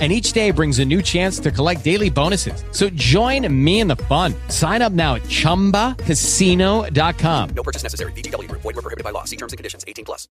and 0.00 0.12
each 0.12 0.32
day 0.32 0.50
brings 0.50 0.80
a 0.80 0.84
new 0.84 1.00
chance 1.00 1.38
to 1.38 1.52
collect 1.52 1.84
daily 1.84 2.10
bonuses. 2.10 2.64
So 2.72 2.90
join 2.90 3.46
me 3.64 3.78
in 3.78 3.86
the 3.86 3.94
fun. 3.96 4.34
Sign 4.48 4.82
up 4.82 4.92
now 4.92 5.14
at 5.14 5.22
ChumbaCasino.com. 5.22 7.50
No 7.54 7.62
purchase 7.62 7.84
necessary. 7.84 8.10
VGW. 8.12 8.50
Void 8.50 8.64
were 8.64 8.72
prohibited 8.72 9.04
by 9.04 9.10
law. 9.10 9.22
See 9.22 9.36
terms 9.36 9.52
and 9.52 9.56
conditions. 9.56 9.84
18 9.86 10.04
plus. 10.04 10.26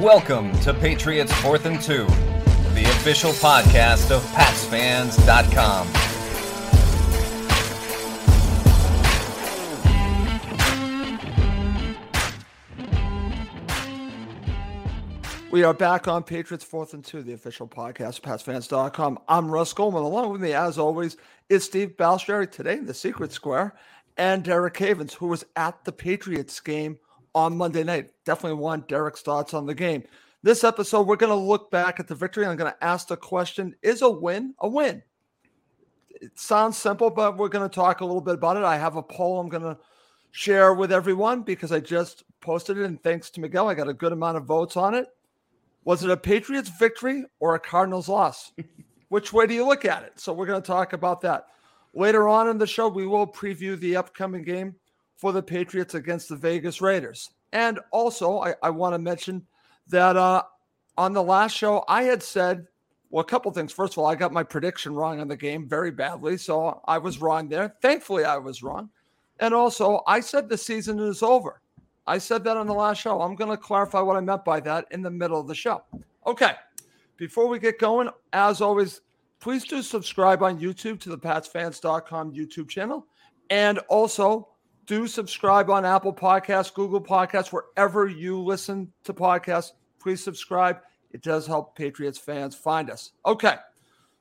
Welcome 0.00 0.52
to 0.60 0.74
Patriots 0.74 1.32
Fourth 1.40 1.66
and 1.66 1.80
Two, 1.80 2.04
the 2.74 2.84
official 2.84 3.32
podcast 3.32 4.10
of 4.10 4.22
PatsFans.com. 4.32 6.17
We 15.58 15.64
are 15.64 15.74
back 15.74 16.06
on 16.06 16.22
Patriots 16.22 16.62
Fourth 16.62 16.94
and 16.94 17.04
Two, 17.04 17.20
the 17.20 17.32
official 17.32 17.66
podcast, 17.66 18.18
of 18.18 18.22
PatsFans.com. 18.22 19.18
I'm 19.26 19.50
Russ 19.50 19.72
Goldman. 19.72 20.04
Along 20.04 20.30
with 20.30 20.40
me, 20.40 20.52
as 20.52 20.78
always, 20.78 21.16
is 21.48 21.64
Steve 21.64 21.96
Balestrieri 21.98 22.48
today 22.48 22.74
in 22.74 22.86
the 22.86 22.94
Secret 22.94 23.32
Square, 23.32 23.74
and 24.16 24.44
Derek 24.44 24.76
Havens, 24.76 25.14
who 25.14 25.26
was 25.26 25.44
at 25.56 25.84
the 25.84 25.90
Patriots 25.90 26.60
game 26.60 26.96
on 27.34 27.56
Monday 27.56 27.82
night. 27.82 28.10
Definitely 28.24 28.60
want 28.60 28.86
Derek's 28.86 29.22
thoughts 29.22 29.52
on 29.52 29.66
the 29.66 29.74
game. 29.74 30.04
This 30.44 30.62
episode, 30.62 31.08
we're 31.08 31.16
going 31.16 31.32
to 31.32 31.34
look 31.34 31.72
back 31.72 31.98
at 31.98 32.06
the 32.06 32.14
victory. 32.14 32.46
I'm 32.46 32.54
going 32.54 32.70
to 32.70 32.84
ask 32.84 33.08
the 33.08 33.16
question 33.16 33.74
Is 33.82 34.02
a 34.02 34.08
win 34.08 34.54
a 34.60 34.68
win? 34.68 35.02
It 36.08 36.38
sounds 36.38 36.76
simple, 36.76 37.10
but 37.10 37.36
we're 37.36 37.48
going 37.48 37.68
to 37.68 37.74
talk 37.74 38.00
a 38.00 38.04
little 38.04 38.20
bit 38.20 38.34
about 38.34 38.58
it. 38.58 38.62
I 38.62 38.76
have 38.76 38.94
a 38.94 39.02
poll 39.02 39.40
I'm 39.40 39.48
going 39.48 39.64
to 39.64 39.76
share 40.30 40.72
with 40.72 40.92
everyone 40.92 41.42
because 41.42 41.72
I 41.72 41.80
just 41.80 42.22
posted 42.40 42.78
it. 42.78 42.84
And 42.84 43.02
thanks 43.02 43.28
to 43.30 43.40
Miguel, 43.40 43.68
I 43.68 43.74
got 43.74 43.88
a 43.88 43.92
good 43.92 44.12
amount 44.12 44.36
of 44.36 44.44
votes 44.44 44.76
on 44.76 44.94
it. 44.94 45.08
Was 45.88 46.04
it 46.04 46.10
a 46.10 46.18
Patriots 46.18 46.68
victory 46.68 47.24
or 47.40 47.54
a 47.54 47.58
Cardinals 47.58 48.10
loss? 48.10 48.52
Which 49.08 49.32
way 49.32 49.46
do 49.46 49.54
you 49.54 49.66
look 49.66 49.86
at 49.86 50.02
it? 50.02 50.20
So 50.20 50.34
we're 50.34 50.44
going 50.44 50.60
to 50.60 50.66
talk 50.66 50.92
about 50.92 51.22
that. 51.22 51.46
Later 51.94 52.28
on 52.28 52.50
in 52.50 52.58
the 52.58 52.66
show, 52.66 52.88
we 52.88 53.06
will 53.06 53.26
preview 53.26 53.80
the 53.80 53.96
upcoming 53.96 54.42
game 54.42 54.74
for 55.16 55.32
the 55.32 55.42
Patriots 55.42 55.94
against 55.94 56.28
the 56.28 56.36
Vegas 56.36 56.82
Raiders. 56.82 57.30
And 57.54 57.80
also, 57.90 58.40
I, 58.40 58.54
I 58.62 58.68
want 58.68 58.96
to 58.96 58.98
mention 58.98 59.46
that 59.86 60.14
uh, 60.18 60.42
on 60.98 61.14
the 61.14 61.22
last 61.22 61.56
show, 61.56 61.86
I 61.88 62.02
had 62.02 62.22
said, 62.22 62.66
well, 63.08 63.22
a 63.22 63.26
couple 63.26 63.50
things. 63.52 63.72
First 63.72 63.94
of 63.94 64.00
all, 64.00 64.06
I 64.06 64.14
got 64.14 64.30
my 64.30 64.42
prediction 64.42 64.92
wrong 64.92 65.20
on 65.20 65.28
the 65.28 65.38
game 65.38 65.66
very 65.66 65.90
badly. 65.90 66.36
So 66.36 66.82
I 66.86 66.98
was 66.98 67.22
wrong 67.22 67.48
there. 67.48 67.76
Thankfully, 67.80 68.24
I 68.24 68.36
was 68.36 68.62
wrong. 68.62 68.90
And 69.40 69.54
also, 69.54 70.02
I 70.06 70.20
said 70.20 70.50
the 70.50 70.58
season 70.58 70.98
is 70.98 71.22
over. 71.22 71.62
I 72.08 72.16
said 72.16 72.42
that 72.44 72.56
on 72.56 72.66
the 72.66 72.74
last 72.74 73.02
show. 73.02 73.20
I'm 73.20 73.34
going 73.34 73.50
to 73.50 73.56
clarify 73.56 74.00
what 74.00 74.16
I 74.16 74.20
meant 74.20 74.42
by 74.42 74.60
that 74.60 74.86
in 74.90 75.02
the 75.02 75.10
middle 75.10 75.38
of 75.38 75.46
the 75.46 75.54
show. 75.54 75.82
Okay. 76.26 76.52
Before 77.18 77.48
we 77.48 77.58
get 77.58 77.78
going, 77.78 78.08
as 78.32 78.62
always, 78.62 79.02
please 79.40 79.64
do 79.64 79.82
subscribe 79.82 80.42
on 80.42 80.58
YouTube 80.58 81.00
to 81.00 81.10
the 81.10 81.18
PatsFans.com 81.18 82.32
YouTube 82.32 82.70
channel. 82.70 83.06
And 83.50 83.78
also 83.88 84.48
do 84.86 85.06
subscribe 85.06 85.68
on 85.68 85.84
Apple 85.84 86.14
Podcasts, 86.14 86.72
Google 86.72 87.00
Podcasts, 87.00 87.52
wherever 87.52 88.08
you 88.08 88.42
listen 88.42 88.90
to 89.04 89.12
podcasts. 89.12 89.72
Please 90.00 90.24
subscribe. 90.24 90.78
It 91.10 91.22
does 91.22 91.46
help 91.46 91.76
Patriots 91.76 92.18
fans 92.18 92.54
find 92.54 92.88
us. 92.88 93.12
Okay. 93.26 93.56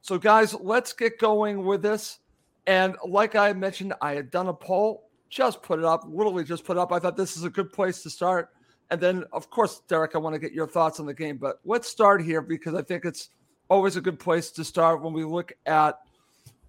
So, 0.01 0.17
guys, 0.17 0.53
let's 0.53 0.91
get 0.91 1.19
going 1.19 1.65
with 1.65 1.81
this. 1.81 2.19
And 2.65 2.97
like 3.07 3.35
I 3.35 3.53
mentioned, 3.53 3.93
I 4.01 4.13
had 4.13 4.29
done 4.29 4.47
a 4.47 4.53
poll 4.53 5.06
just 5.29 5.61
put 5.61 5.79
it 5.79 5.85
up, 5.85 6.03
literally 6.07 6.43
just 6.43 6.65
put 6.65 6.77
up. 6.77 6.91
I 6.91 6.99
thought 6.99 7.17
this 7.17 7.37
is 7.37 7.43
a 7.43 7.49
good 7.49 7.71
place 7.71 8.01
to 8.03 8.09
start. 8.09 8.49
And 8.89 9.01
then, 9.01 9.25
of 9.33 9.49
course, 9.49 9.81
Derek, 9.87 10.15
I 10.15 10.19
want 10.19 10.33
to 10.33 10.39
get 10.39 10.53
your 10.53 10.67
thoughts 10.67 10.99
on 10.99 11.05
the 11.05 11.13
game, 11.13 11.37
but 11.37 11.59
let's 11.65 11.87
start 11.87 12.21
here 12.21 12.41
because 12.41 12.73
I 12.73 12.81
think 12.81 13.03
it's 13.05 13.29
always 13.69 13.97
a 13.97 14.01
good 14.01 14.19
place 14.19 14.51
to 14.51 14.63
start 14.63 15.01
when 15.01 15.13
we 15.13 15.25
look 15.25 15.51
at 15.65 15.99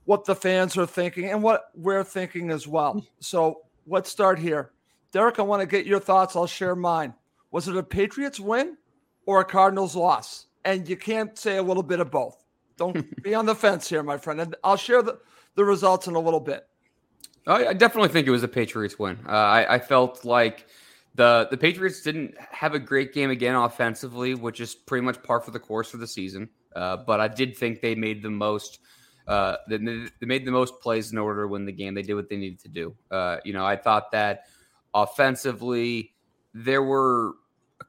what 0.04 0.24
the 0.24 0.34
fans 0.34 0.76
are 0.76 0.86
thinking 0.86 1.26
and 1.26 1.42
what 1.42 1.70
we're 1.74 2.02
thinking 2.02 2.50
as 2.50 2.66
well. 2.66 3.04
So 3.20 3.62
let's 3.86 4.10
start 4.10 4.38
here. 4.38 4.72
Derek, 5.12 5.38
I 5.38 5.42
want 5.42 5.60
to 5.60 5.66
get 5.66 5.86
your 5.86 6.00
thoughts. 6.00 6.34
I'll 6.34 6.46
share 6.46 6.74
mine. 6.74 7.14
Was 7.50 7.68
it 7.68 7.76
a 7.76 7.82
Patriots 7.82 8.40
win 8.40 8.76
or 9.26 9.40
a 9.40 9.44
Cardinals 9.44 9.96
loss? 9.96 10.46
And 10.64 10.88
you 10.88 10.96
can't 10.96 11.38
say 11.38 11.56
a 11.56 11.62
little 11.62 11.82
bit 11.82 12.00
of 12.00 12.10
both. 12.10 12.44
Don't 12.76 13.22
be 13.22 13.34
on 13.34 13.46
the 13.46 13.54
fence 13.54 13.88
here, 13.88 14.02
my 14.02 14.18
friend. 14.18 14.40
And 14.40 14.54
I'll 14.64 14.76
share 14.76 15.02
the, 15.02 15.18
the 15.54 15.64
results 15.64 16.06
in 16.08 16.14
a 16.14 16.20
little 16.20 16.40
bit. 16.40 16.67
I 17.48 17.72
definitely 17.72 18.10
think 18.10 18.26
it 18.26 18.30
was 18.30 18.42
a 18.42 18.48
Patriots 18.48 18.98
win. 18.98 19.18
Uh, 19.26 19.30
I, 19.30 19.74
I, 19.76 19.78
felt 19.78 20.24
like 20.24 20.66
the 21.14 21.48
the 21.50 21.56
Patriots 21.56 22.02
didn't 22.02 22.34
have 22.38 22.74
a 22.74 22.78
great 22.78 23.14
game 23.14 23.30
again 23.30 23.54
offensively, 23.54 24.34
which 24.34 24.60
is 24.60 24.74
pretty 24.74 25.04
much 25.04 25.22
par 25.22 25.40
for 25.40 25.50
the 25.50 25.58
course 25.58 25.90
for 25.90 25.96
the 25.96 26.06
season. 26.06 26.50
Uh, 26.76 26.98
but 26.98 27.20
I 27.20 27.28
did 27.28 27.56
think 27.56 27.80
they 27.80 27.94
made 27.94 28.22
the 28.22 28.30
most. 28.30 28.80
Uh, 29.26 29.56
they, 29.68 29.76
they, 29.76 30.26
made 30.26 30.46
the 30.46 30.50
most 30.50 30.80
plays 30.80 31.12
in 31.12 31.18
order 31.18 31.42
to 31.42 31.48
win 31.48 31.66
the 31.66 31.72
game. 31.72 31.92
They 31.94 32.02
did 32.02 32.14
what 32.14 32.30
they 32.30 32.38
needed 32.38 32.60
to 32.60 32.68
do. 32.68 32.94
Uh, 33.10 33.36
you 33.44 33.52
know, 33.52 33.64
I 33.64 33.76
thought 33.76 34.10
that 34.12 34.44
offensively 34.94 36.14
there 36.54 36.82
were 36.82 37.32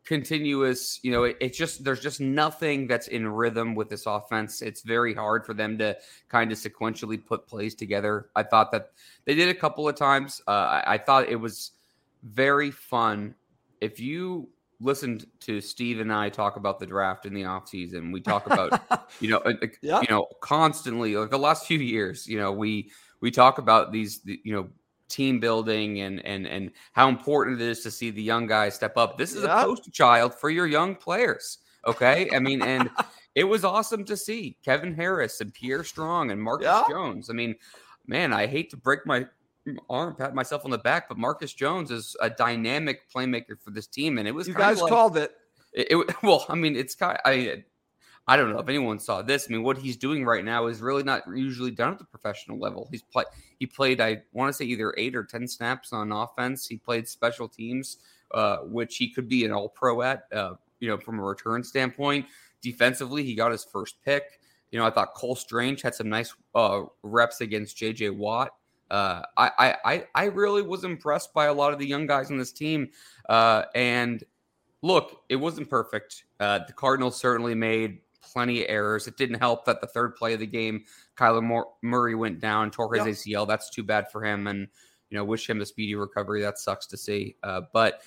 continuous 0.05 0.99
you 1.03 1.11
know 1.11 1.23
it, 1.23 1.37
it's 1.39 1.57
just 1.57 1.83
there's 1.83 1.99
just 1.99 2.19
nothing 2.21 2.87
that's 2.87 3.07
in 3.07 3.27
rhythm 3.27 3.75
with 3.75 3.89
this 3.89 4.05
offense. 4.05 4.61
It's 4.61 4.81
very 4.81 5.13
hard 5.13 5.45
for 5.45 5.53
them 5.53 5.77
to 5.79 5.97
kind 6.29 6.51
of 6.51 6.57
sequentially 6.57 7.23
put 7.23 7.47
plays 7.47 7.75
together. 7.75 8.29
I 8.35 8.43
thought 8.43 8.71
that 8.71 8.91
they 9.25 9.35
did 9.35 9.49
a 9.49 9.53
couple 9.53 9.87
of 9.87 9.95
times. 9.95 10.41
Uh, 10.47 10.51
I, 10.51 10.93
I, 10.93 10.97
thought 10.97 11.27
it 11.27 11.35
was 11.35 11.71
very 12.23 12.71
fun. 12.71 13.35
If 13.81 13.99
you 13.99 14.49
listened 14.81 15.25
to 15.41 15.59
steve 15.59 15.99
and 15.99 16.11
i 16.11 16.29
talk 16.29 16.55
about 16.55 16.79
the 16.79 16.85
draft 16.85 17.25
in 17.25 17.33
the 17.33 17.41
offseason 17.41 18.13
we 18.13 18.21
talk 18.21 18.45
about 18.45 19.09
you 19.19 19.29
know 19.29 19.41
yeah. 19.81 19.99
you 19.99 20.07
know 20.09 20.25
constantly 20.39 21.17
like 21.17 21.29
the 21.29 21.37
last 21.37 21.65
few 21.65 21.79
years 21.79 22.25
you 22.25 22.37
know 22.37 22.51
we 22.51 22.89
we 23.19 23.29
talk 23.29 23.57
about 23.57 23.91
these 23.91 24.21
you 24.23 24.53
know 24.53 24.69
team 25.09 25.39
building 25.39 26.01
and 26.01 26.25
and 26.25 26.47
and 26.47 26.71
how 26.93 27.09
important 27.09 27.61
it 27.61 27.67
is 27.67 27.81
to 27.81 27.91
see 27.91 28.09
the 28.11 28.21
young 28.21 28.47
guys 28.47 28.75
step 28.75 28.95
up. 28.97 29.17
This 29.17 29.33
is 29.33 29.43
yep. 29.43 29.51
a 29.51 29.63
poster 29.65 29.91
child 29.91 30.33
for 30.33 30.49
your 30.49 30.67
young 30.67 30.95
players. 30.95 31.59
Okay, 31.85 32.29
I 32.33 32.39
mean, 32.39 32.61
and 32.61 32.89
it 33.35 33.43
was 33.43 33.65
awesome 33.65 34.05
to 34.05 34.17
see 34.17 34.57
Kevin 34.63 34.93
Harris 34.93 35.41
and 35.41 35.53
Pierre 35.53 35.83
Strong 35.83 36.31
and 36.31 36.41
Marcus 36.41 36.65
yep. 36.65 36.89
Jones. 36.89 37.29
I 37.29 37.33
mean, 37.33 37.55
man, 38.07 38.33
I 38.33 38.47
hate 38.47 38.69
to 38.71 38.77
break 38.77 39.05
my 39.05 39.25
arm, 39.89 40.15
pat 40.15 40.33
myself 40.33 40.65
on 40.65 40.71
the 40.71 40.77
back, 40.77 41.07
but 41.07 41.17
Marcus 41.17 41.53
Jones 41.53 41.91
is 41.91 42.15
a 42.21 42.29
dynamic 42.29 43.09
playmaker 43.13 43.59
for 43.59 43.71
this 43.71 43.87
team, 43.87 44.17
and 44.17 44.27
it 44.27 44.31
was 44.31 44.47
you 44.47 44.53
guys 44.53 44.81
like, 44.81 44.89
called 44.89 45.17
it. 45.17 45.31
it. 45.73 45.87
It, 45.91 46.15
well, 46.23 46.45
I 46.49 46.55
mean, 46.55 46.75
it's 46.75 46.95
kind. 46.95 47.17
Of, 47.17 47.21
I 47.25 47.63
I 48.29 48.37
don't 48.37 48.53
know 48.53 48.59
if 48.59 48.69
anyone 48.69 48.99
saw 48.99 49.23
this. 49.23 49.47
I 49.49 49.51
mean, 49.51 49.63
what 49.63 49.79
he's 49.79 49.97
doing 49.97 50.23
right 50.23 50.45
now 50.45 50.67
is 50.67 50.81
really 50.81 51.01
not 51.01 51.23
usually 51.27 51.71
done 51.71 51.93
at 51.93 51.97
the 51.97 52.05
professional 52.05 52.59
level. 52.59 52.87
He's 52.91 53.01
played. 53.01 53.25
He 53.57 53.65
played. 53.65 53.99
I 53.99 54.21
want 54.33 54.49
to 54.49 54.53
say 54.53 54.65
either 54.65 54.93
eight 54.99 55.15
or 55.15 55.23
ten 55.23 55.47
snaps 55.47 55.93
on 55.93 56.11
offense. 56.11 56.67
He 56.67 56.77
played 56.77 57.07
special 57.07 57.49
teams, 57.49 57.97
uh, 58.35 58.57
which 58.57 58.97
he 58.97 59.09
could 59.11 59.27
be 59.27 59.45
an 59.45 59.51
All 59.51 59.67
Pro 59.67 60.03
at. 60.03 60.25
Uh, 60.31 60.53
you 60.79 60.87
know, 60.87 60.97
from 60.99 61.17
a 61.19 61.23
return 61.23 61.63
standpoint. 61.63 62.27
Defensively, 62.61 63.23
he 63.23 63.33
got 63.33 63.51
his 63.51 63.63
first 63.63 63.95
pick. 64.05 64.39
You 64.71 64.77
know, 64.77 64.85
I 64.85 64.91
thought 64.91 65.15
Cole 65.15 65.35
Strange 65.35 65.81
had 65.81 65.95
some 65.95 66.07
nice 66.07 66.31
uh, 66.53 66.83
reps 67.01 67.41
against 67.41 67.77
J.J. 67.77 68.11
Watt. 68.11 68.51
Uh, 68.91 69.23
I, 69.37 69.75
I 69.83 70.05
I 70.13 70.23
really 70.25 70.61
was 70.61 70.83
impressed 70.83 71.33
by 71.33 71.45
a 71.45 71.53
lot 71.53 71.73
of 71.73 71.79
the 71.79 71.87
young 71.87 72.05
guys 72.05 72.29
on 72.29 72.37
this 72.37 72.51
team. 72.51 72.89
Uh, 73.27 73.63
and 73.73 74.23
look, 74.83 75.23
it 75.29 75.35
wasn't 75.35 75.67
perfect. 75.67 76.25
Uh, 76.39 76.59
the 76.67 76.73
Cardinals 76.73 77.19
certainly 77.19 77.55
made 77.55 78.01
plenty 78.21 78.63
of 78.63 78.69
errors. 78.69 79.07
It 79.07 79.17
didn't 79.17 79.39
help 79.39 79.65
that 79.65 79.81
the 79.81 79.87
third 79.87 80.15
play 80.15 80.33
of 80.33 80.39
the 80.39 80.47
game, 80.47 80.85
Kyler 81.17 81.63
Murray 81.81 82.15
went 82.15 82.39
down, 82.39 82.71
tore 82.71 82.93
his 82.93 83.25
yep. 83.25 83.43
ACL. 83.43 83.47
That's 83.47 83.69
too 83.69 83.83
bad 83.83 84.11
for 84.11 84.23
him, 84.23 84.47
and 84.47 84.67
you 85.09 85.17
know, 85.17 85.23
wish 85.23 85.49
him 85.49 85.61
a 85.61 85.65
speedy 85.65 85.95
recovery. 85.95 86.41
That 86.41 86.59
sucks 86.59 86.85
to 86.87 86.97
see. 86.97 87.35
Uh, 87.43 87.61
but 87.73 88.01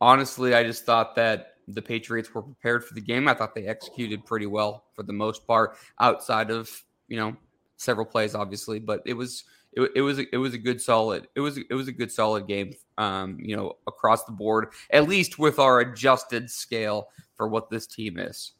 honestly, 0.00 0.54
I 0.54 0.62
just 0.62 0.84
thought 0.84 1.16
that 1.16 1.54
the 1.68 1.82
Patriots 1.82 2.32
were 2.32 2.42
prepared 2.42 2.84
for 2.84 2.94
the 2.94 3.00
game. 3.00 3.28
I 3.28 3.34
thought 3.34 3.54
they 3.54 3.66
executed 3.66 4.24
pretty 4.24 4.46
well 4.46 4.84
for 4.94 5.02
the 5.02 5.12
most 5.12 5.46
part, 5.46 5.76
outside 6.00 6.50
of 6.50 6.70
you 7.08 7.16
know 7.16 7.36
several 7.76 8.06
plays, 8.06 8.34
obviously. 8.34 8.78
But 8.78 9.02
it 9.04 9.14
was 9.14 9.44
it, 9.72 9.90
it 9.96 10.00
was 10.02 10.18
a, 10.18 10.34
it 10.34 10.38
was 10.38 10.54
a 10.54 10.58
good 10.58 10.80
solid 10.80 11.28
it 11.34 11.40
was 11.40 11.58
it 11.58 11.74
was 11.74 11.88
a 11.88 11.92
good 11.92 12.12
solid 12.12 12.46
game. 12.46 12.72
Um, 12.98 13.38
you 13.40 13.56
know, 13.56 13.74
across 13.86 14.24
the 14.24 14.32
board, 14.32 14.68
at 14.90 15.08
least 15.08 15.38
with 15.38 15.58
our 15.58 15.80
adjusted 15.80 16.50
scale 16.50 17.08
for 17.36 17.46
what 17.46 17.68
this 17.68 17.86
team 17.86 18.18
is. 18.18 18.52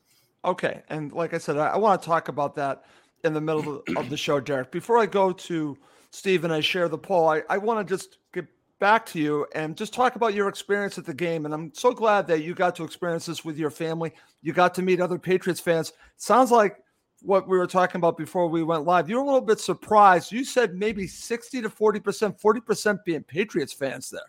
Okay, 0.46 0.82
and 0.88 1.12
like 1.12 1.34
I 1.34 1.38
said, 1.38 1.58
I, 1.58 1.68
I 1.70 1.76
want 1.76 2.00
to 2.00 2.06
talk 2.06 2.28
about 2.28 2.54
that 2.54 2.84
in 3.24 3.34
the 3.34 3.40
middle 3.40 3.82
of 3.96 4.08
the 4.08 4.16
show, 4.16 4.38
Derek. 4.38 4.70
Before 4.70 4.96
I 4.96 5.06
go 5.06 5.32
to 5.32 5.76
Steve 6.10 6.44
and 6.44 6.52
I 6.52 6.60
share 6.60 6.88
the 6.88 6.96
poll, 6.98 7.28
I, 7.28 7.42
I 7.50 7.58
want 7.58 7.86
to 7.86 7.94
just 7.94 8.18
get 8.32 8.46
back 8.78 9.04
to 9.06 9.18
you 9.18 9.46
and 9.56 9.76
just 9.76 9.92
talk 9.92 10.14
about 10.14 10.34
your 10.34 10.48
experience 10.48 10.98
at 10.98 11.04
the 11.04 11.14
game. 11.14 11.44
And 11.44 11.52
I'm 11.52 11.72
so 11.74 11.92
glad 11.92 12.28
that 12.28 12.44
you 12.44 12.54
got 12.54 12.76
to 12.76 12.84
experience 12.84 13.26
this 13.26 13.44
with 13.44 13.58
your 13.58 13.70
family. 13.70 14.12
You 14.42 14.52
got 14.52 14.72
to 14.74 14.82
meet 14.82 15.00
other 15.00 15.18
Patriots 15.18 15.60
fans. 15.60 15.92
Sounds 16.16 16.52
like 16.52 16.76
what 17.22 17.48
we 17.48 17.58
were 17.58 17.66
talking 17.66 17.98
about 17.98 18.16
before 18.16 18.46
we 18.46 18.62
went 18.62 18.84
live. 18.84 19.10
You 19.10 19.16
were 19.16 19.22
a 19.22 19.26
little 19.26 19.40
bit 19.40 19.58
surprised. 19.58 20.30
You 20.30 20.44
said 20.44 20.74
maybe 20.74 21.08
60 21.08 21.62
to 21.62 21.68
40%, 21.68 22.40
40% 22.40 23.04
being 23.04 23.24
Patriots 23.24 23.72
fans 23.72 24.10
there. 24.10 24.20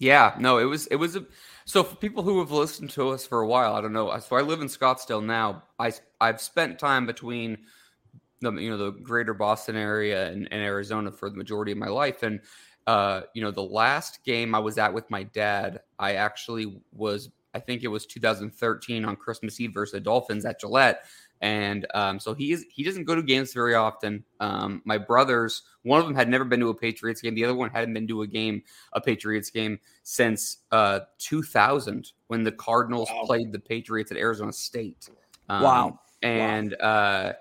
Yeah, 0.00 0.34
no, 0.38 0.58
it 0.58 0.64
was 0.64 0.86
it 0.88 0.96
was 0.96 1.14
a 1.16 1.26
so 1.66 1.84
for 1.84 1.94
people 1.94 2.22
who 2.22 2.40
have 2.40 2.50
listened 2.50 2.90
to 2.90 3.10
us 3.10 3.26
for 3.26 3.42
a 3.42 3.46
while, 3.46 3.74
I 3.74 3.80
don't 3.80 3.92
know. 3.92 4.18
So 4.18 4.34
I 4.36 4.40
live 4.40 4.60
in 4.60 4.66
Scottsdale 4.66 5.24
now. 5.24 5.62
I 5.78 5.92
I've 6.20 6.40
spent 6.40 6.78
time 6.78 7.06
between 7.06 7.58
the 8.40 8.52
you 8.54 8.70
know 8.70 8.78
the 8.78 8.92
greater 8.92 9.34
Boston 9.34 9.76
area 9.76 10.30
and, 10.30 10.48
and 10.50 10.62
Arizona 10.62 11.12
for 11.12 11.30
the 11.30 11.36
majority 11.36 11.70
of 11.72 11.78
my 11.78 11.88
life, 11.88 12.22
and 12.22 12.40
uh, 12.86 13.22
you 13.34 13.42
know, 13.42 13.50
the 13.50 13.62
last 13.62 14.24
game 14.24 14.54
I 14.54 14.58
was 14.58 14.78
at 14.78 14.92
with 14.92 15.08
my 15.10 15.22
dad, 15.22 15.80
I 15.98 16.14
actually 16.14 16.82
was, 16.92 17.30
I 17.54 17.60
think 17.60 17.84
it 17.84 17.88
was 17.88 18.06
2013 18.06 19.04
on 19.04 19.16
Christmas 19.16 19.60
Eve 19.60 19.72
versus 19.74 19.92
the 19.92 20.00
Dolphins 20.00 20.44
at 20.44 20.60
Gillette. 20.60 21.04
And 21.42 21.86
um, 21.94 22.20
so 22.20 22.34
he 22.34 22.52
is 22.52 22.66
he 22.70 22.82
doesn't 22.82 23.04
go 23.04 23.14
to 23.14 23.22
games 23.22 23.54
very 23.54 23.74
often. 23.74 24.24
Um, 24.40 24.82
my 24.84 24.98
brothers, 24.98 25.62
one 25.82 25.98
of 25.98 26.06
them 26.06 26.14
had 26.14 26.28
never 26.28 26.44
been 26.44 26.60
to 26.60 26.68
a 26.68 26.74
Patriots 26.74 27.22
game. 27.22 27.34
The 27.34 27.44
other 27.44 27.54
one 27.54 27.70
hadn't 27.70 27.94
been 27.94 28.06
to 28.08 28.22
a 28.22 28.26
game, 28.26 28.62
a 28.92 29.00
Patriots 29.00 29.50
game 29.50 29.78
since 30.02 30.58
uh, 30.70 31.00
2000 31.18 32.12
when 32.26 32.44
the 32.44 32.52
Cardinals 32.52 33.08
wow. 33.10 33.22
played 33.24 33.52
the 33.52 33.58
Patriots 33.58 34.10
at 34.10 34.18
Arizona 34.18 34.52
State. 34.52 35.08
Um, 35.48 35.62
wow. 35.62 36.00
And 36.22 36.76
wow. 36.78 36.86
Uh, 36.86 37.32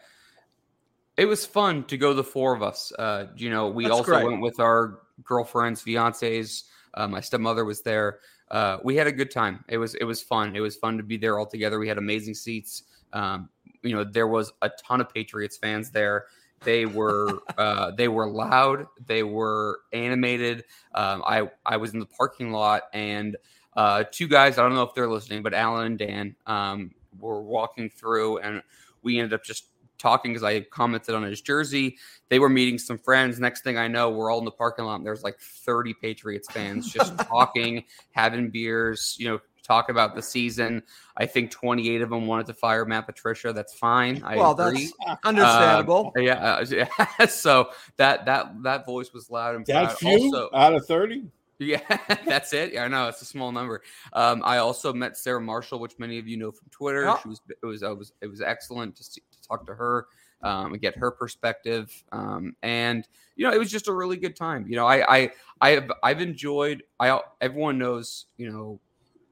it 1.18 1.25
was 1.25 1.45
fun 1.45 1.84
to 1.86 1.98
go 1.98 2.13
the 2.13 2.24
four 2.24 2.56
of 2.56 2.63
us. 2.63 2.94
Uh, 2.98 3.25
you 3.36 3.50
know, 3.50 3.68
we 3.68 3.84
That's 3.84 3.95
also 3.95 4.12
great. 4.12 4.25
went 4.25 4.42
with 4.42 4.62
our 4.62 5.02
girlfriends, 5.25 5.84
fiancés. 5.84 6.63
Uh, 6.94 7.10
my 7.10 7.19
stepmother 7.19 7.66
was 7.66 7.81
there. 7.81 8.19
Uh, 8.50 8.78
we 8.84 8.95
had 8.95 9.06
a 9.06 9.12
good 9.12 9.30
time. 9.30 9.63
It 9.68 9.78
was 9.78 9.95
it 9.95 10.06
was 10.06 10.22
fun. 10.22 10.56
It 10.56 10.62
was 10.62 10.78
fun 10.78 10.98
to 10.98 11.04
be 11.04 11.18
there 11.18 11.38
all 11.38 11.45
together. 11.45 11.78
We 11.78 11.90
had 11.90 11.98
amazing 11.98 12.36
seats. 12.36 12.84
Um, 13.12 13.50
you 13.84 13.96
know, 13.96 14.04
there 14.04 14.28
was 14.28 14.52
a 14.62 14.70
ton 14.70 15.02
of 15.02 15.14
Patriots 15.14 15.58
fans 15.58 15.92
there. 15.92 16.26
They 16.62 16.86
were 16.86 17.40
uh, 17.58 17.92
they 17.92 18.08
were 18.08 18.30
loud. 18.30 18.88
They 19.06 19.24
were 19.24 19.80
animated. 19.94 20.66
Um, 20.94 21.24
I 21.26 21.50
I 21.66 21.78
was 21.78 21.94
in 21.94 22.00
the 22.00 22.06
parking 22.06 22.52
lot 22.52 22.84
and 22.94 23.38
uh, 23.76 24.04
two 24.12 24.28
guys. 24.28 24.58
I 24.58 24.64
don't 24.64 24.76
know 24.76 24.84
if 24.84 24.94
they're 24.94 25.10
listening, 25.10 25.44
but 25.44 25.54
Alan 25.54 25.86
and 25.86 25.98
Dan 26.00 26.36
um, 26.46 26.92
were 27.20 27.42
walking 27.42 27.90
through, 27.90 28.40
and 28.40 28.62
we 29.04 29.20
ended 29.20 29.34
up 29.34 29.44
just 29.44 29.66
talking 30.00 30.31
because 30.31 30.44
I 30.44 30.62
commented 30.62 31.14
on 31.14 31.24
his 31.24 31.42
jersey. 31.42 31.98
They 32.30 32.40
were 32.40 32.50
meeting 32.50 32.80
some 32.80 32.98
friends. 32.98 33.40
Next 33.40 33.64
thing 33.64 33.78
I 33.78 33.88
know, 33.88 34.10
we're 34.10 34.31
all 34.31 34.40
in 34.40 34.46
the 34.46 34.52
parking 34.52 34.86
lot. 34.86 35.04
there's 35.04 35.24
like 35.24 35.40
30 35.40 35.94
Patriots 35.96 36.52
fans 36.52 36.92
just 36.92 37.18
talking, 37.28 37.84
having 38.12 38.50
beers, 38.50 39.16
you 39.20 39.28
know, 39.28 39.40
talk 39.69 39.89
about 39.89 40.16
the 40.16 40.21
season. 40.21 40.81
I 41.16 41.25
think 41.25 41.51
28 41.51 42.01
of 42.01 42.10
them 42.10 42.25
wanted 42.25 42.48
to 42.48 42.54
fire 42.54 42.86
Matt 42.86 43.06
Patricia. 43.06 43.54
That's 43.54 43.74
fine. 43.74 44.21
I 44.24 44.36
well, 44.36 44.60
agree. 44.60 44.92
that's 45.06 45.19
understandable. 45.24 46.12
Uh, 46.18 46.21
yeah, 46.21 46.33
uh, 46.33 46.66
yeah. 46.69 47.25
so 47.27 47.69
that 47.98 48.25
that 48.25 48.63
that 48.63 48.86
voice 48.86 49.13
was 49.13 49.30
loud 49.30 49.56
and 49.56 49.66
proud. 49.66 49.89
That's 49.89 50.00
few 50.00 50.33
also, 50.33 50.50
out 50.54 50.74
of 50.74 50.86
30. 50.86 51.25
Yeah, 51.60 51.81
that's 52.25 52.54
it. 52.54 52.74
Yeah, 52.74 52.86
I 52.86 52.88
know 52.88 53.07
it's 53.10 53.21
a 53.21 53.25
small 53.25 53.51
number. 53.51 53.83
Um, 54.13 54.42
I 54.44 54.57
also 54.57 54.94
met 54.94 55.18
Sarah 55.18 55.42
Marshall, 55.42 55.80
which 55.80 56.00
many 56.00 56.18
of 56.18 56.27
you 56.27 56.38
know 56.38 56.51
from 56.51 56.68
Twitter. 56.71 57.07
Oh. 57.07 57.19
She 57.21 57.30
was 57.30 57.42
it 57.50 57.66
was 57.66 57.83
it 57.83 57.98
was 57.98 58.13
it 58.21 58.27
was 58.27 58.42
excellent 58.42 58.95
to, 58.95 59.04
see, 59.04 59.21
to 59.31 59.48
talk 59.48 59.68
to 59.68 59.75
her 59.75 60.07
um, 60.42 60.74
and 60.74 60.81
get 60.81 60.98
her 60.98 61.12
perspective. 61.12 61.92
Um, 62.12 62.56
and 62.63 63.07
you 63.36 63.45
know, 63.45 63.54
it 63.54 63.60
was 63.60 63.69
just 63.69 63.88
a 63.88 63.94
really 63.94 64.18
good 64.18 64.36
time. 64.36 64.66
You 64.68 64.77
know, 64.77 64.88
I 64.88 65.18
I 65.18 65.31
I 65.62 65.69
have 65.71 65.92
I've 66.01 66.21
enjoyed. 66.21 66.83
I 67.00 67.19
everyone 67.42 67.77
knows. 67.77 68.25
You 68.38 68.51
know, 68.51 68.80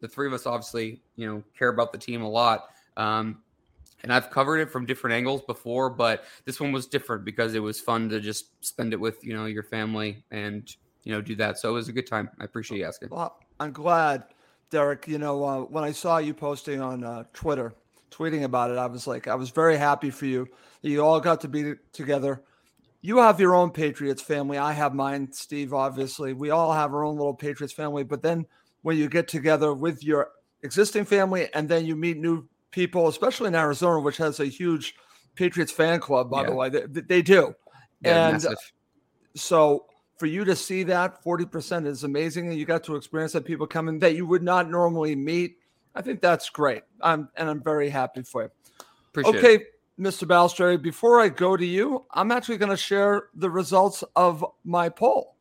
the 0.01 0.07
three 0.07 0.27
of 0.27 0.33
us 0.33 0.45
obviously 0.45 1.01
you 1.15 1.27
know 1.27 1.43
care 1.57 1.69
about 1.69 1.91
the 1.91 1.97
team 1.97 2.21
a 2.21 2.29
lot. 2.29 2.69
Um, 2.95 3.39
and 4.03 4.13
I've 4.13 4.29
covered 4.29 4.59
it 4.59 4.69
from 4.69 4.85
different 4.85 5.15
angles 5.15 5.41
before, 5.41 5.89
but 5.89 6.23
this 6.45 6.59
one 6.59 6.71
was 6.71 6.85
different 6.85 7.25
because 7.25 7.55
it 7.55 7.59
was 7.59 7.79
fun 7.79 8.09
to 8.09 8.19
just 8.19 8.63
spend 8.63 8.93
it 8.93 8.99
with 8.99 9.23
you 9.23 9.33
know 9.33 9.45
your 9.45 9.63
family 9.63 10.23
and 10.31 10.73
you 11.03 11.13
know, 11.13 11.21
do 11.21 11.35
that. 11.35 11.57
So 11.57 11.69
it 11.69 11.73
was 11.73 11.87
a 11.87 11.93
good 11.93 12.05
time. 12.05 12.29
I 12.37 12.43
appreciate 12.43 12.79
you 12.79 12.85
asking. 12.85 13.09
Well, 13.11 13.39
I'm 13.61 13.71
glad, 13.71 14.25
Derek. 14.69 15.07
You 15.07 15.19
know, 15.19 15.43
uh, 15.43 15.59
when 15.61 15.85
I 15.85 15.93
saw 15.93 16.17
you 16.17 16.33
posting 16.33 16.81
on 16.81 17.05
uh, 17.05 17.23
Twitter, 17.31 17.73
tweeting 18.11 18.43
about 18.43 18.71
it, 18.71 18.77
I 18.77 18.87
was 18.87 19.07
like, 19.07 19.27
I 19.27 19.35
was 19.35 19.49
very 19.49 19.77
happy 19.77 20.09
for 20.09 20.25
you 20.25 20.49
you 20.81 21.03
all 21.03 21.19
got 21.19 21.41
to 21.41 21.47
be 21.47 21.73
together. 21.91 22.43
You 23.01 23.17
have 23.17 23.39
your 23.39 23.55
own 23.55 23.71
Patriots 23.71 24.21
family. 24.21 24.57
I 24.57 24.73
have 24.73 24.93
mine, 24.93 25.31
Steve, 25.31 25.73
obviously. 25.73 26.33
We 26.33 26.49
all 26.49 26.73
have 26.73 26.93
our 26.93 27.03
own 27.03 27.15
little 27.15 27.33
Patriots 27.33 27.73
family. 27.73 28.03
But 28.03 28.21
then 28.21 28.45
when 28.87 28.95
you 28.95 29.09
get 29.09 29.27
together 29.27 29.73
with 29.73 30.01
your 30.01 30.29
existing 30.63 31.03
family 31.03 31.49
and 31.53 31.67
then 31.67 31.85
you 31.85 31.93
meet 31.93 32.17
new 32.17 32.47
people, 32.71 33.09
especially 33.09 33.49
in 33.49 33.55
Arizona, 33.55 33.99
which 33.99 34.15
has 34.15 34.39
a 34.39 34.45
huge 34.45 34.95
Patriots 35.35 35.73
fan 35.73 35.99
club, 35.99 36.29
by 36.29 36.43
yeah. 36.43 36.47
the 36.47 36.55
way, 36.55 36.69
they, 36.69 37.01
they 37.01 37.21
do. 37.21 37.53
Yeah, 37.99 38.27
and 38.27 38.33
massive. 38.35 38.57
so 39.35 39.87
for 40.15 40.25
you 40.25 40.45
to 40.45 40.55
see 40.55 40.83
that 40.83 41.21
40% 41.21 41.85
is 41.85 42.05
amazing 42.05 42.47
and 42.47 42.57
you 42.57 42.63
got 42.63 42.81
to 42.85 42.95
experience 42.95 43.33
that 43.33 43.43
people 43.43 43.67
coming 43.67 43.99
that 43.99 44.15
you 44.15 44.25
would 44.25 44.41
not 44.41 44.69
normally 44.69 45.15
meet 45.15 45.57
i 45.93 46.01
think 46.01 46.21
that's 46.21 46.49
great 46.49 46.83
i'm 47.01 47.27
and 47.35 47.49
i'm 47.49 47.61
very 47.61 47.89
happy 47.89 48.21
for 48.21 48.43
you 48.43 48.49
Appreciate 49.09 49.35
okay 49.35 49.55
it. 49.55 49.73
mr 49.99 50.27
Balestrieri 50.27 50.81
before 50.81 51.19
i 51.19 51.27
go 51.27 51.57
to 51.57 51.65
you 51.65 52.05
i'm 52.11 52.31
actually 52.31 52.57
going 52.57 52.69
to 52.69 52.77
share 52.77 53.29
the 53.33 53.49
results 53.49 54.03
of 54.15 54.45
my 54.63 54.89
poll 54.89 55.35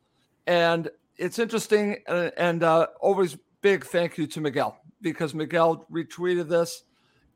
and 0.47 0.89
it's 1.17 1.39
interesting 1.39 1.97
and, 2.07 2.31
and 2.37 2.63
uh, 2.63 2.87
always 2.99 3.37
big 3.61 3.85
thank 3.85 4.17
you 4.17 4.27
to 4.27 4.41
miguel 4.41 4.79
because 5.01 5.33
miguel 5.33 5.85
retweeted 5.91 6.47
this 6.47 6.83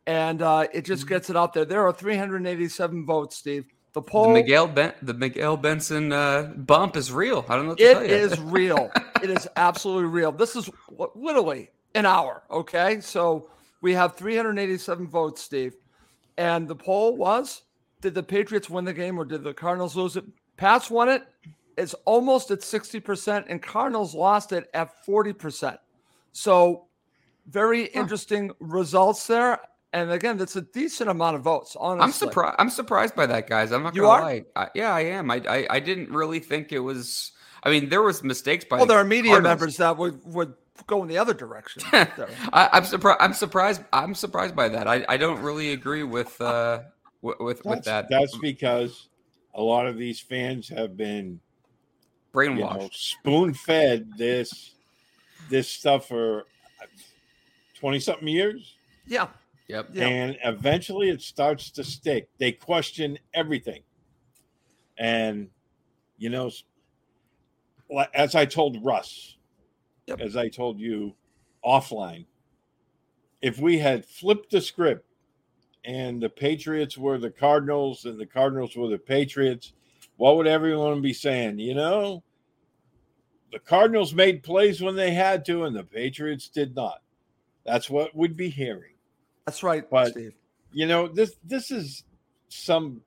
and 0.07 0.41
uh, 0.41 0.67
it 0.73 0.83
just 0.83 1.03
mm-hmm. 1.03 1.09
gets 1.09 1.29
it 1.29 1.35
out 1.35 1.53
there 1.53 1.65
there 1.65 1.85
are 1.85 1.93
387 1.93 3.05
votes 3.05 3.37
steve 3.37 3.65
the 3.93 4.01
poll, 4.01 4.27
the 4.27 4.33
Miguel 4.33 4.67
ben, 4.67 4.93
the 5.01 5.13
Miguel 5.13 5.57
Benson 5.57 6.13
uh, 6.13 6.53
bump 6.55 6.95
is 6.95 7.11
real. 7.11 7.45
I 7.49 7.57
don't 7.57 7.65
know. 7.65 7.71
What 7.71 7.79
to 7.79 7.93
say. 7.95 8.05
It 8.05 8.11
is 8.11 8.39
real. 8.39 8.89
it 9.21 9.29
is 9.29 9.49
absolutely 9.57 10.05
real. 10.05 10.31
This 10.31 10.55
is 10.55 10.69
literally 11.13 11.71
an 11.93 12.05
hour. 12.05 12.43
Okay, 12.49 13.01
so 13.01 13.49
we 13.81 13.93
have 13.93 14.15
387 14.15 15.09
votes, 15.09 15.41
Steve, 15.41 15.75
and 16.37 16.69
the 16.69 16.75
poll 16.75 17.17
was: 17.17 17.63
Did 17.99 18.13
the 18.13 18.23
Patriots 18.23 18.69
win 18.69 18.85
the 18.85 18.93
game 18.93 19.19
or 19.19 19.25
did 19.25 19.43
the 19.43 19.53
Cardinals 19.53 19.97
lose 19.97 20.15
it? 20.15 20.23
Pats 20.55 20.89
won 20.89 21.09
it. 21.09 21.23
It's 21.77 21.93
almost 22.05 22.51
at 22.51 22.59
60%, 22.59 23.45
and 23.47 23.61
Cardinals 23.61 24.13
lost 24.13 24.51
it 24.51 24.69
at 24.73 25.05
40%. 25.05 25.77
So, 26.33 26.87
very 27.47 27.85
interesting 27.85 28.51
results 28.59 29.27
there. 29.27 29.59
And 29.93 30.11
again, 30.11 30.37
that's 30.37 30.55
a 30.55 30.61
decent 30.61 31.09
amount 31.09 31.35
of 31.35 31.41
votes. 31.41 31.75
Honestly, 31.77 32.03
I'm 32.03 32.11
surprised. 32.11 32.55
I'm 32.59 32.69
surprised 32.69 33.15
by 33.15 33.25
that, 33.25 33.47
guys. 33.47 33.71
I'm 33.71 33.83
not 33.83 33.93
you 33.93 34.03
gonna 34.03 34.23
lie. 34.23 34.45
I, 34.55 34.69
yeah, 34.73 34.93
I 34.93 35.01
am. 35.01 35.29
I, 35.29 35.41
I, 35.47 35.67
I 35.69 35.79
didn't 35.81 36.09
really 36.11 36.39
think 36.39 36.71
it 36.71 36.79
was. 36.79 37.31
I 37.63 37.69
mean, 37.69 37.89
there 37.89 38.01
was 38.01 38.23
mistakes 38.23 38.63
by. 38.63 38.77
Well, 38.77 38.85
there 38.85 38.97
are 38.97 39.03
media 39.03 39.31
Cardinals. 39.31 39.51
members 39.51 39.77
that 39.77 39.97
would 39.97 40.21
would 40.25 40.53
go 40.87 41.01
in 41.01 41.09
the 41.09 41.17
other 41.17 41.33
direction. 41.33 41.83
I, 41.91 42.69
am 42.71 42.85
surprised. 42.85 43.17
I'm 43.19 43.33
surprised. 43.33 43.83
I'm 43.91 44.15
surprised 44.15 44.55
by 44.55 44.69
that. 44.69 44.87
I, 44.87 45.05
I 45.09 45.17
don't 45.17 45.41
really 45.41 45.73
agree 45.73 46.03
with 46.03 46.39
uh 46.39 46.83
with 47.21 47.39
with, 47.39 47.65
with 47.65 47.83
that. 47.83 48.07
That's 48.09 48.37
because 48.37 49.09
a 49.53 49.61
lot 49.61 49.87
of 49.87 49.97
these 49.97 50.19
fans 50.19 50.69
have 50.69 50.95
been 50.95 51.39
brainwashed, 52.33 52.73
you 52.73 52.79
know, 52.79 52.89
spoon 52.91 53.53
fed 53.53 54.11
this 54.17 54.75
this 55.49 55.67
stuff 55.67 56.07
for 56.07 56.45
twenty 57.75 57.99
something 57.99 58.27
years. 58.27 58.75
Yeah. 59.05 59.27
Yep. 59.67 59.95
And 59.95 60.37
eventually 60.43 61.09
it 61.09 61.21
starts 61.21 61.71
to 61.71 61.83
stick. 61.83 62.27
They 62.37 62.51
question 62.51 63.17
everything. 63.33 63.83
And, 64.97 65.49
you 66.17 66.29
know, 66.29 66.51
as 68.13 68.35
I 68.35 68.45
told 68.45 68.83
Russ, 68.83 69.37
yep. 70.07 70.19
as 70.19 70.35
I 70.35 70.49
told 70.49 70.77
you 70.77 71.15
offline, 71.65 72.25
if 73.41 73.59
we 73.59 73.77
had 73.79 74.05
flipped 74.05 74.51
the 74.51 74.59
script 74.59 75.05
and 75.85 76.21
the 76.21 76.29
Patriots 76.29 76.97
were 76.97 77.17
the 77.17 77.31
Cardinals 77.31 78.03
and 78.03 78.19
the 78.19 78.25
Cardinals 78.25 78.75
were 78.75 78.89
the 78.89 78.97
Patriots, 78.97 79.71
what 80.21 80.37
would 80.37 80.45
everyone 80.45 81.01
be 81.01 81.13
saying? 81.13 81.57
You 81.57 81.73
know, 81.73 82.21
the 83.51 83.57
Cardinals 83.57 84.13
made 84.13 84.43
plays 84.43 84.79
when 84.79 84.95
they 84.95 85.15
had 85.15 85.43
to, 85.45 85.63
and 85.63 85.75
the 85.75 85.83
Patriots 85.83 86.47
did 86.47 86.75
not. 86.75 87.01
That's 87.65 87.89
what 87.89 88.15
we'd 88.15 88.37
be 88.37 88.49
hearing. 88.49 88.93
That's 89.47 89.63
right, 89.63 89.89
But- 89.89 90.11
Steve. 90.11 90.35
You 90.73 90.85
know, 90.85 91.07
this 91.07 91.37
this 91.43 91.71
is 91.71 92.03
some. 92.49 93.01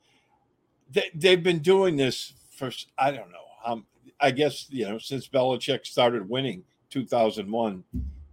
they, 0.92 1.10
they've 1.14 1.42
been 1.42 1.60
doing 1.60 1.96
this 1.96 2.34
for 2.50 2.70
I 2.98 3.10
don't 3.10 3.32
know. 3.32 3.46
Um, 3.64 3.86
I 4.20 4.30
guess 4.30 4.66
you 4.68 4.86
know 4.86 4.98
since 4.98 5.26
Belichick 5.26 5.86
started 5.86 6.28
winning 6.28 6.62
2001. 6.90 7.82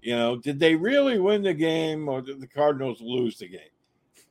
You 0.02 0.16
know, 0.18 0.36
did 0.36 0.60
they 0.60 0.76
really 0.76 1.18
win 1.18 1.44
the 1.44 1.54
game, 1.54 2.10
or 2.10 2.22
did 2.22 2.42
the 2.42 2.48
Cardinals 2.48 3.00
lose 3.00 3.38
the 3.38 3.48
game? 3.48 3.72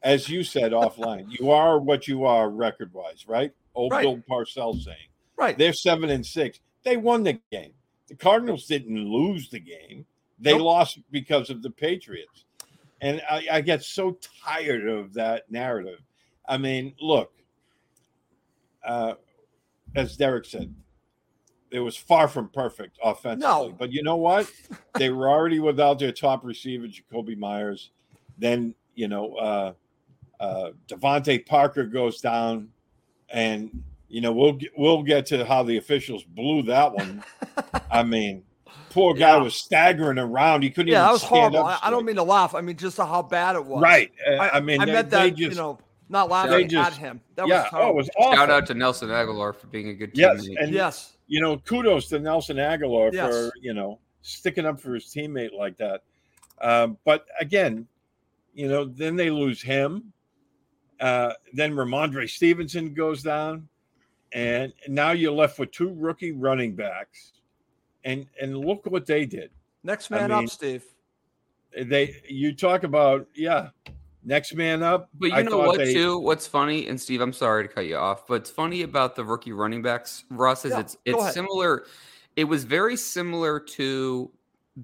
As 0.02 0.28
you 0.28 0.44
said 0.44 0.72
offline, 0.72 1.28
you 1.30 1.50
are 1.50 1.80
what 1.80 2.06
you 2.06 2.26
are 2.26 2.50
record 2.50 2.92
wise, 2.92 3.24
right? 3.26 3.52
Old 3.74 3.92
Right. 3.92 4.02
Bill 4.02 4.22
Parcells 4.28 4.82
saying 4.84 5.08
Right. 5.36 5.56
they're 5.56 5.72
seven 5.72 6.10
and 6.10 6.24
six. 6.24 6.60
They 6.82 6.96
won 6.96 7.22
the 7.22 7.40
game. 7.52 7.72
The 8.08 8.16
Cardinals 8.16 8.66
didn't 8.66 9.08
lose 9.08 9.48
the 9.50 9.60
game. 9.60 10.04
They 10.38 10.52
Nope. 10.52 10.62
lost 10.62 10.98
because 11.10 11.50
of 11.50 11.62
the 11.62 11.70
Patriots. 11.70 12.44
And 13.00 13.22
I, 13.30 13.46
I 13.52 13.60
get 13.60 13.82
so 13.82 14.18
tired 14.44 14.86
of 14.88 15.12
that 15.14 15.50
narrative. 15.50 16.00
I 16.48 16.58
mean, 16.58 16.94
look, 17.00 17.32
uh, 18.84 19.14
as 19.94 20.16
Derek 20.16 20.44
said, 20.44 20.74
it 21.70 21.80
was 21.80 21.96
far 21.96 22.26
from 22.28 22.48
perfect 22.48 22.98
offensively. 23.02 23.68
No. 23.68 23.74
But 23.78 23.92
you 23.92 24.02
know 24.02 24.16
what? 24.16 24.50
they 24.98 25.10
were 25.10 25.28
already 25.28 25.60
without 25.60 25.98
their 25.98 26.12
top 26.12 26.44
receiver, 26.44 26.86
Jakobi 26.86 27.36
Meyers. 27.36 27.90
Then, 28.38 28.74
you 28.94 29.08
know, 29.08 29.34
uh, 29.36 29.72
uh, 30.40 30.70
DeVante 30.88 31.44
Parker 31.46 31.84
goes 31.84 32.20
down. 32.20 32.70
And, 33.32 33.82
you 34.08 34.20
know, 34.20 34.32
we'll 34.32 34.54
get, 34.54 34.70
we'll 34.76 35.02
get 35.02 35.26
to 35.26 35.44
how 35.44 35.62
the 35.62 35.76
officials 35.76 36.24
blew 36.24 36.62
that 36.64 36.92
one. 36.92 37.22
I 37.90 38.02
mean, 38.02 38.42
poor 38.90 39.14
guy 39.14 39.36
Yeah. 39.36 39.42
was 39.42 39.54
staggering 39.54 40.18
around. 40.18 40.62
He 40.62 40.70
couldn't 40.70 40.88
Yeah, 40.92 40.98
even 40.98 41.06
that 41.06 41.12
was 41.12 41.20
stand 41.22 41.54
horrible. 41.54 41.64
I, 41.64 41.78
I 41.82 41.90
don't 41.90 42.04
mean 42.04 42.16
to 42.16 42.22
laugh. 42.22 42.54
I 42.54 42.60
mean 42.60 42.76
just 42.76 42.96
how 42.96 43.22
bad 43.22 43.56
it 43.56 43.64
was. 43.64 43.82
Right. 43.82 44.10
Uh, 44.28 44.32
I, 44.34 44.56
I, 44.56 44.60
mean, 44.60 44.80
I 44.80 44.84
they, 44.84 44.92
meant 44.92 45.10
that 45.10 45.28
just, 45.36 45.38
you 45.38 45.54
know, 45.54 45.78
not 46.08 46.28
laughing 46.28 46.66
they 46.68 46.76
at 46.76 46.92
him. 46.94 47.20
That 47.36 47.46
yeah. 47.46 47.62
was 47.62 47.70
oh, 47.72 47.88
it 47.90 47.94
was 47.94 48.10
awful. 48.16 48.34
Shout 48.34 48.50
out 48.50 48.66
to 48.66 48.74
Nelson 48.74 49.08
Agholor 49.10 49.54
for 49.54 49.68
being 49.68 49.90
a 49.90 49.94
good 49.94 50.10
Yes, 50.14 50.44
teammate. 50.44 50.62
and 50.62 50.72
yes. 50.72 51.12
you 51.28 51.40
know, 51.40 51.58
kudos 51.58 52.08
to 52.08 52.18
Nelson 52.18 52.56
Agholor 52.56 53.12
Yes. 53.12 53.32
for 53.32 53.52
you 53.60 53.74
know 53.74 54.00
sticking 54.22 54.66
up 54.66 54.80
for 54.80 54.94
his 54.94 55.04
teammate 55.04 55.52
like 55.56 55.76
that. 55.78 56.02
Um, 56.60 56.98
but 57.04 57.26
again, 57.40 57.86
you 58.54 58.68
know, 58.68 58.84
then 58.84 59.14
they 59.14 59.30
lose 59.30 59.62
him. 59.62 60.12
Uh, 61.00 61.32
then 61.52 61.72
Rhamondre 61.72 62.28
Stevenson 62.28 62.92
goes 62.94 63.22
down, 63.22 63.66
and 64.32 64.72
now 64.88 65.12
you're 65.12 65.32
left 65.32 65.58
with 65.58 65.70
two 65.70 65.94
rookie 65.94 66.32
running 66.32 66.74
backs, 66.74 67.32
and 68.04 68.26
and 68.40 68.56
look 68.56 68.84
what 68.86 69.06
they 69.06 69.24
did. 69.26 69.50
Next 69.82 70.12
I 70.12 70.18
man 70.18 70.30
mean, 70.30 70.44
up, 70.44 70.50
Steve. 70.50 70.84
They 71.76 72.16
you 72.28 72.54
talk 72.54 72.82
about 72.84 73.26
yeah, 73.34 73.68
next 74.24 74.54
man 74.54 74.82
up. 74.82 75.08
But 75.14 75.26
you 75.30 75.34
I 75.36 75.42
know 75.42 75.58
what, 75.58 75.78
they- 75.78 75.94
too? 75.94 76.18
What's 76.18 76.46
funny, 76.46 76.86
and 76.88 77.00
Steve, 77.00 77.20
I'm 77.20 77.32
sorry 77.32 77.66
to 77.66 77.72
cut 77.72 77.86
you 77.86 77.96
off, 77.96 78.26
but 78.26 78.34
it's 78.34 78.50
funny 78.50 78.82
about 78.82 79.16
the 79.16 79.24
rookie 79.24 79.52
running 79.52 79.80
backs, 79.82 80.24
Russ, 80.30 80.64
is 80.64 80.72
Yeah, 80.72 80.80
it's 80.80 80.96
it's 81.06 81.18
ahead. 81.18 81.32
similar. 81.34 81.86
It 82.36 82.44
was 82.44 82.64
very 82.64 82.96
similar 82.96 83.58
to 83.60 84.30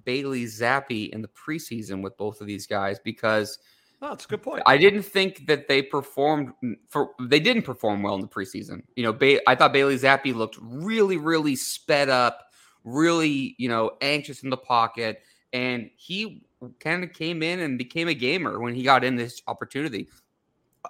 Bailey 0.04 0.44
Zappe 0.44 1.10
in 1.10 1.22
the 1.22 1.28
preseason 1.28 2.02
with 2.02 2.16
both 2.16 2.40
of 2.40 2.46
these 2.46 2.66
guys 2.66 2.98
because 2.98 3.58
Oh, 4.02 4.10
that's 4.10 4.26
a 4.26 4.28
good 4.28 4.42
point. 4.42 4.62
I 4.66 4.76
didn't 4.76 5.02
think 5.02 5.46
that 5.46 5.68
they 5.68 5.80
performed 5.80 6.52
for 6.88 7.12
they 7.20 7.40
didn't 7.40 7.62
perform 7.62 8.02
well 8.02 8.14
in 8.14 8.20
the 8.20 8.28
preseason. 8.28 8.82
You 8.94 9.04
know, 9.04 9.12
ba- 9.12 9.48
I 9.48 9.54
thought 9.54 9.72
Bailey 9.72 9.96
Zappe 9.96 10.34
looked 10.34 10.58
really, 10.60 11.16
really 11.16 11.56
sped 11.56 12.10
up, 12.10 12.50
really, 12.84 13.54
you 13.58 13.68
know, 13.68 13.92
anxious 14.02 14.42
in 14.42 14.50
the 14.50 14.56
pocket, 14.56 15.22
and 15.52 15.90
he 15.96 16.44
kind 16.78 17.04
of 17.04 17.12
came 17.12 17.42
in 17.42 17.60
and 17.60 17.78
became 17.78 18.08
a 18.08 18.14
gamer 18.14 18.60
when 18.60 18.74
he 18.74 18.82
got 18.82 19.02
in 19.02 19.16
this 19.16 19.40
opportunity. 19.46 20.08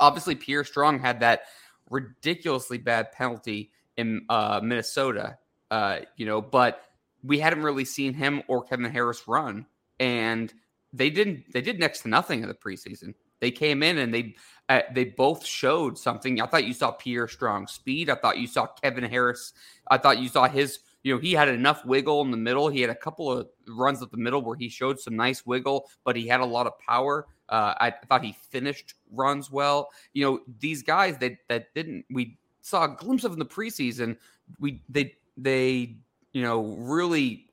Obviously, 0.00 0.34
Pierre 0.34 0.64
Strong 0.64 0.98
had 0.98 1.20
that 1.20 1.42
ridiculously 1.88 2.78
bad 2.78 3.12
penalty 3.12 3.70
in 3.96 4.26
uh, 4.28 4.60
Minnesota, 4.62 5.38
uh, 5.70 6.00
you 6.16 6.26
know, 6.26 6.42
but 6.42 6.82
we 7.22 7.38
hadn't 7.38 7.62
really 7.62 7.84
seen 7.84 8.14
him 8.14 8.42
or 8.48 8.64
Kevin 8.64 8.90
Harris 8.90 9.26
run, 9.28 9.64
and 10.00 10.52
they 10.96 11.10
didn't. 11.10 11.52
They 11.52 11.60
did 11.60 11.78
next 11.78 12.00
to 12.00 12.08
nothing 12.08 12.42
in 12.42 12.48
the 12.48 12.54
preseason. 12.54 13.14
They 13.40 13.50
came 13.50 13.82
in 13.82 13.98
and 13.98 14.12
they 14.12 14.34
uh, 14.68 14.80
they 14.92 15.04
both 15.04 15.44
showed 15.44 15.98
something. 15.98 16.40
I 16.40 16.46
thought 16.46 16.64
you 16.64 16.72
saw 16.72 16.90
Pierre 16.92 17.28
Strong 17.28 17.68
speed. 17.68 18.10
I 18.10 18.14
thought 18.14 18.38
you 18.38 18.46
saw 18.46 18.66
Kevin 18.66 19.04
Harris. 19.04 19.52
I 19.88 19.98
thought 19.98 20.18
you 20.18 20.28
saw 20.28 20.48
his. 20.48 20.80
You 21.02 21.14
know, 21.14 21.20
he 21.20 21.32
had 21.32 21.48
enough 21.48 21.84
wiggle 21.84 22.22
in 22.22 22.32
the 22.32 22.36
middle. 22.36 22.68
He 22.68 22.80
had 22.80 22.90
a 22.90 22.94
couple 22.94 23.30
of 23.30 23.48
runs 23.68 24.02
up 24.02 24.10
the 24.10 24.16
middle 24.16 24.42
where 24.42 24.56
he 24.56 24.68
showed 24.68 24.98
some 24.98 25.14
nice 25.14 25.46
wiggle, 25.46 25.88
but 26.04 26.16
he 26.16 26.26
had 26.26 26.40
a 26.40 26.44
lot 26.44 26.66
of 26.66 26.76
power. 26.80 27.28
Uh, 27.48 27.74
I 27.78 27.94
thought 28.08 28.24
he 28.24 28.36
finished 28.50 28.94
runs 29.12 29.48
well. 29.48 29.90
You 30.14 30.24
know, 30.24 30.40
these 30.58 30.82
guys 30.82 31.18
that 31.18 31.36
that 31.48 31.72
didn't. 31.74 32.06
We 32.10 32.38
saw 32.62 32.84
a 32.84 32.88
glimpse 32.88 33.22
of 33.24 33.34
in 33.34 33.38
the 33.38 33.46
preseason. 33.46 34.16
We 34.58 34.82
they 34.88 35.14
they 35.36 35.96
you 36.32 36.42
know 36.42 36.74
really 36.78 37.45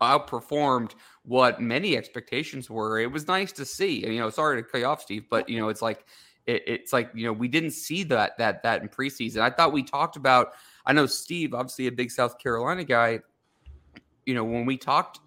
outperformed 0.00 0.92
what 1.24 1.60
many 1.60 1.96
expectations 1.96 2.70
were. 2.70 2.98
It 2.98 3.10
was 3.10 3.26
nice 3.28 3.52
to 3.52 3.64
see. 3.64 4.04
And, 4.04 4.14
you 4.14 4.20
know, 4.20 4.30
sorry 4.30 4.62
to 4.62 4.68
cut 4.68 4.78
you 4.78 4.86
off, 4.86 5.02
Steve, 5.02 5.24
but 5.30 5.48
you 5.48 5.60
know, 5.60 5.68
it's 5.68 5.82
like 5.82 6.04
it, 6.46 6.62
it's 6.66 6.92
like 6.92 7.10
you 7.14 7.26
know 7.26 7.32
we 7.32 7.48
didn't 7.48 7.72
see 7.72 8.02
that 8.04 8.36
that 8.38 8.62
that 8.62 8.82
in 8.82 8.88
preseason. 8.88 9.40
I 9.40 9.50
thought 9.50 9.72
we 9.72 9.82
talked 9.82 10.16
about. 10.16 10.52
I 10.86 10.92
know 10.92 11.06
Steve, 11.06 11.54
obviously 11.54 11.86
a 11.86 11.92
big 11.92 12.10
South 12.10 12.38
Carolina 12.38 12.84
guy. 12.84 13.20
You 14.26 14.34
know, 14.34 14.44
when 14.44 14.66
we 14.66 14.76
talked 14.76 15.20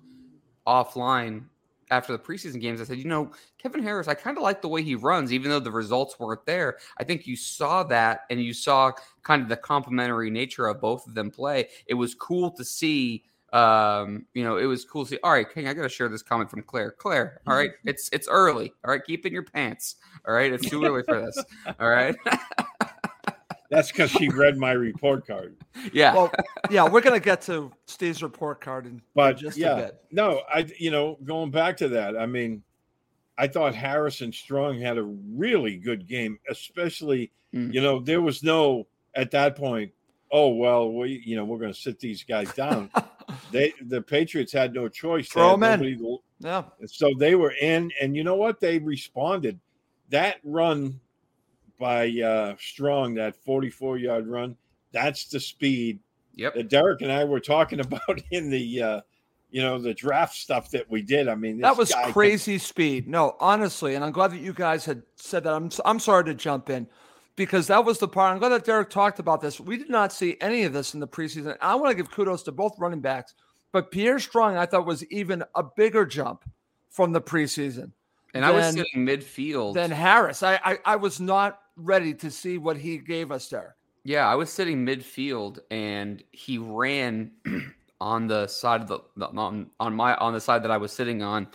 offline 0.67 1.45
after 1.91 2.13
the 2.13 2.19
preseason 2.19 2.59
games, 2.59 2.81
I 2.81 2.85
said, 2.85 2.97
you 2.97 3.05
know, 3.05 3.31
Kevin 3.57 3.83
Harris, 3.83 4.07
I 4.07 4.13
kind 4.13 4.37
of 4.37 4.43
like 4.43 4.61
the 4.61 4.67
way 4.67 4.81
he 4.81 4.95
runs, 4.95 5.31
even 5.31 5.51
though 5.51 5.59
the 5.59 5.71
results 5.71 6.19
weren't 6.19 6.45
there. 6.45 6.77
I 6.97 7.03
think 7.03 7.27
you 7.27 7.35
saw 7.35 7.83
that 7.83 8.21
and 8.29 8.41
you 8.41 8.53
saw 8.53 8.91
kind 9.21 9.41
of 9.41 9.49
the 9.49 9.57
complementary 9.57 10.29
nature 10.29 10.67
of 10.67 10.81
both 10.81 11.05
of 11.07 11.13
them 11.13 11.29
play. 11.29 11.69
It 11.85 11.93
was 11.93 12.15
cool 12.15 12.51
to 12.51 12.65
see. 12.65 13.23
Um, 13.53 14.25
you 14.33 14.43
know, 14.43 14.57
it 14.57 14.65
was 14.65 14.83
cool 14.83 15.05
to 15.05 15.11
see. 15.11 15.19
All 15.23 15.31
right, 15.31 15.45
King, 15.51 15.67
I 15.67 15.73
gotta 15.73 15.87
share 15.89 16.09
this 16.09 16.23
comment 16.23 16.49
from 16.49 16.63
Claire. 16.63 16.91
Claire, 16.91 17.39
all 17.47 17.55
right, 17.55 17.71
it's 17.85 18.09
it's 18.11 18.27
early. 18.27 18.73
All 18.83 18.91
right, 18.91 19.03
keep 19.05 19.25
in 19.27 19.31
your 19.33 19.43
pants. 19.43 19.95
All 20.27 20.33
right, 20.33 20.51
it's 20.51 20.67
too 20.67 20.83
early 20.83 21.03
for 21.03 21.21
this. 21.23 21.43
All 21.79 21.89
right. 21.89 22.15
That's 23.69 23.91
because 23.91 24.11
she 24.11 24.29
read 24.29 24.57
my 24.57 24.71
report 24.73 25.25
card. 25.25 25.55
yeah. 25.91 26.13
Well, 26.13 26.31
yeah, 26.69 26.87
we're 26.87 27.01
gonna 27.01 27.19
get 27.19 27.41
to 27.43 27.71
Steve's 27.87 28.21
report 28.21 28.61
card 28.61 28.85
in 28.85 29.01
But 29.15 29.37
just 29.37 29.57
yeah, 29.57 29.73
a 29.73 29.75
bit. 29.85 30.03
no, 30.11 30.41
I 30.53 30.67
you 30.77 30.91
know 30.91 31.17
going 31.23 31.49
back 31.51 31.77
to 31.77 31.89
that, 31.89 32.15
I 32.17 32.25
mean, 32.27 32.61
I 33.37 33.47
thought 33.47 33.73
Harrison 33.73 34.31
Strong 34.31 34.79
had 34.79 34.97
a 34.97 35.03
really 35.03 35.77
good 35.77 36.07
game, 36.07 36.39
especially 36.49 37.31
Mm. 37.53 37.71
you 37.71 37.81
know 37.81 37.99
there 37.99 38.19
was 38.21 38.41
no 38.41 38.87
at 39.15 39.29
that 39.31 39.55
point. 39.55 39.91
Oh 40.31 40.49
well, 40.55 40.91
we 40.91 41.21
you 41.23 41.35
know 41.35 41.45
we're 41.45 41.59
going 41.59 41.71
to 41.73 41.79
sit 41.79 41.99
these 41.99 42.23
guys 42.23 42.51
down. 42.53 42.89
they 43.53 43.73
the 43.81 44.01
Patriots 44.01 44.51
had 44.51 44.73
no 44.73 44.87
choice. 44.89 45.29
Throw 45.29 45.57
had 45.57 45.81
'em 45.81 45.83
in. 45.83 46.17
Yeah, 46.39 46.63
So 46.85 47.11
they 47.17 47.35
were 47.35 47.53
in, 47.61 47.91
and 48.01 48.15
you 48.17 48.23
know 48.25 48.35
what? 48.35 48.59
They 48.59 48.79
responded. 48.79 49.59
That 50.09 50.37
run 50.43 50.99
by 51.79 52.09
uh, 52.21 52.55
Strong, 52.59 53.15
that 53.15 53.35
44 53.45 53.97
yard 53.97 54.27
run, 54.27 54.57
that's 54.91 55.25
the 55.25 55.39
speed 55.39 55.99
Yep. 56.35 56.55
that 56.55 56.69
Derek 56.69 57.01
and 57.01 57.11
I 57.11 57.23
were 57.23 57.39
talking 57.39 57.79
about 57.87 58.21
in 58.31 58.49
the, 58.49 58.81
uh, 58.81 59.01
you 59.51 59.61
know, 59.61 59.79
the 59.79 59.93
draft 59.93 60.35
stuff 60.35 60.71
that 60.71 60.89
we 60.89 61.01
did. 61.01 61.27
I 61.27 61.35
mean, 61.35 61.59
that 61.61 61.77
was 61.77 61.93
crazy 62.11 62.57
speed. 62.57 63.07
No, 63.07 63.35
honestly, 63.39 63.95
and 63.95 64.03
I'm 64.03 64.11
glad 64.11 64.31
that 64.31 64.39
you 64.41 64.51
guys 64.53 64.83
had 64.83 65.03
said 65.15 65.43
that. 65.43 65.53
I'm 65.53 65.69
I'm 65.85 65.99
sorry 65.99 66.25
to 66.25 66.33
jump 66.33 66.69
in 66.69 66.87
because 67.35 67.67
that 67.67 67.83
was 67.83 67.97
the 67.99 68.07
part. 68.07 68.33
I'm 68.33 68.39
glad 68.39 68.49
that 68.49 68.65
Derek 68.65 68.89
talked 68.89 69.19
about 69.19 69.41
this. 69.41 69.59
We 69.59 69.77
did 69.77 69.89
not 69.89 70.13
see 70.13 70.37
any 70.41 70.63
of 70.63 70.73
this 70.73 70.93
in 70.93 70.99
the 70.99 71.07
preseason. 71.07 71.57
I 71.61 71.75
want 71.75 71.89
to 71.91 71.95
give 71.95 72.11
kudos 72.11 72.43
to 72.43 72.51
both 72.51 72.77
running 72.79 73.01
backs, 73.01 73.33
but 73.71 73.91
Pierre 73.91 74.19
Strong 74.19 74.57
I 74.57 74.65
thought 74.65 74.85
was 74.85 75.03
even 75.05 75.43
a 75.55 75.63
bigger 75.63 76.05
jump 76.05 76.43
from 76.89 77.11
the 77.11 77.21
preseason 77.21 77.91
And 78.35 78.45
I 78.45 78.51
was 78.51 78.65
Then- 78.75 78.85
sitting 78.85 79.05
midfield. 79.05 79.73
than 79.73 79.91
Harris. 79.91 80.43
I, 80.43 80.59
I 80.63 80.77
I 80.85 80.95
was 80.95 81.19
not 81.19 81.59
ready 81.75 82.13
to 82.15 82.29
see 82.29 82.57
what 82.57 82.77
he 82.77 82.97
gave 82.99 83.31
us 83.31 83.49
there. 83.49 83.75
Yeah, 84.03 84.27
I 84.27 84.35
was 84.35 84.51
sitting 84.51 84.85
midfield, 84.85 85.59
and 85.71 86.21
he 86.31 86.57
ran 86.57 87.31
on 88.01 88.27
the 88.27 88.45
side 88.47 88.81
of 88.81 88.87
the 88.87 88.99
the- 89.17 89.27
on, 89.29 89.69
on 89.79 89.95
my 89.95 90.15
on 90.17 90.33
the 90.33 90.41
side 90.41 90.61
that 90.63 90.71
I 90.71 90.77
was 90.77 90.91
sitting 90.91 91.21
on, 91.23 91.47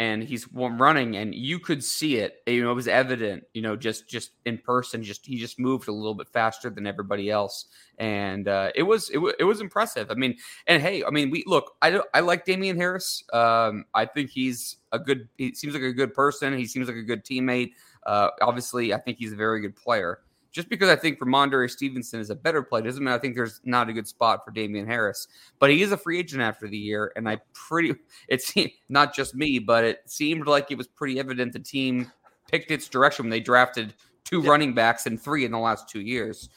and 0.00 0.22
he's 0.22 0.48
running, 0.54 1.14
and 1.18 1.34
you 1.34 1.58
could 1.58 1.84
see 1.84 2.16
it. 2.16 2.36
You 2.46 2.64
know, 2.64 2.70
it 2.70 2.74
was 2.74 2.88
evident. 2.88 3.44
You 3.52 3.60
know, 3.60 3.76
just 3.76 4.08
just 4.08 4.30
in 4.46 4.56
person, 4.56 5.02
just 5.02 5.26
he 5.26 5.36
just 5.36 5.58
moved 5.58 5.88
a 5.88 5.92
little 5.92 6.14
bit 6.14 6.26
faster 6.30 6.70
than 6.70 6.86
everybody 6.86 7.28
else, 7.28 7.66
and 7.98 8.48
uh, 8.48 8.70
it 8.74 8.84
was 8.84 9.10
it, 9.10 9.18
wa- 9.18 9.34
it 9.38 9.44
was 9.44 9.60
impressive. 9.60 10.10
I 10.10 10.14
mean, 10.14 10.38
and 10.66 10.82
hey, 10.82 11.04
I 11.04 11.10
mean, 11.10 11.28
we 11.30 11.44
look. 11.46 11.74
I 11.82 12.00
I 12.14 12.20
like 12.20 12.46
Damian 12.46 12.78
Harris. 12.78 13.22
Um, 13.34 13.84
I 13.92 14.06
think 14.06 14.30
he's 14.30 14.76
a 14.90 14.98
good. 14.98 15.28
He 15.36 15.52
seems 15.54 15.74
like 15.74 15.82
a 15.82 15.92
good 15.92 16.14
person. 16.14 16.56
He 16.56 16.64
seems 16.64 16.88
like 16.88 16.96
a 16.96 17.02
good 17.02 17.22
teammate. 17.22 17.72
Uh, 18.06 18.30
obviously, 18.40 18.94
I 18.94 18.98
think 18.98 19.18
he's 19.18 19.34
a 19.34 19.36
very 19.36 19.60
good 19.60 19.76
player. 19.76 20.20
Just 20.52 20.68
because 20.68 20.88
I 20.88 20.96
think 20.96 21.20
Rhamondre 21.20 21.70
Stevenson 21.70 22.18
is 22.18 22.30
a 22.30 22.34
better 22.34 22.62
player 22.62 22.82
doesn't 22.82 23.04
mean 23.04 23.14
I 23.14 23.18
think 23.18 23.36
there's 23.36 23.60
not 23.64 23.88
a 23.88 23.92
good 23.92 24.08
spot 24.08 24.44
for 24.44 24.50
Damian 24.50 24.86
Harris. 24.86 25.28
But 25.58 25.70
he 25.70 25.82
is 25.82 25.92
a 25.92 25.96
free 25.96 26.18
agent 26.18 26.42
after 26.42 26.66
the 26.66 26.76
year, 26.76 27.12
and 27.16 27.28
I 27.28 27.38
pretty 27.52 27.94
it's 28.28 28.52
not 28.88 29.14
just 29.14 29.34
me, 29.34 29.58
but 29.58 29.84
it 29.84 30.02
seemed 30.06 30.46
like 30.46 30.70
it 30.70 30.78
was 30.78 30.88
pretty 30.88 31.18
evident 31.20 31.52
the 31.52 31.60
team 31.60 32.10
picked 32.50 32.70
its 32.70 32.88
direction 32.88 33.24
when 33.26 33.30
they 33.30 33.40
drafted 33.40 33.94
two 34.24 34.42
Yeah. 34.42 34.50
running 34.50 34.74
backs 34.74 35.06
and 35.06 35.20
three 35.20 35.44
in 35.44 35.52
the 35.52 35.58
last 35.58 35.88
two 35.88 36.00
years. 36.00 36.48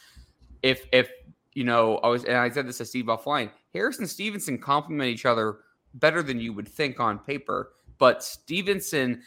If 0.64 0.88
if 0.92 1.10
you 1.54 1.64
know, 1.64 1.98
I 1.98 2.08
was 2.08 2.24
and 2.24 2.38
I 2.38 2.50
said 2.50 2.68
this 2.68 2.80
to 2.80 2.86
Steve 2.86 3.06
offline. 3.06 3.52
Harris 3.74 4.00
and 4.00 4.10
Stevenson 4.10 4.58
complement 4.58 5.10
each 5.10 5.26
other 5.26 5.58
better 5.96 6.24
than 6.24 6.40
you 6.40 6.54
would 6.54 6.68
think 6.68 7.00
on 7.00 7.20
paper, 7.20 7.74
but 8.00 8.24
Stevenson 8.24 9.22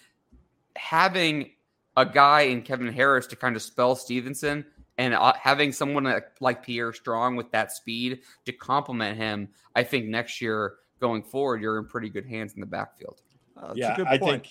having 0.76 1.50
a 1.96 2.04
guy 2.04 2.42
in 2.42 2.62
Kevin 2.62 2.92
Harris 2.92 3.26
to 3.28 3.36
kind 3.36 3.56
of 3.56 3.62
spell 3.62 3.96
Stevenson 3.96 4.64
and 4.98 5.14
uh, 5.14 5.32
having 5.34 5.72
someone 5.72 6.04
like, 6.04 6.30
like 6.40 6.64
Pierre 6.64 6.92
Strong 6.92 7.36
with 7.36 7.50
that 7.52 7.72
speed 7.72 8.20
to 8.44 8.52
complement 8.52 9.16
him, 9.16 9.48
I 9.74 9.82
think 9.82 10.06
next 10.06 10.40
year 10.40 10.74
going 11.00 11.22
forward, 11.22 11.60
you're 11.60 11.78
in 11.78 11.86
pretty 11.86 12.08
good 12.08 12.26
hands 12.26 12.54
in 12.54 12.60
the 12.60 12.66
backfield. 12.66 13.20
Uh, 13.56 13.72
yeah, 13.74 13.96
I 14.06 14.18
think 14.18 14.48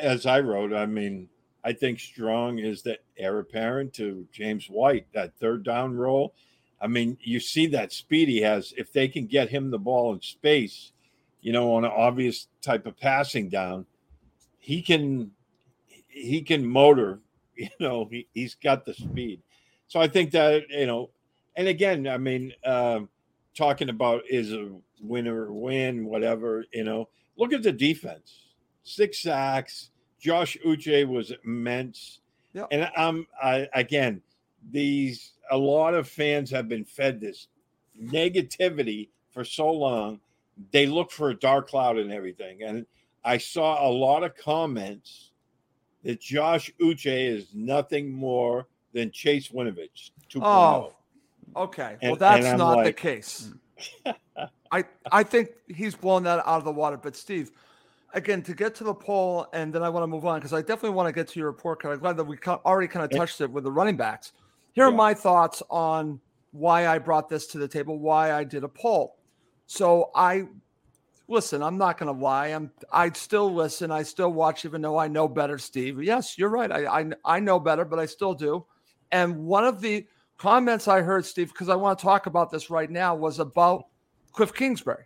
as 0.00 0.26
I 0.26 0.40
wrote, 0.40 0.72
I 0.72 0.86
mean, 0.86 1.28
I 1.64 1.72
think 1.72 2.00
Strong 2.00 2.58
is 2.58 2.82
the 2.82 2.98
heir 3.16 3.38
apparent 3.38 3.92
to 3.94 4.26
James 4.32 4.66
White, 4.66 5.06
that 5.14 5.36
third 5.36 5.64
down 5.64 5.94
role. 5.94 6.34
I 6.80 6.88
mean, 6.88 7.16
you 7.20 7.38
see 7.38 7.68
that 7.68 7.92
speed 7.92 8.28
he 8.28 8.40
has. 8.40 8.74
If 8.76 8.92
they 8.92 9.06
can 9.06 9.26
get 9.26 9.48
him 9.48 9.70
the 9.70 9.78
ball 9.78 10.12
in 10.14 10.20
space, 10.20 10.90
you 11.40 11.52
know, 11.52 11.74
on 11.74 11.84
an 11.84 11.92
obvious 11.94 12.48
type 12.60 12.86
of 12.86 12.98
passing 12.98 13.48
down, 13.48 13.86
he 14.58 14.82
can 14.82 15.30
he 16.12 16.42
can 16.42 16.66
motor. 16.66 17.20
You 17.54 17.68
know, 17.80 18.08
he, 18.10 18.26
he's 18.32 18.54
got 18.54 18.86
the 18.86 18.94
speed. 18.94 19.42
So 19.86 20.00
I 20.00 20.08
think 20.08 20.30
that 20.30 20.62
you 20.70 20.86
know, 20.86 21.10
and 21.54 21.68
again, 21.68 22.08
I 22.08 22.16
mean, 22.16 22.54
um, 22.64 23.10
talking 23.54 23.90
about 23.90 24.22
is 24.28 24.54
a 24.54 24.70
winner 25.02 25.52
win, 25.52 26.06
whatever. 26.06 26.64
You 26.72 26.84
know, 26.84 27.10
look 27.36 27.52
at 27.52 27.62
the 27.62 27.70
defense. 27.70 28.46
Six 28.84 29.20
sacks. 29.20 29.90
Josh 30.18 30.56
Uche 30.66 31.06
was 31.06 31.30
immense. 31.44 32.20
Yep. 32.54 32.68
And 32.70 32.90
um, 32.96 33.26
I 33.40 33.68
again, 33.74 34.22
these 34.70 35.32
a 35.50 35.56
lot 35.56 35.92
of 35.92 36.08
fans 36.08 36.50
have 36.50 36.68
been 36.68 36.84
fed 36.84 37.20
this 37.20 37.48
negativity 38.02 39.10
for 39.30 39.44
so 39.44 39.70
long. 39.70 40.20
They 40.70 40.86
look 40.86 41.10
for 41.10 41.28
a 41.28 41.38
dark 41.38 41.68
cloud 41.68 41.98
and 41.98 42.12
everything. 42.12 42.62
And 42.62 42.86
I 43.24 43.38
saw 43.38 43.86
a 43.86 43.90
lot 43.90 44.22
of 44.22 44.36
comments 44.36 45.31
that 46.04 46.20
Josh 46.20 46.70
Uche 46.80 47.28
is 47.28 47.46
nothing 47.54 48.12
more 48.12 48.66
than 48.92 49.10
Chase 49.10 49.48
Winovich 49.48 50.10
2.0. 50.30 50.42
Oh, 50.42 50.92
okay. 51.56 51.96
well, 52.02 52.16
that's 52.16 52.46
and 52.46 52.58
not 52.58 52.84
the 52.84 52.92
case. 52.92 53.50
Hmm. 54.04 54.10
I 54.70 54.84
I 55.10 55.22
think 55.22 55.50
he's 55.68 55.94
blown 55.94 56.22
that 56.24 56.38
out 56.40 56.58
of 56.58 56.64
the 56.64 56.72
water. 56.72 56.96
But 56.96 57.14
Steve, 57.14 57.50
again, 58.14 58.42
to 58.42 58.54
get 58.54 58.74
to 58.76 58.84
the 58.84 58.94
poll, 58.94 59.46
and 59.52 59.72
then 59.72 59.82
I 59.82 59.88
want 59.88 60.02
to 60.02 60.06
move 60.06 60.24
on 60.24 60.38
because 60.38 60.52
I 60.52 60.60
definitely 60.60 60.90
want 60.90 61.08
to 61.08 61.12
get 61.12 61.28
to 61.28 61.38
your 61.38 61.48
report 61.48 61.82
card. 61.82 61.94
I'm 61.94 62.00
glad 62.00 62.16
that 62.16 62.24
we 62.24 62.38
already 62.64 62.88
kind 62.88 63.04
of 63.04 63.16
touched 63.16 63.40
it 63.40 63.50
with 63.50 63.64
the 63.64 63.72
running 63.72 63.96
backs. 63.96 64.32
Here 64.72 64.84
are 64.84 64.92
my 64.92 65.12
thoughts 65.12 65.62
on 65.68 66.20
why 66.52 66.86
I 66.86 66.98
brought 66.98 67.28
this 67.28 67.46
to 67.48 67.58
the 67.58 67.68
table, 67.68 67.98
why 67.98 68.32
I 68.32 68.44
did 68.44 68.64
a 68.64 68.68
poll. 68.68 69.16
So 69.66 70.10
I 70.14 70.44
listen. 71.28 71.62
I'm 71.62 71.78
not 71.78 71.98
going 71.98 72.14
to 72.14 72.20
lie. 72.20 72.48
I'm. 72.48 72.70
I 72.92 73.10
still 73.10 73.52
listen. 73.52 73.90
I 73.90 74.02
still 74.02 74.32
watch, 74.32 74.64
even 74.64 74.82
though 74.82 74.98
I 74.98 75.08
know 75.08 75.28
better. 75.28 75.58
Steve, 75.58 76.02
yes, 76.02 76.38
you're 76.38 76.48
right. 76.48 76.70
I 76.70 77.00
I, 77.00 77.10
I 77.24 77.40
know 77.40 77.58
better, 77.58 77.84
but 77.84 77.98
I 77.98 78.06
still 78.06 78.34
do. 78.34 78.64
And 79.10 79.44
one 79.44 79.64
of 79.64 79.80
the 79.80 80.06
comments 80.38 80.88
I 80.88 81.02
heard, 81.02 81.24
Steve, 81.24 81.48
because 81.48 81.68
I 81.68 81.76
want 81.76 81.98
to 81.98 82.02
talk 82.02 82.26
about 82.26 82.50
this 82.50 82.70
right 82.70 82.90
now, 82.90 83.14
was 83.14 83.38
about 83.38 83.86
Cliff 84.32 84.54
Kingsbury 84.54 85.04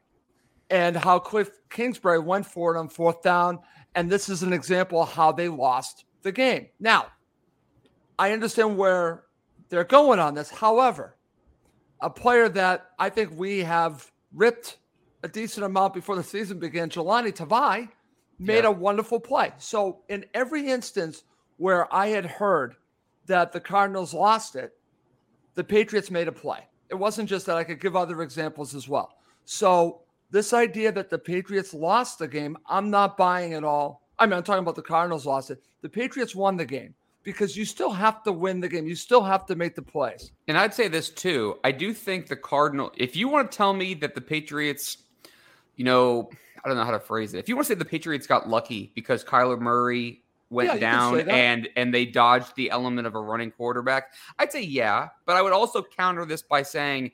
and 0.71 0.97
how 0.97 1.19
Cliff 1.19 1.50
Kingsbury 1.71 2.19
went 2.19 2.47
for 2.47 2.75
it 2.75 2.78
on 2.78 2.88
fourth 2.88 3.23
down. 3.23 3.58
And 3.95 4.10
this 4.10 4.28
is 4.28 4.43
an 4.43 4.52
example 4.52 5.02
of 5.02 5.12
how 5.12 5.32
they 5.32 5.49
lost 5.49 6.04
the 6.23 6.32
game. 6.32 6.67
Now, 6.80 7.06
I 8.19 8.32
understand 8.32 8.76
where 8.76 9.25
they're 9.69 9.84
going 9.84 10.19
on 10.19 10.34
this. 10.34 10.50
However, 10.50 11.17
a 12.00 12.10
player 12.10 12.49
that 12.50 12.90
I 12.99 13.10
think 13.10 13.32
we 13.34 13.60
have 13.60 14.10
ripped 14.34 14.78
a 15.26 15.28
decent 15.28 15.67
amount 15.67 15.93
before 15.93 16.15
the 16.17 16.23
season 16.23 16.58
began, 16.58 16.89
Jahlani 16.89 17.32
Tavai, 17.34 17.89
made 18.39 18.62
Yeah. 18.65 18.69
a 18.71 18.71
wonderful 18.71 19.19
play. 19.19 19.52
So, 19.58 20.02
in 20.08 20.25
every 20.34 20.69
instance 20.69 21.25
where 21.56 21.93
I 21.93 22.08
had 22.08 22.25
heard 22.26 22.76
that 23.26 23.52
the 23.52 23.60
Cardinals 23.60 24.15
lost 24.15 24.54
it, 24.56 24.73
the 25.54 25.65
Patriots 25.65 26.10
made 26.10 26.28
a 26.28 26.32
play. 26.32 26.60
It 26.89 26.95
wasn't 26.95 27.28
just 27.28 27.45
that 27.47 27.56
I 27.56 27.65
could 27.65 27.80
give 27.80 27.97
other 27.97 28.23
examples 28.23 28.75
as 28.75 28.89
well. 28.89 29.17
So, 29.45 30.02
this 30.30 30.52
idea 30.52 30.93
that 30.93 31.10
the 31.10 31.19
Patriots 31.19 31.75
lost 31.75 32.19
the 32.21 32.28
game, 32.28 32.56
I'm 32.67 32.89
not 32.91 33.17
buying 33.17 33.54
at 33.54 33.65
all. 33.65 34.02
I 34.19 34.26
mean, 34.26 34.34
I'm 34.34 34.43
talking 34.45 34.62
about 34.62 34.76
the 34.76 34.82
Cardinals 34.82 35.26
lost 35.26 35.50
it. 35.50 35.62
The 35.82 35.89
Patriots 35.89 36.34
won 36.34 36.56
the 36.56 36.65
game 36.65 36.95
because 37.23 37.56
you 37.56 37.65
still 37.65 37.91
have 37.91 38.23
to 38.25 38.32
win 38.32 38.60
the 38.60 38.69
game. 38.69 38.86
You 38.86 38.95
still 38.95 39.23
have 39.23 39.47
to 39.47 39.56
make 39.56 39.75
the 39.75 39.82
plays. 39.82 40.32
And 40.47 40.56
I'd 40.56 40.75
say 40.75 40.89
this 40.89 41.10
too. 41.10 41.58
I 41.65 41.73
do 41.73 41.93
think 41.93 42.26
the 42.28 42.36
Cardinal, 42.36 42.93
if 42.97 43.17
you 43.17 43.28
want 43.28 43.50
to 43.50 43.56
tell 43.56 43.73
me 43.73 43.95
that 43.95 44.15
the 44.15 44.21
Patriots, 44.21 44.99
you 45.76 45.84
know, 45.84 46.30
I 46.65 46.69
don't 46.69 46.76
know 46.76 46.84
how 46.84 46.91
to 46.91 47.00
phrase 47.00 47.34
it. 47.34 47.39
If 47.39 47.49
you 47.49 47.54
want 47.54 47.67
to 47.69 47.75
say 47.75 47.78
the 47.78 47.84
Patriots 47.84 48.26
got 48.26 48.49
lucky 48.49 48.93
because 48.95 49.25
Kyler 49.25 49.58
Murray 49.58 50.23
went 50.50 50.69
Yeah, 50.69 50.75
you 50.75 50.80
can 50.80 51.15
say 51.15 51.25
down 51.25 51.30
and 51.30 51.69
and 51.76 51.95
they 51.95 52.06
dodged 52.06 52.54
the 52.56 52.71
element 52.71 53.06
of 53.06 53.15
a 53.15 53.21
running 53.21 53.50
quarterback, 53.50 54.12
I'd 54.39 54.52
say 54.52 54.62
yeah. 54.62 55.08
But 55.25 55.36
I 55.36 55.43
would 55.43 55.52
also 55.52 55.82
counter 55.82 56.25
this 56.25 56.43
by 56.43 56.62
saying 56.62 57.12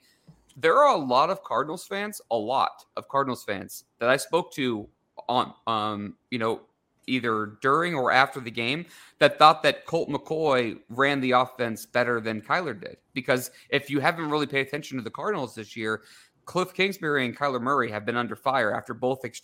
there 0.57 0.77
are 0.77 0.95
a 0.95 0.97
lot 0.97 1.29
of 1.29 1.43
Cardinals 1.43 1.85
fans, 1.85 2.21
a 2.31 2.37
lot 2.37 2.85
of 2.95 3.07
Cardinals 3.07 3.43
fans 3.43 3.85
that 3.99 4.09
I 4.09 4.17
spoke 4.17 4.53
to 4.53 4.87
on 5.27 5.53
um, 5.67 6.15
you 6.31 6.39
know, 6.39 6.61
either 7.07 7.57
during 7.61 7.95
or 7.95 8.11
after 8.11 8.39
the 8.39 8.51
game 8.51 8.85
that 9.19 9.37
thought 9.37 9.63
that 9.63 9.85
Colt 9.85 10.09
McCoy 10.09 10.79
ran 10.89 11.19
the 11.21 11.31
offense 11.31 11.85
better 11.85 12.21
than 12.21 12.41
Kyler 12.41 12.79
did. 12.79 12.97
Because 13.13 13.51
if 13.69 13.89
you 13.89 13.99
haven't 13.99 14.29
really 14.29 14.47
paid 14.47 14.67
attention 14.67 14.97
to 14.97 15.03
the 15.03 15.11
Cardinals 15.11 15.55
this 15.55 15.75
year, 15.75 16.03
Cliff 16.45 16.73
Kingsbury 16.73 17.25
and 17.25 17.37
Kyler 17.37 17.61
Murray 17.61 17.89
have 17.91 18.05
been 18.05 18.17
under 18.17 18.35
fire 18.35 18.73
after 18.73 18.93
both, 18.93 19.23
ex- 19.25 19.41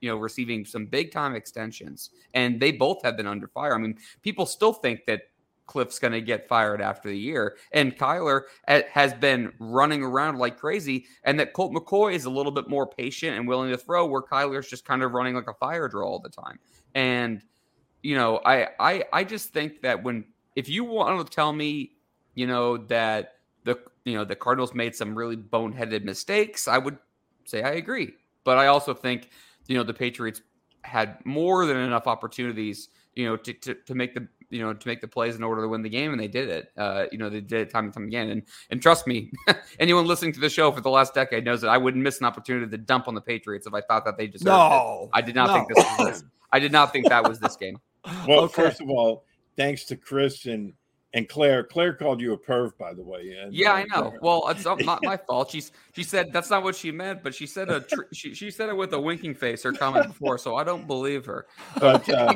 you 0.00 0.08
know, 0.08 0.16
receiving 0.16 0.64
some 0.64 0.86
big 0.86 1.12
time 1.12 1.34
extensions, 1.34 2.10
and 2.34 2.60
they 2.60 2.72
both 2.72 3.02
have 3.02 3.16
been 3.16 3.26
under 3.26 3.48
fire. 3.48 3.74
I 3.74 3.78
mean, 3.78 3.98
people 4.22 4.46
still 4.46 4.72
think 4.72 5.04
that 5.06 5.22
Cliff's 5.66 5.98
going 5.98 6.12
to 6.12 6.20
get 6.20 6.48
fired 6.48 6.80
after 6.80 7.08
the 7.08 7.18
year, 7.18 7.56
and 7.72 7.96
Kyler 7.96 8.42
ha- 8.68 8.82
has 8.90 9.14
been 9.14 9.52
running 9.58 10.02
around 10.02 10.38
like 10.38 10.58
crazy, 10.58 11.06
and 11.24 11.38
that 11.40 11.52
Colt 11.52 11.72
McCoy 11.72 12.14
is 12.14 12.24
a 12.24 12.30
little 12.30 12.52
bit 12.52 12.68
more 12.68 12.86
patient 12.86 13.36
and 13.36 13.46
willing 13.46 13.70
to 13.70 13.78
throw, 13.78 14.06
where 14.06 14.22
Kyler's 14.22 14.68
just 14.68 14.84
kind 14.84 15.02
of 15.02 15.12
running 15.12 15.34
like 15.34 15.48
a 15.48 15.54
fire 15.54 15.88
drill 15.88 16.08
all 16.08 16.20
the 16.20 16.30
time. 16.30 16.58
And 16.94 17.42
you 18.02 18.14
know, 18.16 18.40
I 18.44 18.68
I 18.78 19.04
I 19.12 19.24
just 19.24 19.52
think 19.52 19.82
that 19.82 20.02
when 20.02 20.24
if 20.56 20.68
you 20.68 20.84
want 20.84 21.26
to 21.26 21.34
tell 21.34 21.52
me, 21.52 21.92
you 22.34 22.46
know, 22.46 22.78
that 22.86 23.37
you 24.08 24.16
know 24.16 24.24
the 24.24 24.36
Cardinals 24.36 24.74
made 24.74 24.94
some 24.94 25.16
really 25.16 25.36
boneheaded 25.36 26.04
mistakes, 26.04 26.66
I 26.68 26.78
would 26.78 26.98
say 27.44 27.62
I 27.62 27.72
agree. 27.72 28.12
But 28.44 28.58
I 28.58 28.66
also 28.68 28.94
think 28.94 29.30
you 29.66 29.76
know 29.76 29.84
the 29.84 29.94
Patriots 29.94 30.40
had 30.82 31.18
more 31.24 31.66
than 31.66 31.76
enough 31.76 32.06
opportunities, 32.06 32.88
you 33.14 33.26
know, 33.26 33.36
to 33.36 33.52
to, 33.52 33.74
to 33.74 33.94
make 33.94 34.14
the 34.14 34.26
you 34.50 34.60
know 34.62 34.72
to 34.72 34.88
make 34.88 35.00
the 35.00 35.08
plays 35.08 35.36
in 35.36 35.42
order 35.42 35.62
to 35.62 35.68
win 35.68 35.82
the 35.82 35.88
game, 35.88 36.12
and 36.12 36.20
they 36.20 36.28
did 36.28 36.48
it. 36.48 36.72
Uh, 36.76 37.04
you 37.12 37.18
know, 37.18 37.28
they 37.28 37.40
did 37.40 37.60
it 37.60 37.70
time 37.70 37.84
and 37.84 37.92
time 37.92 38.04
again. 38.04 38.30
And 38.30 38.42
and 38.70 38.80
trust 38.80 39.06
me, 39.06 39.30
anyone 39.78 40.06
listening 40.06 40.32
to 40.32 40.40
the 40.40 40.48
show 40.48 40.72
for 40.72 40.80
the 40.80 40.90
last 40.90 41.14
decade 41.14 41.44
knows 41.44 41.60
that 41.60 41.68
I 41.68 41.78
wouldn't 41.78 42.02
miss 42.02 42.20
an 42.20 42.26
opportunity 42.26 42.70
to 42.70 42.78
dump 42.78 43.08
on 43.08 43.14
the 43.14 43.20
Patriots 43.20 43.66
if 43.66 43.74
I 43.74 43.82
thought 43.82 44.04
that 44.06 44.16
they 44.16 44.26
deserved 44.26 44.48
it. 44.48 45.10
I 45.12 45.20
did 45.20 45.34
not 45.34 45.48
no. 45.48 45.54
think 45.54 45.68
this 45.74 45.84
was. 45.98 46.24
I 46.50 46.58
did 46.58 46.72
not 46.72 46.92
think 46.92 47.08
that 47.08 47.28
was 47.28 47.38
this 47.38 47.56
game. 47.56 47.78
Well, 48.26 48.44
Okay. 48.44 48.62
first 48.62 48.80
of 48.80 48.88
all, 48.88 49.24
thanks 49.56 49.84
to 49.86 49.96
Chris 49.96 50.46
and 51.14 51.20
and 51.22 51.28
Claire. 51.28 51.64
Claire 51.64 51.94
called 51.94 52.20
you 52.20 52.32
a 52.32 52.38
perv, 52.38 52.76
by 52.78 52.92
the 52.94 53.02
way. 53.02 53.36
And, 53.40 53.54
Yeah, 53.54 53.72
I 53.72 53.82
uh, 53.94 54.00
know. 54.00 54.14
Well, 54.20 54.48
it's 54.48 54.64
not 54.64 54.82
not 54.84 55.02
my 55.02 55.16
fault. 55.16 55.50
She's 55.50 55.72
she 55.94 56.02
said 56.02 56.32
that's 56.32 56.50
not 56.50 56.62
what 56.62 56.76
she 56.76 56.90
meant, 56.90 57.22
but 57.22 57.34
she 57.34 57.46
said 57.46 57.70
a 57.70 57.80
tr- 57.80 58.02
she 58.12 58.34
she 58.34 58.50
said 58.50 58.68
it 58.68 58.76
with 58.76 58.92
a 58.92 59.00
winking 59.00 59.34
face. 59.34 59.62
Her 59.62 59.72
comment 59.72 60.08
before, 60.08 60.38
so 60.38 60.56
I 60.56 60.64
don't 60.64 60.86
believe 60.86 61.24
her. 61.26 61.46
But 61.80 62.08
uh, 62.08 62.34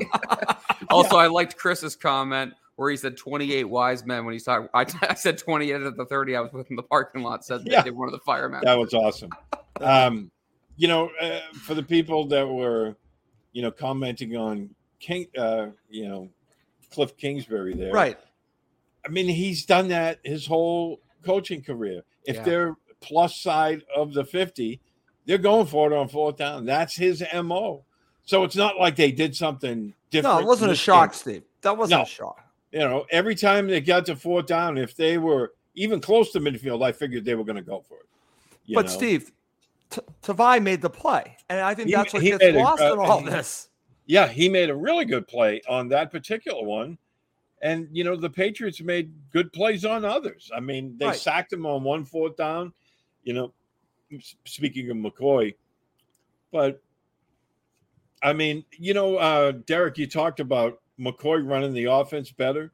Also, 0.90 1.16
I 1.16 1.26
liked 1.26 1.56
Chris's 1.56 1.96
comment 1.96 2.54
where 2.76 2.90
he 2.90 2.96
said 2.96 3.16
28 3.16 3.64
wise 3.64 4.04
men 4.04 4.24
when 4.24 4.32
he's 4.32 4.44
talking. 4.44 4.68
I, 4.74 4.86
I 5.08 5.14
said 5.14 5.38
28 5.38 5.82
at 5.82 5.96
the 5.96 6.06
30. 6.06 6.36
I 6.36 6.40
was 6.40 6.52
within 6.52 6.76
the 6.76 6.82
parking 6.82 7.22
lot. 7.22 7.44
Said 7.44 7.62
Yeah. 7.64 7.82
they 7.82 7.90
did 7.90 7.96
one 7.96 8.08
of 8.08 8.12
the 8.12 8.20
firemen. 8.20 8.62
that 8.64 8.78
was 8.78 8.94
awesome. 8.94 9.30
Um, 9.80 10.30
you 10.76 10.88
know, 10.88 11.10
uh, 11.20 11.40
for 11.62 11.74
the 11.74 11.82
people 11.82 12.26
that 12.28 12.46
were, 12.48 12.96
you 13.52 13.62
know, 13.62 13.70
commenting 13.70 14.36
on 14.36 14.70
King, 15.00 15.26
uh, 15.36 15.68
you 15.90 16.08
know, 16.08 16.30
Cliff 16.90 17.16
Kingsbury 17.16 17.74
there, 17.74 17.92
Right. 17.92 18.18
I 19.04 19.08
mean, 19.08 19.28
he's 19.28 19.64
done 19.64 19.88
that 19.88 20.18
his 20.22 20.46
whole 20.46 21.00
coaching 21.24 21.62
career. 21.62 22.02
If 22.24 22.36
Yeah. 22.36 22.42
they're 22.44 22.76
plus 23.00 23.40
side 23.40 23.82
of 23.94 24.14
the 24.14 24.24
50, 24.24 24.80
they're 25.26 25.38
going 25.38 25.66
for 25.66 25.92
it 25.92 25.96
on 25.96 26.08
fourth 26.08 26.36
down. 26.36 26.64
That's 26.64 26.96
his 26.96 27.22
MO. 27.32 27.84
So 28.24 28.44
it's 28.44 28.54
not 28.56 28.78
like 28.78 28.94
they 28.96 29.10
did 29.10 29.34
something 29.34 29.94
different. 30.10 30.36
No, 30.36 30.40
it 30.40 30.46
wasn't 30.46 30.70
a 30.72 30.76
shock, 30.76 31.10
game. 31.10 31.18
Steve. 31.18 31.42
That 31.62 31.76
wasn't 31.76 31.98
No. 32.00 32.02
a 32.02 32.06
shock. 32.06 32.40
You 32.70 32.78
know, 32.80 33.06
every 33.10 33.34
time 33.34 33.66
they 33.66 33.80
got 33.80 34.06
to 34.06 34.16
fourth 34.16 34.46
down, 34.46 34.78
if 34.78 34.94
they 34.94 35.18
were 35.18 35.52
even 35.74 36.00
close 36.00 36.30
to 36.32 36.40
midfield, 36.40 36.84
I 36.84 36.92
figured 36.92 37.24
they 37.24 37.34
were 37.34 37.44
going 37.44 37.56
to 37.56 37.62
go 37.62 37.80
for 37.80 37.98
it. 37.98 38.06
But 38.74 38.86
know? 38.86 38.90
Steve, 38.92 39.32
T- 39.90 40.00
Tavai 40.22 40.62
made 40.62 40.80
the 40.80 40.88
play, 40.90 41.36
and 41.50 41.60
I 41.60 41.74
think 41.74 41.88
He- 41.88 41.94
that's 41.94 42.12
what 42.14 42.22
he 42.22 42.30
gets 42.30 42.42
made 42.42 42.54
a- 42.54 42.58
lost 42.60 42.80
uh, 42.82 42.92
in 42.94 42.98
all 42.98 43.20
he- 43.20 43.28
this. 43.28 43.68
yeah, 44.06 44.26
he 44.28 44.48
made 44.48 44.70
a 44.70 44.74
really 44.76 45.04
good 45.04 45.26
play 45.28 45.60
on 45.68 45.88
that 45.88 46.10
particular 46.10 46.62
one. 46.64 46.96
And, 47.62 47.88
you 47.92 48.02
know, 48.02 48.16
the 48.16 48.28
Patriots 48.28 48.80
made 48.80 49.12
good 49.30 49.52
plays 49.52 49.84
on 49.84 50.04
others. 50.04 50.50
I 50.54 50.58
mean, 50.60 50.96
they 50.98 51.06
Right. 51.06 51.16
sacked 51.16 51.52
him 51.52 51.64
on 51.64 51.84
one 51.84 52.04
fourth 52.04 52.36
down, 52.36 52.74
you 53.22 53.32
know, 53.32 53.54
speaking 54.44 54.90
of 54.90 54.96
McCoy. 54.96 55.54
But, 56.50 56.82
I 58.20 58.32
mean, 58.32 58.64
you 58.78 58.94
know, 58.94 59.16
uh, 59.16 59.52
Derek, 59.52 59.96
you 59.96 60.08
talked 60.08 60.40
about 60.40 60.80
McCoy 60.98 61.46
running 61.48 61.72
the 61.72 61.84
offense 61.84 62.32
better. 62.32 62.72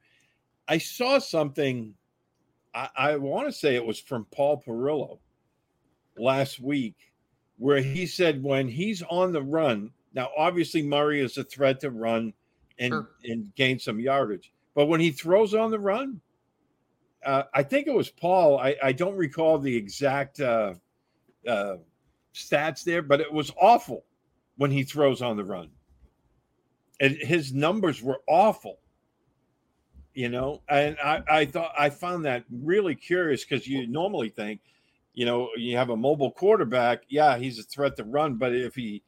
I 0.67 0.79
saw 0.79 1.19
something, 1.19 1.95
I, 2.75 2.89
I 2.97 3.17
want 3.17 3.47
to 3.49 3.53
say 3.53 3.75
it 3.75 3.85
was 3.85 4.01
from 4.01 4.25
Paul 4.31 4.63
Perillo 4.67 5.19
last 6.17 6.61
week, 6.61 6.97
where 7.59 7.81
he 7.83 8.07
said 8.07 8.43
when 8.43 8.69
he's 8.69 9.03
on 9.03 9.33
the 9.33 9.43
run, 9.43 9.93
now 10.15 10.31
obviously 10.37 10.83
Murray 10.83 11.21
is 11.21 11.37
a 11.37 11.45
threat 11.45 11.81
to 11.81 11.91
run 11.91 12.33
and, 12.79 12.91
Sure. 12.93 13.11
and 13.25 13.55
gain 13.55 13.79
some 13.79 14.01
yardage, 14.01 14.53
but 14.79 14.87
when 14.87 15.01
he 15.01 15.11
throws 15.11 15.55
on 15.55 15.73
the 15.73 15.79
run, 15.81 16.21
uh, 17.27 17.43
I 17.53 17.65
think 17.65 17.89
it 17.89 17.93
was 17.93 18.11
Paul. 18.11 18.61
I, 18.61 18.77
I 18.81 18.93
don't 18.93 19.17
recall 19.17 19.59
the 19.59 19.75
exact 19.75 20.39
uh, 20.39 20.75
uh, 21.49 21.79
stats 22.33 22.85
there, 22.85 23.03
but 23.03 23.21
it 23.21 23.33
was 23.33 23.51
awful 23.61 24.05
when 24.57 24.71
he 24.71 24.85
throws 24.85 25.21
on 25.21 25.37
the 25.37 25.43
run. 25.43 25.71
And 27.01 27.17
his 27.17 27.53
numbers 27.53 28.01
were 28.01 28.21
awful 28.29 28.79
you 30.15 30.29
know 30.29 30.63
and 30.69 30.97
i 31.05 31.23
i 31.29 31.45
thought 31.45 31.73
i 31.79 31.91
found 31.91 32.25
that 32.25 32.43
really 32.51 32.95
curious 32.95 33.45
because 33.45 33.69
you 33.69 33.87
normally 33.87 34.31
think 34.31 34.61
you 35.13 35.27
know 35.27 35.51
you 35.57 35.77
have 35.77 35.91
a 35.91 35.97
mobile 35.97 36.31
quarterback 36.31 37.03
yeah 37.09 37.37
he's 37.37 37.59
a 37.59 37.63
threat 37.63 37.95
to 37.95 38.05
run 38.05 38.37
but 38.37 38.55
if 38.55 38.75
he 38.75 39.03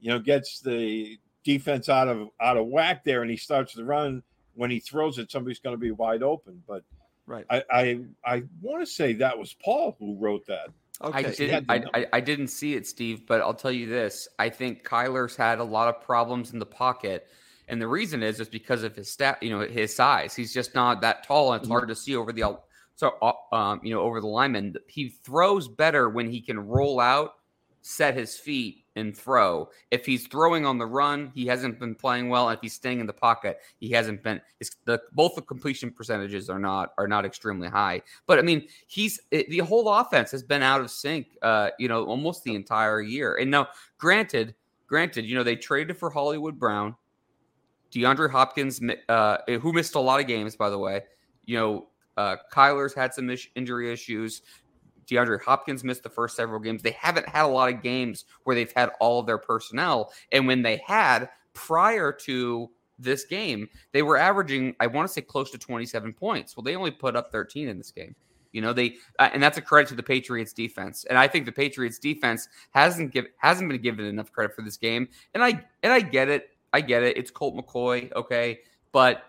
you 0.00 0.10
know 0.10 0.18
gets 0.18 0.60
the 0.60 1.18
defense 1.42 1.88
out 1.88 2.06
of 2.06 2.28
out 2.40 2.58
of 2.58 2.66
whack 2.66 3.02
there 3.02 3.22
and 3.22 3.30
he 3.30 3.36
starts 3.36 3.72
to 3.72 3.82
run 3.82 4.22
when 4.54 4.70
he 4.70 4.80
throws 4.80 5.18
it 5.18 5.30
somebody's 5.30 5.58
going 5.58 5.74
to 5.74 5.80
be 5.80 5.90
wide 5.90 6.22
open 6.22 6.62
but 6.66 6.82
Right. 7.24 7.44
i 7.50 7.62
i, 7.70 8.00
I 8.24 8.42
want 8.60 8.84
to 8.84 8.86
say 8.90 9.12
that 9.14 9.38
was 9.38 9.54
paul 9.54 9.96
who 9.98 10.16
wrote 10.18 10.46
that 10.46 10.68
Okay. 11.00 11.18
I 11.18 11.30
didn't. 11.32 11.66
I. 11.68 11.84
I, 11.94 12.06
I 12.12 12.20
didn't 12.20 12.48
see 12.48 12.74
it, 12.74 12.86
Steve. 12.86 13.26
But 13.26 13.40
I'll 13.40 13.54
tell 13.54 13.72
you 13.72 13.88
this: 13.88 14.28
I 14.38 14.48
think 14.48 14.84
Kyler's 14.86 15.34
had 15.34 15.58
a 15.58 15.64
lot 15.64 15.88
of 15.88 16.00
problems 16.00 16.52
in 16.52 16.60
the 16.60 16.66
pocket, 16.66 17.26
and 17.66 17.82
the 17.82 17.88
reason 17.88 18.22
is 18.22 18.38
is 18.38 18.48
because 18.48 18.84
of 18.84 18.94
his 18.94 19.10
stat. 19.10 19.42
You 19.42 19.50
know, 19.50 19.60
his 19.66 19.94
size. 19.96 20.34
He's 20.34 20.54
just 20.54 20.76
not 20.76 21.00
that 21.00 21.24
tall, 21.24 21.54
and 21.54 21.60
it's 21.60 21.68
hard 21.68 21.88
to 21.88 21.96
see 21.96 22.14
over 22.14 22.32
the 22.32 22.44
out- 22.44 22.64
so 22.94 23.14
uh, 23.20 23.32
um 23.54 23.80
you 23.82 23.92
know 23.92 24.00
over 24.02 24.20
the 24.20 24.28
lineman. 24.28 24.76
He 24.86 25.08
throws 25.08 25.66
better 25.66 26.08
when 26.08 26.30
he 26.30 26.40
can 26.40 26.60
roll 26.60 27.00
out, 27.00 27.32
set 27.80 28.14
his 28.14 28.36
feet, 28.38 28.81
and 28.96 29.16
throw. 29.16 29.68
If 29.90 30.04
he's 30.04 30.26
throwing 30.26 30.66
on 30.66 30.78
the 30.78 30.86
run, 30.86 31.32
he 31.34 31.46
hasn't 31.46 31.78
been 31.78 31.94
playing 31.94 32.28
well. 32.28 32.48
If 32.50 32.60
he's 32.60 32.74
staying 32.74 33.00
in 33.00 33.06
the 33.06 33.12
pocket, 33.12 33.58
he 33.78 33.90
hasn't 33.90 34.22
been. 34.22 34.40
The 34.84 35.00
both 35.12 35.34
the 35.34 35.42
completion 35.42 35.90
percentages 35.90 36.50
are 36.50 36.58
not 36.58 36.92
are 36.98 37.08
not 37.08 37.24
extremely 37.24 37.68
high. 37.68 38.02
But 38.26 38.38
I 38.38 38.42
mean, 38.42 38.66
he's 38.86 39.20
it, 39.30 39.48
the 39.50 39.58
whole 39.58 39.88
offense 39.88 40.30
has 40.32 40.42
been 40.42 40.62
out 40.62 40.80
of 40.80 40.90
sync. 40.90 41.28
Uh, 41.42 41.70
you 41.78 41.88
know, 41.88 42.04
almost 42.04 42.44
the 42.44 42.54
entire 42.54 43.00
year. 43.00 43.36
And 43.36 43.50
now, 43.50 43.68
granted, 43.98 44.54
granted, 44.86 45.24
you 45.24 45.34
know 45.34 45.42
they 45.42 45.56
traded 45.56 45.96
for 45.96 46.10
Hollywood 46.10 46.58
Brown, 46.58 46.94
DeAndre 47.92 48.30
Hopkins, 48.30 48.80
uh, 49.08 49.38
who 49.60 49.72
missed 49.72 49.94
a 49.94 50.00
lot 50.00 50.20
of 50.20 50.26
games, 50.26 50.56
by 50.56 50.70
the 50.70 50.78
way. 50.78 51.02
You 51.44 51.58
know, 51.58 51.88
uh, 52.16 52.36
Kyler's 52.52 52.94
had 52.94 53.14
some 53.14 53.30
ish- 53.30 53.50
injury 53.54 53.92
issues. 53.92 54.42
DeAndre 55.06 55.40
Hopkins 55.42 55.84
missed 55.84 56.02
the 56.02 56.10
first 56.10 56.36
several 56.36 56.60
games. 56.60 56.82
They 56.82 56.92
haven't 56.92 57.28
had 57.28 57.44
a 57.44 57.48
lot 57.48 57.72
of 57.72 57.82
games 57.82 58.24
where 58.44 58.54
they've 58.54 58.72
had 58.74 58.90
all 59.00 59.20
of 59.20 59.26
their 59.26 59.38
personnel. 59.38 60.12
And 60.30 60.46
when 60.46 60.62
they 60.62 60.82
had 60.86 61.28
prior 61.54 62.12
to 62.12 62.70
this 62.98 63.24
game, 63.24 63.68
they 63.92 64.02
were 64.02 64.16
averaging, 64.16 64.74
I 64.80 64.86
want 64.86 65.08
to 65.08 65.12
say, 65.12 65.20
close 65.20 65.50
to 65.50 65.58
27 65.58 66.12
points. 66.12 66.56
Well, 66.56 66.64
they 66.64 66.76
only 66.76 66.90
put 66.90 67.16
up 67.16 67.32
13 67.32 67.68
in 67.68 67.78
this 67.78 67.90
game. 67.90 68.14
You 68.52 68.60
know, 68.60 68.72
they 68.72 68.96
uh, 69.18 69.30
and 69.32 69.42
that's 69.42 69.56
a 69.56 69.62
credit 69.62 69.88
to 69.88 69.94
the 69.94 70.02
Patriots 70.02 70.52
defense. 70.52 71.04
And 71.08 71.18
I 71.18 71.26
think 71.26 71.46
the 71.46 71.52
Patriots 71.52 71.98
defense 71.98 72.48
hasn't 72.70 73.10
give 73.10 73.26
hasn't 73.38 73.70
been 73.70 73.80
given 73.80 74.04
enough 74.04 74.30
credit 74.30 74.54
for 74.54 74.60
this 74.60 74.76
game. 74.76 75.08
And 75.32 75.42
I 75.42 75.64
and 75.82 75.92
I 75.92 76.00
get 76.00 76.28
it. 76.28 76.50
I 76.72 76.82
get 76.82 77.02
it. 77.02 77.16
It's 77.16 77.30
Colt 77.30 77.54
McCoy, 77.56 78.12
okay, 78.12 78.60
but 78.92 79.24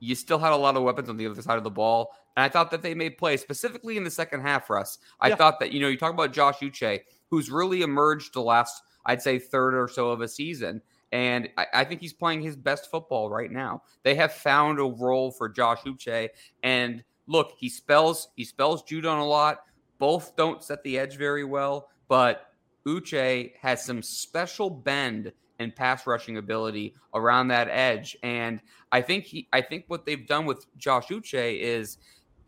you 0.00 0.14
still 0.14 0.38
had 0.38 0.52
a 0.52 0.56
lot 0.56 0.76
of 0.76 0.82
weapons 0.82 1.08
on 1.08 1.16
the 1.16 1.26
other 1.26 1.42
side 1.42 1.58
of 1.58 1.64
the 1.64 1.70
ball. 1.70 2.14
And 2.36 2.44
I 2.44 2.48
thought 2.48 2.70
that 2.70 2.82
they 2.82 2.94
made 2.94 3.18
plays, 3.18 3.40
specifically 3.40 3.96
in 3.96 4.04
the 4.04 4.10
second 4.10 4.42
half, 4.42 4.70
Russ. 4.70 4.98
I 5.20 5.28
Yeah. 5.28 5.36
thought 5.36 5.60
that, 5.60 5.72
you 5.72 5.80
know, 5.80 5.88
you 5.88 5.98
talk 5.98 6.12
about 6.12 6.32
Josh 6.32 6.58
Uche, 6.58 7.00
who's 7.30 7.50
really 7.50 7.82
emerged 7.82 8.34
the 8.34 8.42
last, 8.42 8.82
I'd 9.06 9.22
say, 9.22 9.38
third 9.38 9.74
or 9.74 9.88
so 9.88 10.10
of 10.10 10.20
a 10.20 10.28
season. 10.28 10.82
And 11.10 11.48
I, 11.56 11.66
I 11.74 11.84
think 11.84 12.00
he's 12.00 12.12
playing 12.12 12.42
his 12.42 12.56
best 12.56 12.90
football 12.90 13.30
right 13.30 13.50
now. 13.50 13.82
They 14.02 14.14
have 14.14 14.32
found 14.32 14.78
a 14.78 14.84
role 14.84 15.30
for 15.30 15.48
Josh 15.48 15.80
Uche. 15.80 16.28
And 16.62 17.02
look, 17.26 17.52
he 17.56 17.68
spells 17.68 18.28
he 18.36 18.44
spells 18.44 18.82
Judon 18.84 19.18
a 19.20 19.24
lot. 19.24 19.64
Both 19.98 20.36
don't 20.36 20.62
set 20.62 20.82
the 20.84 20.98
edge 20.98 21.16
very 21.16 21.44
well, 21.44 21.88
but 22.08 22.52
Uche 22.86 23.52
has 23.60 23.84
some 23.84 24.02
special 24.02 24.70
bend 24.70 25.32
and 25.58 25.74
pass 25.74 26.06
rushing 26.06 26.36
ability 26.36 26.94
around 27.14 27.48
that 27.48 27.68
edge. 27.68 28.16
And 28.22 28.60
I 28.92 29.02
think 29.02 29.24
he 29.24 29.48
I 29.52 29.60
think 29.60 29.84
what 29.88 30.06
they've 30.06 30.26
done 30.26 30.46
with 30.46 30.66
Josh 30.76 31.08
Uche 31.08 31.60
is 31.60 31.98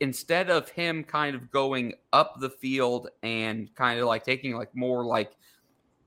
instead 0.00 0.50
of 0.50 0.68
him 0.70 1.04
kind 1.04 1.36
of 1.36 1.50
going 1.50 1.92
up 2.12 2.40
the 2.40 2.50
field 2.50 3.08
and 3.22 3.74
kind 3.74 4.00
of 4.00 4.06
like 4.06 4.24
taking 4.24 4.54
like 4.56 4.74
more 4.74 5.04
like 5.04 5.32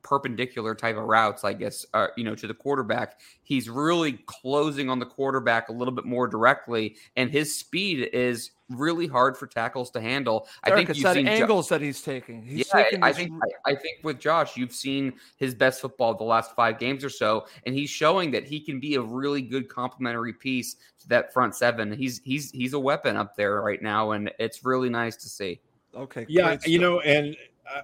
perpendicular 0.04 0.76
type 0.76 0.98
of 0.98 1.04
routes, 1.06 1.44
I 1.44 1.54
guess, 1.54 1.86
uh, 1.94 2.08
you 2.18 2.24
know, 2.24 2.36
to 2.36 2.46
the 2.48 2.54
quarterback. 2.54 3.20
He's 3.42 3.70
really 3.70 4.14
closing 4.26 4.90
on 4.90 5.00
the 5.00 5.06
quarterback 5.06 5.70
a 5.70 5.72
little 5.72 5.94
bit 5.94 6.06
more 6.06 6.28
directly, 6.28 6.96
and 7.16 7.32
his 7.32 7.58
speed 7.58 8.10
is 8.14 8.52
really 8.70 9.08
hard 9.08 9.38
for 9.38 9.46
tackles 9.46 9.92
to 9.92 10.02
handle. 10.02 10.48
I 10.64 10.72
think 10.72 10.90
it's 10.90 10.98
you've 11.00 11.04
that 11.04 11.16
seen 11.16 11.26
Jo- 11.26 11.32
angles 11.32 11.70
that 11.70 11.82
he's 11.82 12.02
taking. 12.02 12.42
He's 12.44 12.68
yeah, 12.74 12.84
taking 12.84 13.04
I, 13.04 13.08
I 13.08 13.10
this- 13.12 13.18
think 13.18 13.34
I, 13.66 13.72
I 13.72 13.76
think 13.76 14.00
with 14.04 14.20
Josh, 14.20 14.58
you've 14.58 14.74
seen 14.74 15.14
his 15.38 15.54
best 15.56 15.82
football 15.82 16.16
the 16.16 16.24
last 16.24 16.56
five 16.56 16.80
games 16.80 17.04
or 17.04 17.10
so, 17.10 17.46
and 17.66 17.74
he's 17.76 17.90
showing 17.90 18.32
that 18.32 18.46
he 18.46 18.60
can 18.60 18.80
be 18.80 18.96
a 18.96 19.02
really 19.02 19.42
good 19.42 19.70
complementary 19.70 20.34
piece 20.34 20.76
to 21.00 21.08
that 21.10 21.34
front 21.34 21.56
seven. 21.56 21.92
He's 21.92 22.22
he's 22.24 22.52
he's 22.52 22.74
a 22.74 22.80
weapon 22.80 23.16
up 23.16 23.36
there 23.36 23.62
right 23.62 23.82
now, 23.82 24.12
and 24.12 24.32
it's 24.40 24.66
really 24.66 24.90
nice 24.90 25.16
to 25.18 25.30
see. 25.30 25.60
okay. 25.96 26.26
Yeah, 26.28 26.58
you 26.66 26.80
know, 26.80 27.00
and 27.02 27.36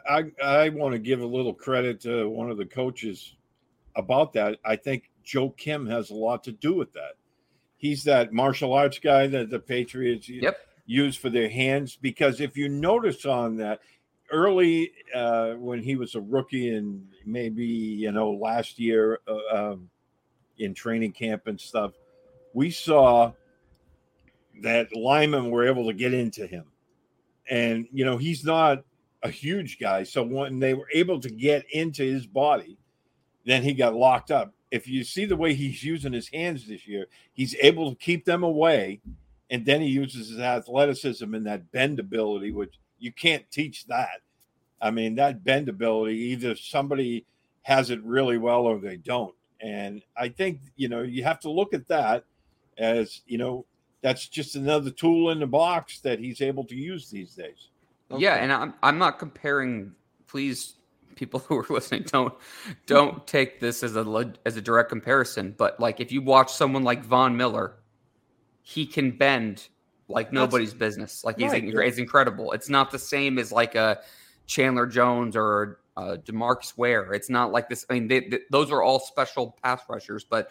I 0.09 0.25
I, 0.43 0.69
want 0.69 0.93
to 0.93 0.99
give 0.99 1.21
a 1.21 1.25
little 1.25 1.53
credit 1.53 2.01
to 2.01 2.29
one 2.29 2.49
of 2.51 2.57
the 2.57 2.65
coaches 2.65 3.35
about 3.95 4.33
that. 4.33 4.59
I 4.65 4.75
think 4.75 5.09
Joe 5.23 5.49
Kim 5.51 5.85
has 5.87 6.09
a 6.09 6.15
lot 6.15 6.43
to 6.45 6.51
do 6.51 6.73
with 6.73 6.93
that. 6.93 7.13
He's 7.77 8.03
that 8.03 8.33
martial 8.33 8.73
arts 8.73 8.99
guy 8.99 9.27
that 9.27 9.49
the 9.49 9.59
Patriots 9.59 10.27
Yep. 10.27 10.57
use 10.85 11.15
for 11.15 11.29
their 11.29 11.49
hands. 11.49 11.95
Because 11.95 12.41
if 12.41 12.57
you 12.57 12.67
notice 12.67 13.25
on 13.25 13.57
that 13.57 13.79
early 14.31 14.91
uh, 15.15 15.53
when 15.53 15.81
he 15.81 15.95
was 15.95 16.15
a 16.15 16.21
rookie 16.21 16.75
and 16.75 17.07
maybe 17.25 17.65
you 17.65 18.11
know 18.11 18.31
last 18.31 18.79
year 18.79 19.19
uh, 19.27 19.71
um, 19.71 19.89
in 20.57 20.73
training 20.73 21.13
camp 21.13 21.47
and 21.47 21.59
stuff, 21.59 21.93
we 22.53 22.69
saw 22.69 23.31
that 24.61 24.93
linemen 24.93 25.49
were 25.51 25.65
able 25.65 25.87
to 25.87 25.93
get 25.93 26.13
into 26.13 26.45
him 26.45 26.65
and 27.49 27.87
you 27.91 28.05
know 28.05 28.17
he's 28.17 28.43
not 28.45 28.83
a 29.23 29.29
huge 29.29 29.79
guy. 29.79 30.03
So 30.03 30.23
when 30.23 30.59
they 30.59 30.73
were 30.73 30.87
able 30.93 31.19
to 31.19 31.29
get 31.29 31.65
into 31.71 32.03
his 32.03 32.25
body 32.25 32.77
then 33.45 33.63
he 33.63 33.73
got 33.73 33.95
locked 33.95 34.31
up. 34.31 34.53
If 34.69 34.87
you 34.87 35.03
see 35.03 35.25
the 35.25 35.35
way 35.35 35.55
he's 35.55 35.83
using 35.83 36.13
his 36.13 36.29
hands 36.29 36.67
this 36.67 36.87
year 36.87 37.07
he's 37.33 37.55
able 37.61 37.89
to 37.89 37.95
keep 37.95 38.25
them 38.25 38.43
away 38.43 39.01
and 39.49 39.65
then 39.65 39.81
he 39.81 39.87
uses 39.87 40.29
his 40.29 40.39
athleticism 40.39 41.33
and 41.33 41.45
that 41.47 41.71
bend 41.71 41.99
ability 41.99 42.51
which 42.51 42.75
you 42.99 43.11
can't 43.11 43.49
teach 43.51 43.85
that. 43.87 44.21
I 44.81 44.91
mean 44.91 45.15
that 45.15 45.43
bend 45.43 45.69
ability 45.69 46.15
either 46.15 46.55
somebody 46.55 47.25
has 47.63 47.89
it 47.89 48.03
really 48.03 48.37
well 48.37 48.61
or 48.61 48.79
they 48.79 48.97
don't. 48.97 49.35
And 49.61 50.01
i 50.15 50.29
think 50.29 50.59
you 50.75 50.87
know 50.87 51.01
you 51.01 51.23
have 51.23 51.39
to 51.41 51.49
look 51.49 51.73
at 51.73 51.87
that 51.87 52.23
as 52.77 53.21
you 53.25 53.37
know 53.37 53.65
that's 54.01 54.27
just 54.27 54.55
another 54.55 54.89
tool 54.89 55.29
in 55.29 55.39
the 55.39 55.47
box 55.47 55.99
that 55.99 56.19
he's 56.19 56.41
able 56.41 56.63
to 56.65 56.75
use 56.75 57.09
these 57.09 57.33
days. 57.35 57.69
Yeah, 58.17 58.35
and 58.35 58.51
I'm 58.51 58.73
I'm 58.81 58.97
not 58.97 59.19
comparing. 59.19 59.93
Please, 60.27 60.75
people 61.15 61.39
who 61.47 61.57
are 61.57 61.65
listening, 61.69 62.03
don't 62.03 62.33
don't 62.85 63.25
take 63.27 63.59
this 63.59 63.83
as 63.83 63.95
a 63.95 64.33
as 64.45 64.57
a 64.57 64.61
direct 64.61 64.89
comparison. 64.89 65.53
But 65.57 65.79
like, 65.79 65.99
if 65.99 66.11
you 66.11 66.21
watch 66.21 66.51
someone 66.53 66.83
like 66.83 67.03
Von 67.03 67.37
Miller, 67.37 67.75
he 68.61 68.85
can 68.85 69.11
bend 69.11 69.67
like 70.07 70.33
nobody's 70.33 70.73
business. 70.73 71.23
Like 71.23 71.37
he's 71.37 71.51
Right, 71.77 71.87
it's 71.87 71.97
incredible. 71.99 72.51
It's 72.53 72.69
not 72.69 72.89
the 72.91 72.99
same 72.99 73.37
as 73.37 73.51
like 73.51 73.75
a 73.75 73.99
Chandler 74.47 74.87
Jones 74.87 75.35
or 75.35 75.79
uh, 75.95 76.17
Demarcus 76.23 76.75
Ware. 76.77 77.13
It's 77.13 77.29
not 77.29 77.51
like 77.51 77.69
this. 77.69 77.85
I 77.89 77.93
mean, 77.93 78.07
they, 78.07 78.21
they- 78.21 78.39
those 78.49 78.71
are 78.71 78.81
all 78.81 78.99
special 78.99 79.55
pass 79.61 79.81
rushers, 79.87 80.23
but 80.23 80.49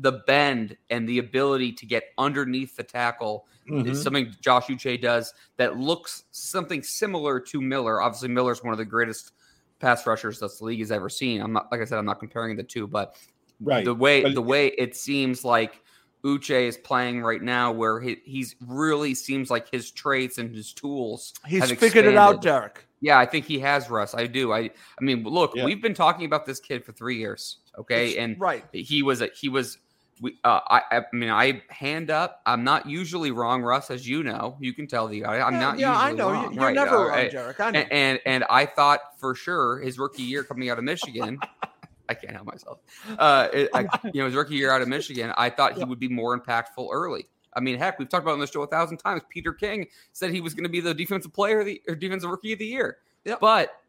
the 0.00 0.12
bend 0.26 0.76
and 0.90 1.08
the 1.08 1.18
ability 1.18 1.72
to 1.72 1.86
get 1.86 2.04
underneath 2.18 2.74
the 2.76 2.82
tackle 2.82 3.46
Mhm. 3.68 3.86
is 3.88 4.02
something 4.02 4.34
Josh 4.40 4.66
Uche 4.66 5.00
does 5.00 5.32
that 5.56 5.76
looks 5.78 6.24
something 6.30 6.82
similar 6.82 7.38
to 7.40 7.60
Miller. 7.60 8.00
Obviously, 8.00 8.28
Miller's 8.28 8.62
one 8.62 8.72
of 8.72 8.78
the 8.78 8.84
greatest 8.84 9.32
pass 9.80 10.06
rushers 10.06 10.38
that 10.38 10.56
the 10.58 10.64
league 10.64 10.78
has 10.80 10.90
ever 10.92 11.08
seen. 11.08 11.40
I'm 11.40 11.52
not 11.52 11.70
like 11.70 11.80
I 11.80 11.84
said, 11.84 11.98
I'm 11.98 12.06
not 12.06 12.18
comparing 12.20 12.56
the 12.56 12.62
two, 12.62 12.86
but 12.86 13.16
Right. 13.60 13.84
the 13.84 13.94
way 13.94 14.22
But- 14.22 14.34
the 14.34 14.42
way 14.42 14.68
it 14.68 14.96
seems 14.96 15.44
like 15.44 15.80
Uche 16.24 16.66
is 16.68 16.78
playing 16.78 17.20
right 17.20 17.42
now, 17.42 17.70
where 17.70 18.00
he 18.00 18.16
he's 18.24 18.56
really 18.66 19.14
seems 19.14 19.50
like 19.50 19.70
his 19.70 19.90
traits 19.90 20.38
and 20.38 20.54
his 20.54 20.72
tools. 20.72 21.34
He's 21.46 21.70
figured 21.72 22.06
it 22.06 22.16
out. 22.16 22.40
Derek. 22.40 22.86
Yeah, 23.02 23.18
I 23.18 23.26
think 23.26 23.44
he 23.44 23.58
has, 23.58 23.90
Russ. 23.90 24.14
I 24.14 24.26
do. 24.26 24.50
I 24.52 24.60
I 24.60 25.04
mean, 25.04 25.22
look, 25.24 25.54
Yeah. 25.54 25.66
we've 25.66 25.82
been 25.82 25.92
talking 25.92 26.24
about 26.24 26.46
this 26.46 26.60
kid 26.60 26.82
for 26.84 26.92
three 26.92 27.18
years. 27.18 27.58
Okay, 27.78 28.10
It's- 28.10 28.22
and 28.24 28.40
right. 28.40 28.64
he 28.72 29.02
was 29.02 29.20
a 29.20 29.28
he 29.34 29.48
was. 29.48 29.78
We, 30.20 30.38
uh, 30.44 30.60
I, 30.68 30.82
I 30.92 31.02
mean, 31.12 31.28
I 31.28 31.60
hand 31.70 32.08
up. 32.08 32.40
I'm 32.46 32.62
not 32.62 32.88
usually 32.88 33.32
wrong, 33.32 33.62
Russ, 33.62 33.90
as 33.90 34.06
you 34.08 34.22
know. 34.22 34.56
You 34.60 34.72
can 34.72 34.86
tell 34.86 35.08
the 35.08 35.24
I'm 35.24 35.54
yeah, 35.54 35.60
not. 35.60 35.78
Yeah, 35.80 35.98
I 35.98 36.12
know. 36.12 36.30
Wrong. 36.30 36.44
You- 36.44 36.54
You're 36.54 36.64
right, 36.66 36.74
never 36.74 36.96
wrong, 36.98 37.08
right. 37.08 37.34
I 37.34 37.70
know. 37.72 37.78
And, 37.80 37.92
and 37.92 38.20
and 38.24 38.44
I 38.48 38.64
thought 38.64 39.18
for 39.18 39.34
sure 39.34 39.80
his 39.80 39.98
rookie 39.98 40.22
year 40.22 40.44
coming 40.44 40.70
out 40.70 40.78
of 40.78 40.84
Michigan. 40.84 41.40
I 42.08 42.14
can't 42.14 42.34
help 42.34 42.46
myself. 42.46 42.78
Uh, 43.18 43.48
it, 43.52 43.70
I, 43.74 43.86
you 44.12 44.20
know, 44.20 44.26
his 44.26 44.34
rookie 44.34 44.54
year 44.54 44.70
out 44.70 44.82
of 44.82 44.88
Michigan, 44.88 45.32
I 45.36 45.50
thought 45.50 45.76
he 45.76 45.84
would 45.84 45.98
be 45.98 46.08
more 46.08 46.38
impactful 46.38 46.88
early. 46.92 47.26
I 47.56 47.60
mean, 47.60 47.78
heck, 47.78 47.98
we've 47.98 48.08
talked 48.08 48.24
about 48.24 48.32
on 48.34 48.40
the 48.40 48.46
show 48.46 48.62
a 48.62 48.66
thousand 48.66 48.98
times. 48.98 49.22
Peter 49.30 49.52
King 49.52 49.86
said 50.12 50.30
he 50.30 50.40
was 50.40 50.54
going 50.54 50.64
to 50.64 50.70
be 50.70 50.80
the 50.80 50.92
defensive 50.94 51.32
player 51.32 51.60
of 51.60 51.66
the 51.66 51.80
or 51.88 51.94
defensive 51.94 52.30
rookie 52.30 52.52
of 52.52 52.58
the 52.58 52.66
year. 52.66 52.98
Yep. 53.24 53.40
But 53.40 53.80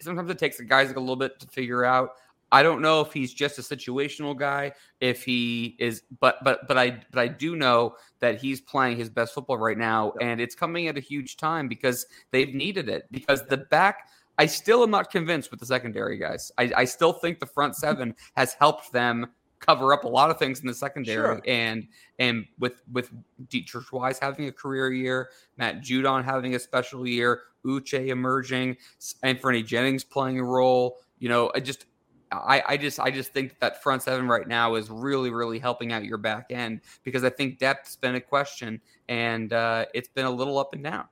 sometimes 0.00 0.30
it 0.30 0.38
takes 0.38 0.56
the 0.56 0.64
guys 0.64 0.88
like 0.88 0.96
a 0.96 1.00
little 1.00 1.16
bit 1.16 1.38
to 1.40 1.46
figure 1.48 1.84
out. 1.84 2.14
I 2.52 2.62
don't 2.62 2.82
know 2.82 3.00
if 3.00 3.14
he's 3.14 3.32
just 3.32 3.58
a 3.58 3.62
situational 3.62 4.36
guy, 4.36 4.72
if 5.00 5.24
he 5.24 5.74
is, 5.78 6.02
but 6.20 6.36
but 6.44 6.68
but 6.68 6.76
I 6.76 7.02
but 7.10 7.18
I 7.18 7.26
do 7.26 7.56
know 7.56 7.96
that 8.20 8.40
he's 8.40 8.60
playing 8.60 8.98
his 8.98 9.08
best 9.08 9.34
football 9.34 9.56
right 9.56 9.78
now, 9.78 10.12
and 10.20 10.38
it's 10.38 10.54
coming 10.54 10.86
at 10.86 10.98
a 10.98 11.00
huge 11.00 11.38
time 11.38 11.66
because 11.66 12.06
they've 12.30 12.54
needed 12.54 12.90
it. 12.90 13.06
Because 13.10 13.46
the 13.46 13.56
back, 13.56 14.10
I 14.36 14.44
still 14.44 14.82
am 14.82 14.90
not 14.90 15.10
convinced 15.10 15.50
with 15.50 15.60
the 15.60 15.66
secondary 15.66 16.18
guys. 16.18 16.52
I, 16.58 16.70
I 16.76 16.84
still 16.84 17.14
think 17.14 17.40
the 17.40 17.46
front 17.46 17.74
seven 17.84 18.14
has 18.36 18.52
helped 18.52 18.92
them 18.92 19.28
cover 19.58 19.94
up 19.94 20.04
a 20.04 20.08
lot 20.08 20.28
of 20.28 20.38
things 20.38 20.60
in 20.60 20.66
the 20.66 20.74
secondary, 20.74 21.36
Sure. 21.36 21.42
and 21.46 21.88
and 22.18 22.44
with 22.58 22.82
with 22.92 23.10
Deatrich 23.46 23.92
Wise 23.92 24.18
having 24.18 24.46
a 24.48 24.52
career 24.52 24.92
year, 24.92 25.30
Matt 25.56 25.80
Judon 25.80 26.22
having 26.22 26.54
a 26.54 26.58
special 26.58 27.06
year, 27.06 27.44
Uche 27.64 28.08
emerging, 28.08 28.76
Anthony 29.22 29.62
Jennings 29.62 30.04
playing 30.04 30.38
a 30.38 30.44
role. 30.44 30.98
You 31.18 31.30
know, 31.30 31.50
I 31.54 31.60
just 31.60 31.86
I, 32.32 32.62
I 32.66 32.76
just 32.76 32.98
I 33.00 33.10
just 33.10 33.32
think 33.32 33.58
that 33.60 33.82
front 33.82 34.02
seven 34.02 34.28
right 34.28 34.46
now 34.46 34.74
is 34.74 34.90
really 34.90 35.30
really 35.30 35.58
helping 35.58 35.92
out 35.92 36.04
your 36.04 36.18
back 36.18 36.46
end 36.50 36.80
because 37.04 37.24
I 37.24 37.30
think 37.30 37.58
depth's 37.58 37.96
been 37.96 38.14
a 38.14 38.20
question 38.20 38.80
and 39.08 39.52
uh, 39.52 39.86
it's 39.94 40.08
been 40.08 40.26
a 40.26 40.30
little 40.30 40.58
up 40.58 40.72
and 40.72 40.82
down. 40.82 41.04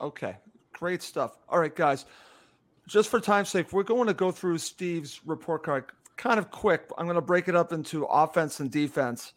Okay, 0.00 0.36
great 0.72 1.02
stuff. 1.02 1.38
All 1.48 1.58
right, 1.58 1.74
guys. 1.74 2.06
Just 2.86 3.08
for 3.08 3.20
time's 3.20 3.50
sake, 3.50 3.72
we're 3.72 3.84
going 3.84 4.08
to 4.08 4.14
go 4.14 4.32
through 4.32 4.58
Steve's 4.58 5.20
report 5.24 5.62
card 5.62 5.84
kind 6.16 6.38
of 6.38 6.50
quick. 6.50 6.90
I'm 6.98 7.06
going 7.06 7.14
to 7.14 7.22
break 7.22 7.48
it 7.48 7.56
up 7.56 7.72
into 7.72 8.04
offense 8.04 8.60
and 8.60 8.70
defense. 8.70 9.32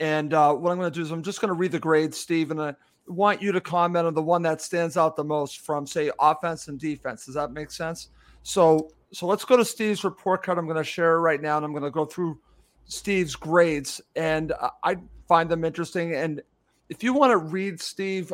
And 0.00 0.34
uh, 0.34 0.52
what 0.52 0.70
I'm 0.70 0.78
going 0.78 0.90
to 0.90 0.94
do 0.94 1.02
is 1.02 1.10
I'm 1.10 1.22
just 1.22 1.40
going 1.40 1.48
to 1.48 1.54
read 1.54 1.72
the 1.72 1.78
grades, 1.78 2.18
Steve, 2.18 2.50
and 2.50 2.60
I 2.60 2.74
want 3.08 3.40
you 3.40 3.52
to 3.52 3.60
comment 3.60 4.06
on 4.06 4.14
the 4.14 4.22
one 4.22 4.42
that 4.42 4.60
stands 4.60 4.98
out 4.98 5.16
the 5.16 5.24
most 5.24 5.60
from, 5.60 5.86
say, 5.86 6.10
offense 6.20 6.68
and 6.68 6.78
defense. 6.78 7.24
Does 7.24 7.34
that 7.34 7.52
make 7.52 7.70
sense? 7.70 8.10
So, 8.46 8.92
so 9.10 9.26
let's 9.26 9.44
go 9.44 9.56
to 9.56 9.64
Steve's 9.64 10.04
report 10.04 10.44
card. 10.44 10.56
I'm 10.56 10.66
going 10.66 10.76
to 10.76 10.84
share 10.84 11.16
it 11.16 11.18
right 11.18 11.42
now, 11.42 11.56
and 11.56 11.66
I'm 11.66 11.72
going 11.72 11.82
to 11.82 11.90
go 11.90 12.04
through 12.04 12.38
Steve's 12.84 13.34
grades, 13.34 14.00
and 14.14 14.52
I 14.84 14.98
find 15.26 15.50
them 15.50 15.64
interesting. 15.64 16.14
And 16.14 16.40
if 16.88 17.02
you 17.02 17.12
want 17.12 17.32
to 17.32 17.38
read 17.38 17.80
Steve, 17.80 18.32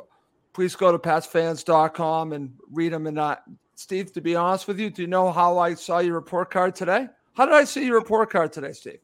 please 0.53 0.77
go 0.77 0.93
to 0.93 0.99
patsfans.com 0.99 2.35
and 2.35 2.53
read 2.71 2.93
them. 2.93 3.07
And 3.07 3.19
uh, 3.19 3.37
Steve, 3.75 4.13
to 4.13 4.21
be 4.21 4.37
honest 4.37 4.69
with 4.69 4.79
you, 4.79 4.91
do 4.91 5.01
you 5.01 5.09
know 5.09 5.33
how 5.33 5.57
I 5.57 5.73
saw 5.73 6.01
your 6.01 6.17
report 6.17 6.51
card 6.51 6.75
today? 6.75 7.09
How 7.33 7.47
did 7.47 7.55
I 7.55 7.65
see 7.65 7.87
your 7.87 7.99
report 7.99 8.29
card 8.29 8.53
today, 8.53 8.73
Steve? 8.73 8.99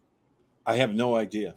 I 0.67 0.77
have 0.77 0.93
no 0.93 1.17
idea. 1.17 1.55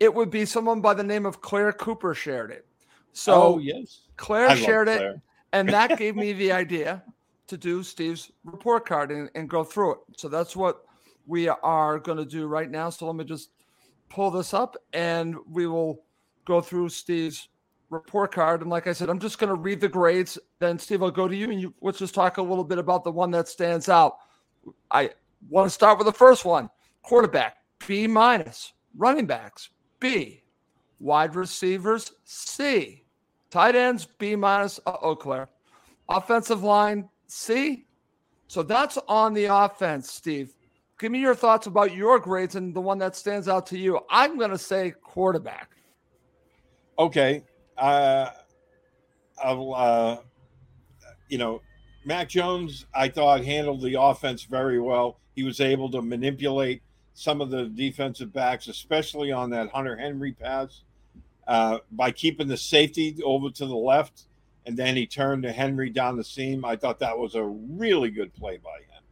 It 0.00 0.12
would 0.12 0.30
be 0.30 0.44
someone 0.44 0.80
by 0.80 0.94
the 0.94 1.04
name 1.04 1.26
of 1.26 1.40
Claire 1.40 1.72
Cooper 1.72 2.12
shared 2.12 2.50
it. 2.50 2.66
So 3.12 3.34
oh 3.34 3.58
yes, 3.58 4.00
Claire 4.16 4.48
I 4.48 4.56
shared 4.56 4.88
it, 4.88 5.20
and 5.52 5.68
that 5.68 5.96
gave 5.98 6.16
me 6.16 6.32
the 6.32 6.50
idea 6.50 7.04
to 7.50 7.56
do 7.56 7.82
Steve's 7.82 8.32
report 8.44 8.86
card 8.86 9.10
and, 9.10 9.30
and 9.34 9.48
go 9.48 9.62
through 9.62 9.92
it. 9.92 9.98
So 10.16 10.28
that's 10.28 10.56
what 10.56 10.84
we 11.26 11.48
are 11.48 11.98
going 11.98 12.18
to 12.18 12.24
do 12.24 12.46
right 12.46 12.70
now. 12.70 12.90
So 12.90 13.06
let 13.06 13.16
me 13.16 13.24
just 13.24 13.50
pull 14.08 14.30
this 14.30 14.54
up 14.54 14.76
and 14.92 15.36
we 15.48 15.66
will 15.66 16.02
go 16.44 16.60
through 16.60 16.88
Steve's 16.88 17.48
report 17.90 18.32
card. 18.32 18.62
And 18.62 18.70
like 18.70 18.86
I 18.86 18.92
said, 18.92 19.10
I'm 19.10 19.18
just 19.18 19.38
going 19.38 19.48
to 19.48 19.54
read 19.54 19.80
the 19.80 19.88
grades. 19.88 20.38
Then 20.58 20.78
Steve, 20.78 21.02
I'll 21.02 21.10
go 21.10 21.28
to 21.28 21.36
you 21.36 21.50
and 21.50 21.60
you 21.60 21.74
let's 21.80 21.98
just 21.98 22.14
talk 22.14 22.38
a 22.38 22.42
little 22.42 22.64
bit 22.64 22.78
about 22.78 23.04
the 23.04 23.12
one 23.12 23.30
that 23.32 23.48
stands 23.48 23.88
out. 23.88 24.16
I 24.90 25.10
want 25.48 25.66
to 25.66 25.70
start 25.70 25.98
with 25.98 26.06
the 26.06 26.12
first 26.12 26.44
one 26.44 26.70
quarterback, 27.02 27.56
B 27.86 28.06
minus, 28.06 28.72
running 28.96 29.26
backs, 29.26 29.70
B, 29.98 30.42
wide 30.98 31.34
receivers, 31.34 32.12
C, 32.24 33.04
tight 33.50 33.74
ends, 33.74 34.06
B 34.18 34.36
minus, 34.36 34.80
uh 34.86 34.96
oh, 35.02 35.16
Claire, 35.16 35.48
offensive 36.08 36.62
line, 36.62 37.08
C. 37.30 37.86
So 38.48 38.62
that's 38.62 38.98
on 39.08 39.34
the 39.34 39.44
offense, 39.44 40.12
Steve. 40.12 40.54
Give 40.98 41.12
me 41.12 41.20
your 41.20 41.34
thoughts 41.34 41.66
about 41.66 41.94
your 41.94 42.18
grades 42.18 42.56
and 42.56 42.74
the 42.74 42.80
one 42.80 42.98
that 42.98 43.16
stands 43.16 43.48
out 43.48 43.66
to 43.68 43.78
you. 43.78 44.00
I'm 44.10 44.36
going 44.36 44.50
to 44.50 44.58
say 44.58 44.92
quarterback. 45.02 45.70
Okay. 46.98 47.42
Uh, 47.78 48.30
I'll, 49.42 49.74
uh, 49.74 50.16
you 51.28 51.38
know, 51.38 51.62
Mac 52.04 52.28
Jones, 52.28 52.86
I 52.94 53.08
thought 53.08 53.44
handled 53.44 53.82
the 53.82 54.00
offense 54.00 54.44
very 54.44 54.80
well. 54.80 55.20
He 55.34 55.42
was 55.42 55.60
able 55.60 55.90
to 55.92 56.02
manipulate 56.02 56.82
some 57.14 57.40
of 57.40 57.50
the 57.50 57.66
defensive 57.66 58.32
backs, 58.32 58.68
especially 58.68 59.32
on 59.32 59.50
that 59.50 59.70
Hunter 59.70 59.96
Henry 59.96 60.32
pass, 60.32 60.82
uh, 61.46 61.78
by 61.92 62.10
keeping 62.10 62.48
the 62.48 62.56
safety 62.56 63.16
over 63.24 63.50
to 63.50 63.66
the 63.66 63.74
left. 63.74 64.26
And 64.66 64.76
then 64.76 64.96
he 64.96 65.06
turned 65.06 65.42
to 65.44 65.52
Henry 65.52 65.90
down 65.90 66.16
the 66.16 66.24
seam. 66.24 66.64
I 66.64 66.76
thought 66.76 66.98
that 67.00 67.18
was 67.18 67.34
a 67.34 67.44
really 67.44 68.10
good 68.10 68.32
play 68.34 68.58
by 68.58 68.78
him. 68.78 69.02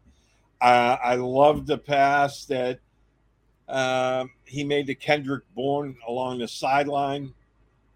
Uh, 0.61 0.97
I 1.03 1.15
loved 1.15 1.67
the 1.67 1.79
pass 1.79 2.45
that 2.47 2.81
um, 3.69 4.31
he 4.45 4.65
made 4.65 4.87
to 4.87 4.95
Kendrick 4.95 5.45
Bourne 5.55 5.97
along 6.07 6.39
the 6.39 6.49
sideline. 6.49 7.35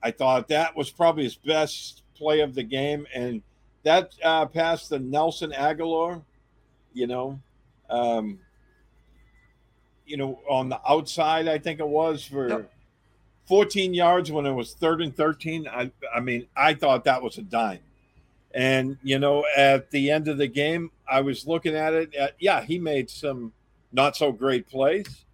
I 0.03 0.11
thought 0.11 0.49
that 0.49 0.77
was 0.77 0.91
probably 0.91 1.25
his 1.25 1.37
best 1.37 2.03
play 2.15 2.41
of 2.41 2.55
the 2.55 2.63
game, 2.63 3.07
and 3.15 3.43
that 3.85 4.13
uh, 4.23 4.47
pass 4.47 4.89
to 4.89 4.99
Nelson 4.99 5.53
Agholor, 5.53 6.23
you 6.93 7.07
know, 7.07 7.41
um, 7.89 8.39
you 10.07 10.17
know, 10.17 10.41
on 10.49 10.69
the 10.69 10.81
outside, 10.89 11.49
I 11.49 11.59
think 11.59 11.81
it 11.81 11.89
was 11.89 12.25
for 12.25 12.49
Yep. 12.49 12.73
14 13.47 13.95
yards 13.95 14.31
when 14.31 14.47
it 14.47 14.53
was 14.53 14.75
third 14.75 15.01
and 15.03 15.15
13. 15.17 15.69
I, 15.69 15.91
I 16.15 16.21
mean, 16.21 16.47
I 16.57 16.75
thought 16.75 17.05
that 17.05 17.23
was 17.23 17.39
a 17.39 17.43
dime. 17.43 17.81
And 18.55 18.99
you 19.03 19.19
know, 19.19 19.45
at 19.57 19.91
the 19.91 20.11
end 20.11 20.29
of 20.29 20.39
the 20.39 20.47
game, 20.47 20.91
I 21.09 21.23
was 21.23 21.47
looking 21.47 21.75
at 21.75 21.95
it. 21.95 22.15
At, 22.15 22.35
yeah, 22.39 22.63
he 22.63 22.79
made 22.79 23.09
some 23.11 23.53
not 23.93 24.17
so 24.17 24.31
great 24.33 24.69
plays, 24.69 25.25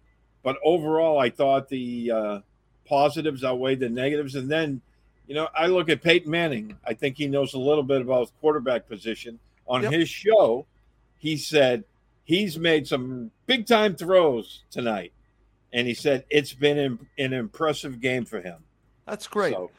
but 0.43 0.57
overall, 0.63 1.19
I 1.19 1.29
thought 1.29 1.67
the 1.69 2.11
uh, 2.11 2.39
positives 2.85 3.43
outweighed 3.43 3.79
the 3.81 3.89
negatives. 3.89 4.35
And 4.35 4.49
then, 4.49 4.81
you 5.27 5.35
know, 5.35 5.49
I 5.53 5.67
look 5.67 5.89
at 5.89 6.01
Peyton 6.01 6.31
Manning. 6.31 6.77
I 6.87 6.93
think 6.93 7.17
he 7.17 7.27
knows 7.27 7.53
a 7.53 7.59
little 7.59 7.83
bit 7.83 8.01
about 8.01 8.31
quarterback 8.41 8.87
position. 8.87 9.39
On 9.67 9.83
Yep. 9.83 9.91
his 9.91 10.09
show, 10.09 10.65
he 11.19 11.35
said 11.37 11.83
he's 12.23 12.57
made 12.57 12.87
some 12.87 13.31
big 13.45 13.67
time 13.67 13.95
throws 13.95 14.63
tonight, 14.71 15.11
and 15.73 15.87
he 15.87 15.93
said 15.93 16.25
it's 16.29 16.53
been 16.53 16.77
an, 16.77 17.07
an 17.17 17.33
impressive 17.33 17.99
game 17.99 18.25
for 18.25 18.41
him. 18.41 18.63
That's 19.05 19.27
great. 19.27 19.53
So, 19.53 19.71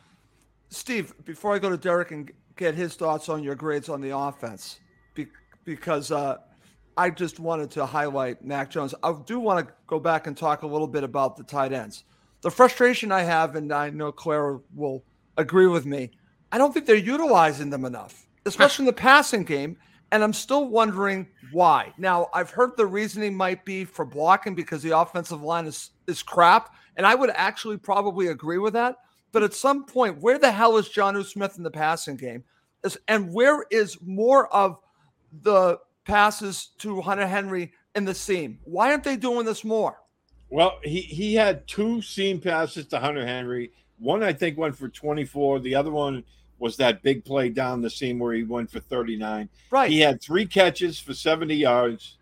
Steve, 0.69 1.15
before 1.25 1.55
I 1.55 1.59
go 1.59 1.71
to 1.71 1.77
Derek 1.77 2.11
and 2.11 2.31
get 2.57 2.75
his 2.75 2.95
thoughts 2.95 3.29
on 3.29 3.43
your 3.43 3.55
grades 3.55 3.89
on 3.89 4.01
the 4.01 4.17
offense, 4.17 4.81
be, 5.15 5.27
because 5.65 6.11
uh, 6.13 6.37
I 6.97 7.11
just 7.11 7.41
wanted 7.41 7.71
to 7.73 7.87
highlight 7.87 8.45
Mac 8.45 8.71
Jones. 8.71 8.95
I 9.03 9.15
do 9.25 9.41
want 9.41 9.67
to 9.67 9.73
go 9.87 9.99
back 9.99 10.27
and 10.27 10.37
talk 10.37 10.63
a 10.63 10.67
little 10.67 10.87
bit 10.87 11.05
about 11.05 11.37
the 11.37 11.45
tight 11.45 11.73
ends. 11.73 12.05
The 12.43 12.51
frustration 12.51 13.13
I 13.13 13.23
have, 13.23 13.57
and 13.57 13.73
I 13.73 13.91
know 13.91 14.13
Claire 14.13 14.61
will 14.75 15.05
agree 15.37 15.67
with 15.67 15.87
me, 15.87 16.11
I 16.53 16.59
don't 16.59 16.73
think 16.73 16.87
they're 16.87 16.97
utilizing 16.97 17.71
them 17.71 17.85
enough, 17.85 18.27
especially 18.47 18.85
in 18.85 18.87
the 18.87 18.93
passing 18.93 19.45
game. 19.45 19.77
And 20.13 20.25
I'm 20.25 20.33
still 20.33 20.69
wondering 20.69 21.29
why. 21.53 21.93
Now, 21.97 22.29
I've 22.35 22.51
heard 22.51 22.77
the 22.77 22.87
reasoning 22.87 23.35
might 23.37 23.65
be 23.65 23.85
for 23.85 24.05
blocking 24.05 24.55
because 24.55 24.83
the 24.83 24.99
offensive 24.99 25.43
line 25.43 25.67
is, 25.67 25.91
is 26.07 26.23
crap. 26.23 26.75
And 26.97 27.07
I 27.07 27.15
would 27.15 27.31
actually 27.35 27.77
probably 27.77 28.29
agree 28.29 28.59
with 28.59 28.73
that. 28.73 28.97
But 29.33 29.43
at 29.45 29.55
some 29.55 29.85
point, 29.85 30.21
where 30.21 30.39
the 30.39 30.51
hell 30.51 30.77
is 30.77 30.89
Jonnu 30.89 31.25
Smith 31.25 31.57
in 31.57 31.63
the 31.63 31.71
passing 31.71 32.17
game? 32.17 32.45
And 33.07 33.33
where 33.33 33.65
is 33.71 33.99
more 34.03 34.53
of 34.53 34.79
the 35.43 35.79
passes 36.05 36.71
to 36.79 37.01
Hunter 37.01 37.27
Henry 37.27 37.73
in 37.95 38.05
the 38.05 38.15
seam? 38.15 38.59
Why 38.65 38.91
aren't 38.91 39.05
they 39.05 39.17
doing 39.17 39.47
this 39.47 39.65
more? 39.65 39.99
Well, 40.49 40.81
he 40.83 41.01
he 41.03 41.35
had 41.35 41.69
two 41.69 42.03
seam 42.03 42.41
passes 42.41 42.87
to 42.87 42.99
Hunter 42.99 43.25
Henry. 43.25 43.71
One 43.99 44.23
I 44.23 44.33
think 44.33 44.59
went 44.59 44.77
for 44.77 44.89
24. 44.89 45.61
The 45.61 45.77
other 45.77 45.93
one 45.93 46.25
was 46.61 46.77
that 46.77 47.03
big 47.03 47.25
play 47.25 47.49
down 47.49 47.81
the 47.83 47.91
seam 47.91 48.19
where 48.21 48.35
he 48.35 48.45
went 48.45 48.71
for 48.71 48.79
39. 48.81 49.49
Right. 49.71 49.91
He 49.91 49.99
had 50.01 50.21
three 50.23 50.47
catches 50.47 51.01
for 51.01 51.13
70 51.15 51.55
yards. 51.57 52.19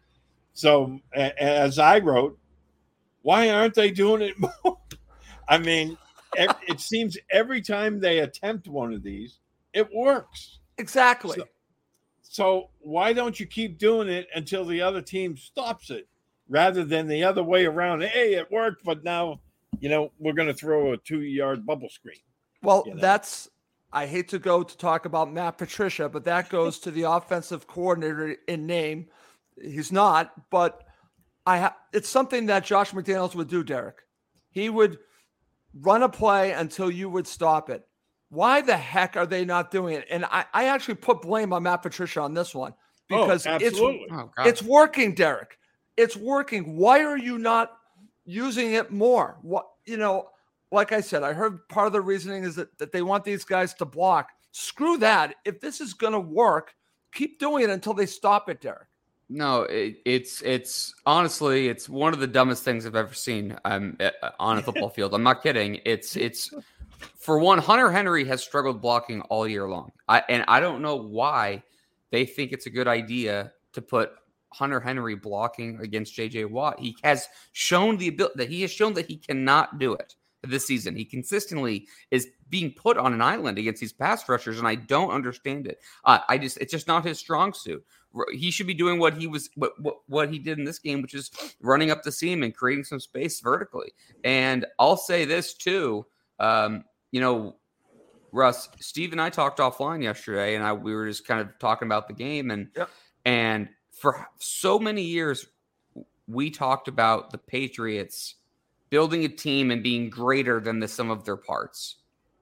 So 0.55 1.01
a- 1.15 1.43
as 1.43 1.79
I 1.79 1.99
wrote, 1.99 2.39
why 3.23 3.51
aren't 3.51 3.75
they 3.75 3.91
doing 3.91 4.23
it 4.23 4.37
more? 4.65 4.79
I 5.49 5.59
mean, 5.59 5.99
it 6.37 6.81
seems 6.81 7.19
every 7.31 7.61
time 7.61 8.01
they 8.01 8.21
attempt 8.21 8.69
one 8.69 8.93
of 8.95 9.03
these, 9.03 9.41
it 9.75 9.93
works. 9.93 10.59
exactly. 10.79 11.37
So- 11.39 11.45
So 12.23 12.71
why 12.81 13.13
don't 13.13 13.39
you 13.41 13.47
keep 13.47 13.79
doing 13.79 14.09
it 14.09 14.29
until 14.35 14.65
the 14.65 14.81
other 14.83 15.03
team 15.03 15.37
stops 15.37 15.91
it 15.91 16.07
rather 16.49 16.85
than 16.85 17.09
the 17.09 17.25
other 17.25 17.43
way 17.43 17.65
around? 17.67 18.03
Hey, 18.03 18.35
it 18.35 18.51
worked, 18.53 18.85
but 18.85 19.03
now, 19.03 19.41
you 19.81 19.89
know, 19.89 20.13
we're 20.21 20.35
going 20.35 20.49
to 20.49 20.55
throw 20.55 20.93
a 20.93 20.97
two 20.99 21.23
yard 21.23 21.65
bubble 21.67 21.89
screen. 21.89 22.21
Well, 22.63 22.85
you 22.87 22.95
know. 22.95 23.01
that's 23.01 23.49
I 23.93 24.07
hate 24.07 24.29
to 24.29 24.39
go 24.39 24.63
to 24.63 24.77
talk 24.77 25.07
about 25.07 25.33
Matt 25.33 25.59
Patricia, 25.59 26.09
but 26.09 26.25
that 26.25 26.51
goes 26.51 26.79
to 26.81 26.91
the 26.91 27.05
offensive 27.05 27.67
coordinator 27.67 28.37
in 28.47 28.67
name. 28.67 29.07
He's 29.61 29.91
not, 29.91 30.51
but 30.51 30.85
I 31.47 31.59
ha- 31.59 31.77
it's 31.93 32.09
something 32.09 32.47
that 32.47 32.65
Josh 32.65 32.93
McDaniels 32.93 33.35
would 33.35 33.49
do, 33.49 33.65
Derek. 33.65 34.03
He 34.51 34.69
would 34.69 34.99
run 35.75 36.03
a 36.03 36.09
play 36.09 36.53
until 36.53 36.91
you 36.91 37.09
would 37.09 37.27
stop 37.27 37.71
it. 37.71 37.87
Why 38.31 38.61
the 38.61 38.77
heck 38.77 39.17
are 39.17 39.27
they 39.27 39.45
not 39.45 39.71
doing 39.71 39.95
it? 39.95 40.07
And 40.11 40.27
I, 40.27 40.45
I 40.53 40.65
actually 40.67 40.97
put 40.97 41.23
blame 41.23 41.53
on 41.53 41.63
Matt 41.63 41.83
Patricia 41.83 42.21
on 42.21 42.35
this 42.35 42.55
one 42.55 42.75
oh, 43.11 43.23
because 43.23 43.47
oh, 43.47 43.57
it's 43.61 43.79
oh, 43.79 44.31
it's 44.45 44.63
working, 44.63 45.15
Derek. 45.15 45.59
It's 45.97 46.17
working. 46.17 46.77
Why 46.77 47.03
are 47.05 47.17
you 47.17 47.39
not 47.39 47.73
using 48.27 48.75
it 48.75 48.91
more? 48.91 49.39
What 49.41 49.67
you 49.87 49.97
know, 49.97 50.29
like 50.71 50.93
I 50.93 51.01
said, 51.01 51.23
I 51.23 51.33
heard 51.33 51.69
part 51.69 51.87
of 51.87 51.93
the 51.93 52.01
reasoning 52.01 52.45
is 52.45 52.57
that, 52.57 52.77
that 52.79 52.93
they 52.93 53.03
want 53.03 53.25
these 53.25 53.45
guys 53.45 53.75
to 53.75 53.85
block. 53.85 54.31
Screw 54.53 54.99
that. 54.99 55.37
If 55.45 55.61
this 55.61 55.81
is 55.81 55.95
gonna 55.95 56.21
work, 56.21 56.75
keep 57.13 57.39
doing 57.39 57.65
it 57.65 57.71
until 57.71 57.95
they 57.95 58.07
stop 58.07 58.49
it, 58.49 58.61
Derek. 58.61 58.89
No, 59.31 59.63
it, 59.63 59.99
it's 60.05 60.43
it's 60.43 60.95
honestly 61.05 61.69
it's 61.69 61.89
one 61.89 62.15
of 62.15 62.21
the 62.21 62.27
dumbest 62.27 62.65
things 62.65 62.87
I've 62.87 62.97
ever 62.97 63.15
seen 63.15 63.59
um, 63.65 63.97
uh, 64.01 64.11
on 64.39 64.59
a 64.59 64.63
football 64.63 64.89
field. 64.95 65.15
I'm 65.15 65.23
not 65.23 65.43
kidding. 65.43 65.81
It's 65.85 66.17
it's 66.17 66.53
for 67.19 67.39
one, 67.39 67.59
Hunter 67.59 67.91
Henry 67.91 68.25
has 68.25 68.43
struggled 68.43 68.81
blocking 68.81 69.21
all 69.23 69.47
year 69.47 69.69
long. 69.69 69.93
I 70.09 70.23
and 70.29 70.45
I 70.49 70.61
don't 70.61 70.81
know 70.81 70.97
why 70.97 71.63
they 72.11 72.25
think 72.25 72.53
it's 72.53 72.67
a 72.67 72.71
good 72.71 72.89
idea 72.89 73.53
to 73.75 73.83
put 73.83 74.13
Hunter 74.55 74.81
Henry 74.81 75.15
blocking 75.15 75.79
against 75.81 76.17
JJ 76.17 76.51
Watt. 76.51 76.81
He 76.81 76.97
has 77.05 77.29
shown 77.53 77.99
the 77.99 78.09
ability 78.09 78.35
that 78.39 78.49
he 78.49 78.63
has 78.63 78.71
shown 78.71 78.95
that 78.95 79.07
he 79.07 79.17
cannot 79.17 79.79
do 79.79 79.93
it 79.93 80.15
this 80.43 80.67
season. 80.67 80.97
He 80.97 81.05
consistently 81.05 81.87
is 82.11 82.29
being 82.49 82.73
put 82.73 82.97
on 82.97 83.13
an 83.13 83.21
island 83.23 83.59
against 83.59 83.81
these 83.81 83.93
pass 83.93 84.29
rushers, 84.29 84.59
and 84.59 84.69
I 84.69 84.77
don't 84.77 85.11
understand 85.11 85.67
it. 85.67 85.81
Uh, 86.05 86.21
I 86.29 86.39
just 86.39 86.59
it's 86.59 86.73
just 86.73 86.87
not 86.89 87.05
his 87.05 87.19
strong 87.19 87.53
suit. 87.53 87.85
He 88.33 88.51
should 88.51 88.67
be 88.67 88.75
doing 88.75 88.99
what 88.99 89.15
he 89.15 89.27
was 89.27 89.51
what, 89.55 89.73
what 89.81 89.97
what 90.07 90.33
he 90.33 90.39
did 90.39 90.59
in 90.59 90.65
this 90.65 90.79
game, 90.79 91.03
which 91.03 91.15
is 91.15 91.31
running 91.61 91.91
up 91.91 92.03
the 92.03 92.13
seam 92.13 92.43
and 92.43 92.55
creating 92.55 92.85
some 92.85 93.01
space 93.01 93.41
vertically. 93.41 93.93
And 94.25 94.67
I'll 94.79 94.97
say 94.97 95.25
this 95.25 95.55
too. 95.55 96.07
Um, 96.39 96.85
you 97.11 97.21
know, 97.21 97.57
Russ, 98.33 98.69
Steve 98.81 99.13
and 99.13 99.21
I 99.21 99.31
talked 99.31 99.59
offline 99.59 100.03
yesterday, 100.03 100.55
and 100.55 100.65
I 100.65 100.73
we 100.73 100.95
were 100.95 101.09
just 101.09 101.27
kind 101.27 101.41
of 101.41 101.49
talking 101.59 101.87
about 101.87 102.09
the 102.09 102.15
game, 102.15 102.51
and 102.51 102.69
Yep. 102.77 102.91
and 103.25 103.69
for 103.91 104.27
so 104.39 104.79
many 104.79 105.03
years, 105.03 105.47
we 106.29 106.51
talked 106.51 106.89
about 106.89 107.31
the 107.31 107.39
Patriots 107.39 108.37
building 108.91 109.25
a 109.25 109.29
team 109.29 109.71
and 109.71 109.83
being 109.83 110.11
greater 110.11 110.61
than 110.61 110.81
the 110.81 110.89
sum 110.89 111.11
of 111.11 111.25
their 111.25 111.37
parts. 111.37 111.97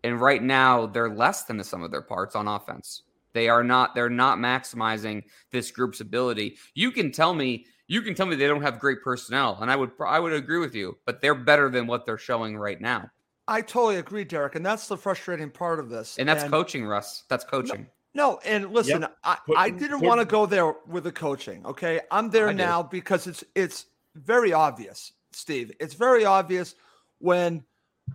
And 0.05 0.21
right 0.21 0.43
now, 0.43 0.87
they're 0.87 1.11
less 1.15 1.45
than 1.45 1.57
the 1.57 1.65
sum 1.65 1.83
of 1.83 1.91
their 1.91 2.03
parts 2.03 2.37
on 2.37 2.47
offense. 2.47 3.03
They 3.33 3.49
are 3.49 3.65
not. 3.65 3.95
They're 3.95 4.09
not 4.09 4.39
maximizing 4.39 5.25
this 5.51 5.71
group's 5.71 6.01
ability. 6.01 6.57
You 6.75 6.91
can 6.91 7.13
tell 7.13 7.35
me. 7.35 7.67
You 7.89 8.03
can 8.03 8.15
tell 8.15 8.27
me 8.27 8.35
they 8.35 8.49
don't 8.49 8.63
have 8.63 8.81
great 8.81 9.03
personnel, 9.03 9.59
and 9.61 9.71
I 9.71 9.77
would. 9.77 9.91
I 10.05 10.19
would 10.19 10.33
agree 10.33 10.59
with 10.59 10.75
you. 10.75 10.97
But 11.05 11.21
they're 11.21 11.35
better 11.35 11.69
than 11.69 11.87
what 11.87 12.07
they're 12.07 12.19
showing 12.19 12.57
right 12.57 12.81
now, 12.81 13.11
I 13.49 13.61
totally 13.61 13.97
agree, 13.97 14.25
Derek, 14.25 14.55
and 14.57 14.67
that's 14.67 14.89
the 14.89 14.97
frustrating 14.97 15.51
part 15.51 15.79
of 15.79 15.89
this. 15.89 16.19
and 16.19 16.29
that's 16.29 16.45
coaching, 16.45 16.85
Russ. 16.85 17.25
That's 17.29 17.45
coaching. 17.45 17.87
No, 18.15 18.41
and 18.45 18.73
listen, 18.73 19.07
I, 19.23 19.37
Put- 19.47 19.59
I 19.59 19.71
didn't 19.71 20.01
want 20.01 20.21
to 20.21 20.25
go 20.25 20.47
there 20.47 20.75
with 20.89 21.05
the 21.05 21.13
coaching. 21.13 21.65
Okay, 21.67 22.01
I'm 22.11 22.31
there 22.31 22.49
I 22.49 22.53
did. 22.53 22.59
now 22.59 22.83
because 22.83 23.27
it's 23.27 23.45
it's 23.55 23.87
very 24.15 24.53
obvious, 24.53 25.13
Steve. 25.37 25.73
It's 25.81 25.95
very 25.95 26.25
obvious 26.25 26.75
when 27.19 27.65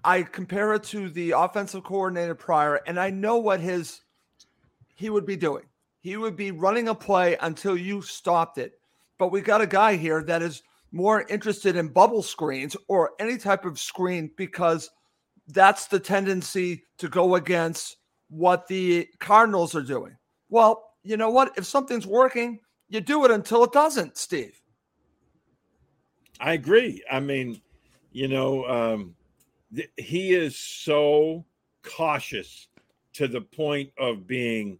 I 0.03 0.23
compare 0.23 0.73
it 0.73 0.83
to 0.85 1.09
the 1.09 1.31
offensive 1.31 1.83
coordinator 1.83 2.35
prior, 2.35 2.81
and 2.87 2.99
I 2.99 3.09
know 3.09 3.37
what 3.37 3.59
his 3.59 4.01
he 4.95 5.09
would 5.09 5.25
be 5.25 5.35
doing. 5.35 5.63
He 6.01 6.17
would 6.17 6.35
be 6.35 6.51
running 6.51 6.87
a 6.87 6.95
play 6.95 7.37
until 7.41 7.77
you 7.77 8.01
stopped 8.01 8.57
it. 8.57 8.73
But 9.17 9.31
we 9.31 9.41
got 9.41 9.61
a 9.61 9.67
guy 9.67 9.95
here 9.95 10.23
that 10.23 10.41
is 10.41 10.63
more 10.91 11.25
interested 11.29 11.75
in 11.75 11.87
bubble 11.87 12.23
screens 12.23 12.75
or 12.87 13.11
any 13.19 13.37
type 13.37 13.65
of 13.65 13.79
screen 13.79 14.31
because 14.35 14.89
that's 15.47 15.87
the 15.87 15.99
tendency 15.99 16.83
to 16.97 17.07
go 17.07 17.35
against 17.35 17.97
what 18.29 18.67
the 18.67 19.07
Cardinals 19.19 19.75
are 19.75 19.83
doing. 19.83 20.15
Well, 20.49 20.83
you 21.03 21.17
know 21.17 21.29
what? 21.29 21.53
If 21.57 21.65
something's 21.65 22.07
working, 22.07 22.59
you 22.89 23.01
do 23.01 23.25
it 23.25 23.31
until 23.31 23.63
it 23.63 23.71
doesn't, 23.71 24.17
Steve. 24.17 24.59
I 26.41 26.53
agree. 26.53 27.03
I 27.09 27.19
mean, 27.19 27.61
you 28.11 28.27
know, 28.27 28.65
um, 28.65 29.15
th- 29.75 29.91
he 29.97 30.33
is 30.33 30.57
so 30.57 31.45
cautious 31.83 32.67
to 33.13 33.27
the 33.27 33.41
point 33.41 33.91
of 33.99 34.25
being 34.25 34.79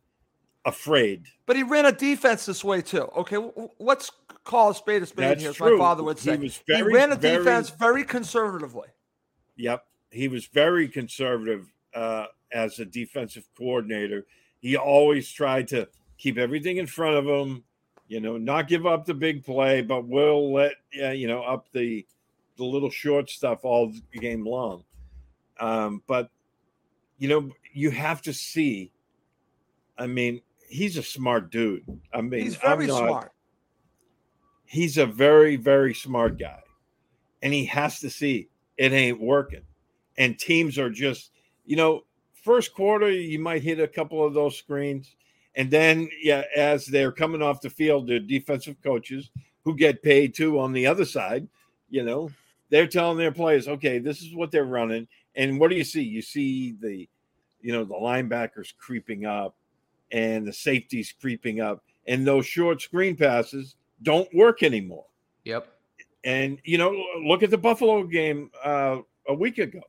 afraid. 0.65 1.25
But 1.45 1.55
he 1.55 1.63
ran 1.63 1.85
a 1.85 1.91
defense 1.91 2.45
this 2.45 2.63
way 2.63 2.81
too. 2.81 3.03
Okay, 3.15 3.35
w- 3.35 3.51
w- 3.53 3.69
let's 3.79 4.11
call 4.43 4.71
a 4.71 4.75
spade 4.75 5.03
a 5.03 5.05
spade 5.05 5.29
That's 5.29 5.41
here, 5.41 5.49
as 5.51 5.55
true. 5.55 5.77
my 5.77 5.83
father 5.83 6.03
would 6.03 6.17
He 6.17 6.23
say. 6.23 6.37
he 6.37 6.51
very, 6.67 6.93
ran 6.93 7.11
a 7.11 7.15
very- 7.15 7.37
defense 7.37 7.69
very 7.69 8.03
conservatively. 8.03 8.87
Yep. 9.57 9.85
He 10.11 10.27
was 10.27 10.47
very 10.47 10.87
conservative 10.87 11.71
uh, 11.93 12.25
as 12.51 12.79
a 12.79 12.85
defensive 12.85 13.47
coordinator. 13.57 14.25
He 14.61 14.75
always 14.77 15.31
tried 15.31 15.67
to 15.69 15.87
keep 16.17 16.37
everything 16.37 16.77
in 16.77 16.87
front 16.87 17.15
of 17.17 17.25
him, 17.27 17.63
you 18.11 18.19
know, 18.19 18.37
not 18.37 18.67
give 18.67 18.85
up 18.85 19.05
the 19.05 19.13
big 19.13 19.45
play, 19.45 19.81
but 19.81 20.05
we'll 20.05 20.51
let, 20.51 20.73
yeah, 20.93 21.13
you 21.13 21.27
know, 21.29 21.43
up 21.43 21.71
the 21.71 22.05
the 22.57 22.63
little 22.65 22.89
short 22.89 23.29
stuff 23.29 23.63
all 23.63 23.93
game 24.19 24.45
long. 24.45 24.83
Um, 25.61 26.03
but, 26.07 26.29
you 27.19 27.29
know, 27.29 27.49
you 27.71 27.89
have 27.89 28.21
to 28.23 28.33
see. 28.33 28.91
I 29.97 30.07
mean, 30.07 30.41
he's 30.67 30.97
a 30.97 31.03
smart 31.03 31.51
dude. 31.51 31.85
I 32.13 32.19
mean, 32.19 32.41
He's 32.43 32.57
very 32.57 32.85
not- 32.87 32.97
smart. 33.07 33.31
he's 34.65 34.97
a 34.97 35.05
very 35.05 35.55
very 35.55 35.93
smart 35.93 36.37
guy 36.37 36.61
and 37.41 37.53
he 37.53 37.65
has 37.65 37.99
to 37.99 38.09
see 38.09 38.47
it 38.77 38.91
ain't 38.93 39.19
working 39.21 39.61
and 40.17 40.37
teams 40.39 40.77
are 40.79 40.89
just 40.89 41.31
you 41.65 41.75
know 41.75 42.03
first 42.43 42.73
quarter 42.73 43.09
you 43.11 43.37
might 43.37 43.61
hit 43.61 43.79
a 43.81 43.87
couple 43.87 44.25
of 44.25 44.33
those 44.33 44.57
screens 44.57 45.15
and 45.55 45.69
then 45.69 46.09
yeah 46.21 46.43
as 46.55 46.85
they're 46.85 47.11
coming 47.11 47.41
off 47.41 47.61
the 47.61 47.69
field 47.69 48.07
the 48.07 48.19
defensive 48.19 48.75
coaches 48.83 49.29
who 49.63 49.75
get 49.75 50.03
paid 50.03 50.33
too 50.33 50.59
on 50.59 50.71
the 50.71 50.87
other 50.87 51.05
side 51.05 51.47
you 51.89 52.03
know 52.03 52.29
they're 52.69 52.87
telling 52.87 53.17
their 53.17 53.31
players 53.31 53.67
okay 53.67 53.99
this 53.99 54.21
is 54.21 54.33
what 54.35 54.51
they're 54.51 54.65
running 54.65 55.07
and 55.35 55.59
what 55.59 55.69
do 55.69 55.75
you 55.75 55.83
see 55.83 56.01
you 56.01 56.21
see 56.21 56.75
the 56.81 57.07
you 57.61 57.71
know 57.71 57.83
the 57.83 57.93
linebackers 57.93 58.73
creeping 58.77 59.25
up 59.25 59.55
and 60.11 60.45
the 60.45 60.53
safeties 60.53 61.13
creeping 61.19 61.61
up 61.61 61.83
and 62.07 62.25
those 62.25 62.45
short 62.45 62.81
screen 62.81 63.15
passes 63.15 63.75
don't 64.03 64.33
work 64.33 64.63
anymore. 64.63 65.05
Yep. 65.45 65.67
And 66.23 66.59
you 66.63 66.77
know, 66.77 66.91
look 67.23 67.43
at 67.43 67.49
the 67.49 67.57
Buffalo 67.57 68.03
game 68.03 68.51
uh, 68.63 68.99
a 69.27 69.33
week 69.33 69.57
ago. 69.57 69.81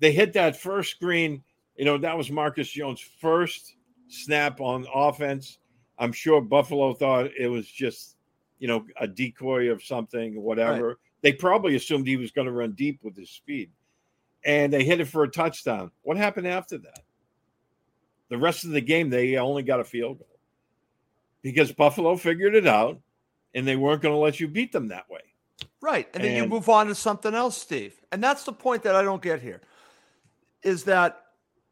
They 0.00 0.12
hit 0.12 0.32
that 0.34 0.56
first 0.56 0.90
screen. 0.90 1.42
You 1.76 1.84
know, 1.84 1.98
that 1.98 2.16
was 2.16 2.30
Marcus 2.30 2.70
Jones' 2.70 3.00
first 3.20 3.74
snap 4.10 4.60
on 4.60 4.86
offense. 4.92 5.58
I'm 5.98 6.12
sure 6.12 6.40
Buffalo 6.40 6.94
thought 6.94 7.30
it 7.38 7.48
was 7.48 7.66
just, 7.66 8.16
you 8.58 8.68
know, 8.68 8.84
a 9.00 9.06
decoy 9.06 9.70
of 9.70 9.82
something, 9.82 10.36
or 10.36 10.42
whatever. 10.42 10.98
They 11.22 11.32
probably 11.32 11.76
assumed 11.76 12.06
he 12.06 12.16
was 12.16 12.30
going 12.30 12.46
to 12.46 12.52
run 12.52 12.72
deep 12.72 13.00
with 13.02 13.16
his 13.16 13.30
speed. 13.30 13.70
And 14.44 14.72
they 14.72 14.84
hit 14.84 15.00
it 15.00 15.06
for 15.06 15.22
a 15.22 15.30
touchdown. 15.30 15.90
What 16.02 16.16
happened 16.16 16.46
after 16.46 16.78
that? 16.78 17.02
The 18.30 18.38
rest 18.38 18.64
of 18.64 18.70
the 18.70 18.80
game, 18.80 19.10
they 19.10 19.36
only 19.36 19.62
got 19.62 19.80
a 19.80 19.84
field 19.84 20.18
goal 20.18 20.38
because 21.42 21.72
Buffalo 21.72 22.16
figured 22.16 22.54
it 22.54 22.66
out 22.66 22.98
and 23.54 23.66
they 23.66 23.76
weren't 23.76 24.00
going 24.00 24.14
to 24.14 24.18
let 24.18 24.40
you 24.40 24.48
beat 24.48 24.72
them 24.72 24.88
that 24.88 25.10
way. 25.10 25.20
Right. 25.82 26.08
And 26.14 26.24
then 26.24 26.36
you 26.36 26.46
move 26.46 26.68
on 26.68 26.86
to 26.86 26.94
something 26.94 27.34
else, 27.34 27.58
Steve. 27.58 27.94
And 28.12 28.22
that's 28.22 28.44
the 28.44 28.52
point 28.52 28.82
that 28.84 28.94
I 28.94 29.02
don't 29.02 29.22
get 29.22 29.42
here 29.42 29.60
is 30.62 30.84
that 30.84 31.22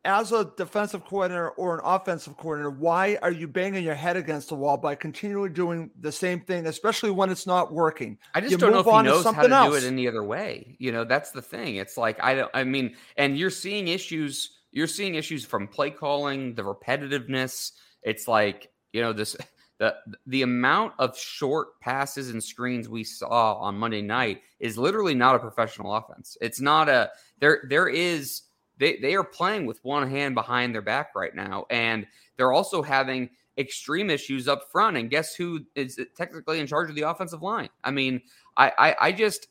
as 0.04 0.32
a 0.32 0.52
defensive 0.56 1.04
coordinator 1.04 1.50
or 1.50 1.78
an 1.78 1.80
offensive 1.84 2.36
coordinator, 2.36 2.70
why 2.70 3.18
are 3.20 3.32
you 3.32 3.48
banging 3.48 3.84
your 3.84 3.94
head 3.94 4.16
against 4.16 4.48
the 4.48 4.54
wall 4.54 4.76
by 4.76 4.94
continually 4.94 5.50
doing 5.50 5.90
the 6.00 6.12
same 6.12 6.40
thing, 6.40 6.66
especially 6.66 7.10
when 7.10 7.30
it's 7.30 7.46
not 7.46 7.72
working? 7.72 8.16
I 8.34 8.40
just 8.40 8.52
You 8.52 8.58
don't 8.58 8.72
know 8.72 8.80
if 8.80 8.86
he 8.86 8.92
on 8.92 9.04
to 9.04 9.10
knows 9.10 9.24
how 9.24 9.30
to 9.30 9.36
something 9.36 9.70
do 9.70 9.76
it 9.76 9.84
any 9.84 10.06
other 10.06 10.22
way. 10.22 10.76
You 10.78 10.92
know, 10.92 11.04
that's 11.04 11.32
the 11.32 11.42
thing. 11.42 11.76
It's 11.76 11.96
like 11.96 12.22
I 12.22 12.34
don't. 12.34 12.50
I 12.54 12.64
mean, 12.64 12.96
and 13.16 13.38
you're 13.38 13.50
seeing 13.50 13.88
issues. 13.88 14.56
You're 14.70 14.86
seeing 14.86 15.14
issues 15.14 15.44
from 15.44 15.66
play 15.66 15.90
calling, 15.90 16.54
the 16.54 16.62
repetitiveness. 16.62 17.72
It's 18.02 18.28
like 18.28 18.70
you 18.92 19.02
know 19.02 19.12
this 19.12 19.36
the 19.78 19.94
the 20.26 20.42
amount 20.42 20.94
of 20.98 21.16
short 21.18 21.80
passes 21.80 22.30
and 22.30 22.42
screens 22.42 22.88
we 22.88 23.04
saw 23.04 23.54
on 23.54 23.78
Monday 23.78 24.02
night 24.02 24.42
is 24.60 24.76
literally 24.76 25.14
not 25.14 25.36
a 25.36 25.38
professional 25.38 25.94
offense. 25.94 26.36
It's 26.40 26.60
not 26.60 26.88
a 26.88 27.10
there. 27.40 27.64
There 27.68 27.88
is 27.88 28.42
they 28.78 28.96
they 28.96 29.14
are 29.14 29.24
playing 29.24 29.66
with 29.66 29.82
one 29.84 30.08
hand 30.08 30.34
behind 30.34 30.74
their 30.74 30.82
back 30.82 31.14
right 31.14 31.34
now, 31.34 31.66
and 31.70 32.06
they're 32.36 32.52
also 32.52 32.82
having 32.82 33.30
extreme 33.56 34.08
issues 34.08 34.46
up 34.48 34.70
front. 34.70 34.96
And 34.96 35.10
guess 35.10 35.34
who 35.34 35.60
is 35.74 35.98
technically 36.16 36.60
in 36.60 36.66
charge 36.66 36.88
of 36.88 36.94
the 36.94 37.02
offensive 37.02 37.42
line? 37.42 37.68
I 37.84 37.90
mean, 37.90 38.20
I 38.56 38.72
I, 38.78 38.96
I 39.08 39.12
just 39.12 39.48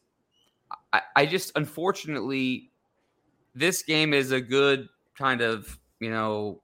I, 0.93 1.01
I 1.15 1.25
just 1.25 1.51
unfortunately 1.55 2.71
this 3.55 3.83
game 3.83 4.13
is 4.13 4.31
a 4.31 4.41
good 4.41 4.87
kind 5.17 5.41
of 5.41 5.79
you 5.99 6.09
know 6.09 6.61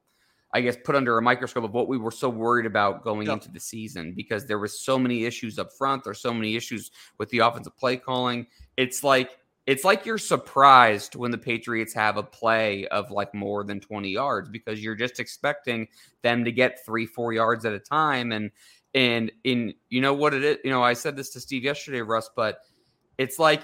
I 0.54 0.62
guess 0.62 0.78
put 0.84 0.96
under 0.96 1.18
a 1.18 1.22
microscope 1.22 1.64
of 1.64 1.74
what 1.74 1.88
we 1.88 1.98
were 1.98 2.12
so 2.12 2.30
worried 2.30 2.68
about 2.68 3.04
going 3.04 3.26
Yep. 3.28 3.34
into 3.34 3.52
the 3.52 3.60
season 3.60 4.14
because 4.16 4.46
there 4.46 4.60
was 4.60 4.80
so 4.80 5.00
many 5.00 5.26
issues 5.26 5.58
up 5.58 5.74
front. 5.74 6.04
There's 6.04 6.22
so 6.22 6.34
many 6.34 6.56
issues 6.56 6.92
with 7.18 7.30
the 7.30 7.40
offensive 7.40 7.76
play 7.76 7.98
calling. 7.98 8.46
It's 8.78 9.04
like 9.04 9.32
it's 9.66 9.84
like 9.84 10.06
you're 10.06 10.18
surprised 10.18 11.16
when 11.16 11.32
the 11.32 11.38
Patriots 11.38 11.94
have 11.94 12.18
a 12.18 12.24
play 12.24 12.86
of 12.88 13.12
like 13.12 13.34
more 13.34 13.64
than 13.64 13.80
20 13.80 14.10
yards 14.10 14.50
because 14.50 14.84
you're 14.84 14.96
just 14.96 15.20
expecting 15.20 15.88
them 16.22 16.44
to 16.44 16.52
get 16.52 16.86
three, 16.86 17.06
four 17.06 17.32
yards 17.32 17.66
at 17.66 17.74
a 17.74 17.80
time. 17.80 18.32
And 18.32 18.52
and 18.94 19.32
in 19.44 19.74
you 19.90 20.02
know 20.02 20.14
what 20.14 20.34
it 20.34 20.44
is, 20.44 20.58
you 20.64 20.70
know, 20.70 20.84
I 20.84 20.94
said 20.94 21.16
this 21.16 21.30
to 21.32 21.40
Steve 21.40 21.64
yesterday, 21.64 22.02
Russ, 22.02 22.30
but 22.36 22.60
it's 23.18 23.40
like 23.40 23.62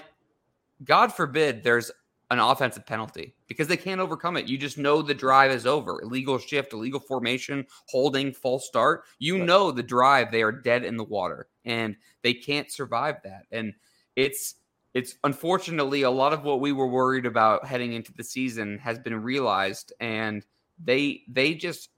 God 0.84 1.12
forbid 1.12 1.62
there's 1.62 1.90
an 2.30 2.38
offensive 2.38 2.86
penalty 2.86 3.34
because 3.48 3.66
they 3.66 3.76
can't 3.76 4.00
overcome 4.00 4.36
it. 4.36 4.46
You 4.46 4.56
just 4.56 4.78
know 4.78 5.02
the 5.02 5.14
drive 5.14 5.50
is 5.50 5.66
over. 5.66 6.00
Illegal 6.00 6.38
shift, 6.38 6.72
illegal 6.72 7.00
formation, 7.00 7.66
holding, 7.88 8.32
false 8.32 8.66
start. 8.66 9.02
You 9.18 9.38
know 9.44 9.70
the 9.72 9.82
drive, 9.82 10.30
they 10.30 10.42
are 10.42 10.52
dead 10.52 10.84
in 10.84 10.96
the 10.96 11.04
water 11.04 11.48
and 11.64 11.96
they 12.22 12.32
can't 12.32 12.70
survive 12.70 13.16
that. 13.24 13.46
And 13.50 13.74
it's 14.14 14.54
it's 14.94 15.16
unfortunately 15.24 16.02
a 16.02 16.10
lot 16.10 16.32
of 16.32 16.44
what 16.44 16.60
we 16.60 16.72
were 16.72 16.88
worried 16.88 17.26
about 17.26 17.66
heading 17.66 17.92
into 17.92 18.12
the 18.12 18.24
season 18.24 18.78
has 18.78 18.98
been 18.98 19.22
realized 19.22 19.92
and 20.00 20.44
they 20.82 21.22
they 21.28 21.54
just 21.54 21.90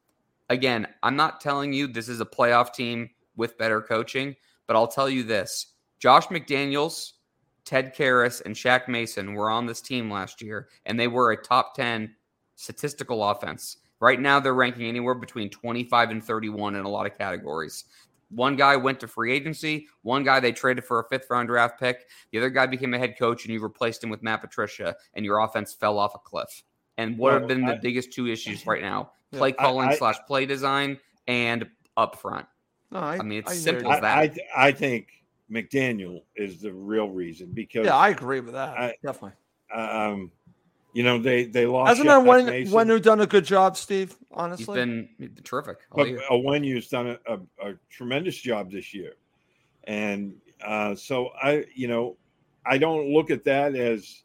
again, 0.51 0.87
I'm 1.03 1.17
not 1.17 1.41
telling 1.41 1.73
you 1.73 1.87
this 1.87 2.09
is 2.09 2.21
a 2.21 2.27
playoff 2.27 2.75
team 2.75 3.11
with 3.37 3.57
better 3.57 3.81
coaching, 3.81 4.37
but 4.67 4.77
I'll 4.77 4.89
tell 4.89 5.09
you 5.09 5.23
this. 5.23 5.75
Josh 5.99 6.27
McDaniels 6.27 7.13
Ted 7.65 7.95
Karras 7.95 8.43
and 8.45 8.55
Shaq 8.55 8.89
Mason 8.89 9.35
were 9.35 9.51
on 9.51 9.67
this 9.67 9.81
team 9.81 10.11
last 10.11 10.43
year, 10.43 10.69
and 10.87 10.99
they 10.99 11.09
were 11.09 11.33
a 11.33 11.43
top 11.43 11.75
10 11.75 12.15
statistical 12.57 13.23
offense. 13.29 13.79
Right 14.01 14.21
now, 14.21 14.41
they're 14.41 14.55
ranking 14.55 14.87
anywhere 14.87 15.15
between 15.15 15.49
25 15.49 16.11
and 16.11 16.25
31 16.25 16.75
in 16.75 16.85
a 16.85 16.89
lot 16.89 17.07
of 17.07 17.17
categories. 17.17 17.85
One 18.35 18.57
guy 18.57 18.77
went 18.77 19.01
to 19.01 19.09
free 19.09 19.33
agency. 19.33 19.87
One 20.03 20.25
guy 20.25 20.41
they 20.41 20.53
traded 20.53 20.85
for 20.85 21.01
a 21.01 21.05
fifth 21.09 21.27
round 21.31 21.49
draft 21.49 21.79
pick. 21.79 22.09
The 22.31 22.39
other 22.39 22.51
guy 22.51 22.67
became 22.67 22.95
a 22.95 22.99
head 22.99 23.17
coach, 23.19 23.45
and 23.45 23.53
you 23.53 23.61
replaced 23.63 24.03
him 24.03 24.11
with 24.11 24.23
Matt 24.23 24.41
Patricia, 24.41 24.97
and 25.15 25.25
your 25.25 25.39
offense 25.41 25.75
fell 25.75 25.99
off 25.99 26.15
a 26.15 26.19
cliff. 26.19 26.63
And 26.99 27.19
what 27.19 27.33
have 27.33 27.43
Well, 27.43 27.49
been 27.49 27.67
the 27.67 27.79
biggest 27.83 28.13
two 28.13 28.27
issues 28.27 28.67
right 28.67 28.83
now? 28.83 29.13
Play 29.33 29.51
I- 29.51 29.53
calling 29.53 29.89
I- 29.89 29.97
slash 29.97 30.17
play 30.27 30.47
design 30.47 30.99
and 31.27 31.67
up 31.97 32.17
front. 32.17 32.47
No, 32.91 33.01
I, 33.01 33.17
I 33.19 33.23
mean, 33.23 33.39
it's 33.39 33.51
I 33.51 33.55
simple 33.55 33.93
as 33.93 34.01
that. 34.03 34.19
I, 34.19 34.23
I, 34.55 34.67
I 34.69 34.73
think 34.73 35.09
McDaniel 35.51 36.23
is 36.37 36.61
the 36.61 36.73
real 36.73 37.09
reason 37.09 37.51
because 37.53 37.87
Yeah, 37.87 37.97
I 37.97 38.11
agree 38.11 38.41
with 38.41 38.55
that. 38.55 38.77
I- 38.79 38.95
Definitely. 39.03 39.39
um, 39.75 40.31
you 40.93 41.03
know 41.03 41.19
they 41.19 41.45
they 41.45 41.67
lost. 41.67 41.89
Hasn't 41.91 42.09
Shaq 42.09 42.27
Wen 42.27 42.47
Mason, 42.47 42.75
Wenu 42.75 43.03
done 43.03 43.21
a 43.21 43.27
good 43.27 43.45
job, 43.45 43.77
Steve? 43.77 44.11
He's 44.11 44.27
Honestly, 44.33 44.75
been 44.75 45.09
terrific. 45.45 45.79
all 45.91 45.99
but 45.99 46.09
year. 46.09 46.23
Onwenu's 46.31 46.89
done 46.89 47.19
a, 47.27 47.33
a, 47.33 47.71
a 47.71 47.75
tremendous 47.91 48.37
job 48.37 48.71
this 48.71 48.93
year, 48.93 49.15
and 49.85 50.35
uh, 50.65 50.95
so 50.95 51.31
I 51.43 51.65
you 51.75 51.89
know 51.89 52.17
I 52.67 52.79
don't 52.79 53.13
look 53.13 53.31
at 53.31 53.45
that 53.45 53.75
as 53.75 54.23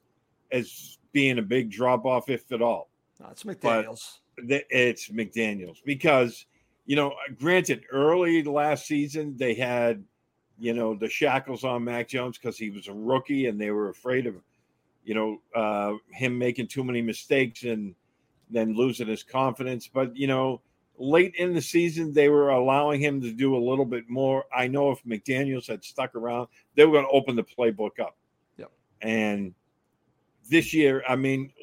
as 0.52 0.98
being 1.12 1.40
a 1.40 1.44
big 1.44 1.70
drop 1.70 2.06
off 2.06 2.30
if 2.30 2.52
at 2.52 2.62
all. 2.62 2.90
no, 3.20 3.28
it's 3.32 3.44
McDaniel's. 3.44 4.20
that 4.48 4.66
it's 4.70 5.10
McDaniels 5.10 5.78
because 5.86 6.46
you 6.86 6.96
know, 6.96 7.14
granted, 7.38 7.84
early 7.92 8.44
last 8.44 8.88
season 8.88 9.36
they 9.38 9.54
had 9.54 10.04
you 10.58 10.74
know 10.74 10.96
the 10.96 11.10
shackles 11.10 11.64
on 11.64 11.84
Mac 11.84 12.08
Jones 12.08 12.38
because 12.38 12.58
he 12.58 12.72
was 12.72 12.88
a 12.88 12.94
rookie 12.94 13.46
and 13.46 13.60
they 13.60 13.72
were 13.72 13.90
afraid 13.90 14.26
of 14.26 14.36
you 15.08 15.14
know 15.14 15.42
uh, 15.56 15.94
him 16.12 16.38
making 16.38 16.68
too 16.68 16.84
many 16.84 17.02
mistakes 17.02 17.64
and 17.64 17.96
then 18.50 18.76
losing 18.76 19.08
his 19.08 19.24
confidence. 19.24 19.90
But 19.92 20.16
you 20.16 20.28
know, 20.28 20.62
late 20.98 21.34
in 21.36 21.54
the 21.54 21.62
season 21.62 22.12
they 22.12 22.28
were 22.28 22.50
allowing 22.50 23.00
him 23.00 23.22
to 23.22 23.32
do 23.32 23.56
a 23.56 23.58
little 23.70 23.86
bit 23.86 24.10
more. 24.10 24.44
I 24.56 24.68
know 24.68 24.92
if 24.92 25.02
McDaniels 25.06 25.66
had 25.66 25.84
stuck 25.84 26.14
around, 26.14 26.50
they 26.76 26.86
were 26.86 26.92
going 26.92 27.06
to 27.06 27.12
open 27.12 27.38
the 27.38 27.44
playbook 27.44 28.02
up. 28.02 28.18
Yep. 28.58 28.70
And 29.02 29.54
this 30.50 30.74
year, 30.74 31.02
I 31.08 31.16
mean, 31.16 31.54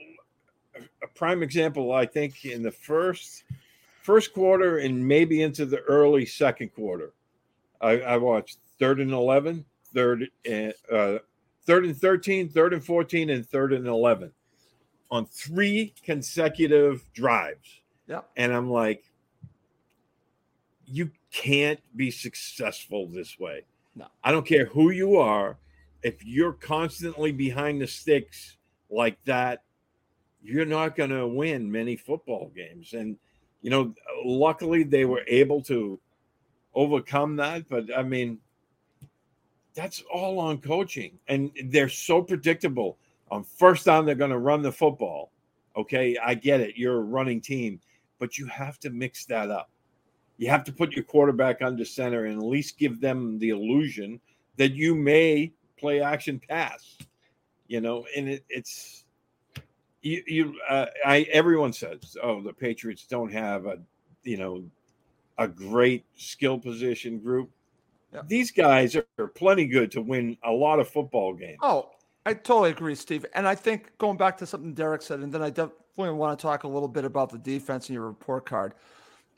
a 1.02 1.06
prime 1.14 1.42
example, 1.42 1.92
I 1.92 2.06
think, 2.06 2.46
in 2.46 2.62
the 2.62 2.72
first 2.72 3.44
first 4.00 4.32
quarter 4.32 4.78
and 4.78 5.06
maybe 5.06 5.42
into 5.42 5.66
the 5.66 5.80
early 5.80 6.24
second 6.24 6.74
quarter, 6.74 7.12
I, 7.82 8.00
I 8.00 8.16
watched 8.16 8.56
third 8.78 9.00
and 9.00 9.12
11, 9.12 9.66
third 9.92 10.30
and 10.46 10.72
uh, 10.90 11.18
third 11.64 11.84
and 11.84 11.96
13, 11.96 12.48
third 12.48 12.72
and 12.72 12.84
14, 12.84 13.30
and 13.30 13.46
third 13.46 13.72
and 13.72 13.86
11 13.86 14.32
on 15.10 15.26
three 15.26 15.94
consecutive 16.02 17.04
drives. 17.12 17.80
Yep. 18.08 18.28
And 18.36 18.52
I'm 18.52 18.70
like, 18.70 19.04
you 20.86 21.10
can't 21.32 21.80
be 21.96 22.10
successful 22.10 23.06
this 23.06 23.38
way. 23.38 23.64
No. 23.94 24.06
I 24.22 24.32
don't 24.32 24.46
care 24.46 24.66
who 24.66 24.90
you 24.90 25.16
are. 25.16 25.58
If 26.02 26.24
you're 26.24 26.52
constantly 26.52 27.32
behind 27.32 27.80
the 27.80 27.86
sticks 27.86 28.56
like 28.90 29.16
that, 29.24 29.62
you're 30.42 30.66
not 30.66 30.96
going 30.96 31.10
to 31.10 31.26
win 31.26 31.70
many 31.70 31.96
football 31.96 32.52
games. 32.54 32.92
And, 32.92 33.16
you 33.62 33.70
know, 33.70 33.94
luckily 34.24 34.82
they 34.82 35.06
were 35.06 35.22
able 35.26 35.62
to 35.62 35.98
overcome 36.74 37.36
that. 37.36 37.68
But 37.68 37.96
I 37.96 38.02
mean, 38.02 38.38
that's 39.74 40.02
all 40.12 40.38
on 40.38 40.58
coaching. 40.58 41.18
And 41.28 41.50
they're 41.66 41.88
so 41.88 42.22
predictable. 42.22 42.98
On 43.30 43.42
first 43.42 43.86
down, 43.86 44.06
they're 44.06 44.14
going 44.14 44.30
to 44.30 44.38
run 44.38 44.62
the 44.62 44.72
football. 44.72 45.32
Okay. 45.76 46.16
I 46.22 46.34
get 46.34 46.60
it. 46.60 46.76
You're 46.76 46.98
a 46.98 47.04
running 47.04 47.40
team, 47.40 47.80
but 48.18 48.38
you 48.38 48.46
have 48.46 48.78
to 48.80 48.90
mix 48.90 49.24
that 49.26 49.50
up. 49.50 49.70
You 50.36 50.48
have 50.48 50.64
to 50.64 50.72
put 50.72 50.92
your 50.92 51.04
quarterback 51.04 51.62
under 51.62 51.84
center 51.84 52.24
and 52.26 52.38
at 52.38 52.46
least 52.46 52.78
give 52.78 53.00
them 53.00 53.38
the 53.38 53.50
illusion 53.50 54.20
that 54.56 54.72
you 54.72 54.94
may 54.94 55.52
play 55.78 56.00
action 56.00 56.40
pass. 56.48 56.96
You 57.66 57.80
know, 57.80 58.04
and 58.16 58.28
it, 58.28 58.44
it's 58.48 59.04
you. 60.02 60.22
You, 60.26 60.54
uh, 60.68 60.86
I. 61.04 61.22
Everyone 61.32 61.72
says, 61.72 62.16
"Oh, 62.22 62.42
the 62.42 62.52
Patriots 62.52 63.06
don't 63.06 63.32
have 63.32 63.64
a, 63.64 63.78
you 64.22 64.36
know, 64.36 64.64
a 65.38 65.48
great 65.48 66.04
skill 66.14 66.58
position 66.58 67.18
group." 67.18 67.50
These 68.26 68.50
guys 68.50 68.96
are 68.96 69.26
plenty 69.28 69.66
good 69.66 69.90
to 69.92 70.02
win 70.02 70.36
a 70.44 70.50
lot 70.50 70.80
of 70.80 70.88
football 70.88 71.34
games. 71.34 71.58
Oh, 71.62 71.90
I 72.26 72.34
totally 72.34 72.70
agree, 72.70 72.94
Steve. 72.94 73.26
And 73.34 73.46
I 73.46 73.54
think 73.54 73.96
going 73.98 74.16
back 74.16 74.38
to 74.38 74.46
something 74.46 74.72
Derek 74.74 75.02
said, 75.02 75.20
and 75.20 75.32
then 75.32 75.42
I 75.42 75.50
definitely 75.50 76.10
want 76.10 76.38
to 76.38 76.42
talk 76.42 76.64
a 76.64 76.68
little 76.68 76.88
bit 76.88 77.04
about 77.04 77.30
the 77.30 77.38
defense 77.38 77.88
in 77.88 77.94
your 77.94 78.06
report 78.06 78.46
card, 78.46 78.74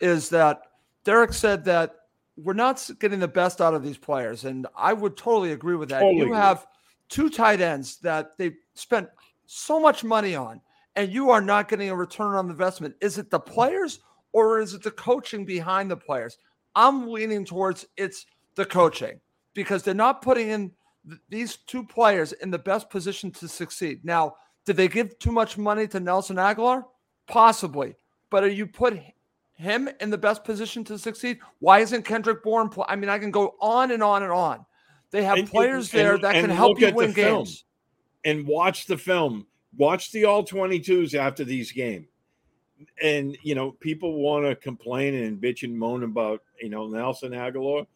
is 0.00 0.28
that 0.30 0.62
Derek 1.04 1.32
said 1.32 1.64
that 1.64 1.94
we're 2.36 2.52
not 2.52 2.88
getting 3.00 3.18
the 3.18 3.28
best 3.28 3.60
out 3.60 3.74
of 3.74 3.82
these 3.82 3.98
players. 3.98 4.44
And 4.44 4.66
I 4.76 4.92
would 4.92 5.16
totally 5.16 5.52
agree 5.52 5.76
with 5.76 5.88
that. 5.88 6.00
Totally 6.00 6.26
you 6.26 6.32
have 6.34 6.66
two 7.08 7.30
tight 7.30 7.60
ends 7.60 7.96
that 7.98 8.36
they 8.38 8.54
spent 8.74 9.08
so 9.46 9.80
much 9.80 10.04
money 10.04 10.34
on, 10.34 10.60
and 10.96 11.12
you 11.12 11.30
are 11.30 11.40
not 11.40 11.68
getting 11.68 11.88
a 11.90 11.96
return 11.96 12.34
on 12.34 12.50
investment. 12.50 12.94
Is 13.00 13.18
it 13.18 13.30
the 13.30 13.40
players 13.40 14.00
or 14.32 14.60
is 14.60 14.74
it 14.74 14.82
the 14.82 14.90
coaching 14.90 15.44
behind 15.44 15.90
the 15.90 15.96
players? 15.96 16.38
I'm 16.74 17.08
leaning 17.08 17.44
towards 17.44 17.86
it's 17.96 18.26
the 18.56 18.64
coaching 18.66 19.20
because 19.54 19.82
they're 19.82 19.94
not 19.94 20.20
putting 20.22 20.48
in 20.50 20.72
th- 21.08 21.20
these 21.28 21.56
two 21.66 21.84
players 21.84 22.32
in 22.32 22.50
the 22.50 22.58
best 22.58 22.90
position 22.90 23.30
to 23.32 23.48
succeed. 23.48 24.04
Now, 24.04 24.34
did 24.64 24.76
they 24.76 24.88
give 24.88 25.18
too 25.18 25.30
much 25.32 25.56
money 25.56 25.86
to 25.88 26.00
Nelson 26.00 26.36
Agholor? 26.36 26.84
Possibly. 27.26 27.94
But 28.30 28.42
are 28.44 28.48
you 28.48 28.66
put 28.66 28.98
him 29.54 29.88
in 30.00 30.10
the 30.10 30.18
best 30.18 30.42
position 30.44 30.84
to 30.84 30.98
succeed? 30.98 31.38
Why 31.60 31.78
isn't 31.80 32.04
Kendrick 32.04 32.42
Bourne? 32.42 32.68
Pl- 32.68 32.84
I 32.88 32.96
mean, 32.96 33.08
I 33.08 33.18
can 33.18 33.30
go 33.30 33.54
on 33.60 33.92
and 33.92 34.02
on 34.02 34.22
and 34.22 34.32
on. 34.32 34.66
They 35.12 35.22
have 35.22 35.38
And- 35.38 35.48
players 35.48 35.92
and- 35.94 36.00
there 36.00 36.18
that 36.18 36.32
can 36.34 36.50
help 36.50 36.80
you 36.80 36.92
win 36.92 37.12
film. 37.12 37.44
games. 37.44 37.64
and 38.24 38.44
watch 38.46 38.86
the 38.86 38.98
film. 38.98 39.46
Watch 39.76 40.10
the 40.10 40.24
all 40.24 40.44
22s 40.44 41.14
after 41.14 41.44
these 41.44 41.70
games. 41.70 42.08
and 43.02 43.38
you 43.42 43.54
know, 43.54 43.70
people 43.72 44.20
want 44.20 44.44
to 44.44 44.54
complain 44.56 45.14
and 45.14 45.40
bitch 45.40 45.62
and 45.62 45.78
moan 45.78 46.02
about 46.02 46.42
you 46.60 46.68
know 46.68 46.86
Nelson 46.88 47.32
Agholor. 47.32 47.86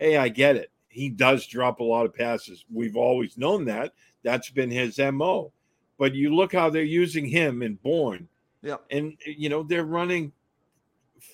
Hey, 0.00 0.16
I 0.16 0.28
get 0.28 0.56
it. 0.56 0.72
He 0.88 1.08
does 1.08 1.46
drop 1.46 1.78
a 1.78 1.84
lot 1.84 2.06
of 2.06 2.14
passes. 2.14 2.64
We've 2.72 2.96
always 2.96 3.38
known 3.38 3.66
that. 3.66 3.92
That's 4.24 4.50
been 4.50 4.70
his 4.70 4.98
mo. 4.98 5.52
But 5.98 6.14
you 6.14 6.34
look 6.34 6.52
how 6.52 6.70
they're 6.70 6.82
using 6.82 7.26
him 7.26 7.62
in 7.62 7.74
Bourne. 7.76 8.26
Yeah. 8.62 8.76
And 8.90 9.16
you 9.24 9.48
know, 9.48 9.62
they're 9.62 9.84
running 9.84 10.32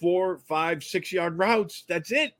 four, 0.01 0.39
five, 0.39 0.85
six 0.85 1.12
yard 1.12 1.39
routes. 1.39 1.85
That's 1.89 2.12
it. 2.12 2.33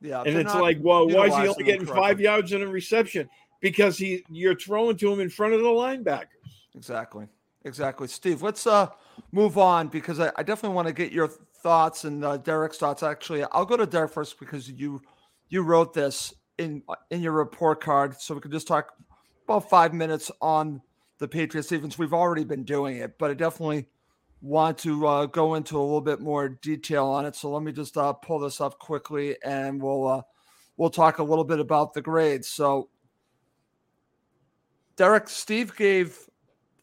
Yeah, 0.00 0.22
and 0.26 0.36
it's 0.36 0.54
like, 0.54 0.76
well, 0.80 1.08
why 1.08 1.28
is 1.28 1.34
he 1.34 1.48
only 1.48 1.64
getting 1.64 1.86
five 1.86 2.20
yards 2.20 2.52
in 2.52 2.60
a 2.60 2.66
reception? 2.66 3.28
Because 3.60 3.96
he 3.96 4.22
you're 4.30 4.54
throwing 4.54 4.98
to 4.98 5.10
him 5.10 5.20
in 5.20 5.30
front 5.30 5.54
of 5.54 5.60
the 5.60 5.66
linebackers. 5.66 6.26
Exactly. 6.74 7.26
Exactly. 7.64 8.06
Steve, 8.08 8.42
let's 8.42 8.66
uh 8.66 8.88
move 9.32 9.56
on 9.56 9.88
because 9.88 10.20
I, 10.20 10.30
I 10.36 10.42
definitely 10.42 10.76
want 10.76 10.88
to 10.88 10.94
get 10.94 11.10
your 11.10 11.28
thoughts 11.28 12.04
and 12.04 12.22
uh, 12.22 12.36
Derek's 12.36 12.76
thoughts. 12.76 13.02
Actually, 13.02 13.44
I'll 13.44 13.64
go 13.64 13.78
to 13.78 13.86
Derek 13.86 14.12
first 14.12 14.38
because 14.38 14.70
you 14.70 15.00
you 15.48 15.62
wrote 15.62 15.94
this 15.94 16.34
in 16.58 16.82
in 17.10 17.22
your 17.22 17.32
report 17.32 17.80
card, 17.82 18.20
so 18.20 18.34
we 18.34 18.40
could 18.40 18.52
just 18.52 18.66
talk 18.66 18.92
about 19.44 19.68
five 19.68 19.92
minutes 19.92 20.30
on 20.40 20.80
the 21.18 21.28
Patriots 21.28 21.68
defense. 21.68 21.98
We've 21.98 22.14
already 22.14 22.44
been 22.44 22.64
doing 22.64 22.96
it, 22.96 23.18
but 23.18 23.30
I 23.30 23.34
definitely 23.34 23.88
want 24.40 24.76
to 24.78 25.06
uh, 25.06 25.26
go 25.26 25.54
into 25.54 25.78
a 25.78 25.82
little 25.82 26.00
bit 26.00 26.20
more 26.20 26.48
detail 26.48 27.06
on 27.06 27.24
it. 27.24 27.34
So 27.34 27.50
let 27.50 27.62
me 27.62 27.72
just 27.72 27.96
uh, 27.96 28.12
pull 28.12 28.38
this 28.38 28.60
up 28.60 28.78
quickly, 28.78 29.36
and 29.44 29.80
we'll 29.82 30.06
uh, 30.06 30.22
we'll 30.76 30.90
talk 30.90 31.18
a 31.18 31.24
little 31.24 31.44
bit 31.44 31.60
about 31.60 31.94
the 31.94 32.02
grades. 32.02 32.48
So, 32.48 32.90
Derek, 34.96 35.28
Steve 35.28 35.74
gave 35.76 36.18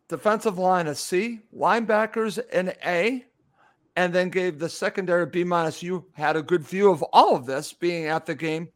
defensive 0.08 0.58
line 0.58 0.88
a 0.88 0.96
C, 0.96 1.40
linebackers 1.56 2.40
an 2.52 2.74
A, 2.86 3.26
and 4.02 4.16
then 4.16 4.30
gave 4.30 4.58
the 4.58 4.68
secondary 4.68 5.28
B 5.28 5.44
minus. 5.44 5.84
You 5.84 6.06
had 6.14 6.36
a 6.36 6.42
good 6.42 6.64
view 6.64 6.90
of 6.90 7.04
all 7.14 7.36
of 7.36 7.46
this 7.46 7.72
being 7.72 8.08
at 8.08 8.26
the 8.26 8.34
game. 8.34 8.70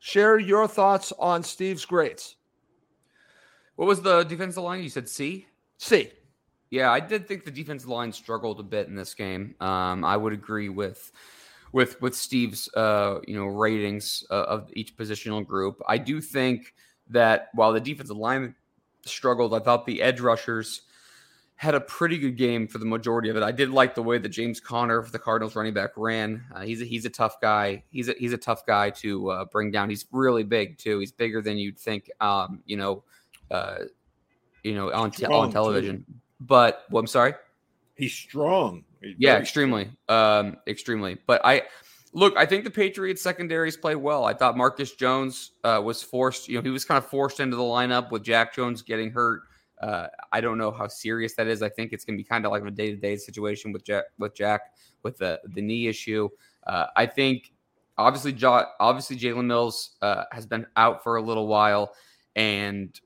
Share 0.00 0.38
your 0.38 0.68
thoughts 0.68 1.14
on 1.18 1.42
Steve's 1.42 1.86
grades. 1.86 2.36
What 3.76 3.88
was 3.88 4.02
the 4.02 4.22
defensive 4.24 4.62
line? 4.62 4.82
You 4.82 4.90
said 4.90 5.08
C. 5.08 5.46
C. 5.78 6.10
Yeah, 6.68 6.92
I 6.92 7.00
did 7.00 7.26
think 7.26 7.44
the 7.44 7.50
defensive 7.50 7.88
line 7.88 8.12
struggled 8.12 8.60
a 8.60 8.62
bit 8.62 8.86
in 8.86 8.94
this 8.94 9.14
game. 9.14 9.54
Um, 9.60 10.04
I 10.04 10.16
would 10.16 10.34
agree 10.34 10.68
with 10.68 11.10
with 11.72 12.00
with 12.02 12.14
Steve's 12.14 12.68
uh, 12.74 13.20
you 13.26 13.36
know 13.36 13.46
ratings 13.46 14.24
uh, 14.30 14.44
of 14.44 14.70
each 14.74 14.94
positional 14.94 15.44
group. 15.44 15.80
I 15.88 15.96
do 15.96 16.20
think 16.20 16.74
that 17.08 17.48
while 17.54 17.72
the 17.72 17.80
defensive 17.80 18.18
line 18.18 18.54
struggled, 19.06 19.54
I 19.54 19.60
thought 19.60 19.86
the 19.86 20.02
edge 20.02 20.20
rushers 20.20 20.82
had 21.60 21.74
a 21.74 21.80
pretty 21.80 22.16
good 22.16 22.38
game 22.38 22.66
for 22.66 22.78
the 22.78 22.86
majority 22.86 23.28
of 23.28 23.36
it. 23.36 23.42
I 23.42 23.52
did 23.52 23.68
like 23.68 23.94
the 23.94 24.02
way 24.02 24.16
that 24.16 24.30
James 24.30 24.60
Conner, 24.60 25.06
the 25.12 25.18
Cardinals 25.18 25.54
running 25.54 25.74
back, 25.74 25.90
ran. 25.94 26.42
Uh, 26.54 26.62
he's 26.62 26.80
a, 26.80 26.86
he's 26.86 27.04
a 27.04 27.10
tough 27.10 27.38
guy. 27.38 27.84
He's 27.90 28.08
a, 28.08 28.14
he's 28.18 28.32
a 28.32 28.38
tough 28.38 28.64
guy 28.64 28.88
to 28.88 29.30
uh, 29.30 29.44
bring 29.44 29.70
down. 29.70 29.90
He's 29.90 30.06
really 30.10 30.42
big 30.42 30.78
too. 30.78 31.00
He's 31.00 31.12
bigger 31.12 31.42
than 31.42 31.58
you'd 31.58 31.78
think. 31.78 32.10
Um, 32.18 32.62
you 32.64 32.78
know, 32.78 33.04
uh, 33.50 33.80
you 34.64 34.74
know 34.74 34.90
on 34.90 35.10
te- 35.10 35.24
Strong, 35.24 35.32
on 35.34 35.48
too. 35.48 35.52
television. 35.52 36.04
But 36.40 36.84
well, 36.90 37.00
I'm 37.00 37.06
sorry. 37.06 37.34
He's 37.94 38.14
strong. 38.14 38.82
He's 39.02 39.16
Yeah, 39.18 39.36
extremely, 39.36 39.90
um, 40.08 40.56
extremely. 40.66 41.18
But 41.26 41.42
I 41.44 41.64
look. 42.14 42.34
I 42.38 42.46
think 42.46 42.64
the 42.64 42.70
Patriots 42.70 43.20
secondaries 43.20 43.76
play 43.76 43.96
well. 43.96 44.24
I 44.24 44.32
thought 44.32 44.56
Marcus 44.56 44.92
Jones 44.92 45.50
uh, 45.62 45.82
was 45.84 46.02
forced. 46.02 46.48
You 46.48 46.56
know, 46.56 46.62
he 46.62 46.70
was 46.70 46.86
kind 46.86 46.96
of 46.96 47.04
forced 47.04 47.38
into 47.38 47.56
the 47.56 47.62
lineup 47.62 48.10
with 48.10 48.22
Jack 48.22 48.54
Jones 48.54 48.80
getting 48.80 49.10
hurt. 49.10 49.42
Uh, 49.80 50.08
I 50.32 50.40
don't 50.40 50.58
know 50.58 50.70
how 50.70 50.86
serious 50.88 51.34
that 51.34 51.46
is. 51.46 51.62
I 51.62 51.68
think 51.68 51.92
it's 51.92 52.04
going 52.04 52.16
to 52.16 52.22
be 52.22 52.28
kind 52.28 52.44
of 52.44 52.52
like 52.52 52.64
a 52.64 52.70
day 52.70 52.90
to 52.90 52.96
day 52.96 53.16
situation 53.16 53.72
with 53.72 53.84
Jack 53.84 54.04
with 54.18 54.34
Jack 54.34 54.74
with 55.02 55.18
the 55.18 55.40
the 55.54 55.62
knee 55.62 55.88
issue. 55.88 56.28
Uh, 56.66 56.86
I 56.96 57.06
think 57.06 57.52
obviously, 57.96 58.32
jo- 58.32 58.66
obviously 58.78 59.16
Jalen 59.16 59.46
Mills 59.46 59.96
uh, 60.02 60.24
has 60.32 60.46
been 60.46 60.66
out 60.76 61.02
for 61.02 61.16
a 61.16 61.22
little 61.22 61.46
while, 61.46 61.94
and 62.36 62.98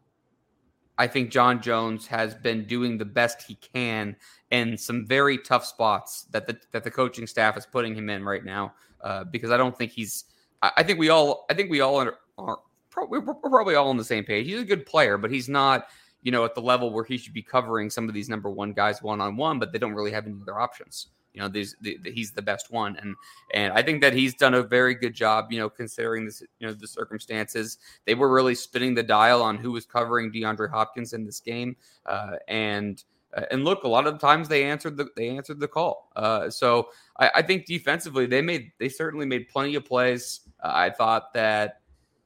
I 0.99 1.07
think 1.07 1.31
John 1.31 1.61
Jones 1.63 2.07
has 2.07 2.35
been 2.35 2.67
doing 2.67 2.99
the 2.99 3.05
best 3.05 3.43
he 3.43 3.57
can 3.57 4.17
in 4.51 4.77
some 4.77 5.07
very 5.07 5.39
tough 5.39 5.65
spots 5.65 6.25
that 6.31 6.47
the 6.47 6.59
that 6.73 6.85
the 6.85 6.91
coaching 6.91 7.27
staff 7.27 7.57
is 7.57 7.67
putting 7.67 7.95
him 7.95 8.11
in 8.11 8.25
right 8.25 8.45
now. 8.45 8.75
Uh, 9.01 9.23
because 9.25 9.51
I 9.51 9.57
don't 9.57 9.77
think 9.77 9.93
he's. 9.93 10.25
I, 10.63 10.73
I 10.79 10.83
think 10.83 10.99
we 10.99 11.09
all. 11.11 11.47
I 11.51 11.55
think 11.55 11.71
we 11.71 11.81
all 11.81 12.01
are. 12.01 12.19
are 12.39 12.59
probably, 12.91 13.19
we're 13.19 13.35
probably 13.35 13.75
all 13.75 13.91
on 13.91 13.97
the 13.97 14.05
same 14.05 14.25
page. 14.25 14.47
He's 14.47 14.61
a 14.61 14.65
good 14.65 14.87
player, 14.87 15.19
but 15.19 15.31
he's 15.31 15.49
not. 15.49 15.87
You 16.25 16.33
know, 16.33 16.45
at 16.45 16.57
the 16.57 16.63
level 16.63 16.91
where 16.93 17.05
he 17.05 17.17
should 17.17 17.35
be 17.35 17.43
covering 17.43 17.89
some 17.89 18.09
of 18.09 18.15
these 18.15 18.29
number 18.29 18.51
one 18.51 18.73
guys 18.73 19.01
one 19.03 19.21
on 19.21 19.37
one, 19.37 19.61
but 19.61 19.73
they 19.73 19.79
don't 19.79 19.95
really 19.95 20.11
have 20.11 20.27
any 20.27 20.35
other 20.43 20.59
options. 20.59 21.09
You 21.35 21.41
know, 21.41 21.49
these 21.49 21.77
the, 21.81 21.99
the, 22.03 22.13
he's 22.13 22.31
the 22.31 22.43
best 22.43 22.71
one, 22.71 22.97
and 22.97 23.15
and 23.53 23.73
I 23.73 23.83
think 23.83 24.01
that 24.03 24.13
he's 24.13 24.35
done 24.35 24.55
a 24.55 24.63
very 24.63 24.95
good 24.95 25.15
job. 25.15 25.53
You 25.53 25.59
know, 25.59 25.69
considering 25.69 26.25
this, 26.25 26.43
you 26.61 26.67
know, 26.67 26.73
the 26.73 26.87
circumstances, 26.87 27.79
they 28.07 28.15
were 28.15 28.33
really 28.33 28.55
spinning 28.55 28.95
the 28.95 29.03
dial 29.03 29.43
on 29.43 29.59
who 29.59 29.73
was 29.73 29.85
covering 29.85 30.33
DeAndre 30.33 30.71
Hopkins 30.71 31.13
in 31.13 31.25
this 31.25 31.41
game, 31.41 31.77
uh, 32.07 32.37
and 32.47 33.03
uh, 33.37 33.47
and 33.51 33.65
look, 33.65 33.83
a 33.83 33.89
lot 33.89 34.07
of 34.07 34.15
the 34.15 34.19
times 34.19 34.49
they 34.49 34.65
answered 34.65 34.97
the 34.97 35.09
they 35.17 35.29
answered 35.29 35.59
the 35.59 35.69
call. 35.69 36.11
Uh, 36.15 36.49
so 36.49 36.91
I, 37.19 37.31
I 37.37 37.43
think 37.43 37.67
defensively 37.67 38.27
they 38.27 38.41
made 38.41 38.71
they 38.79 38.89
certainly 38.89 39.27
made 39.27 39.49
plenty 39.49 39.75
of 39.75 39.85
plays. 39.85 40.41
Uh, 40.63 40.71
I 40.73 40.91
thought 40.91 41.35
that 41.35 41.81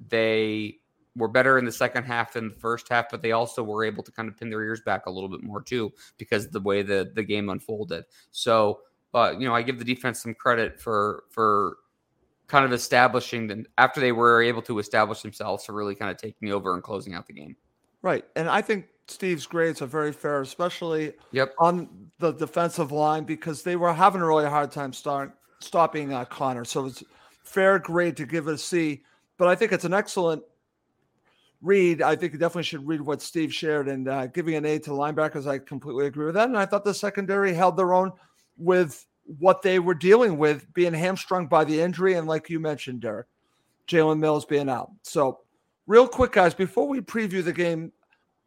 they 0.07 0.78
were 1.18 1.28
better 1.28 1.58
in 1.58 1.64
the 1.64 1.72
second 1.72 2.04
half 2.04 2.32
than 2.32 2.48
the 2.48 2.54
first 2.54 2.88
half, 2.88 3.10
but 3.10 3.20
they 3.20 3.32
also 3.32 3.62
were 3.62 3.84
able 3.84 4.02
to 4.04 4.12
kind 4.12 4.28
of 4.28 4.36
pin 4.38 4.48
their 4.50 4.62
ears 4.62 4.80
back 4.80 5.06
a 5.06 5.10
little 5.10 5.28
bit 5.28 5.42
more 5.42 5.60
too 5.60 5.92
because 6.16 6.46
of 6.46 6.52
the 6.52 6.60
way 6.60 6.82
the 6.82 7.10
the 7.14 7.22
game 7.22 7.50
unfolded. 7.50 8.04
So, 8.30 8.80
uh, 9.12 9.34
you 9.38 9.46
know, 9.46 9.54
I 9.54 9.62
give 9.62 9.78
the 9.78 9.84
defense 9.84 10.22
some 10.22 10.34
credit 10.34 10.80
for 10.80 11.24
for 11.30 11.76
kind 12.46 12.64
of 12.64 12.72
establishing 12.72 13.46
them 13.46 13.66
after 13.76 14.00
they 14.00 14.12
were 14.12 14.42
able 14.42 14.62
to 14.62 14.78
establish 14.78 15.20
themselves 15.20 15.64
to 15.64 15.72
really 15.72 15.94
kind 15.94 16.10
of 16.10 16.16
taking 16.16 16.50
over 16.50 16.74
and 16.74 16.82
closing 16.82 17.12
out 17.14 17.26
the 17.26 17.34
game. 17.34 17.54
Right. 18.00 18.24
And 18.36 18.48
I 18.48 18.62
think 18.62 18.86
Steve's 19.06 19.46
grades 19.46 19.82
are 19.82 19.86
very 19.86 20.12
fair, 20.12 20.40
especially 20.40 21.12
Yep. 21.32 21.54
on 21.58 22.10
the 22.18 22.32
defensive 22.32 22.90
line 22.90 23.24
because 23.24 23.62
they 23.62 23.76
were 23.76 23.92
having 23.92 24.22
a 24.22 24.26
really 24.26 24.46
hard 24.46 24.70
time 24.70 24.92
start, 24.92 25.32
stopping 25.60 26.12
uh, 26.12 26.24
Conner. 26.24 26.64
So 26.64 26.86
it's 26.86 27.02
fair 27.42 27.78
grade 27.78 28.16
to 28.16 28.24
give 28.24 28.48
it 28.48 28.54
a 28.54 28.58
C. 28.58 29.02
But 29.36 29.48
I 29.48 29.54
think 29.54 29.72
it's 29.72 29.84
an 29.84 29.94
excellent 29.94 30.42
read. 31.61 32.02
I 32.02 32.16
think 32.16 32.32
you 32.32 32.38
definitely 32.38 32.64
should 32.64 32.86
read 32.86 33.00
what 33.00 33.22
Steve 33.22 33.52
shared 33.52 33.88
and 33.88 34.09
uh, 34.09 34.26
giving 34.28 34.54
an 34.54 34.64
A 34.64 34.78
to 34.80 34.90
linebackers. 34.90 35.46
I 35.46 35.59
completely 35.59 36.06
agree 36.06 36.26
with 36.26 36.34
that. 36.34 36.48
And 36.48 36.56
I 36.59 36.66
thought 36.66 36.84
the 36.84 36.94
secondary 36.94 37.52
held 37.52 37.76
their 37.76 37.92
own 37.92 38.12
with 38.56 39.06
what 39.38 39.62
they 39.62 39.78
were 39.78 39.94
dealing 39.94 40.38
with, 40.38 40.72
being 40.72 40.94
hamstrung 40.94 41.46
by 41.46 41.64
the 41.64 41.80
injury. 41.80 42.14
And 42.14 42.26
like 42.26 42.48
you 42.48 42.61
mentioned, 42.61 43.00
Derek, 43.00 43.26
Jalen 43.86 44.18
Mills 44.18 44.44
being 44.44 44.68
out. 44.68 44.90
So, 45.02 45.40
real 45.86 46.09
quick, 46.09 46.32
guys, 46.32 46.54
before 46.54 46.86
we 46.86 47.00
preview 47.00 47.44
the 47.44 47.52
game, 47.52 47.92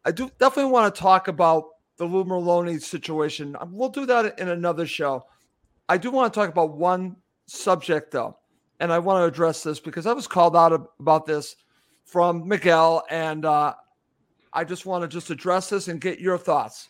I 0.04 0.10
do 0.10 0.30
definitely 0.38 0.72
want 0.72 0.92
to 0.92 1.00
talk 1.00 1.28
about 1.28 1.64
the 1.96 2.04
Lou 2.04 2.24
Maloney 2.24 2.78
situation. 2.78 3.56
Um, 3.60 3.72
We'll 3.72 3.90
do 3.90 4.06
that 4.06 4.38
in 4.38 4.48
another 4.48 4.86
show. 4.86 5.24
I 5.88 5.98
do 5.98 6.10
want 6.10 6.32
to 6.32 6.40
talk 6.40 6.48
about 6.48 6.76
one 6.76 7.16
subject, 7.46 8.10
though, 8.10 8.38
and 8.80 8.92
I 8.92 8.98
want 8.98 9.22
to 9.22 9.26
address 9.26 9.62
this 9.62 9.78
because 9.78 10.06
I 10.06 10.12
was 10.12 10.26
called 10.26 10.56
out 10.56 10.90
about 10.98 11.26
this 11.26 11.56
from 12.04 12.46
Miguel, 12.46 13.02
and 13.10 13.44
uh, 13.44 13.74
I 14.52 14.64
just 14.64 14.86
want 14.86 15.02
to 15.02 15.08
just 15.08 15.30
address 15.30 15.70
this 15.70 15.88
and 15.88 16.00
get 16.00 16.20
your 16.20 16.38
thoughts. 16.38 16.88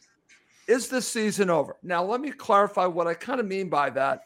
Is 0.68 0.88
this 0.88 1.08
season 1.08 1.50
over? 1.50 1.76
Now, 1.82 2.04
let 2.04 2.20
me 2.20 2.30
clarify 2.30 2.86
what 2.86 3.06
I 3.06 3.14
kind 3.14 3.40
of 3.40 3.46
mean 3.46 3.68
by 3.68 3.90
that, 3.90 4.22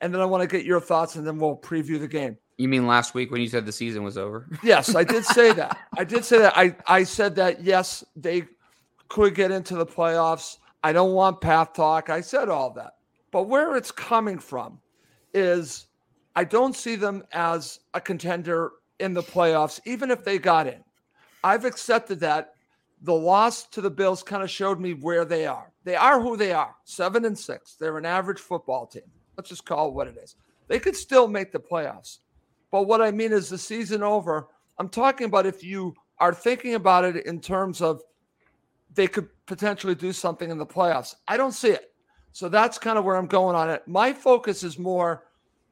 and 0.00 0.12
then 0.12 0.20
I 0.20 0.24
want 0.24 0.42
to 0.42 0.48
get 0.48 0.64
your 0.64 0.80
thoughts, 0.80 1.16
and 1.16 1.26
then 1.26 1.38
we'll 1.38 1.56
preview 1.56 1.98
the 2.00 2.08
game. 2.08 2.36
You 2.58 2.68
mean 2.68 2.86
last 2.86 3.14
week 3.14 3.30
when 3.30 3.40
you 3.40 3.48
said 3.48 3.64
the 3.64 3.72
season 3.72 4.02
was 4.02 4.18
over? 4.18 4.46
Yes, 4.62 4.94
I 4.94 5.02
did 5.02 5.24
say 5.24 5.52
that. 5.52 5.78
I 5.96 6.04
did 6.04 6.24
say 6.24 6.38
that. 6.38 6.56
I, 6.56 6.76
I 6.86 7.04
said 7.04 7.34
that, 7.36 7.64
yes, 7.64 8.04
they 8.14 8.44
could 9.08 9.34
get 9.34 9.50
into 9.50 9.76
the 9.76 9.86
playoffs. 9.86 10.58
I 10.84 10.92
don't 10.92 11.12
want 11.12 11.40
path 11.40 11.72
talk. 11.72 12.10
I 12.10 12.20
said 12.20 12.48
all 12.48 12.70
that. 12.74 12.96
But 13.30 13.44
where 13.44 13.76
it's 13.76 13.90
coming 13.90 14.38
from 14.38 14.78
is 15.32 15.86
I 16.36 16.44
don't 16.44 16.76
see 16.76 16.96
them 16.96 17.24
as 17.32 17.80
a 17.94 18.00
contender 18.00 18.72
in 19.00 19.14
the 19.14 19.22
playoffs, 19.22 19.80
even 19.84 20.10
if 20.10 20.24
they 20.24 20.38
got 20.38 20.66
in. 20.66 20.84
I've 21.42 21.64
accepted 21.64 22.20
that. 22.20 22.54
The 23.02 23.14
loss 23.14 23.64
to 23.68 23.80
the 23.80 23.90
Bills 23.90 24.22
kind 24.22 24.42
of 24.42 24.50
showed 24.50 24.78
me 24.78 24.92
where 24.92 25.24
they 25.24 25.46
are. 25.46 25.72
They 25.84 25.96
are 25.96 26.20
who 26.20 26.36
they 26.36 26.52
are 26.52 26.74
seven 26.84 27.24
and 27.24 27.38
six. 27.38 27.74
They're 27.74 27.96
an 27.96 28.04
average 28.04 28.40
football 28.40 28.86
team. 28.86 29.10
Let's 29.36 29.48
just 29.48 29.64
call 29.64 29.88
it 29.88 29.94
what 29.94 30.06
it 30.06 30.18
is. 30.22 30.36
They 30.68 30.78
could 30.78 30.94
still 30.94 31.26
make 31.26 31.50
the 31.50 31.58
playoffs. 31.58 32.18
But 32.70 32.82
what 32.82 33.00
I 33.00 33.10
mean 33.10 33.32
is 33.32 33.48
the 33.48 33.58
season 33.58 34.02
over. 34.02 34.48
I'm 34.78 34.88
talking 34.88 35.26
about 35.26 35.46
if 35.46 35.64
you 35.64 35.94
are 36.18 36.34
thinking 36.34 36.74
about 36.74 37.04
it 37.04 37.24
in 37.24 37.40
terms 37.40 37.80
of 37.80 38.02
they 38.94 39.06
could 39.06 39.28
potentially 39.46 39.94
do 39.94 40.12
something 40.12 40.50
in 40.50 40.58
the 40.58 40.66
playoffs. 40.66 41.14
I 41.26 41.36
don't 41.36 41.52
see 41.52 41.70
it. 41.70 41.92
So 42.32 42.48
that's 42.48 42.78
kind 42.78 42.98
of 42.98 43.04
where 43.04 43.16
I'm 43.16 43.26
going 43.26 43.56
on 43.56 43.70
it. 43.70 43.86
My 43.88 44.12
focus 44.12 44.62
is 44.62 44.78
more 44.78 45.24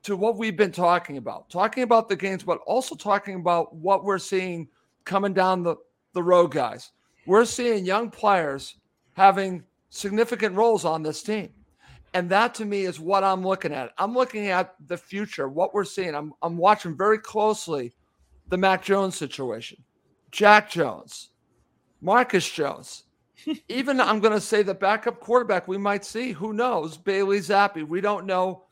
to 0.02 0.16
what 0.16 0.36
we've 0.36 0.56
been 0.56 0.72
talking 0.72 1.16
about, 1.16 1.50
talking 1.50 1.82
about 1.82 2.08
the 2.08 2.16
games, 2.16 2.42
but 2.42 2.60
also 2.66 2.94
talking 2.94 3.36
about 3.36 3.74
what 3.74 4.04
we're 4.04 4.18
seeing 4.18 4.68
coming 5.04 5.32
down 5.32 5.62
the, 5.62 5.76
the 6.12 6.22
road, 6.22 6.48
guys. 6.48 6.92
We're 7.26 7.44
seeing 7.44 7.84
young 7.84 8.10
players 8.10 8.76
having 9.14 9.64
significant 9.90 10.54
roles 10.54 10.84
on 10.84 11.02
this 11.02 11.22
team. 11.22 11.50
And 12.14 12.30
that 12.30 12.54
to 12.54 12.64
me 12.64 12.84
is 12.84 12.98
what 12.98 13.22
I'm 13.22 13.42
looking 13.46 13.72
at. 13.72 13.92
I'm 13.98 14.14
looking 14.14 14.48
at 14.48 14.74
the 14.86 14.96
future, 14.96 15.48
what 15.48 15.74
we're 15.74 15.84
seeing. 15.84 16.14
I'm 16.14 16.32
I'm 16.40 16.56
watching 16.56 16.96
very 16.96 17.18
closely 17.18 17.92
the 18.48 18.56
Mac 18.56 18.82
Jones 18.82 19.16
situation, 19.16 19.84
Jack 20.30 20.70
Jones, 20.70 21.30
Marcus 22.00 22.50
Jones. 22.50 23.04
Even 23.68 24.00
I'm 24.00 24.20
going 24.20 24.32
to 24.32 24.40
say 24.40 24.62
the 24.62 24.74
backup 24.74 25.20
quarterback 25.20 25.68
we 25.68 25.78
might 25.78 26.04
see. 26.04 26.32
Who 26.32 26.52
knows? 26.54 26.96
Bailey 26.96 27.40
Zappe. 27.40 27.86
We 27.86 28.00
don't 28.00 28.26
know 28.26 28.64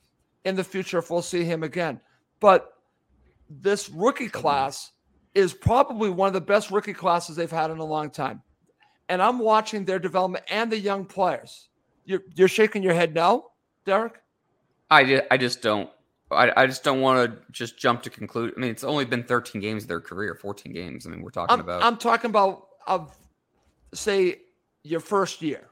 in 0.47 0.55
the 0.55 0.65
future 0.65 0.99
if 0.99 1.11
we'll 1.11 1.23
see 1.23 1.45
him 1.45 1.63
again. 1.63 2.01
But 2.41 2.73
this 3.51 3.91
rookie 3.91 4.29
class 4.29 4.93
is 5.35 5.53
probably 5.53 6.09
one 6.09 6.29
of 6.29 6.35
the 6.35 6.41
best 6.41 6.71
rookie 6.71 6.95
classes 6.95 7.37
they've 7.37 7.51
had 7.51 7.71
in 7.71 7.79
a 7.79 7.85
long 7.85 8.11
time. 8.11 8.41
And 9.09 9.21
I'm 9.21 9.39
watching 9.39 9.85
their 9.85 9.99
development 9.99 10.45
and 10.49 10.71
the 10.71 10.79
young 10.79 11.05
players. 11.05 11.69
You're, 12.05 12.23
you're 12.37 12.49
shaking 12.49 12.83
your 12.83 12.95
head 12.95 13.13
no, 13.13 13.51
Derek? 13.85 14.21
I, 14.89 15.05
ju- 15.05 15.23
I 15.31 15.37
just 15.37 15.61
don't. 15.63 15.91
I, 16.31 16.53
I 16.57 16.67
just 16.67 16.83
don't 16.83 17.01
want 17.01 17.31
to 17.31 17.39
just 17.53 17.79
jump 17.79 18.03
to 18.03 18.11
conclude. 18.11 18.55
I 18.57 18.61
mean, 18.61 18.71
it's 18.71 18.83
only 18.83 19.05
been 19.05 19.23
13 19.23 19.61
games 19.61 19.85
of 19.85 19.89
their 19.89 20.01
career, 20.01 20.35
14 20.35 20.73
games. 20.73 21.07
I 21.07 21.11
mean, 21.11 21.23
we're 21.23 21.31
talking 21.31 21.55
I'm, 21.55 21.61
about. 21.61 21.83
I'm 21.83 21.97
talking 21.97 22.31
about 22.31 22.67
of 22.87 23.17
say 23.95 24.41
your 24.83 25.01
first 25.01 25.43
year. 25.43 25.69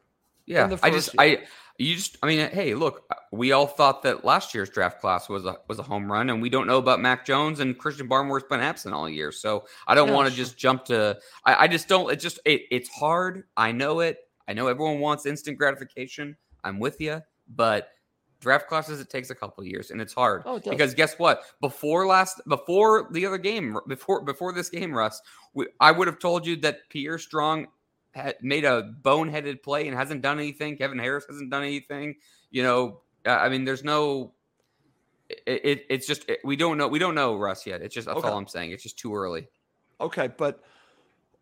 yeah, 0.47 0.69
the 0.69 0.79
I 0.83 0.91
first 0.91 1.07
just 1.07 1.17
I 1.19 1.39
you 1.79 1.97
just 1.97 2.17
I 2.23 2.27
mean, 2.27 2.49
hey, 2.51 2.75
look, 2.75 3.05
uh, 3.11 3.17
we 3.33 3.53
all 3.53 3.67
thought 3.67 4.03
that 4.05 4.25
last 4.25 4.55
year's 4.55 4.71
draft 4.71 5.01
class 5.01 5.29
was 5.29 5.45
a 5.45 5.57
was 5.69 5.79
a 5.79 5.83
home 5.83 6.11
run, 6.11 6.31
and 6.31 6.41
we 6.41 6.49
don't 6.49 6.67
know 6.67 6.79
about 6.79 7.01
Mac 7.01 7.27
Jones 7.27 7.61
and 7.61 7.77
Christian 7.77 8.07
Barmore's 8.07 8.45
been 8.45 8.61
absent 8.61 8.95
all 8.95 9.09
year, 9.09 9.33
so 9.33 9.65
I 9.87 9.95
don't 9.95 10.11
oh, 10.11 10.15
want 10.15 10.29
to 10.29 10.35
just 10.35 10.57
jump 10.57 10.85
to. 10.87 11.19
I, 11.45 11.65
I 11.65 11.69
just 11.69 11.89
don't. 11.89 12.11
It 12.13 12.17
just 12.17 12.39
it, 12.45 12.63
it's 12.71 12.89
hard. 12.89 13.45
I 13.57 13.73
know 13.73 14.01
it. 14.01 14.19
I 14.47 14.53
know 14.53 14.69
everyone 14.69 15.01
wants 15.01 15.27
instant 15.27 15.59
gratification. 15.59 16.37
I'm 16.63 16.79
with 16.79 17.01
you, 17.01 17.21
but 17.49 17.89
draft 18.41 18.69
classes 18.69 19.01
it 19.01 19.09
takes 19.09 19.31
a 19.31 19.35
couple 19.35 19.63
of 19.63 19.67
years 19.67 19.91
and 19.91 20.03
it's 20.03 20.13
hard 20.13 20.43
Oh, 20.45 20.57
it 20.57 20.69
because 20.69 20.93
guess 20.93 21.19
what 21.19 21.45
before 21.63 22.07
last 22.07 22.43
before 22.47 23.09
the 23.11 23.25
other 23.25 23.39
game 23.39 23.79
before 23.89 24.23
before 24.23 24.53
this 24.53 24.69
game 24.69 24.93
russ 24.93 25.23
we, 25.55 25.67
i 25.81 25.91
would 25.91 26.07
have 26.07 26.19
told 26.19 26.47
you 26.47 26.55
that 26.57 26.81
pierre 26.91 27.17
strong 27.17 27.67
made 28.41 28.65
a 28.65 28.93
boneheaded 29.03 29.63
play 29.63 29.89
and 29.89 29.97
hasn't 29.97 30.23
done 30.23 30.39
anything 30.39 30.77
kevin 30.77 30.99
harris 30.99 31.25
hasn't 31.29 31.51
done 31.51 31.63
anything 31.63 32.15
you 32.51 32.63
know 32.63 33.01
i 33.27 33.49
mean 33.49 33.65
there's 33.65 33.85
no 33.85 34.33
it, 35.29 35.61
it 35.65 35.87
it's 35.91 36.07
just 36.07 36.29
it, 36.29 36.39
we 36.45 36.55
don't 36.57 36.79
know 36.79 36.87
we 36.89 36.99
don't 36.99 37.15
know 37.15 37.37
russ 37.37 37.67
yet 37.67 37.83
it's 37.83 37.95
just 37.95 38.07
that's 38.07 38.19
Okay. 38.19 38.29
all 38.29 38.39
i'm 38.39 38.47
saying 38.47 38.71
it's 38.71 38.83
just 38.83 38.99
too 38.99 39.15
early 39.15 39.49
Okay, 40.01 40.29
but 40.37 40.61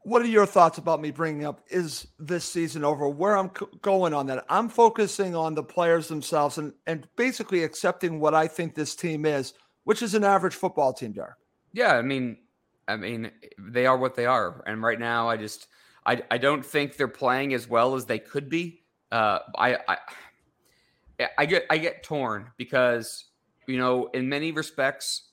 what 0.03 0.21
are 0.21 0.27
your 0.27 0.45
thoughts 0.45 0.77
about 0.77 1.01
me 1.01 1.11
bringing 1.11 1.47
up 1.47 1.63
is 1.71 2.07
this 2.19 2.45
season 2.45 2.85
over? 2.85 3.09
Where 3.09 3.37
I'm 3.37 3.51
c- 3.59 3.67
going 3.81 4.13
on 4.13 4.27
that? 4.27 4.45
I'm 4.51 4.69
focusing 4.69 5.35
on 5.35 5.55
the 5.55 5.63
players 5.63 6.07
themselves 6.07 6.59
and 6.59 6.75
and 6.87 7.09
basically 7.17 7.65
accepting 7.65 8.21
what 8.21 8.35
I 8.35 8.47
think 8.47 8.75
this 8.75 8.95
team 8.95 9.25
is, 9.25 9.55
which 9.85 10.03
is 10.03 10.15
an 10.15 10.23
average 10.23 10.55
football 10.55 10.93
team, 10.93 11.13
Derek. 11.13 11.37
Yeah, 11.73 11.95
I 11.95 12.03
mean, 12.03 12.37
I 12.87 12.97
mean, 12.97 13.31
they 13.59 13.87
are 13.87 13.97
what 13.97 14.17
they 14.17 14.27
are, 14.27 14.63
and 14.67 14.83
right 14.83 15.01
now, 15.01 15.31
I 15.31 15.39
just, 15.39 15.69
I, 16.05 16.23
I 16.31 16.39
don't 16.39 16.65
think 16.65 16.97
they're 16.97 17.09
playing 17.09 17.55
as 17.55 17.69
well 17.69 17.95
as 17.95 18.07
they 18.07 18.19
could 18.19 18.49
be. 18.49 18.83
Uh, 19.11 19.41
I, 19.57 19.77
I, 19.89 19.97
I 21.39 21.47
get, 21.47 21.67
I 21.71 21.79
get 21.79 22.03
torn 22.03 22.51
because 22.57 23.27
you 23.67 23.79
know, 23.79 24.09
in 24.13 24.29
many 24.29 24.53
respects, 24.53 25.31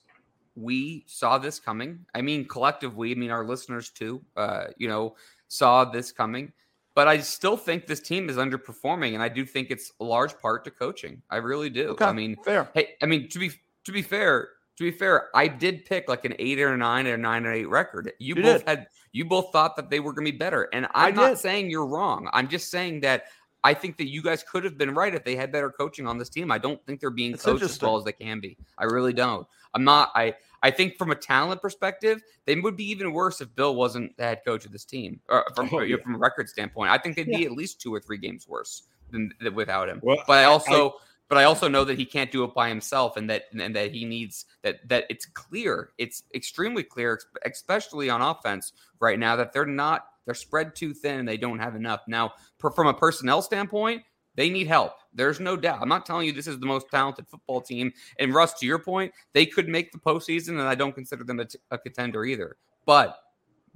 we 0.56 1.04
saw 1.06 1.38
this 1.38 1.58
coming. 1.58 2.06
I 2.14 2.22
mean, 2.22 2.46
collective 2.46 2.96
we, 2.96 3.12
I 3.12 3.14
mean, 3.14 3.30
our 3.30 3.44
listeners 3.44 3.90
too. 3.90 4.22
Uh, 4.36 4.66
you 4.76 4.88
know, 4.88 5.16
saw 5.48 5.84
this 5.84 6.12
coming. 6.12 6.52
But 6.94 7.08
I 7.08 7.18
still 7.20 7.56
think 7.56 7.86
this 7.86 8.00
team 8.00 8.28
is 8.28 8.36
underperforming, 8.36 9.14
and 9.14 9.22
I 9.22 9.28
do 9.28 9.44
think 9.46 9.70
it's 9.70 9.92
a 10.00 10.04
large 10.04 10.36
part 10.38 10.64
to 10.64 10.70
coaching. 10.70 11.22
I 11.30 11.36
really 11.36 11.70
do. 11.70 11.90
Okay, 11.90 12.04
I 12.04 12.12
mean, 12.12 12.36
fair. 12.44 12.68
Hey, 12.74 12.94
I 13.00 13.06
mean 13.06 13.28
to 13.28 13.38
be 13.38 13.52
to 13.84 13.92
be 13.92 14.02
fair, 14.02 14.48
to 14.80 14.90
be 14.90 14.96
fair, 14.96 15.28
I 15.36 15.46
did 15.46 15.84
pick 15.84 16.08
like 16.08 16.24
an 16.24 16.34
eight 16.38 16.58
or 16.58 16.72
a 16.72 16.76
nine 16.78 17.06
or 17.06 17.12
a 17.14 17.18
nine 17.18 17.44
or 17.44 17.52
eight 17.52 17.68
record. 17.68 18.10
You, 18.18 18.34
You 18.34 18.42
both 18.42 18.58
did. 18.60 18.68
had 18.68 18.86
you 19.12 19.26
both 19.26 19.52
thought 19.52 19.76
that 19.76 19.90
they 19.90 20.00
were 20.00 20.14
going 20.14 20.24
to 20.24 20.32
be 20.32 20.38
better, 20.38 20.70
and 20.72 20.86
I 20.94 21.08
I'm 21.08 21.14
not 21.14 21.38
saying 21.38 21.68
you're 21.68 21.84
wrong. 21.86 22.30
I'm 22.32 22.48
just 22.48 22.70
saying 22.70 23.00
that 23.00 23.24
I 23.62 23.74
think 23.74 23.98
that 23.98 24.08
you 24.08 24.22
guys 24.22 24.42
could 24.42 24.64
have 24.64 24.78
been 24.78 24.94
right 24.94 25.14
if 25.14 25.22
they 25.22 25.36
had 25.36 25.52
better 25.52 25.68
coaching 25.68 26.06
on 26.06 26.16
this 26.16 26.30
team. 26.30 26.50
I 26.50 26.56
don't 26.56 26.82
think 26.86 26.98
they're 26.98 27.10
being 27.10 27.34
It's 27.34 27.44
coached 27.44 27.62
as 27.62 27.78
well 27.82 27.98
as 27.98 28.04
they 28.04 28.12
can 28.12 28.40
be. 28.40 28.56
I 28.78 28.84
really 28.84 29.12
don't. 29.12 29.46
I'm 29.74 29.84
not. 29.84 30.12
I 30.14 30.34
I 30.62 30.70
think 30.70 30.96
from 30.96 31.10
a 31.10 31.14
talent 31.14 31.60
perspective, 31.60 32.22
they 32.46 32.56
would 32.58 32.74
be 32.74 32.90
even 32.90 33.12
worse 33.12 33.42
if 33.42 33.54
Bill 33.54 33.74
wasn't 33.74 34.16
the 34.16 34.22
head 34.22 34.40
coach 34.46 34.64
of 34.64 34.72
this 34.72 34.86
team, 34.86 35.20
or 35.28 35.44
from 35.54 35.68
Oh, 35.72 35.80
yeah. 35.80 35.96
from 36.02 36.14
a 36.14 36.18
record 36.18 36.48
standpoint. 36.48 36.90
I 36.90 36.96
think 36.96 37.16
they'd 37.16 37.26
be 37.26 37.44
at 37.44 37.52
least 37.52 37.82
two 37.82 37.92
or 37.92 38.00
three 38.00 38.16
games 38.18 38.48
worse 38.48 38.84
than, 39.10 39.30
than 39.42 39.54
without 39.54 39.90
him. 39.90 40.00
Well, 40.02 40.22
But 40.26 40.38
I 40.38 40.44
also, 40.44 40.94
but 41.30 41.38
I 41.38 41.44
also 41.44 41.68
know 41.68 41.84
that 41.84 41.96
he 41.96 42.04
can't 42.04 42.32
do 42.32 42.42
it 42.42 42.52
by 42.54 42.68
himself, 42.68 43.16
and 43.16 43.30
that 43.30 43.44
and 43.58 43.74
that 43.76 43.94
he 43.94 44.04
needs 44.04 44.46
that 44.62 44.86
that 44.88 45.04
it's 45.08 45.24
clear, 45.24 45.92
it's 45.96 46.24
extremely 46.34 46.82
clear, 46.82 47.20
especially 47.46 48.10
on 48.10 48.20
offense 48.20 48.72
right 48.98 49.18
now, 49.18 49.36
that 49.36 49.52
they're 49.52 49.64
not 49.64 50.06
they're 50.26 50.34
spread 50.34 50.74
too 50.74 50.92
thin 50.92 51.20
and 51.20 51.28
they 51.28 51.36
don't 51.36 51.60
have 51.60 51.76
enough. 51.76 52.00
Now, 52.08 52.32
per, 52.58 52.72
from 52.72 52.88
a 52.88 52.94
personnel 52.94 53.42
standpoint, 53.42 54.02
they 54.34 54.50
need 54.50 54.66
help. 54.66 54.94
There's 55.14 55.38
no 55.38 55.56
doubt. 55.56 55.78
I'm 55.80 55.88
not 55.88 56.04
telling 56.04 56.26
you 56.26 56.32
this 56.32 56.48
is 56.48 56.58
the 56.58 56.66
most 56.66 56.86
talented 56.90 57.28
football 57.28 57.60
team. 57.60 57.92
And 58.18 58.34
Russ, 58.34 58.54
to 58.54 58.66
your 58.66 58.80
point, 58.80 59.12
they 59.32 59.46
could 59.46 59.68
make 59.68 59.92
the 59.92 59.98
postseason, 59.98 60.50
and 60.50 60.62
I 60.62 60.74
don't 60.74 60.94
consider 60.94 61.22
them 61.22 61.38
a, 61.38 61.44
t- 61.44 61.58
a 61.70 61.78
contender 61.78 62.24
either. 62.24 62.56
But 62.86 63.18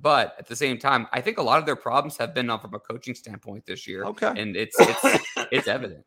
but 0.00 0.34
at 0.40 0.48
the 0.48 0.56
same 0.56 0.76
time, 0.76 1.06
I 1.12 1.20
think 1.20 1.38
a 1.38 1.42
lot 1.42 1.60
of 1.60 1.66
their 1.66 1.76
problems 1.76 2.16
have 2.16 2.34
been 2.34 2.50
uh, 2.50 2.58
from 2.58 2.74
a 2.74 2.80
coaching 2.80 3.14
standpoint 3.14 3.64
this 3.64 3.86
year. 3.86 4.04
Okay. 4.06 4.32
and 4.36 4.56
it's 4.56 4.74
it's 4.80 5.20
it's 5.52 5.68
evident. 5.68 6.04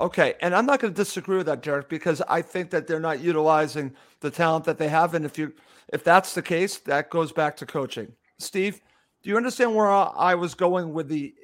Okay, 0.00 0.34
and 0.40 0.54
I'm 0.54 0.66
not 0.66 0.80
going 0.80 0.92
to 0.92 0.96
disagree 0.96 1.36
with 1.38 1.46
that, 1.46 1.62
Derek, 1.62 1.88
because 1.88 2.22
I 2.28 2.40
think 2.40 2.70
that 2.70 2.86
they're 2.86 3.00
not 3.00 3.20
utilizing 3.20 3.94
the 4.20 4.30
talent 4.30 4.64
that 4.66 4.78
they 4.78 4.88
have, 4.88 5.14
and 5.14 5.24
if 5.24 5.36
you 5.38 5.52
if 5.92 6.04
that's 6.04 6.34
the 6.34 6.42
case, 6.42 6.78
that 6.78 7.10
goes 7.10 7.32
back 7.32 7.56
to 7.56 7.66
coaching. 7.66 8.12
Steve, 8.38 8.80
do 9.22 9.30
you 9.30 9.36
understand 9.36 9.74
where 9.74 9.88
I 9.88 10.34
was 10.34 10.54
going 10.54 10.92
with 10.92 11.08
the 11.08 11.34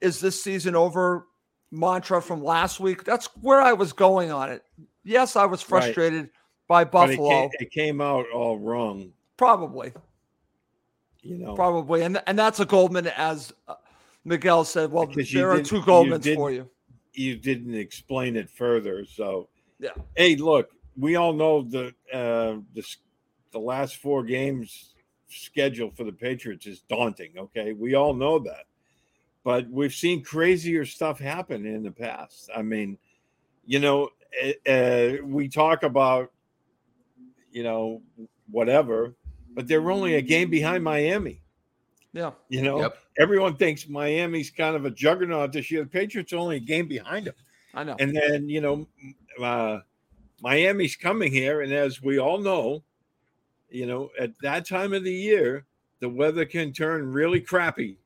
"is 0.00 0.20
this 0.20 0.40
season 0.42 0.76
over" 0.76 1.26
mantra 1.72 2.22
from 2.22 2.42
last 2.44 2.78
week? 2.78 3.02
That's 3.04 3.26
where 3.40 3.60
I 3.60 3.72
was 3.72 3.92
going 3.92 4.30
on 4.30 4.50
it. 4.50 4.62
Yes, 5.04 5.34
I 5.34 5.46
was 5.46 5.60
Right. 5.62 5.82
frustrated 5.82 6.30
by 6.68 6.84
but 6.84 7.10
it 7.10 7.16
Buffalo, 7.16 7.30
came, 7.30 7.50
it 7.60 7.70
came 7.72 8.00
out 8.00 8.26
all 8.32 8.58
wrong, 8.58 9.12
probably, 9.36 9.92
you 11.22 11.38
know. 11.38 11.54
probably, 11.54 12.02
and 12.02 12.22
and 12.28 12.38
that's 12.38 12.60
a 12.60 12.64
Goldman, 12.66 13.08
as 13.08 13.52
uh, 13.66 13.74
Miguel 14.24 14.64
said. 14.64 14.92
Well, 14.92 15.10
you 15.10 15.24
there 15.24 15.50
are 15.50 15.62
two 15.62 15.80
Goldmans 15.82 16.22
didn't- 16.22 16.36
for 16.36 16.52
you. 16.52 16.68
You 17.14 17.36
didn't 17.36 17.74
explain 17.74 18.36
it 18.36 18.50
further. 18.50 19.04
So, 19.04 19.48
Yeah. 19.78 19.90
Hey, 20.16 20.36
look, 20.36 20.70
we 20.96 21.16
all 21.16 21.32
know 21.32 21.62
the 21.62 21.94
uh, 22.12 22.58
the 22.74 22.84
the 23.52 23.58
last 23.58 23.96
four 23.96 24.24
games 24.24 24.94
schedule 25.28 25.90
for 25.90 26.04
the 26.04 26.12
Patriots 26.12 26.66
is 26.66 26.80
daunting. 26.80 27.32
Okay, 27.38 27.72
we 27.72 27.94
all 27.94 28.14
know 28.14 28.38
that, 28.40 28.64
but 29.44 29.68
we've 29.70 29.94
seen 29.94 30.22
crazier 30.22 30.84
stuff 30.84 31.18
happen 31.18 31.66
in 31.66 31.82
the 31.82 31.90
past. 31.90 32.50
I 32.54 32.62
mean, 32.62 32.98
you 33.64 33.78
know, 33.78 34.10
uh, 34.42 34.70
uh, 34.70 35.12
we 35.24 35.48
talk 35.48 35.82
about 35.82 36.32
you 37.52 37.62
know 37.62 38.02
whatever, 38.50 39.14
but 39.54 39.68
they're 39.68 39.90
only 39.90 40.16
a 40.16 40.22
game 40.22 40.50
behind 40.50 40.82
Miami. 40.82 41.42
Yeah, 42.14 42.32
You 42.48 42.62
know, 42.62 42.80
Yep. 42.80 42.98
everyone 43.18 43.56
thinks 43.56 43.88
Miami's 43.88 44.50
kind 44.50 44.74
of 44.74 44.84
a 44.86 44.90
juggernaut 44.90 45.52
this 45.52 45.70
year. 45.70 45.84
The 45.84 45.90
Patriots 45.90 46.32
are 46.32 46.38
only 46.38 46.56
a 46.56 46.60
game 46.60 46.88
behind 46.88 47.26
them. 47.26 47.34
I 47.74 47.84
know. 47.84 47.96
And 48.00 48.16
then, 48.16 48.48
you 48.48 48.60
know, 48.62 48.88
uh, 49.40 49.80
Miami's 50.40 50.96
coming 50.96 51.30
here. 51.30 51.60
And 51.60 51.72
as 51.72 52.00
we 52.02 52.18
all 52.18 52.38
know, 52.38 52.82
you 53.70 53.86
know, 53.86 54.10
at 54.18 54.32
that 54.40 54.66
time 54.66 54.94
of 54.94 55.04
the 55.04 55.12
year, 55.12 55.66
the 56.00 56.08
weather 56.08 56.44
can 56.46 56.72
turn 56.72 57.12
really 57.12 57.40
crappy 57.40 57.98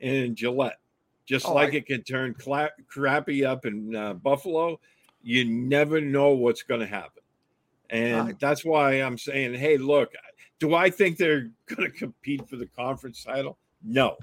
in 0.00 0.34
Gillette, 0.34 0.78
just 1.24 1.46
Oh, 1.46 1.54
like 1.54 1.72
I- 1.72 1.76
it 1.76 1.86
can 1.86 2.02
turn 2.02 2.34
cla- 2.34 2.72
crappy 2.86 3.44
up 3.44 3.64
in 3.64 3.96
uh, 3.96 4.12
Buffalo. 4.14 4.78
You 5.22 5.44
never 5.46 6.00
know 6.00 6.30
what's 6.32 6.62
going 6.62 6.80
to 6.80 6.86
happen. 6.86 7.22
And 7.88 8.28
I- 8.30 8.32
that's 8.38 8.64
why 8.64 8.94
I'm 8.94 9.16
saying, 9.16 9.54
hey, 9.54 9.78
look, 9.78 10.12
do 10.62 10.76
I 10.76 10.90
think 10.90 11.16
they're 11.16 11.50
going 11.66 11.90
to 11.90 11.90
compete 11.90 12.48
for 12.48 12.54
the 12.56 12.66
conference 12.66 13.24
title? 13.24 13.58
No. 13.82 14.16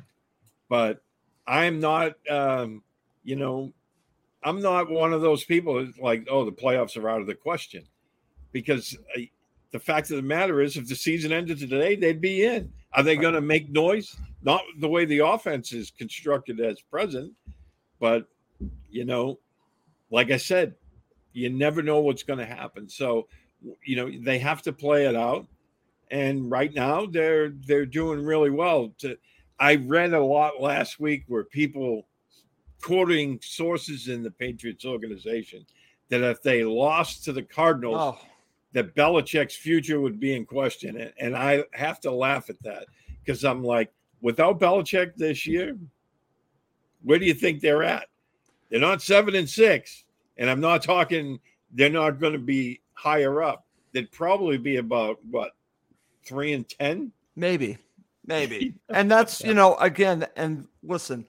But 0.69 1.03
I'm 1.45 1.81
not, 1.81 2.13
um, 2.29 2.81
you 3.25 3.35
know, 3.35 3.73
I'm 4.41 4.61
not 4.61 4.89
one 4.89 5.11
of 5.11 5.21
those 5.21 5.43
people 5.43 5.83
that's 5.83 5.99
like, 5.99 6.25
oh, 6.31 6.45
the 6.45 6.51
playoffs 6.53 6.95
are 6.95 7.09
out 7.09 7.19
of 7.19 7.27
the 7.27 7.35
question. 7.35 7.83
Because 8.53 8.97
uh, 9.17 9.21
the 9.71 9.79
fact 9.79 10.11
of 10.11 10.15
the 10.15 10.23
matter 10.23 10.61
is, 10.61 10.77
if 10.77 10.87
the 10.87 10.95
season 10.95 11.33
ended 11.33 11.59
today, 11.59 11.97
they'd 11.97 12.21
be 12.21 12.45
in. 12.45 12.71
Are 12.93 13.03
they 13.03 13.17
going 13.17 13.33
to 13.33 13.41
make 13.41 13.69
noise? 13.69 14.15
Not 14.41 14.61
the 14.79 14.87
way 14.87 15.03
the 15.03 15.19
offense 15.19 15.73
is 15.73 15.91
constructed 15.91 16.61
as 16.61 16.79
present, 16.79 17.33
but, 17.99 18.27
you 18.89 19.03
know, 19.03 19.39
like 20.09 20.31
I 20.31 20.37
said, 20.37 20.75
you 21.33 21.49
never 21.49 21.81
know 21.81 21.99
what's 21.99 22.23
going 22.23 22.39
to 22.39 22.45
happen. 22.45 22.87
So, 22.87 23.27
you 23.83 23.97
know, 23.97 24.09
they 24.23 24.39
have 24.39 24.61
to 24.61 24.71
play 24.71 25.05
it 25.05 25.17
out. 25.17 25.45
And 26.11 26.49
right 26.49 26.73
now, 26.73 27.05
they're 27.05 27.49
they're 27.49 27.85
doing 27.85 28.23
really 28.25 28.49
well. 28.49 28.93
To 28.99 29.17
I 29.59 29.75
read 29.75 30.13
a 30.13 30.23
lot 30.23 30.61
last 30.61 30.99
week 30.99 31.23
where 31.27 31.43
people 31.43 32.07
quoting 32.81 33.39
sources 33.43 34.07
in 34.07 34.23
the 34.23 34.31
Patriots 34.31 34.85
organization 34.85 35.65
that 36.09 36.21
if 36.21 36.41
they 36.41 36.63
lost 36.63 37.23
to 37.25 37.33
the 37.33 37.43
Cardinals, 37.43 37.97
Oh, 37.99 38.17
that 38.71 38.95
Belichick's 38.95 39.55
future 39.55 39.99
would 39.99 40.19
be 40.19 40.35
in 40.35 40.45
question. 40.45 40.97
And, 40.99 41.13
and 41.19 41.35
I 41.35 41.63
have 41.73 41.99
to 42.01 42.11
laugh 42.11 42.49
at 42.49 42.61
that 42.63 42.85
because 43.23 43.43
I'm 43.43 43.63
like, 43.63 43.91
without 44.21 44.59
Belichick 44.59 45.15
this 45.15 45.45
year, 45.47 45.77
where 47.03 47.19
do 47.19 47.25
you 47.25 47.33
think 47.33 47.61
they're 47.61 47.83
at? 47.83 48.07
They're 48.69 48.79
not 48.79 49.01
seven 49.01 49.35
and 49.35 49.49
six. 49.49 50.03
And 50.37 50.49
I'm 50.49 50.61
not 50.61 50.83
talking, 50.83 51.39
they're 51.73 51.89
not 51.89 52.19
going 52.19 52.33
to 52.33 52.39
be 52.39 52.81
higher 52.93 53.41
up. 53.41 53.65
They'd 53.91 54.11
probably 54.11 54.57
be 54.57 54.77
about 54.77 55.17
what, 55.29 55.51
three 56.23 56.53
and 56.53 56.67
10? 56.67 57.11
maybe, 57.35 57.77
maybe. 58.25 58.75
And 58.89 59.09
that's, 59.09 59.41
you 59.41 59.53
know, 59.53 59.75
again, 59.77 60.25
and 60.35 60.67
listen, 60.83 61.25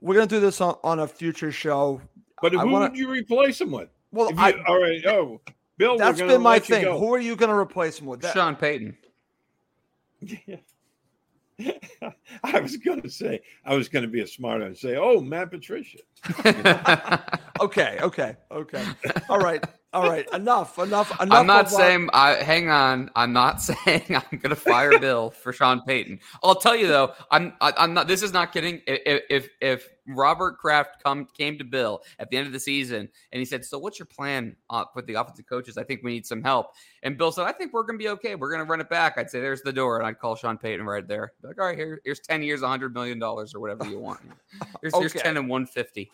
we're 0.00 0.14
going 0.14 0.28
to 0.28 0.34
do 0.34 0.40
this 0.40 0.60
on, 0.60 0.76
on 0.84 1.00
a 1.00 1.08
future 1.08 1.52
show. 1.52 2.00
But 2.42 2.54
I 2.54 2.60
who 2.60 2.68
wanna- 2.68 2.90
would 2.90 2.98
you 2.98 3.10
replace 3.10 3.60
him 3.60 3.70
with? 3.70 3.88
Well, 4.12 4.30
you, 4.30 4.38
I, 4.38 4.52
all 4.66 4.80
right. 4.80 5.04
Oh, 5.06 5.40
Bill, 5.78 5.98
that's 5.98 6.20
we're 6.20 6.28
been 6.28 6.42
my 6.42 6.58
thing. 6.58 6.84
go. 6.84 6.98
Who 6.98 7.12
are 7.14 7.18
you 7.18 7.36
going 7.36 7.50
to 7.50 7.56
replace 7.56 7.98
him 7.98 8.06
with? 8.06 8.20
That, 8.22 8.32
Sean 8.32 8.56
Payton. 8.56 8.96
I 12.44 12.60
was 12.60 12.76
going 12.76 13.02
to 13.02 13.10
say, 13.10 13.40
I 13.64 13.74
was 13.74 13.88
going 13.88 14.02
to 14.04 14.10
be 14.10 14.20
a 14.20 14.26
smart 14.26 14.62
and 14.62 14.76
say, 14.76 14.96
oh, 14.96 15.20
Matt 15.20 15.50
Patricia. 15.50 15.98
okay, 17.60 17.98
okay, 18.00 18.36
okay. 18.50 18.84
All 19.28 19.38
right, 19.38 19.64
all 19.96 20.08
right. 20.10 20.28
Enough, 20.34 20.78
enough, 20.78 21.10
enough. 21.20 21.38
I'm 21.38 21.46
not 21.46 21.70
saying. 21.70 22.10
I 22.12 22.34
hang 22.34 22.68
on. 22.68 23.10
I'm 23.16 23.32
not 23.32 23.62
saying 23.62 24.04
I'm 24.10 24.38
going 24.38 24.50
to 24.50 24.56
fire 24.56 24.98
Bill 25.00 25.30
for 25.30 25.52
Sean 25.52 25.80
Payton. 25.82 26.20
I'll 26.42 26.54
tell 26.54 26.76
you 26.76 26.86
though. 26.86 27.14
I'm. 27.30 27.54
I, 27.60 27.72
I'm 27.76 27.94
not. 27.94 28.06
This 28.06 28.22
is 28.22 28.32
not 28.32 28.52
kidding. 28.52 28.82
If 28.86 29.22
if 29.30 29.48
if 29.60 29.88
Robert 30.08 30.58
Kraft 30.58 31.02
come 31.02 31.26
came 31.36 31.56
to 31.58 31.64
Bill 31.64 32.02
at 32.18 32.30
the 32.30 32.36
end 32.36 32.46
of 32.46 32.52
the 32.52 32.60
season 32.60 33.08
and 33.32 33.38
he 33.38 33.44
said, 33.44 33.64
"So 33.64 33.78
what's 33.78 33.98
your 33.98 34.06
plan 34.06 34.54
uh, 34.68 34.84
with 34.94 35.06
the 35.06 35.14
offensive 35.14 35.46
coaches? 35.46 35.78
I 35.78 35.84
think 35.84 36.02
we 36.04 36.12
need 36.12 36.26
some 36.26 36.42
help." 36.42 36.74
And 37.02 37.16
Bill 37.16 37.32
said, 37.32 37.46
"I 37.46 37.52
think 37.52 37.72
we're 37.72 37.84
going 37.84 37.98
to 37.98 38.02
be 38.02 38.10
okay. 38.10 38.34
We're 38.34 38.50
going 38.50 38.64
to 38.64 38.70
run 38.70 38.80
it 38.80 38.90
back." 38.90 39.16
I'd 39.16 39.30
say, 39.30 39.40
"There's 39.40 39.62
the 39.62 39.72
door," 39.72 39.98
and 39.98 40.06
I'd 40.06 40.18
call 40.18 40.36
Sean 40.36 40.58
Payton 40.58 40.84
right 40.84 41.06
there. 41.08 41.32
Be 41.40 41.48
like, 41.48 41.58
all 41.58 41.66
right, 41.66 41.78
here, 41.78 42.00
here's 42.04 42.20
ten 42.20 42.42
years, 42.42 42.62
hundred 42.62 42.92
million 42.92 43.18
dollars, 43.18 43.54
or 43.54 43.60
whatever 43.60 43.86
you 43.86 43.98
want. 43.98 44.20
Here's, 44.82 44.94
here's 44.94 45.12
ten 45.14 45.36
and 45.36 45.48
one 45.48 45.66
fifty. 45.66 46.10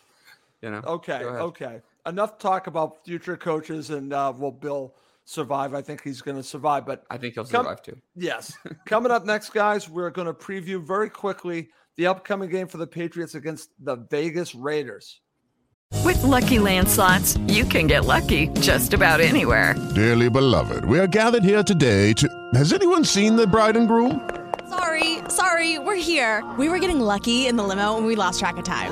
You 0.61 0.71
know. 0.71 0.81
Okay, 0.85 1.21
okay. 1.23 1.81
Enough 2.05 2.37
talk 2.37 2.67
about 2.67 3.05
future 3.05 3.37
coaches 3.37 3.89
and 3.89 4.11
uh, 4.11 4.33
will 4.37 4.51
Bill 4.51 4.93
survive? 5.25 5.73
I 5.73 5.81
think 5.81 6.03
he's 6.03 6.21
going 6.21 6.35
to 6.37 6.43
survive. 6.43 6.85
But 6.85 7.03
I 7.09 7.17
think 7.17 7.35
he'll 7.35 7.45
Come- 7.45 7.63
survive 7.63 7.81
too. 7.81 7.97
yes, 8.15 8.53
coming 8.85 9.11
up 9.11 9.25
next, 9.25 9.51
guys, 9.51 9.87
we're 9.89 10.09
going 10.09 10.27
to 10.27 10.33
preview 10.33 10.85
very 10.85 11.09
quickly 11.09 11.69
the 11.95 12.07
upcoming 12.07 12.49
game 12.49 12.67
for 12.67 12.77
the 12.77 12.87
Patriots 12.87 13.35
against 13.35 13.69
the 13.79 13.95
Vegas 14.09 14.53
Raiders. 14.53 15.21
With 16.03 16.21
Lucky 16.23 16.57
Land 16.59 16.89
slots, 16.89 17.37
you 17.47 17.63
can 17.65 17.85
get 17.87 18.03
lucky 18.05 18.47
just 18.59 18.93
about 18.93 19.21
anywhere. 19.21 19.75
Dearly 19.93 20.29
beloved, 20.29 20.83
we 20.85 20.99
are 20.99 21.07
gathered 21.07 21.43
here 21.43 21.63
today 21.63 22.11
to. 22.13 22.27
Has 22.55 22.73
anyone 22.73 23.05
seen 23.05 23.35
the 23.35 23.45
bride 23.47 23.77
and 23.77 23.87
groom? 23.87 24.27
Sorry, 24.69 25.19
sorry, 25.29 25.77
we're 25.79 25.95
here. 25.95 26.43
We 26.57 26.67
were 26.67 26.79
getting 26.79 26.99
lucky 26.99 27.45
in 27.47 27.55
the 27.57 27.63
limo 27.63 27.95
and 27.95 28.05
we 28.07 28.15
lost 28.15 28.39
track 28.39 28.57
of 28.57 28.63
time. 28.63 28.91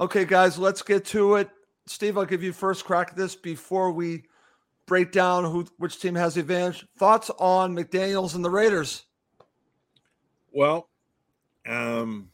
Okay, 0.00 0.24
guys, 0.24 0.58
let's 0.58 0.82
get 0.82 1.04
to 1.06 1.34
it. 1.36 1.50
Steve, 1.86 2.16
I'll 2.16 2.24
give 2.24 2.42
you 2.42 2.52
first 2.52 2.84
crack 2.84 3.08
at 3.10 3.16
this 3.16 3.34
before 3.34 3.90
we 3.90 4.24
break 4.86 5.10
down 5.10 5.44
who 5.44 5.66
which 5.78 6.00
team 6.00 6.14
has 6.14 6.34
the 6.34 6.40
advantage. 6.40 6.86
Thoughts 6.98 7.30
on 7.38 7.74
McDaniels 7.74 8.34
and 8.36 8.44
the 8.44 8.50
Raiders? 8.50 9.04
Well, 10.52 10.88
um, 11.66 12.30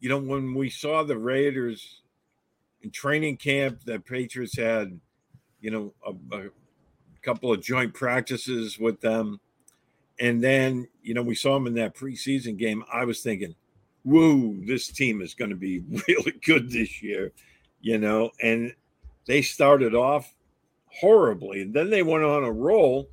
you 0.00 0.08
know, 0.08 0.18
when 0.18 0.54
we 0.54 0.70
saw 0.70 1.02
the 1.02 1.18
Raiders 1.18 2.00
in 2.82 2.90
training 2.90 3.36
camp, 3.36 3.80
the 3.84 4.00
Patriots 4.00 4.56
had, 4.56 4.98
you 5.60 5.70
know, 5.70 5.94
a, 6.06 6.36
a 6.36 6.50
couple 7.22 7.52
of 7.52 7.62
joint 7.62 7.92
practices 7.92 8.78
with 8.78 9.00
them. 9.00 9.40
And 10.18 10.42
then, 10.42 10.88
you 11.02 11.12
know, 11.12 11.22
we 11.22 11.34
saw 11.34 11.54
them 11.54 11.66
in 11.66 11.74
that 11.74 11.94
preseason 11.94 12.56
game. 12.56 12.82
I 12.90 13.04
was 13.04 13.20
thinking, 13.20 13.54
whoa, 14.06 14.54
this 14.64 14.86
team 14.88 15.20
is 15.20 15.34
going 15.34 15.50
to 15.50 15.56
be 15.56 15.80
really 16.08 16.32
good 16.44 16.70
this 16.70 17.02
year, 17.02 17.32
you 17.80 17.98
know, 17.98 18.30
and 18.40 18.72
they 19.26 19.42
started 19.42 19.94
off 19.94 20.32
horribly. 20.86 21.62
And 21.62 21.74
then 21.74 21.90
they 21.90 22.02
went 22.02 22.24
on 22.24 22.44
a 22.44 22.52
roll. 22.52 23.10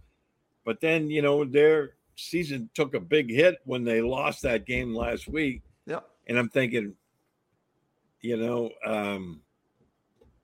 But 0.64 0.80
then, 0.80 1.10
you 1.10 1.22
know, 1.22 1.44
their 1.44 1.96
season 2.16 2.70
took 2.76 2.94
a 2.94 3.00
big 3.00 3.30
hit 3.30 3.58
when 3.66 3.84
they 3.84 4.02
lost 4.02 4.44
that 4.44 4.66
game 4.66 4.96
last 4.96 5.28
week. 5.28 5.64
Yep. 5.88 6.08
And 6.28 6.38
I'm 6.38 6.48
thinking, 6.48 6.94
you 8.22 8.38
know, 8.38 8.70
um, 8.86 9.42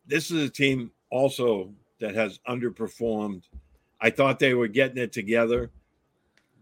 this 0.07 0.31
is 0.31 0.49
a 0.49 0.51
team 0.51 0.91
also 1.11 1.71
that 1.99 2.15
has 2.15 2.39
underperformed. 2.49 3.43
I 4.01 4.09
thought 4.09 4.39
they 4.39 4.55
were 4.55 4.67
getting 4.67 4.97
it 4.97 5.13
together, 5.13 5.69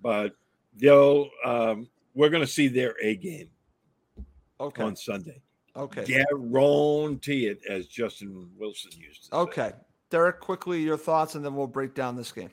but 0.03 0.35
they'll, 0.75 1.29
um, 1.45 1.87
we're 2.13 2.29
going 2.29 2.45
to 2.45 2.51
see 2.51 2.67
their 2.67 2.95
A 3.01 3.15
game 3.15 3.49
Okay. 4.59 4.83
on 4.83 4.95
Sunday. 4.95 5.41
Okay. 5.75 6.03
Guarantee 6.05 7.47
it, 7.47 7.59
as 7.69 7.87
Justin 7.87 8.49
Wilson 8.57 8.91
used 8.99 9.23
to 9.23 9.27
say. 9.27 9.37
Okay. 9.37 9.71
Derek, 10.09 10.39
quickly 10.39 10.81
your 10.81 10.97
thoughts, 10.97 11.35
and 11.35 11.43
then 11.45 11.55
we'll 11.55 11.67
break 11.67 11.93
down 11.93 12.15
this 12.15 12.31
game. 12.31 12.49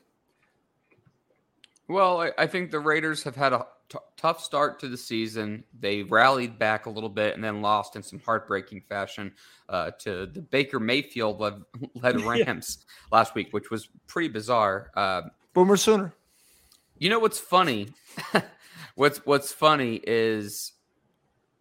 Well, 1.88 2.20
I, 2.20 2.32
I 2.38 2.46
think 2.46 2.70
the 2.70 2.80
Raiders 2.80 3.22
have 3.24 3.36
had 3.36 3.52
a 3.52 3.66
t- 3.88 3.98
tough 4.16 4.42
start 4.42 4.80
to 4.80 4.88
the 4.88 4.96
season. 4.96 5.64
They 5.78 6.02
rallied 6.02 6.58
back 6.58 6.86
a 6.86 6.90
little 6.90 7.08
bit 7.10 7.34
and 7.34 7.44
then 7.44 7.60
lost 7.62 7.94
in 7.96 8.02
some 8.02 8.20
heartbreaking 8.20 8.82
fashion 8.88 9.32
uh, 9.68 9.90
to 10.00 10.26
the 10.26 10.40
Baker 10.40 10.80
Mayfield 10.80 11.40
led, 11.40 11.54
led 11.94 12.20
Yeah. 12.20 12.28
Rams 12.28 12.84
last 13.12 13.34
week, 13.34 13.48
which 13.52 13.70
was 13.70 13.88
pretty 14.06 14.28
bizarre. 14.28 14.90
Uh, 14.94 15.22
Boomer 15.52 15.76
Sooner. 15.76 16.12
you 16.98 17.08
know 17.10 17.18
what's 17.18 17.38
funny? 17.38 17.88
what's 18.94 19.18
What's 19.26 19.52
funny 19.52 20.00
is 20.06 20.72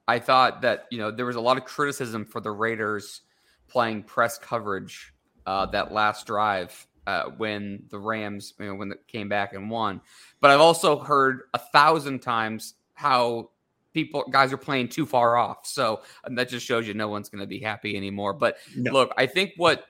I 0.07 0.19
thought 0.19 0.61
that 0.61 0.87
you 0.91 0.97
know 0.97 1.11
there 1.11 1.25
was 1.25 1.35
a 1.35 1.41
lot 1.41 1.57
of 1.57 1.65
criticism 1.65 2.25
for 2.25 2.41
the 2.41 2.51
Raiders 2.51 3.21
playing 3.67 4.03
press 4.03 4.37
coverage 4.37 5.13
uh, 5.45 5.65
that 5.67 5.91
last 5.91 6.27
drive 6.27 6.87
uh, 7.07 7.25
when 7.37 7.83
the 7.89 7.99
Rams 7.99 8.53
you 8.59 8.67
know 8.67 8.75
when 8.75 8.91
it 8.91 9.07
came 9.07 9.29
back 9.29 9.53
and 9.53 9.69
won. 9.69 10.01
But 10.41 10.51
I've 10.51 10.61
also 10.61 10.99
heard 10.99 11.43
a 11.53 11.59
thousand 11.59 12.19
times 12.19 12.75
how 12.93 13.49
people 13.93 14.25
guys 14.29 14.51
are 14.51 14.57
playing 14.57 14.89
too 14.89 15.05
far 15.05 15.37
off. 15.37 15.65
So 15.65 16.01
and 16.25 16.37
that 16.37 16.49
just 16.49 16.65
shows 16.65 16.87
you 16.87 16.93
no 16.93 17.07
one's 17.07 17.29
going 17.29 17.41
to 17.41 17.47
be 17.47 17.59
happy 17.59 17.95
anymore. 17.95 18.33
But 18.33 18.57
No. 18.75 18.91
look, 18.91 19.13
I 19.17 19.25
think 19.25 19.51
what 19.57 19.85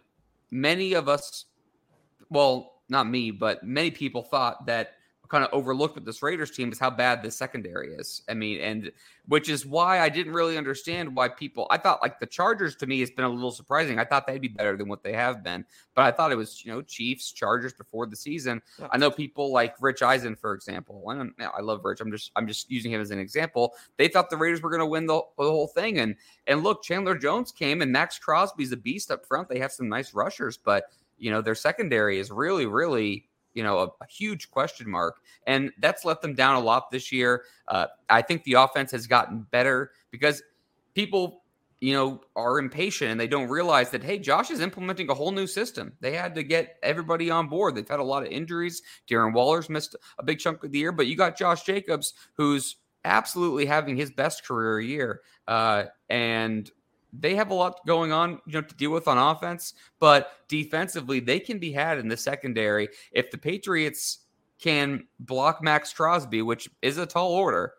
many 0.51 0.93
of 0.93 1.09
us, 1.09 1.45
well, 2.29 2.81
not 2.89 3.07
me, 3.07 3.31
but 3.31 3.63
many 3.63 3.91
people 3.91 4.23
thought 4.23 4.65
that 4.67 4.95
kind 5.33 5.43
of 5.43 5.49
overlooked 5.51 5.95
with 5.95 6.05
this 6.05 6.21
Raiders 6.21 6.51
team 6.51 6.71
is 6.71 6.77
how 6.77 6.91
bad 6.91 7.23
this 7.23 7.35
secondary 7.35 7.95
is. 7.95 8.21
I 8.29 8.35
mean, 8.35 8.61
and 8.61 8.91
which 9.27 9.49
is 9.49 9.65
why 9.65 9.99
I 9.99 10.07
didn't 10.07 10.33
really 10.33 10.59
understand 10.59 11.15
why 11.15 11.27
people. 11.27 11.65
I 11.71 11.79
thought 11.79 12.03
like 12.03 12.19
the 12.19 12.27
Chargers 12.27 12.75
to 12.75 12.85
me 12.85 12.99
has 12.99 13.09
been 13.09 13.25
a 13.25 13.29
little 13.29 13.49
surprising. 13.49 13.97
I 13.97 14.05
thought 14.05 14.27
they'd 14.27 14.39
be 14.39 14.47
better 14.47 14.77
than 14.77 14.87
what 14.87 15.01
they 15.01 15.13
have 15.13 15.43
been, 15.43 15.65
but 15.95 16.03
I 16.03 16.11
thought 16.11 16.31
it 16.31 16.35
was 16.35 16.63
you 16.63 16.71
know 16.71 16.83
Chiefs, 16.83 17.31
Chargers 17.31 17.73
before 17.73 18.05
the 18.05 18.15
season. 18.15 18.61
Yeah. 18.77 18.89
I 18.91 18.97
know 18.97 19.09
people 19.09 19.51
like 19.51 19.73
Rich 19.81 20.03
Eisen, 20.03 20.35
for 20.35 20.53
example. 20.53 21.03
And 21.09 21.19
I'm- 21.19 21.51
I 21.57 21.61
love 21.61 21.83
Rich. 21.83 21.99
I'm 22.01 22.11
just 22.11 22.29
I'm 22.35 22.45
just 22.47 22.69
using 22.69 22.91
him 22.91 23.01
as 23.01 23.09
an 23.09 23.17
example. 23.17 23.73
They 23.97 24.07
thought 24.09 24.29
the 24.29 24.37
Raiders 24.37 24.61
were 24.61 24.69
going 24.69 24.81
to 24.81 24.85
win 24.85 25.07
the, 25.07 25.15
the 25.37 25.43
whole 25.49 25.67
thing, 25.67 25.97
and 25.97 26.15
and 26.45 26.61
look, 26.61 26.83
Chandler 26.83 27.17
Jones 27.17 27.51
came, 27.51 27.81
and 27.81 27.91
Maxx 27.91 28.19
Crosby's 28.19 28.71
a 28.71 28.77
beast 28.77 29.09
up 29.09 29.25
front. 29.25 29.49
They 29.49 29.57
have 29.57 29.71
some 29.71 29.89
nice 29.89 30.13
rushers, 30.13 30.57
but 30.57 30.85
you 31.17 31.31
know 31.31 31.41
their 31.41 31.55
secondary 31.55 32.19
is 32.19 32.29
really 32.29 32.67
really 32.67 33.25
you 33.53 33.63
know, 33.63 33.79
a, 33.79 33.85
a 33.85 34.07
huge 34.09 34.49
question 34.49 34.89
mark. 34.89 35.17
And 35.47 35.71
that's 35.79 36.05
let 36.05 36.21
them 36.21 36.33
down 36.33 36.55
a 36.55 36.59
lot 36.59 36.91
this 36.91 37.11
year. 37.11 37.43
Uh, 37.67 37.87
I 38.09 38.21
think 38.21 38.43
the 38.43 38.53
offense 38.53 38.91
has 38.91 39.07
gotten 39.07 39.45
better 39.51 39.91
because 40.11 40.41
people 40.95 41.43
you 41.83 41.91
know, 41.91 42.21
are 42.37 42.59
impatient 42.59 43.11
and 43.11 43.19
they 43.19 43.27
don't 43.27 43.49
realize 43.49 43.89
that, 43.89 44.01
hey, 44.01 44.17
Josh 44.17 44.49
is 44.49 44.61
implementing 44.61 45.09
a 45.09 45.13
whole 45.13 45.33
new 45.33 45.45
system. 45.45 45.91
They 45.99 46.13
had 46.13 46.33
to 46.35 46.41
get 46.41 46.77
everybody 46.81 47.29
on 47.29 47.49
board. 47.49 47.75
They've 47.75 47.85
had 47.85 47.99
a 47.99 48.03
lot 48.03 48.23
of 48.23 48.29
injuries. 48.29 48.81
Darren 49.05 49.33
Waller's 49.33 49.69
missed 49.69 49.97
a 50.17 50.23
big 50.23 50.39
chunk 50.39 50.63
of 50.63 50.71
the 50.71 50.79
year, 50.79 50.93
but 50.93 51.07
you 51.07 51.17
got 51.17 51.37
Josh 51.37 51.63
Jacobs, 51.63 52.13
who's 52.37 52.77
absolutely 53.03 53.65
having 53.65 53.97
his 53.97 54.11
best 54.11 54.45
career 54.45 54.79
year. 54.79 55.23
Uh, 55.45 55.83
and 56.09 56.71
they 57.19 57.35
have 57.35 57.51
a 57.51 57.53
lot 57.53 57.85
going 57.85 58.11
on, 58.11 58.41
you 58.45 58.53
know, 58.53 58.61
to 58.61 58.75
deal 58.75 58.91
with 58.91 59.07
on 59.07 59.17
offense, 59.17 59.75
but 59.99 60.31
defensively, 60.47 61.19
they 61.19 61.39
can 61.39 61.59
be 61.59 61.71
had 61.71 61.99
in 61.99 62.07
the 62.07 62.17
secondary. 62.17 62.89
If 63.11 63.29
the 63.31 63.37
Patriots 63.37 64.19
can 64.59 65.07
block 65.19 65.61
Maxx 65.61 65.93
Crosby, 65.93 66.41
which 66.41 66.69
is 66.81 66.97
a 66.97 67.05
tall 67.05 67.31
order, 67.31 67.73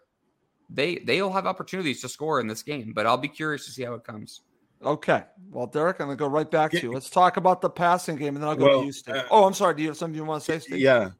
they 0.70 0.96
they'll 0.96 1.32
have 1.32 1.46
opportunities 1.46 2.00
to 2.02 2.08
score 2.08 2.40
in 2.40 2.46
this 2.46 2.62
game, 2.62 2.92
but 2.94 3.06
I'll 3.06 3.16
be 3.18 3.28
curious 3.28 3.64
to 3.66 3.72
see 3.72 3.82
how 3.82 3.94
it 3.94 4.04
comes. 4.04 4.42
Okay. 4.84 5.24
Well, 5.50 5.66
Derek, 5.66 6.00
I'm 6.00 6.06
gonna 6.08 6.16
go 6.16 6.26
right 6.26 6.50
back 6.50 6.70
to 6.72 6.80
you. 6.80 6.92
Let's 6.92 7.10
talk 7.10 7.36
about 7.36 7.60
the 7.60 7.70
passing 7.70 8.16
game, 8.16 8.34
and 8.34 8.42
then 8.42 8.48
I'll 8.48 8.56
go 8.56 8.64
Well, 8.64 8.80
to 8.80 8.86
you, 8.86 8.92
Steve. 8.92 9.14
uh, 9.14 9.24
oh, 9.30 9.44
I'm 9.46 9.54
sorry. 9.54 9.74
Do 9.74 9.82
you 9.82 9.88
have 9.88 9.96
something 9.96 10.16
you 10.16 10.24
want 10.24 10.42
to 10.42 10.52
say, 10.52 10.58
Steve? 10.58 10.78
Yeah. 10.80 11.10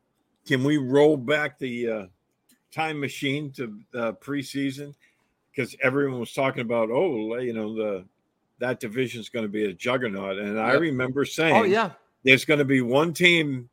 Can 0.46 0.62
we 0.64 0.76
roll 0.76 1.16
back 1.16 1.58
the 1.58 1.88
uh, 1.90 2.06
time 2.70 3.00
machine 3.00 3.50
to 3.52 3.80
uh, 3.94 4.12
preseason? 4.12 4.94
Because 5.54 5.76
everyone 5.82 6.18
was 6.20 6.32
talking 6.32 6.62
about, 6.62 6.90
oh, 6.90 7.36
you 7.36 7.52
know, 7.52 7.74
the 7.74 8.04
that 8.58 8.80
division 8.80 9.20
is 9.20 9.28
going 9.28 9.44
to 9.44 9.50
be 9.50 9.64
a 9.64 9.72
juggernaut, 9.72 10.38
and 10.38 10.58
I 10.58 10.72
remember 10.72 11.22
oh, 11.22 11.24
saying, 11.24 11.56
Oh, 11.56 11.64
yeah. 11.64 11.90
there's 12.22 12.44
going 12.44 12.58
to 12.58 12.64
be 12.64 12.80
one 12.80 13.12
team 13.12 13.68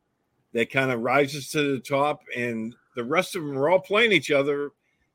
that 0.52 0.70
kind 0.70 0.90
of 0.90 1.00
rises 1.00 1.50
to 1.52 1.72
the 1.72 1.80
top, 1.80 2.22
and 2.36 2.74
the 2.94 3.04
rest 3.04 3.36
of 3.36 3.42
them 3.42 3.56
are 3.56 3.70
all 3.70 3.80
playing 3.80 4.12
each 4.12 4.30
other, 4.30 4.70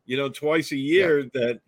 you 0.06 0.18
know, 0.18 0.30
twice 0.30 0.72
a 0.72 0.78
year. 0.78 1.24
That 1.34 1.60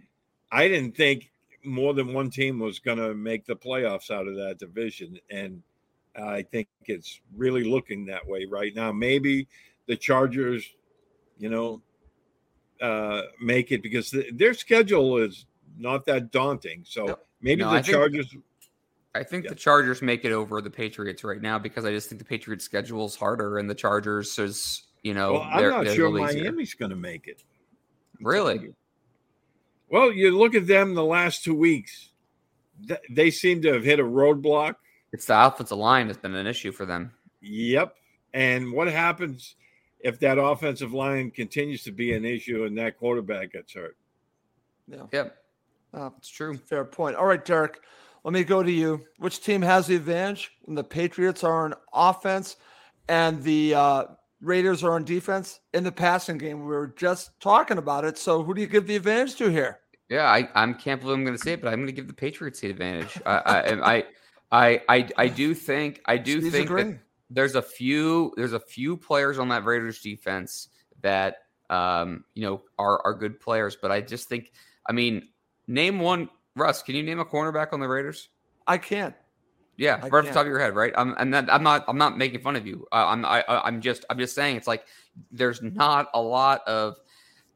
I 0.52 0.68
didn't 0.68 0.96
think 0.96 1.32
more 1.64 1.94
than 1.94 2.14
one 2.14 2.30
team 2.30 2.60
was 2.60 2.80
going 2.80 2.98
to 2.98 3.14
make 3.14 3.46
the 3.46 3.56
playoffs 3.56 4.10
out 4.10 4.28
of 4.28 4.36
that 4.36 4.60
division, 4.60 5.20
and 5.30 5.62
I 6.16 6.42
think 6.42 6.68
it's 6.86 7.22
really 7.36 7.64
looking 7.64 8.06
that 8.06 8.28
way 8.28 8.46
right 8.46 8.74
now. 8.76 8.92
Maybe 8.92 9.48
the 9.88 9.96
Chargers, 9.96 10.68
you 11.38 11.50
know, 11.50 11.82
uh, 12.82 13.24
make 13.42 13.72
it 13.72 13.82
because 13.84 14.10
th- 14.12 14.32
their 14.34 14.54
schedule 14.54 15.18
is 15.18 15.46
not 15.78 16.06
that 16.06 16.32
daunting. 16.32 16.84
So 16.86 17.20
maybe 17.42 17.62
No, 17.62 17.72
the 17.72 17.78
I 17.78 17.82
think- 17.82 17.96
Chargers. 17.96 18.36
I 19.16 19.24
think 19.24 19.48
the 19.48 19.56
Chargers 19.56 20.04
make 20.04 20.24
it 20.24 20.32
over 20.32 20.62
the 20.62 20.70
Patriots 20.70 21.24
right 21.24 21.42
now 21.42 21.58
because 21.58 21.84
I 21.84 21.92
just 21.92 22.10
think 22.10 22.20
the 22.20 22.26
Patriots' 22.26 22.64
schedule 22.64 23.06
is 23.06 23.16
harder 23.16 23.58
and 23.58 23.68
the 23.68 23.74
Chargers 23.74 24.38
is, 24.38 24.84
you 25.02 25.16
know, 25.16 25.34
Well, 25.34 25.42
I'm 25.52 25.70
not 25.86 25.88
sure. 25.96 26.12
Miami's 26.12 26.76
going 26.76 26.92
to 26.92 26.96
make 26.96 27.28
it. 27.28 27.44
Really? 28.22 28.76
Well, 29.90 30.12
you 30.12 30.38
look 30.38 30.54
at 30.54 30.68
them 30.68 30.94
the 30.94 31.04
last 31.04 31.44
two 31.44 31.56
weeks; 31.56 32.12
th- 32.88 33.00
they 33.10 33.32
seem 33.32 33.64
to 33.64 33.74
have 33.74 33.84
hit 33.84 34.00
a 34.00 34.04
roadblock. 34.04 34.76
It's 35.12 35.26
the 35.26 35.48
offensive 35.48 35.80
line 35.80 36.06
that's 36.06 36.20
been 36.20 36.36
an 36.36 36.46
issue 36.46 36.72
for 36.72 36.86
them. 36.86 37.12
Yep. 37.42 37.96
And 38.36 38.72
what 38.72 38.88
happens 38.90 39.56
if 40.00 40.20
that 40.20 40.38
offensive 40.38 40.94
line 40.94 41.32
continues 41.32 41.84
to 41.84 41.92
be 41.92 42.14
an 42.14 42.26
issue 42.26 42.66
and 42.66 42.78
that 42.78 42.98
quarterback 42.98 43.54
gets 43.54 43.74
hurt? 43.74 43.98
Yeah. 44.88 45.04
Yep. 45.12 45.38
Uh, 45.94 46.10
it's 46.18 46.30
true. 46.30 46.56
Fair 46.58 46.86
point. 46.86 47.16
All 47.16 47.26
right, 47.26 47.44
Derek. 47.44 47.80
Let 48.24 48.34
me 48.34 48.44
go 48.44 48.62
to 48.62 48.72
you. 48.72 49.02
Which 49.18 49.42
team 49.42 49.62
has 49.62 49.88
the 49.88 49.96
advantage 49.96 50.52
when 50.64 50.76
the 50.76 50.84
Patriots 50.84 51.44
are 51.44 51.66
on 51.66 51.74
offense 51.94 52.58
and 53.08 53.42
the 53.44 53.74
uh, 53.74 54.04
Raiders 54.42 54.84
are 54.84 54.92
on 54.92 55.06
defense 55.06 55.62
in 55.74 55.84
the 55.84 55.92
passing 55.92 56.38
game? 56.38 56.60
We 56.60 56.68
were 56.68 56.94
just 56.98 57.40
talking 57.40 57.78
about 57.78 58.06
it. 58.06 58.18
So, 58.18 58.44
who 58.44 58.54
do 58.54 58.62
you 58.62 58.68
give 58.68 58.88
the 58.88 58.96
advantage 58.96 59.36
to 59.38 59.50
here? 59.50 59.80
Yeah, 60.10 60.26
I, 60.26 60.50
I 60.56 60.74
can't 60.74 61.00
believe 61.00 61.18
I'm 61.18 61.24
going 61.24 61.38
to 61.38 61.44
say 61.44 61.54
it, 61.54 61.62
but 61.62 61.70
I'm 61.70 61.76
going 61.76 61.88
to 61.88 61.94
give 61.94 62.08
the 62.08 62.14
Patriots 62.14 62.60
the 62.60 62.70
advantage. 62.70 63.20
I, 63.26 63.32
I, 63.32 63.96
I, 63.96 64.04
I, 64.52 64.82
I, 64.90 65.10
I 65.18 65.28
do 65.28 65.54
think, 65.54 66.02
I 66.06 66.18
do 66.18 66.40
Steve's 66.40 66.56
think 66.56 66.68
that 66.68 66.74
agreeing. 66.74 67.00
There's 67.30 67.56
a 67.56 67.62
few, 67.62 68.34
there's 68.36 68.54
a 68.54 68.60
few 68.60 68.98
players 68.98 69.40
on 69.40 69.50
that 69.50 69.66
Raiders 69.66 70.02
defense 70.02 70.70
that, 71.02 71.38
um, 71.70 72.24
you 72.34 72.44
know, 72.44 72.62
are 72.78 73.02
are 73.06 73.14
good 73.14 73.40
players. 73.40 73.78
But 73.80 73.92
I 73.92 74.02
just 74.02 74.28
think, 74.28 74.52
I 74.88 74.92
mean, 74.92 75.30
name 75.68 76.00
one. 76.00 76.30
Russ, 76.56 76.82
can 76.82 76.96
you 76.96 77.04
name 77.04 77.20
a 77.20 77.26
cornerback 77.26 77.74
on 77.74 77.80
the 77.80 77.88
Raiders? 77.88 78.30
I 78.68 78.78
can't. 78.78 79.16
Yeah, 79.78 79.96
I 80.04 80.10
right 80.10 80.20
off 80.20 80.26
the 80.26 80.32
top 80.32 80.42
of 80.42 80.48
your 80.48 80.60
head, 80.60 80.76
right? 80.76 80.92
I'm, 80.98 81.16
I'm 81.18 81.30
not, 81.30 81.50
I'm 81.50 81.64
not, 81.64 81.86
I'm 81.88 81.98
not 81.98 82.18
making 82.18 82.42
fun 82.42 82.58
of 82.58 82.68
you. 82.68 82.86
Uh, 82.92 83.06
I'm, 83.08 83.24
I, 83.24 83.42
I- 83.48 83.66
I'm 83.66 83.80
just, 83.80 84.04
I'm 84.10 84.18
just 84.18 84.36
saying, 84.36 84.58
it's 84.58 84.68
like 84.68 84.86
there's 85.32 85.62
not 85.62 86.10
a 86.14 86.22
lot 86.22 86.68
of 86.68 86.98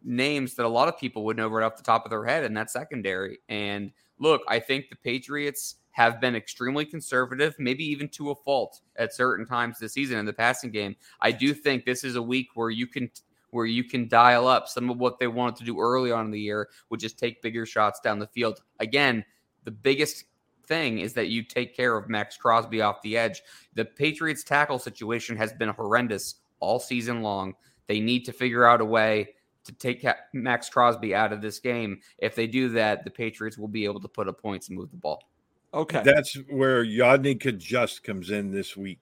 names 0.04 0.56
that 0.56 0.66
a 0.66 0.70
lot 0.70 0.88
of 0.88 0.98
people 0.98 1.26
would 1.26 1.36
know 1.36 1.50
right 1.50 1.66
off 1.66 1.76
the 1.76 1.84
top 1.84 2.06
of 2.06 2.12
their 2.12 2.24
head 2.24 2.46
in 2.46 2.54
that 2.54 2.72
secondary. 2.72 3.40
And 3.50 3.92
look, 4.20 4.42
I 4.48 4.60
think 4.60 4.90
the 4.90 4.96
Patriots 4.96 5.76
have 5.94 6.20
been 6.20 6.36
extremely 6.36 6.86
conservative, 6.86 7.56
maybe 7.58 7.84
even 7.86 8.08
to 8.10 8.32
a 8.32 8.36
fault 8.36 8.82
at 8.98 9.14
certain 9.14 9.46
times 9.46 9.80
this 9.80 9.94
season 9.94 10.18
in 10.18 10.26
the 10.26 10.34
passing 10.34 10.72
game. 10.72 10.96
I 11.22 11.32
do 11.32 11.54
think 11.54 11.86
this 11.86 12.04
is 12.04 12.16
a 12.16 12.22
week 12.22 12.50
where 12.56 12.70
you 12.70 12.88
can 12.88 13.10
where 13.52 13.68
you 13.68 13.84
can 13.84 14.08
dial 14.08 14.48
up 14.48 14.68
some 14.68 14.90
of 14.90 14.98
what 14.98 15.20
they 15.20 15.28
wanted 15.28 15.56
to 15.58 15.64
do 15.64 15.80
early 15.80 16.12
on 16.12 16.26
in 16.26 16.32
the 16.32 16.40
year, 16.40 16.70
which 16.88 17.04
is 17.04 17.14
take 17.14 17.42
bigger 17.44 17.68
shots 17.68 18.00
down 18.00 18.18
the 18.18 18.28
field. 18.28 18.60
Again, 18.80 19.24
the 19.64 19.72
biggest 19.72 20.26
thing 20.66 20.98
is 20.98 21.14
that 21.14 21.28
you 21.28 21.44
take 21.44 21.76
care 21.76 21.96
of 21.96 22.10
Maxx 22.10 22.36
Crosby 22.36 22.82
off 22.82 23.04
the 23.04 23.16
edge. 23.16 23.44
The 23.76 23.86
Patriots 23.86 24.44
tackle 24.44 24.80
situation 24.80 25.38
has 25.38 25.54
been 25.54 25.70
horrendous 25.70 26.36
all 26.60 26.80
season 26.80 27.22
long. 27.22 27.54
They 27.86 28.00
need 28.00 28.26
to 28.26 28.34
figure 28.34 28.66
out 28.66 28.82
a 28.82 28.86
way 28.86 29.36
to 29.66 29.74
take 29.74 30.04
Maxx 30.34 30.70
Crosby 30.70 31.14
out 31.14 31.32
of 31.32 31.42
this 31.42 31.60
game. 31.60 32.00
If 32.18 32.34
they 32.34 32.48
do 32.48 32.70
that, 32.70 33.04
the 33.04 33.12
Patriots 33.12 33.58
will 33.58 33.68
be 33.68 33.86
able 33.86 34.02
to 34.02 34.08
put 34.08 34.28
up 34.28 34.42
points 34.42 34.70
and 34.70 34.78
move 34.78 34.90
the 34.90 34.98
ball. 34.98 35.22
Okay. 35.74 36.02
That's 36.04 36.36
where 36.50 36.86
Yodny 36.86 37.40
Cajuste 37.40 38.04
comes 38.04 38.30
in 38.30 38.52
this 38.52 38.78
week. 38.78 39.00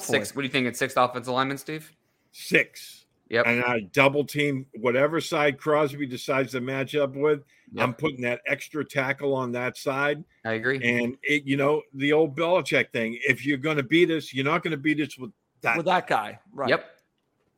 Six, 0.00 0.34
what 0.34 0.42
do 0.42 0.46
you 0.46 0.52
think? 0.52 0.68
It's 0.68 0.78
sixth 0.78 0.96
offensive 0.96 1.34
lineman, 1.34 1.58
Steve? 1.58 1.92
Six. 2.30 3.06
Yep. 3.30 3.46
And 3.46 3.64
I 3.64 3.80
double 3.92 4.24
team 4.24 4.66
whatever 4.74 5.20
side 5.20 5.58
Crosby 5.58 6.06
decides 6.06 6.52
to 6.52 6.60
match 6.60 6.94
up 6.94 7.16
with. 7.16 7.42
I'm 7.78 7.94
putting 7.94 8.20
that 8.20 8.42
extra 8.46 8.84
tackle 8.84 9.34
on 9.34 9.52
that 9.52 9.78
side. 9.78 10.22
I 10.44 10.52
agree. 10.52 10.76
And 10.82 11.16
it, 11.22 11.44
you 11.44 11.56
know, 11.56 11.80
the 11.94 12.12
old 12.12 12.36
Belichick 12.36 12.92
thing. 12.92 13.18
If 13.26 13.46
you're 13.46 13.56
going 13.56 13.78
to 13.78 13.82
beat 13.82 14.10
us, 14.10 14.34
you're 14.34 14.44
not 14.44 14.62
going 14.62 14.72
to 14.72 14.76
beat 14.76 15.00
us 15.00 15.16
with 15.18 15.30
that. 15.62 15.78
With 15.78 15.86
that 15.86 16.06
guy. 16.06 16.38
Right. 16.52 16.68
Yep. 16.68 16.84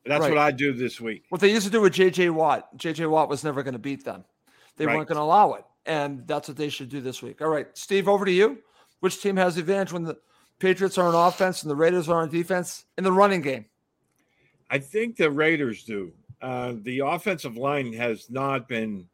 That's 0.06 0.20
Right. 0.20 0.30
what 0.30 0.38
I 0.38 0.52
do 0.52 0.72
this 0.72 1.00
week. 1.00 1.24
What 1.30 1.40
they 1.40 1.50
used 1.50 1.66
to 1.66 1.72
do 1.72 1.80
with 1.80 1.94
JJ 1.94 2.30
Watt, 2.30 2.76
JJ 2.78 3.10
Watt 3.10 3.28
was 3.28 3.42
never 3.42 3.62
going 3.64 3.72
to 3.72 3.78
beat 3.80 4.04
them. 4.04 4.24
They 4.76 4.86
Right. 4.86 4.96
weren't 4.96 5.08
going 5.08 5.16
to 5.16 5.22
allow 5.22 5.54
it. 5.54 5.64
And 5.86 6.26
that's 6.26 6.48
what 6.48 6.56
they 6.56 6.68
should 6.68 6.88
do 6.88 7.00
this 7.00 7.22
week. 7.22 7.42
All 7.42 7.48
right, 7.48 7.66
Steve, 7.74 8.08
over 8.08 8.24
to 8.24 8.32
you. 8.32 8.58
Which 9.00 9.20
team 9.20 9.36
has 9.36 9.56
the 9.56 9.60
advantage 9.60 9.92
when 9.92 10.04
the 10.04 10.16
Patriots 10.58 10.96
are 10.96 11.06
on 11.06 11.14
offense 11.14 11.62
and 11.62 11.70
the 11.70 11.76
Raiders 11.76 12.08
are 12.08 12.22
on 12.22 12.30
defense 12.30 12.86
in 12.96 13.04
the 13.04 13.12
running 13.12 13.42
game? 13.42 13.66
I 14.70 14.78
think 14.78 15.16
the 15.16 15.30
Raiders 15.30 15.84
do. 15.84 16.12
Uh, 16.40 16.74
the 16.82 17.00
offensive 17.00 17.56
line 17.56 17.92
has 17.92 18.30
not 18.30 18.66
been 18.66 19.06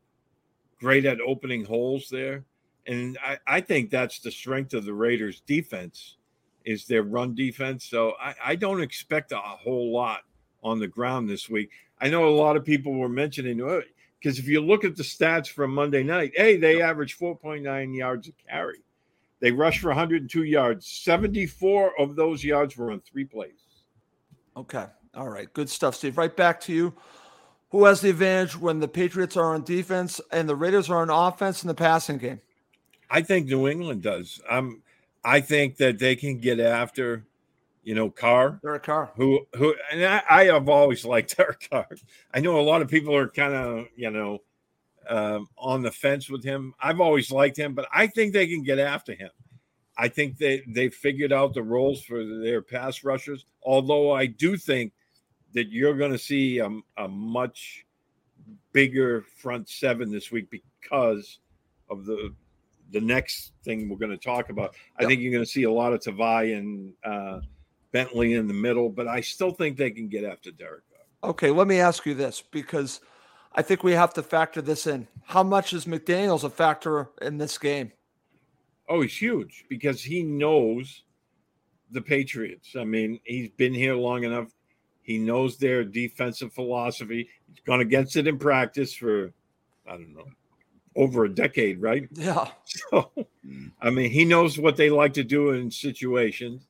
great 0.78 1.04
at 1.06 1.20
opening 1.20 1.64
holes 1.64 2.08
there. 2.10 2.44
And 2.86 3.18
I, 3.22 3.38
I 3.46 3.60
think 3.60 3.90
that's 3.90 4.20
the 4.20 4.30
strength 4.30 4.74
of 4.74 4.84
the 4.84 4.94
Raiders 4.94 5.42
defense 5.46 6.16
is 6.64 6.86
their 6.86 7.02
run 7.02 7.34
defense. 7.34 7.84
So 7.84 8.14
I, 8.20 8.34
I 8.44 8.56
don't 8.56 8.82
expect 8.82 9.32
a 9.32 9.38
whole 9.38 9.92
lot 9.92 10.20
on 10.62 10.78
the 10.78 10.88
ground 10.88 11.28
this 11.28 11.48
week. 11.48 11.70
I 12.00 12.08
know 12.08 12.28
a 12.28 12.30
lot 12.30 12.56
of 12.56 12.64
people 12.64 12.94
were 12.94 13.08
mentioning 13.08 13.60
because 14.20 14.38
if 14.38 14.46
you 14.46 14.60
look 14.60 14.84
at 14.84 14.96
the 14.96 15.02
stats 15.02 15.48
from 15.48 15.74
Monday 15.74 16.02
night, 16.02 16.32
hey, 16.36 16.56
they 16.56 16.82
averaged 16.82 17.18
4.9 17.18 17.96
yards 17.96 18.28
a 18.28 18.32
carry. 18.48 18.82
They 19.40 19.50
rushed 19.50 19.80
for 19.80 19.88
102 19.88 20.44
yards. 20.44 20.86
74 20.86 21.98
of 21.98 22.16
those 22.16 22.44
yards 22.44 22.76
were 22.76 22.90
on 22.90 23.00
three 23.00 23.24
plays. 23.24 23.52
Okay. 24.56 24.86
All 25.14 25.28
right. 25.28 25.52
Good 25.54 25.70
stuff, 25.70 25.94
Steve. 25.94 26.18
Right 26.18 26.36
back 26.36 26.60
to 26.62 26.72
you. 26.72 26.94
Who 27.70 27.84
has 27.84 28.00
the 28.00 28.10
advantage 28.10 28.58
when 28.58 28.80
the 28.80 28.88
Patriots 28.88 29.36
are 29.36 29.54
on 29.54 29.64
defense 29.64 30.20
and 30.30 30.48
the 30.48 30.56
Raiders 30.56 30.90
are 30.90 31.00
on 31.00 31.08
offense 31.08 31.62
in 31.62 31.68
the 31.68 31.74
passing 31.74 32.18
game? 32.18 32.40
I 33.08 33.22
think 33.22 33.46
New 33.46 33.68
England 33.68 34.02
does. 34.02 34.40
Um, 34.48 34.82
I 35.24 35.40
think 35.40 35.76
that 35.76 35.98
they 35.98 36.16
can 36.16 36.38
get 36.38 36.60
after, 36.60 37.24
you 37.82 37.94
know, 37.94 38.10
Carr. 38.10 38.60
Derek 38.62 38.82
Carr. 38.82 39.10
Who 39.16 39.46
who 39.54 39.74
and 39.90 40.04
I, 40.04 40.22
I 40.28 40.44
have 40.44 40.68
always 40.68 41.04
liked 41.04 41.36
Derek 41.36 41.68
Carr. 41.70 41.88
I 42.32 42.40
know 42.40 42.60
a 42.60 42.62
lot 42.62 42.82
of 42.82 42.88
people 42.88 43.14
are 43.14 43.28
kind 43.28 43.54
of, 43.54 43.86
you 43.96 44.10
know, 44.10 44.40
um, 45.08 45.48
on 45.56 45.82
the 45.82 45.90
fence 45.90 46.28
with 46.28 46.44
him. 46.44 46.74
I've 46.80 47.00
always 47.00 47.30
liked 47.30 47.56
him, 47.56 47.74
but 47.74 47.88
I 47.92 48.06
think 48.06 48.32
they 48.32 48.46
can 48.46 48.62
get 48.62 48.78
after 48.78 49.14
him. 49.14 49.30
I 49.96 50.08
think 50.08 50.38
they 50.38 50.62
they 50.66 50.88
figured 50.88 51.32
out 51.32 51.54
the 51.54 51.62
roles 51.62 52.02
for 52.02 52.24
their 52.24 52.62
pass 52.62 53.04
rushers. 53.04 53.44
Although 53.62 54.12
I 54.12 54.26
do 54.26 54.56
think 54.56 54.92
that 55.52 55.70
you're 55.70 55.96
going 55.96 56.12
to 56.12 56.18
see 56.18 56.58
a, 56.58 56.70
a 56.96 57.08
much 57.08 57.84
bigger 58.72 59.22
front 59.36 59.68
seven 59.68 60.10
this 60.10 60.30
week 60.30 60.48
because 60.50 61.40
of 61.88 62.06
the 62.06 62.34
the 62.92 63.00
next 63.00 63.52
thing 63.64 63.88
we're 63.88 63.96
going 63.96 64.10
to 64.10 64.16
talk 64.16 64.50
about. 64.50 64.74
I 64.98 65.04
think 65.04 65.20
you're 65.20 65.32
going 65.32 65.44
to 65.44 65.50
see 65.50 65.62
a 65.62 65.70
lot 65.70 65.92
of 65.92 66.00
Tavai 66.00 66.56
and 66.56 66.92
uh, 67.04 67.40
Bentley 67.92 68.34
in 68.34 68.46
the 68.46 68.54
middle, 68.54 68.88
but 68.88 69.08
I 69.08 69.20
still 69.20 69.52
think 69.52 69.76
they 69.76 69.90
can 69.90 70.08
get 70.08 70.24
after 70.24 70.50
Derek. 70.50 70.82
Okay, 71.22 71.50
let 71.50 71.66
me 71.66 71.80
ask 71.80 72.06
you 72.06 72.14
this 72.14 72.42
because 72.50 73.00
I 73.54 73.62
think 73.62 73.82
we 73.82 73.92
have 73.92 74.14
to 74.14 74.22
factor 74.22 74.62
this 74.62 74.86
in. 74.86 75.06
How 75.24 75.42
much 75.42 75.72
is 75.72 75.84
McDaniels 75.84 76.44
a 76.44 76.50
factor 76.50 77.10
in 77.20 77.36
this 77.36 77.58
game? 77.58 77.92
Oh, 78.88 79.02
he's 79.02 79.16
huge 79.16 79.66
because 79.68 80.02
he 80.02 80.22
knows 80.22 81.04
the 81.90 82.00
Patriots. 82.00 82.74
I 82.78 82.84
mean, 82.84 83.20
he's 83.24 83.50
been 83.50 83.74
here 83.74 83.94
long 83.94 84.24
enough. 84.24 84.48
He 85.02 85.18
knows 85.18 85.58
their 85.58 85.84
defensive 85.84 86.52
philosophy. 86.52 87.28
He's 87.48 87.60
gone 87.60 87.80
against 87.80 88.16
it 88.16 88.26
in 88.26 88.38
practice 88.38 88.94
for, 88.94 89.32
I 89.86 89.92
don't 89.92 90.14
know, 90.14 90.26
over 90.96 91.24
a 91.24 91.34
decade, 91.34 91.80
right? 91.80 92.08
Yeah. 92.12 92.48
So, 92.64 93.10
I 93.80 93.90
mean, 93.90 94.10
he 94.10 94.24
knows 94.24 94.58
what 94.58 94.76
they 94.76 94.90
like 94.90 95.12
to 95.14 95.24
do 95.24 95.50
in 95.50 95.70
situations. 95.70 96.66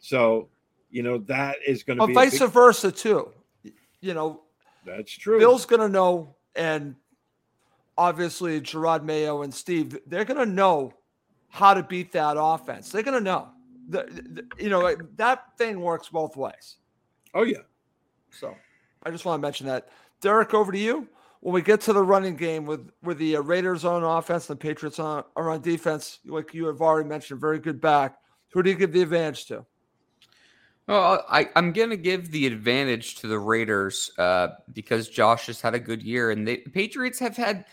So, 0.00 0.48
you 0.90 1.02
know, 1.02 1.18
that 1.18 1.56
is 1.66 1.82
going 1.82 1.98
to 1.98 2.06
be 2.06 2.12
a 2.12 2.14
vice 2.14 2.38
big- 2.38 2.50
versa 2.50 2.90
too. 2.90 3.32
You 4.00 4.14
know, 4.14 4.42
That's 4.86 5.12
true. 5.12 5.38
Bill's 5.38 5.66
going 5.66 5.80
to 5.80 5.88
know, 5.88 6.34
and 6.56 6.96
obviously 7.98 8.60
Jerod 8.60 9.04
Mayo 9.04 9.42
and 9.42 9.52
Steve, 9.52 9.98
they're 10.06 10.24
going 10.24 10.38
to 10.40 10.50
know 10.52 10.94
how 11.48 11.74
to 11.74 11.82
beat 11.82 12.12
that 12.12 12.36
offense. 12.38 12.90
They're 12.90 13.02
going 13.02 13.18
to 13.18 13.24
know. 13.24 13.48
The, 13.88 14.04
the- 14.04 14.46
you 14.62 14.68
know 14.70 14.94
that 15.16 15.56
thing 15.58 15.80
works 15.80 16.08
both 16.08 16.36
ways. 16.36 16.76
Oh 17.34 17.42
yeah. 17.42 17.58
So 18.30 18.54
I 19.02 19.10
just 19.10 19.24
want 19.24 19.40
to 19.40 19.42
mention 19.46 19.66
that. 19.66 19.88
Derek, 20.20 20.54
over 20.54 20.70
to 20.72 20.78
you. 20.78 21.08
When 21.40 21.54
we 21.54 21.62
get 21.62 21.80
to 21.82 21.92
the 21.94 22.02
running 22.02 22.36
game 22.36 22.66
with 22.66 22.90
with 23.02 23.18
the 23.18 23.36
uh, 23.36 23.40
Raiders 23.40 23.84
on 23.84 24.04
offense 24.04 24.48
and 24.48 24.58
the 24.58 24.62
Patriots 24.62 24.98
on 24.98 25.24
are 25.36 25.50
on 25.50 25.60
defense, 25.62 26.20
like 26.26 26.54
you 26.54 26.66
have 26.66 26.80
already 26.80 27.08
mentioned, 27.08 27.40
very 27.40 27.58
good 27.58 27.80
back. 27.80 28.16
Who 28.52 28.62
do 28.62 28.70
you 28.70 28.76
give 28.76 28.92
the 28.92 29.02
advantage 29.02 29.46
to? 29.46 29.64
Well, 30.90 31.24
I, 31.28 31.48
I'm 31.54 31.72
going 31.72 31.90
to 31.90 31.96
give 31.96 32.32
the 32.32 32.48
advantage 32.48 33.14
to 33.20 33.28
the 33.28 33.38
Raiders 33.38 34.10
uh, 34.18 34.48
because 34.72 35.08
Josh 35.08 35.46
has 35.46 35.60
had 35.60 35.72
a 35.72 35.78
good 35.78 36.02
year, 36.02 36.32
and 36.32 36.48
the 36.48 36.56
Patriots 36.56 37.20
have 37.20 37.36
had 37.36 37.66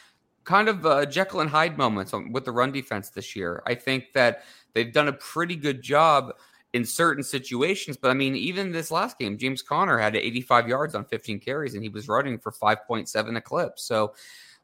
kind 0.44 0.70
of 0.70 0.86
uh, 0.86 1.04
Jekyll 1.08 1.40
and 1.40 1.50
Hyde 1.50 1.80
moments 1.80 2.14
with 2.30 2.46
the 2.46 2.52
run 2.52 2.72
defense 2.72 3.10
this 3.10 3.36
year. 3.36 3.64
I 3.66 3.74
think 3.74 4.14
that 4.14 4.44
they've 4.76 4.94
done 4.94 5.08
a 5.08 5.14
pretty 5.14 5.56
good 5.56 5.82
job 5.82 6.32
in 6.74 6.86
certain 6.86 7.24
situations, 7.24 7.98
but 7.98 8.12
I 8.12 8.14
mean, 8.14 8.36
even 8.36 8.72
this 8.72 8.92
last 8.92 9.18
game, 9.18 9.36
James 9.40 9.64
Conner 9.64 9.98
had 9.98 10.16
85 10.16 10.68
yards 10.68 10.94
on 10.94 11.04
15 11.04 11.40
carries, 11.40 11.74
and 11.74 11.82
he 11.82 11.90
was 11.90 12.08
running 12.08 12.38
for 12.38 12.52
5.7 12.52 13.36
a 13.36 13.42
clip. 13.42 13.80
So, 13.80 14.14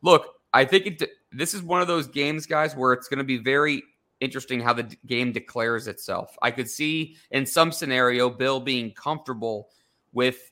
look, 0.04 0.28
I 0.54 0.64
think 0.64 0.86
it, 0.86 1.10
this 1.32 1.56
is 1.56 1.64
one 1.64 1.82
of 1.82 1.88
those 1.88 2.06
games, 2.06 2.46
guys, 2.46 2.76
where 2.76 2.94
it's 2.94 3.08
going 3.08 3.18
to 3.18 3.24
be 3.24 3.38
very 3.38 3.82
interesting 4.24 4.60
how 4.60 4.74
the 4.74 4.84
game 5.06 5.32
declares 5.32 5.88
itself. 5.88 6.38
I 6.42 6.52
could 6.52 6.70
see 6.70 7.18
in 7.32 7.46
some 7.46 7.72
scenario 7.72 8.30
Bill 8.30 8.60
being 8.60 8.92
comfortable 8.94 9.70
with 10.14 10.52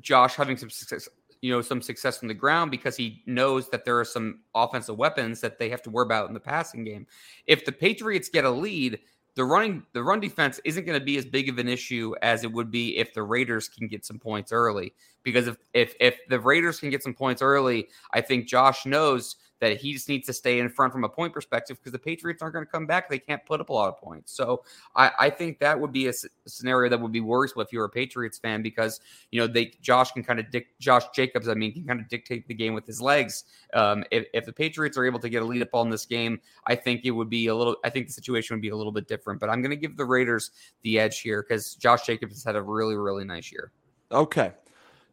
Josh 0.00 0.34
having 0.34 0.56
some 0.56 0.70
success, 0.70 1.08
you 1.40 1.50
know, 1.50 1.62
some 1.62 1.80
success 1.80 2.18
from 2.18 2.28
the 2.28 2.34
ground 2.34 2.70
because 2.70 2.96
he 2.96 3.22
knows 3.26 3.68
that 3.70 3.84
there 3.84 3.98
are 3.98 4.04
some 4.04 4.40
offensive 4.54 4.96
weapons 4.96 5.40
that 5.40 5.58
they 5.58 5.68
have 5.70 5.82
to 5.82 5.90
worry 5.90 6.04
about 6.04 6.28
in 6.28 6.34
the 6.34 6.40
passing 6.40 6.84
game. 6.84 7.06
If 7.46 7.64
the 7.64 7.72
Patriots 7.72 8.28
get 8.28 8.44
a 8.44 8.50
lead, 8.50 8.98
the 9.36 9.44
running 9.44 9.84
the 9.92 10.02
run 10.02 10.18
defense 10.18 10.60
isn't 10.64 10.86
going 10.86 10.98
to 10.98 11.04
be 11.04 11.18
as 11.18 11.24
big 11.24 11.48
of 11.48 11.58
an 11.58 11.68
issue 11.68 12.14
as 12.22 12.42
it 12.42 12.52
would 12.52 12.70
be 12.70 12.96
if 12.96 13.12
the 13.14 13.22
Raiders 13.22 13.68
can 13.68 13.86
get 13.86 14.04
some 14.04 14.18
points 14.18 14.50
early. 14.50 14.94
Because 15.22 15.46
if 15.46 15.56
if 15.74 15.94
if 16.00 16.18
the 16.28 16.40
Raiders 16.40 16.80
can 16.80 16.90
get 16.90 17.02
some 17.02 17.14
points 17.14 17.42
early, 17.42 17.88
I 18.12 18.22
think 18.22 18.46
Josh 18.46 18.86
knows 18.86 19.36
that 19.60 19.78
he 19.78 19.92
just 19.92 20.08
needs 20.08 20.26
to 20.26 20.32
stay 20.32 20.58
in 20.58 20.68
front 20.68 20.92
from 20.92 21.04
a 21.04 21.08
point 21.08 21.32
perspective 21.32 21.78
because 21.78 21.92
the 21.92 21.98
Patriots 21.98 22.42
aren't 22.42 22.54
going 22.54 22.64
to 22.64 22.70
come 22.70 22.86
back. 22.86 23.08
They 23.08 23.18
can't 23.18 23.44
put 23.46 23.60
up 23.60 23.70
a 23.70 23.72
lot 23.72 23.88
of 23.88 23.98
points. 23.98 24.32
So 24.32 24.64
I, 24.94 25.10
I 25.18 25.30
think 25.30 25.58
that 25.60 25.78
would 25.78 25.92
be 25.92 26.08
a, 26.08 26.12
scenario 26.46 26.90
that 26.90 27.00
would 27.00 27.12
be 27.12 27.20
worrisome 27.20 27.62
if 27.62 27.72
you're 27.72 27.84
a 27.84 27.90
Patriots 27.90 28.38
fan 28.38 28.62
because 28.62 29.00
you 29.30 29.40
know 29.40 29.46
they 29.46 29.72
Josh 29.80 30.12
can 30.12 30.22
kind 30.22 30.38
of 30.38 30.50
dic- 30.50 30.78
Josh 30.78 31.04
Jacobs 31.14 31.48
I 31.48 31.54
mean 31.54 31.72
can 31.72 31.84
kind 31.84 32.00
of 32.00 32.08
dictate 32.08 32.46
the 32.48 32.54
game 32.54 32.74
with 32.74 32.86
his 32.86 33.00
legs. 33.00 33.44
Um, 33.74 34.04
if, 34.10 34.26
if 34.32 34.44
the 34.44 34.52
Patriots 34.52 34.96
are 34.96 35.04
able 35.04 35.20
to 35.20 35.28
get 35.28 35.42
a 35.42 35.44
lead 35.44 35.62
up 35.62 35.74
on 35.74 35.90
this 35.90 36.06
game, 36.06 36.40
I 36.66 36.74
think 36.74 37.04
it 37.04 37.10
would 37.10 37.30
be 37.30 37.46
a 37.46 37.54
little. 37.54 37.76
I 37.84 37.90
think 37.90 38.06
the 38.06 38.12
situation 38.12 38.56
would 38.56 38.62
be 38.62 38.70
a 38.70 38.76
little 38.76 38.92
bit 38.92 39.08
different. 39.08 39.40
But 39.40 39.50
I'm 39.50 39.62
going 39.62 39.70
to 39.70 39.76
give 39.76 39.96
the 39.96 40.04
Raiders 40.04 40.50
the 40.82 40.98
edge 40.98 41.20
here 41.20 41.42
because 41.42 41.74
Josh 41.74 42.06
Jacobs 42.06 42.34
has 42.34 42.44
had 42.44 42.56
a 42.56 42.62
really 42.62 42.96
really 42.96 43.24
nice 43.24 43.50
year. 43.50 43.72
Okay. 44.12 44.52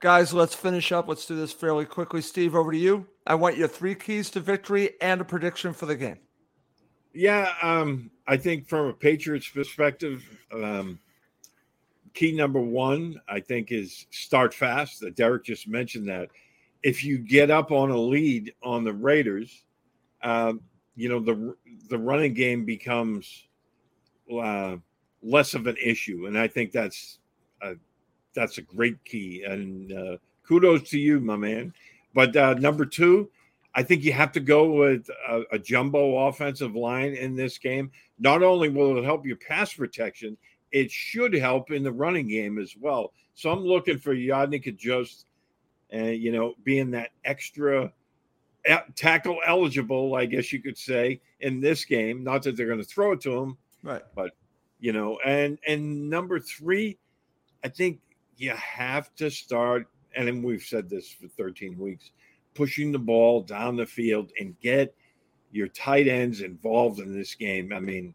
Guys, 0.03 0.33
let's 0.33 0.53
finish 0.53 0.91
up. 0.91 1.07
Let's 1.07 1.25
do 1.25 1.33
this 1.33 1.53
fairly 1.53 1.85
quickly. 1.85 2.21
Steve, 2.21 2.55
over 2.55 2.73
to 2.73 2.77
you. 2.77 3.07
I 3.25 3.35
want 3.35 3.55
your 3.55 3.69
three 3.69 3.95
keys 3.95 4.29
to 4.31 4.41
victory 4.41 4.95
and 4.99 5.21
a 5.21 5.23
prediction 5.23 5.71
for 5.71 5.85
the 5.85 5.95
game. 5.95 6.17
Yeah, 7.13 7.53
um, 7.61 8.11
I 8.27 8.35
think 8.35 8.67
from 8.67 8.87
a 8.87 8.93
Patriots 8.93 9.47
perspective, 9.47 10.21
um, 10.51 10.99
key 12.13 12.35
number 12.35 12.59
one, 12.59 13.21
I 13.29 13.39
think, 13.39 13.71
is 13.71 14.05
start 14.11 14.53
fast. 14.53 14.99
That 14.99 15.15
Derek 15.15 15.45
just 15.45 15.69
mentioned 15.69 16.09
that. 16.09 16.27
If 16.83 17.05
you 17.05 17.17
get 17.17 17.49
up 17.49 17.71
on 17.71 17.89
a 17.89 17.97
lead 17.97 18.53
on 18.61 18.83
the 18.83 18.91
Raiders, 18.91 19.63
um, 20.21 20.59
you 20.97 21.07
know 21.07 21.21
the 21.21 21.55
the 21.87 21.97
running 21.97 22.33
game 22.33 22.65
becomes 22.65 23.47
uh, 24.29 24.75
less 25.21 25.53
of 25.53 25.65
an 25.65 25.77
issue, 25.81 26.25
and 26.25 26.37
I 26.37 26.49
think 26.49 26.73
that's 26.73 27.19
that's 28.33 28.57
a 28.57 28.61
great 28.61 29.03
key. 29.05 29.43
And 29.43 29.91
uh, 29.91 30.17
kudos 30.47 30.89
to 30.89 30.99
you, 30.99 31.19
my 31.19 31.35
man. 31.35 31.73
But 32.13 32.35
uh, 32.35 32.53
number 32.55 32.85
two, 32.85 33.29
I 33.75 33.83
think 33.83 34.03
you 34.03 34.13
have 34.13 34.31
to 34.33 34.39
go 34.39 34.71
with 34.71 35.09
a, 35.27 35.43
a 35.53 35.59
jumbo 35.59 36.27
offensive 36.27 36.75
line 36.75 37.13
in 37.13 37.35
this 37.35 37.57
game. 37.57 37.91
Not 38.19 38.43
only 38.43 38.69
will 38.69 38.97
it 38.97 39.03
help 39.03 39.25
your 39.25 39.37
pass 39.37 39.73
protection, 39.73 40.37
it 40.71 40.91
should 40.91 41.33
help 41.33 41.71
in 41.71 41.83
the 41.83 41.91
running 41.91 42.27
game 42.27 42.59
as 42.59 42.75
well. 42.79 43.13
So 43.35 43.51
I'm 43.51 43.63
looking 43.63 43.97
for 43.97 44.13
Yodny 44.15 44.63
to 44.63 44.71
just, 44.71 45.25
uh, 45.93 45.97
you 46.05 46.31
know, 46.31 46.53
being 46.63 46.91
that 46.91 47.11
extra 47.25 47.91
tackle 48.95 49.39
eligible, 49.45 50.15
I 50.15 50.25
guess 50.25 50.53
you 50.53 50.61
could 50.61 50.77
say, 50.77 51.19
in 51.39 51.59
this 51.59 51.83
game. 51.83 52.23
Not 52.23 52.43
that 52.43 52.55
they're 52.55 52.67
going 52.67 52.79
to 52.79 52.85
throw 52.85 53.11
it 53.13 53.21
to 53.21 53.31
him, 53.37 53.57
Right. 53.81 54.03
but 54.15 54.31
you 54.79 54.93
know, 54.93 55.19
and 55.25 55.57
and 55.67 56.09
number 56.09 56.39
three, 56.39 56.97
I 57.63 57.69
think 57.69 57.99
you 58.37 58.51
have 58.51 59.13
to 59.15 59.29
start, 59.29 59.87
and 60.15 60.43
we've 60.43 60.63
said 60.63 60.89
this 60.89 61.09
for 61.09 61.27
13 61.27 61.77
weeks, 61.77 62.11
pushing 62.53 62.91
the 62.91 62.99
ball 62.99 63.41
down 63.41 63.75
the 63.75 63.85
field 63.85 64.31
and 64.39 64.59
get 64.59 64.93
your 65.51 65.67
tight 65.69 66.07
ends 66.07 66.41
involved 66.41 66.99
in 66.99 67.13
this 67.13 67.35
game. 67.35 67.71
I 67.73 67.79
mean, 67.79 68.13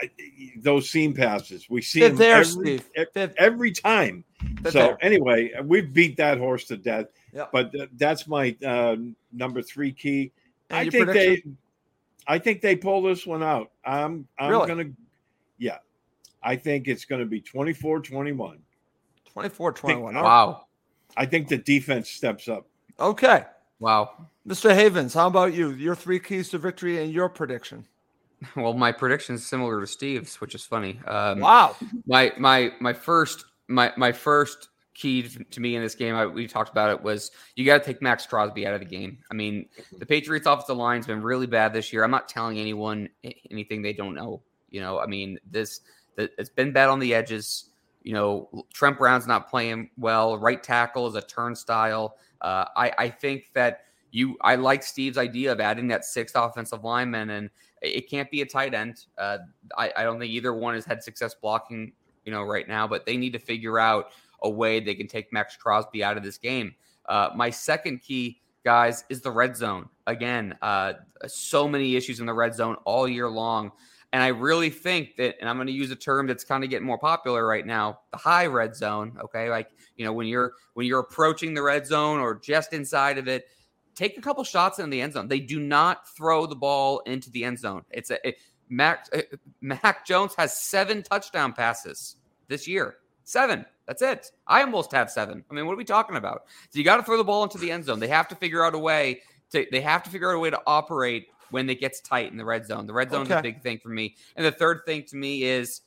I, 0.00 0.10
those 0.58 0.88
seam 0.88 1.12
passes 1.12 1.68
we 1.68 1.82
see 1.82 2.00
They're 2.00 2.08
them 2.10 2.18
there, 2.18 2.36
every, 2.40 2.78
Steve. 2.78 3.34
every 3.36 3.72
time. 3.72 4.24
They're 4.62 4.70
so 4.72 4.78
there. 4.78 4.98
anyway, 5.00 5.50
we've 5.64 5.92
beat 5.92 6.16
that 6.18 6.38
horse 6.38 6.64
to 6.66 6.76
death. 6.76 7.06
Yep. 7.32 7.50
But 7.52 7.72
th- 7.72 7.90
that's 7.96 8.28
my 8.28 8.56
uh, 8.64 8.96
number 9.32 9.60
three 9.60 9.92
key. 9.92 10.32
And 10.70 10.78
I 10.78 10.90
think 10.90 11.06
they. 11.08 11.42
I 12.30 12.38
think 12.38 12.60
they 12.60 12.76
pull 12.76 13.00
this 13.02 13.26
one 13.26 13.42
out. 13.42 13.70
I'm, 13.86 14.28
I'm 14.38 14.50
Really? 14.50 14.68
gonna, 14.68 14.90
yeah, 15.56 15.78
I 16.42 16.56
think 16.56 16.86
it's 16.86 17.06
going 17.06 17.20
to 17.22 17.26
be 17.26 17.40
24-21. 17.40 18.58
24 19.32 19.72
21. 19.72 20.14
Wow. 20.14 20.66
I 21.16 21.26
think 21.26 21.48
the 21.48 21.58
defense 21.58 22.08
steps 22.10 22.48
up. 22.48 22.66
Okay. 23.00 23.44
Wow. 23.80 24.28
Mr. 24.46 24.74
Havens, 24.74 25.14
how 25.14 25.26
about 25.26 25.54
you? 25.54 25.70
Your 25.70 25.94
three 25.94 26.18
keys 26.18 26.48
to 26.50 26.58
victory 26.58 27.02
and 27.02 27.12
your 27.12 27.28
prediction. 27.28 27.86
Well, 28.54 28.72
my 28.72 28.92
prediction 28.92 29.34
is 29.34 29.44
similar 29.44 29.80
to 29.80 29.86
Steve's, 29.88 30.40
which 30.40 30.54
is 30.54 30.64
funny. 30.64 31.00
Um, 31.08 31.40
Wow. 31.40 31.74
My 32.06 32.32
my 32.38 32.70
my 32.80 32.92
first 32.92 33.44
my 33.66 33.92
my 33.96 34.12
first 34.12 34.68
key 34.94 35.22
to 35.22 35.44
to 35.44 35.60
me 35.60 35.76
in 35.76 35.82
this 35.82 35.94
game, 35.94 36.14
I, 36.14 36.26
we 36.26 36.46
talked 36.46 36.70
about 36.70 36.90
it, 36.90 37.02
was 37.02 37.30
you 37.56 37.64
got 37.64 37.78
to 37.78 37.84
take 37.84 38.02
Maxx 38.02 38.26
Crosby 38.26 38.66
out 38.66 38.74
of 38.74 38.80
the 38.80 38.86
game. 38.86 39.18
I 39.30 39.34
mean, 39.34 39.66
the 39.98 40.06
Patriots' 40.06 40.46
offensive 40.46 40.76
line's 40.76 41.06
been 41.06 41.22
really 41.22 41.46
bad 41.46 41.72
this 41.72 41.92
year. 41.92 42.04
I'm 42.04 42.10
not 42.10 42.28
telling 42.28 42.58
anyone 42.58 43.08
anything 43.50 43.82
they 43.82 43.92
don't 43.92 44.14
know. 44.14 44.42
You 44.70 44.82
know, 44.82 44.98
I 44.98 45.06
mean, 45.06 45.38
this 45.50 45.80
the, 46.16 46.30
it's 46.38 46.50
been 46.50 46.72
bad 46.72 46.88
on 46.88 46.98
the 46.98 47.14
edges. 47.14 47.70
You 48.02 48.14
know, 48.14 48.64
Trent 48.72 48.98
Brown's 48.98 49.26
not 49.26 49.50
playing 49.50 49.90
well. 49.96 50.38
Right 50.38 50.62
tackle 50.62 51.06
is 51.06 51.14
a 51.14 51.22
turnstile. 51.22 52.16
Uh, 52.40 52.64
I 52.76 52.92
I 52.98 53.08
think 53.08 53.50
that 53.54 53.82
you 54.10 54.36
I 54.40 54.54
like 54.54 54.82
Steve's 54.82 55.18
idea 55.18 55.52
of 55.52 55.60
adding 55.60 55.88
that 55.88 56.04
sixth 56.04 56.36
offensive 56.36 56.84
lineman, 56.84 57.30
and 57.30 57.50
it 57.82 58.08
can't 58.08 58.30
be 58.30 58.42
a 58.42 58.46
tight 58.46 58.74
end. 58.74 59.04
Uh, 59.16 59.38
I, 59.76 59.92
I 59.96 60.02
don't 60.02 60.18
think 60.18 60.32
either 60.32 60.54
one 60.54 60.74
has 60.74 60.84
had 60.84 61.02
success 61.02 61.34
blocking, 61.34 61.92
you 62.24 62.32
know, 62.32 62.42
right 62.42 62.66
now, 62.66 62.86
but 62.86 63.06
they 63.06 63.16
need 63.16 63.32
to 63.34 63.38
figure 63.38 63.78
out 63.78 64.06
a 64.42 64.50
way 64.50 64.80
they 64.80 64.94
can 64.94 65.06
take 65.06 65.32
Maxx 65.32 65.56
Crosby 65.56 66.02
out 66.02 66.16
of 66.16 66.22
this 66.22 66.38
game. 66.38 66.74
Uh, 67.06 67.30
my 67.34 67.50
second 67.50 68.00
key, 68.00 68.40
guys, 68.64 69.04
is 69.08 69.20
the 69.20 69.30
red 69.30 69.56
zone. 69.56 69.88
Again, 70.06 70.56
uh, 70.62 70.94
so 71.26 71.68
many 71.68 71.96
issues 71.96 72.20
in 72.20 72.26
the 72.26 72.34
red 72.34 72.54
zone 72.54 72.76
all 72.84 73.08
year 73.08 73.28
long. 73.28 73.72
And 74.12 74.22
I 74.22 74.28
really 74.28 74.70
think 74.70 75.16
that, 75.16 75.36
and 75.38 75.48
I'm 75.48 75.56
going 75.56 75.66
to 75.66 75.72
use 75.72 75.90
a 75.90 75.96
term 75.96 76.26
that's 76.26 76.44
kind 76.44 76.64
of 76.64 76.70
getting 76.70 76.86
more 76.86 76.98
popular 76.98 77.46
right 77.46 77.66
now, 77.66 78.00
the 78.10 78.16
high 78.16 78.46
red 78.46 78.74
zone. 78.74 79.18
Okay, 79.24 79.50
like 79.50 79.68
you 79.96 80.04
know 80.04 80.12
when 80.12 80.26
you're 80.26 80.54
when 80.74 80.86
you're 80.86 81.00
approaching 81.00 81.52
the 81.52 81.62
red 81.62 81.86
zone 81.86 82.18
or 82.20 82.34
just 82.34 82.72
inside 82.72 83.18
of 83.18 83.28
it, 83.28 83.48
take 83.94 84.16
a 84.16 84.20
couple 84.20 84.44
shots 84.44 84.78
in 84.78 84.88
the 84.88 85.00
end 85.00 85.12
zone. 85.12 85.28
They 85.28 85.40
do 85.40 85.60
not 85.60 86.08
throw 86.16 86.46
the 86.46 86.56
ball 86.56 87.00
into 87.00 87.30
the 87.30 87.44
end 87.44 87.58
zone. 87.58 87.82
It's 87.90 88.10
a 88.10 88.26
it, 88.26 88.38
Mac 88.70 89.06
uh, 89.12 89.22
Mac 89.60 90.06
Jones 90.06 90.34
has 90.38 90.58
seven 90.58 91.02
touchdown 91.02 91.52
passes 91.52 92.16
this 92.48 92.66
year. 92.66 92.96
Seven. 93.24 93.66
That's 93.86 94.02
it. 94.02 94.30
I 94.46 94.62
almost 94.62 94.92
have 94.92 95.10
seven. 95.10 95.44
I 95.50 95.54
mean, 95.54 95.66
what 95.66 95.72
are 95.72 95.76
we 95.76 95.84
talking 95.84 96.16
about? 96.16 96.44
So 96.70 96.78
you 96.78 96.84
got 96.84 96.98
to 96.98 97.02
throw 97.02 97.16
the 97.16 97.24
ball 97.24 97.42
into 97.42 97.58
the 97.58 97.70
end 97.70 97.84
zone. 97.84 97.98
They 97.98 98.08
have 98.08 98.28
to 98.28 98.34
figure 98.34 98.64
out 98.64 98.74
a 98.74 98.78
way 98.78 99.22
to. 99.52 99.66
They 99.70 99.80
have 99.80 100.02
to 100.04 100.10
figure 100.10 100.30
out 100.30 100.36
a 100.36 100.38
way 100.38 100.50
to 100.50 100.60
operate 100.66 101.28
when 101.50 101.68
it 101.70 101.80
gets 101.80 102.00
tight 102.00 102.30
in 102.30 102.36
the 102.36 102.44
red 102.44 102.66
zone. 102.66 102.86
The 102.86 102.92
red 102.92 103.10
zone 103.10 103.22
is 103.22 103.30
Okay. 103.30 103.38
a 103.38 103.42
big 103.42 103.62
thing 103.62 103.78
for 103.78 103.88
me. 103.88 104.14
And 104.36 104.44
the 104.44 104.52
third 104.52 104.80
thing 104.86 105.04
to 105.04 105.16
me 105.16 105.44
is 105.44 105.82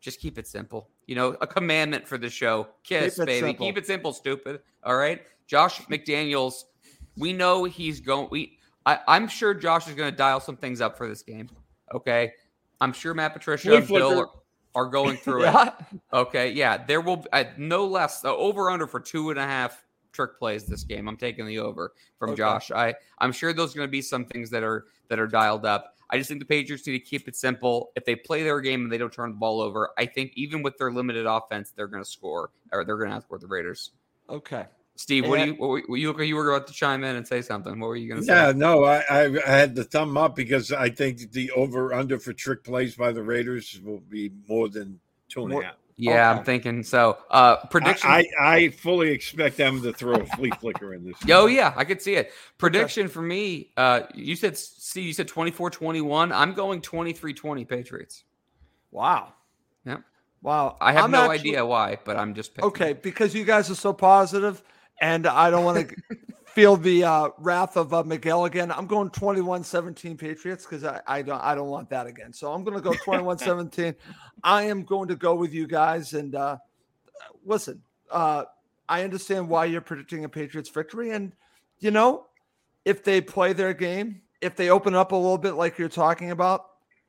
just 0.00 0.20
keep 0.20 0.38
it 0.38 0.46
simple. 0.46 0.88
You 1.06 1.14
know, 1.16 1.36
a 1.40 1.46
commandment 1.46 2.06
for 2.06 2.18
the 2.18 2.30
show. 2.30 2.68
Kiss, 2.84 3.14
Keep 3.16 3.22
it 3.22 3.26
baby. 3.26 3.46
simple. 3.46 3.66
Keep 3.66 3.78
it 3.78 3.86
simple, 3.86 4.12
stupid. 4.12 4.60
All 4.84 4.96
right. 4.96 5.22
Josh 5.46 5.80
McDaniels, 5.86 6.64
we 7.16 7.32
know 7.32 7.64
he's 7.64 8.00
going. 8.00 8.28
We, 8.30 8.58
I, 8.86 8.98
I'm 9.06 9.28
sure 9.28 9.52
Josh 9.54 9.88
is 9.88 9.94
going 9.94 10.10
to 10.10 10.16
dial 10.16 10.40
some 10.40 10.56
things 10.56 10.80
up 10.80 10.96
for 10.96 11.08
this 11.08 11.22
game. 11.22 11.48
Okay. 11.94 12.32
I'm 12.80 12.92
sure 12.92 13.14
Matt 13.14 13.32
Patricia 13.32 13.68
Flea 13.68 13.76
and 13.76 13.88
Bill 13.88 14.12
flicker. 14.14 14.30
are, 14.74 14.86
going 14.86 15.16
through 15.16 15.42
Yeah. 15.44 15.68
it. 15.92 16.00
Okay. 16.12 16.50
Yeah. 16.52 16.84
There 16.84 17.00
will 17.00 17.18
be 17.18 17.28
uh, 17.32 17.44
no 17.58 17.84
less, 17.86 18.20
the 18.20 18.30
over 18.30 18.70
under 18.70 18.86
for 18.86 18.98
two 19.00 19.30
and 19.30 19.38
a 19.38 19.44
half 19.46 19.84
trick 20.12 20.38
plays 20.38 20.64
this 20.64 20.84
game. 20.84 21.08
I'm 21.08 21.16
taking 21.16 21.46
the 21.46 21.58
over 21.58 21.92
from 22.18 22.30
Okay. 22.30 22.38
Josh. 22.38 22.70
I, 22.70 22.94
I'm 23.18 23.32
sure 23.32 23.52
there's 23.52 23.74
going 23.74 23.86
to 23.86 23.90
be 23.90 24.02
some 24.02 24.24
things 24.24 24.50
that 24.50 24.62
are 24.62 24.86
that 25.08 25.18
are 25.18 25.26
dialed 25.26 25.66
up. 25.66 25.96
I 26.10 26.18
just 26.18 26.28
think 26.28 26.40
the 26.40 26.46
Patriots 26.46 26.86
need 26.86 26.92
to 26.92 26.98
keep 27.00 27.26
it 27.26 27.34
simple. 27.36 27.90
If 27.96 28.04
they 28.04 28.14
play 28.14 28.42
their 28.42 28.60
game 28.60 28.82
and 28.82 28.92
they 28.92 28.98
don't 28.98 29.12
turn 29.12 29.30
the 29.30 29.36
ball 29.36 29.60
over, 29.62 29.90
I 29.96 30.04
think 30.04 30.32
even 30.34 30.62
with 30.62 30.76
their 30.76 30.92
limited 30.92 31.24
offense, 31.26 31.72
they're 31.74 31.86
going 31.86 32.04
to 32.04 32.08
score 32.08 32.50
or 32.70 32.84
they're 32.84 32.98
going 32.98 33.10
to 33.10 33.16
outscore 33.16 33.40
the 33.40 33.46
Raiders. 33.46 33.92
Okay. 34.28 34.66
Steve, 34.94 35.26
what 35.26 35.38
do 35.40 35.46
you? 35.46 35.54
What, 35.54 35.68
were- 35.88 35.96
you 35.96 36.20
you 36.20 36.36
were 36.36 36.54
about 36.54 36.66
to 36.66 36.74
chime 36.74 37.02
in 37.02 37.16
and 37.16 37.26
say 37.26 37.40
something. 37.40 37.80
What 37.80 37.86
were 37.88 37.96
you 37.96 38.08
going 38.08 38.20
to 38.20 38.26
say? 38.26 38.34
Yeah, 38.34 38.52
no, 38.54 38.84
I, 38.84 39.02
I 39.08 39.24
I 39.46 39.50
had 39.50 39.74
the 39.74 39.84
thumb 39.84 40.18
up 40.18 40.36
because 40.36 40.70
I 40.70 40.90
think 40.90 41.32
the 41.32 41.50
over 41.52 41.94
under 41.94 42.18
for 42.18 42.34
trick 42.34 42.62
plays 42.62 42.94
by 42.94 43.10
the 43.10 43.22
Raiders 43.22 43.80
will 43.82 44.00
be 44.10 44.30
more 44.46 44.68
than 44.68 45.00
two 45.30 45.44
and 45.44 45.54
a 45.54 45.62
half. 45.64 45.74
Yeah, 45.96 46.30
I'm 46.30 46.42
thinking 46.44 46.82
so. 46.82 47.18
Uh, 47.30 47.56
prediction. 47.66 48.10
I, 48.10 48.24
I, 48.40 48.54
I 48.56 48.68
fully 48.70 49.10
expect 49.10 49.56
them 49.56 49.82
to 49.82 49.92
throw 49.92 50.14
a 50.14 50.26
flea 50.26 50.50
flicker 50.58 50.94
in 50.94 51.04
this. 51.04 51.16
Oh 51.30 51.46
yeah, 51.46 51.72
I 51.76 51.84
could 51.84 52.00
see 52.00 52.14
it. 52.14 52.32
Prediction 52.58 53.08
for 53.08 53.22
me, 53.22 53.70
uh 53.76 54.02
you 54.14 54.34
said 54.36 54.56
see 54.56 55.02
you 55.02 55.12
said 55.12 55.28
24-21. 55.28 56.32
I'm 56.32 56.54
going 56.54 56.80
23-20 56.80 57.68
Patriots. 57.68 58.24
Wow. 58.90 59.34
Yeah. 59.84 59.98
Wow. 60.42 60.76
I 60.80 60.92
have 60.92 61.04
I'm 61.04 61.10
no 61.10 61.30
actually- 61.30 61.50
idea 61.50 61.66
why, 61.66 61.98
but 62.04 62.16
I'm 62.16 62.34
just 62.34 62.54
picking. 62.54 62.68
Okay, 62.68 62.92
because 62.94 63.34
you 63.34 63.44
guys 63.44 63.70
are 63.70 63.74
so 63.74 63.92
positive, 63.92 64.62
and 65.00 65.26
I 65.26 65.50
don't 65.50 65.64
want 65.64 65.88
to 65.88 65.96
feel 66.54 66.76
the 66.76 67.04
uh, 67.04 67.28
wrath 67.38 67.76
of 67.76 67.92
uh, 67.94 68.02
Miguel 68.04 68.44
again. 68.44 68.70
I'm 68.70 68.86
going 68.86 69.10
21-17 69.10 70.18
Patriots 70.18 70.64
because 70.64 70.84
I, 70.84 71.00
I 71.06 71.22
don't 71.22 71.40
I 71.40 71.54
don't 71.54 71.68
want 71.68 71.88
that 71.90 72.06
again. 72.06 72.32
So 72.32 72.52
I'm 72.52 72.64
going 72.64 72.76
to 72.76 72.82
go 72.82 72.92
21-17. 72.92 73.94
I 74.44 74.64
am 74.64 74.82
going 74.84 75.08
to 75.08 75.16
go 75.16 75.34
with 75.34 75.52
you 75.52 75.66
guys. 75.66 76.12
And 76.14 76.34
uh, 76.34 76.58
listen, 77.44 77.82
uh, 78.10 78.44
I 78.88 79.02
understand 79.04 79.48
why 79.48 79.64
you're 79.66 79.80
predicting 79.80 80.24
a 80.24 80.28
Patriots 80.28 80.68
victory, 80.68 81.10
and 81.10 81.32
you 81.78 81.90
know, 81.90 82.26
if 82.84 83.02
they 83.04 83.20
play 83.20 83.52
their 83.52 83.72
game, 83.72 84.22
if 84.40 84.56
they 84.56 84.70
open 84.70 84.94
up 84.94 85.12
a 85.12 85.16
little 85.16 85.38
bit 85.38 85.52
like 85.52 85.78
you're 85.78 85.88
talking 85.88 86.30
about, 86.30 86.64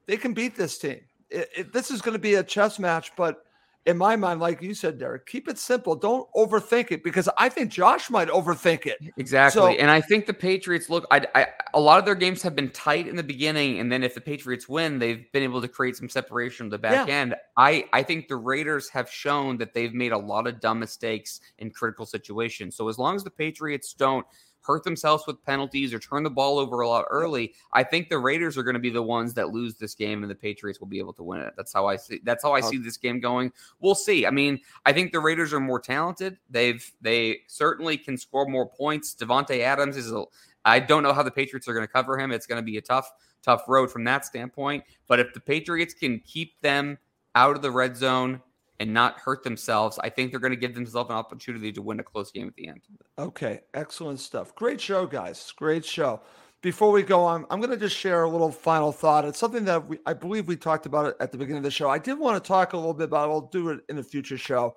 they 0.08 0.18
can 0.18 0.34
beat 0.34 0.56
this 0.56 0.78
team. 0.78 1.02
It, 1.30 1.50
it- 1.58 1.74
this 1.74 1.92
is 1.92 2.02
going 2.02 2.14
to 2.14 2.20
be 2.20 2.36
a 2.36 2.44
chess 2.44 2.80
match, 2.80 3.12
but 3.18 3.44
in 3.86 3.98
my 3.98 4.16
mind, 4.16 4.40
like 4.40 4.62
you 4.62 4.74
said, 4.74 4.98
Derek, 4.98 5.26
keep 5.26 5.50
it 5.50 5.58
simple. 5.58 5.96
Don't 5.96 6.28
overthink 6.34 6.92
it 6.92 7.04
because 7.04 7.28
I 7.38 7.50
think 7.50 7.70
Josh 7.70 8.10
might 8.10 8.30
overthink 8.30 8.86
it. 8.86 8.98
Exactly, 9.18 9.60
So- 9.62 9.68
and 9.68 9.92
I 9.92 10.00
think 10.00 10.26
the 10.26 10.34
Patriots 10.34 10.90
look. 10.90 11.06
I, 11.12 11.26
I 11.36 11.48
a 11.74 11.80
lot 11.80 12.00
of 12.00 12.06
their 12.06 12.16
games 12.16 12.42
have 12.44 12.56
been 12.56 12.70
tight 12.70 13.08
in 13.08 13.16
the 13.16 13.24
beginning, 13.24 13.80
and 13.80 13.92
then 13.92 14.04
if 14.04 14.14
the 14.16 14.22
Patriots 14.22 14.70
win, 14.70 15.00
they've 15.00 15.30
been 15.34 15.44
able 15.44 15.62
to 15.62 15.68
create 15.68 15.98
some 15.98 16.08
separation 16.08 16.66
on 16.68 16.70
the 16.70 16.78
back 16.78 17.08
Yeah. 17.08 17.14
end. 17.14 17.36
I 17.58 17.86
I 17.92 18.04
think 18.04 18.28
the 18.30 18.38
Raiders 18.38 18.90
have 18.90 19.10
shown 19.10 19.58
that 19.58 19.74
they've 19.74 19.94
made 19.94 20.12
a 20.14 20.18
lot 20.18 20.48
of 20.48 20.60
dumb 20.62 20.80
mistakes 20.80 21.42
in 21.58 21.72
critical 21.72 22.06
situations. 22.06 22.76
So 22.76 22.88
as 22.88 22.98
long 22.98 23.16
as 23.16 23.24
the 23.24 23.32
Patriots 23.32 23.94
don't 23.94 24.26
hurt 24.64 24.84
themselves 24.84 25.26
with 25.28 25.44
penalties 25.44 25.94
or 25.94 26.00
turn 26.00 26.24
the 26.24 26.30
ball 26.30 26.58
over 26.58 26.82
a 26.82 26.88
lot 26.88 27.06
early, 27.10 27.54
I 27.74 27.84
think 27.84 28.10
the 28.10 28.18
Raiders 28.18 28.58
are 28.58 28.64
going 28.64 28.76
to 28.76 28.80
be 28.80 28.90
the 28.90 29.04
ones 29.04 29.34
that 29.36 29.50
lose 29.50 29.76
this 29.76 29.94
game, 29.94 30.24
and 30.24 30.32
the 30.32 30.36
Patriots 30.36 30.80
will 30.80 30.88
be 30.88 31.00
able 31.00 31.14
to 31.14 31.24
win 31.24 31.42
it. 31.42 31.54
That's 31.56 31.74
how 31.74 31.88
I 31.88 31.98
see. 31.98 32.22
That's 32.24 32.44
how 32.44 32.54
I 32.54 32.60
oh. 32.60 32.70
see 32.70 32.78
this 32.78 32.98
game 32.98 33.20
going. 33.20 33.52
We'll 33.80 33.96
see. 33.96 34.26
I 34.26 34.32
mean, 34.32 34.60
I 34.86 34.94
think 34.94 35.12
the 35.12 35.20
Raiders 35.20 35.54
are 35.54 35.60
more 35.60 35.80
talented. 35.80 36.38
They've 36.50 36.90
they 37.02 37.42
certainly 37.48 37.98
can 37.98 38.18
score 38.18 38.46
more 38.48 38.68
points. 38.68 39.16
Davante 39.16 39.60
Adams 39.60 39.98
is 39.98 40.12
a. 40.12 40.26
I 40.66 40.80
don't 40.80 41.04
know 41.04 41.14
how 41.14 41.24
the 41.24 41.32
Patriots 41.32 41.68
are 41.68 41.74
going 41.74 41.86
to 41.86 41.92
cover 41.92 42.18
him. 42.18 42.32
It's 42.32 42.46
going 42.46 42.62
to 42.62 42.66
be 42.66 42.78
a 42.78 42.82
tough, 42.82 43.12
tough 43.42 43.64
road 43.68 43.92
from 43.92 44.06
that 44.06 44.26
standpoint. 44.26 44.86
But 45.08 45.20
if 45.20 45.34
the 45.34 45.42
Patriots 45.42 45.94
can 45.94 46.20
keep 46.20 46.60
them 46.62 46.98
out 47.36 47.56
of 47.56 47.62
the 47.62 47.72
red 47.72 47.98
zone 47.98 48.42
and 48.80 48.94
not 48.94 49.20
hurt 49.20 49.44
themselves, 49.44 50.00
I 50.00 50.10
think 50.10 50.32
they're 50.32 50.40
going 50.40 50.52
to 50.52 50.58
give 50.58 50.76
themselves 50.76 51.10
an 51.10 51.16
opportunity 51.16 51.72
to 51.72 51.82
win 51.82 52.00
a 52.00 52.04
close 52.04 52.32
game 52.32 52.48
at 52.48 52.56
the 52.56 52.68
end. 52.68 52.82
Okay, 53.18 53.62
excellent 53.74 54.20
stuff. 54.20 54.56
Great 54.56 54.82
show, 54.82 55.06
guys. 55.06 55.52
Great 55.56 55.86
show. 55.86 56.22
Before 56.62 56.92
we 56.92 57.04
go 57.04 57.24
on, 57.24 57.46
I'm 57.50 57.60
going 57.60 57.72
to 57.72 57.78
just 57.78 57.96
share 57.96 58.24
a 58.24 58.30
little 58.30 58.52
final 58.52 58.92
thought. 58.92 59.26
It's 59.26 59.38
something 59.38 59.66
that 59.66 59.86
we, 59.88 60.00
I 60.06 60.14
believe 60.14 60.48
we 60.48 60.56
talked 60.56 60.86
about 60.86 61.08
it 61.08 61.16
at 61.20 61.32
the 61.32 61.38
beginning 61.38 61.58
of 61.58 61.64
the 61.64 61.72
show. 61.72 61.90
I 61.90 62.00
did 62.00 62.18
want 62.18 62.42
to 62.42 62.48
talk 62.48 62.74
a 62.74 62.78
little 62.78 62.94
bit 62.94 63.06
about. 63.06 63.30
I'll 63.30 63.50
do 63.52 63.70
it 63.70 63.82
in 63.90 63.98
a 63.98 64.04
future 64.04 64.38
show 64.38 64.76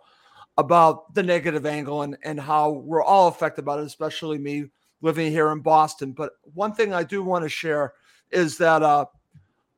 about 0.58 1.14
the 1.14 1.22
negative 1.22 1.66
angle 1.66 2.02
and 2.02 2.16
and 2.24 2.40
how 2.40 2.70
we're 2.70 3.04
all 3.04 3.28
affected 3.28 3.64
by 3.64 3.78
it, 3.78 3.84
especially 3.84 4.38
me 4.38 4.66
living 5.00 5.30
here 5.30 5.52
in 5.52 5.60
Boston. 5.60 6.12
But 6.12 6.32
one 6.42 6.74
thing 6.74 6.92
I 6.92 7.04
do 7.04 7.22
want 7.22 7.44
to 7.44 7.48
share 7.48 7.92
is 8.32 8.58
that 8.58 8.82
uh, 8.82 9.04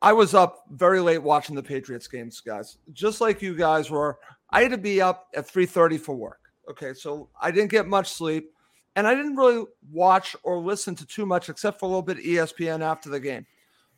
I 0.01 0.13
was 0.13 0.35
up 0.35 0.65
very 0.71 1.01
late 1.01 1.23
watching 1.23 1.57
the 1.57 1.63
Patriots 1.63 2.07
games, 2.07 2.41
guys. 2.41 2.79
Just 2.93 3.21
like 3.21 3.43
you 3.43 3.57
guys 3.57 3.91
were, 3.91 4.19
I 4.51 4.63
had 4.63 4.71
to 4.71 4.79
be 4.79 5.01
up 5.01 5.29
at 5.35 5.47
3:30 5.47 5.99
for 5.99 6.15
work. 6.15 6.41
Okay, 6.71 6.95
so 6.95 7.29
I 7.41 7.51
didn't 7.51 7.71
get 7.71 7.89
much 7.89 8.13
sleep, 8.13 8.53
and 8.95 9.07
I 9.07 9.15
didn't 9.15 9.37
really 9.37 9.65
watch 9.91 10.37
or 10.43 10.59
listen 10.59 10.95
to 10.97 11.07
too 11.07 11.27
much 11.27 11.49
except 11.49 11.81
for 11.81 11.87
a 11.87 11.89
little 11.89 12.03
bit 12.03 12.19
ESPN 12.19 12.81
after 12.81 13.09
the 13.09 13.19
game. 13.19 13.47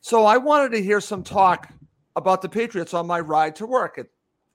So 0.00 0.24
I 0.24 0.38
wanted 0.38 0.72
to 0.72 0.82
hear 0.82 1.00
some 1.00 1.22
talk 1.22 1.70
about 2.16 2.40
the 2.40 2.48
Patriots 2.48 2.94
on 2.94 3.06
my 3.06 3.20
ride 3.20 3.54
to 3.56 3.66
work 3.66 4.00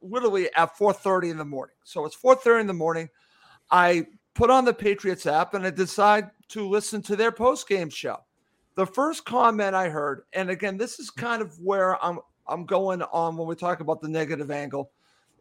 literally 0.02 0.54
at 0.56 0.76
4:30 0.78 1.30
in 1.30 1.38
the 1.38 1.46
morning. 1.46 1.76
So 1.84 2.06
it's 2.06 2.16
4:30 2.16 2.62
in 2.62 2.68
the 2.68 2.74
morning. 2.74 3.10
I 3.70 4.08
put 4.34 4.50
on 4.50 4.66
the 4.66 4.74
Patriots 4.74 5.26
app 5.26 5.54
and 5.54 5.66
I 5.66 5.70
decide 5.70 6.32
to 6.50 6.68
listen 6.68 7.02
to 7.04 7.16
their 7.16 7.32
post-game 7.32 7.90
show. 7.90 8.25
The 8.76 8.86
first 8.86 9.26
comment 9.26 9.76
I 9.76 9.90
heard, 9.90 10.24
and 10.34 10.50
again, 10.50 10.78
this 10.78 11.00
is 11.00 11.10
mm-hmm. 11.12 11.26
kind 11.26 11.42
of 11.42 11.58
where 11.60 12.04
I'm 12.04 12.20
I'm 12.48 12.66
going 12.66 13.02
on 13.02 13.38
when 13.38 13.48
we 13.48 13.56
talk 13.56 13.80
about 13.80 14.02
the 14.02 14.08
negative 14.08 14.52
angle, 14.52 14.92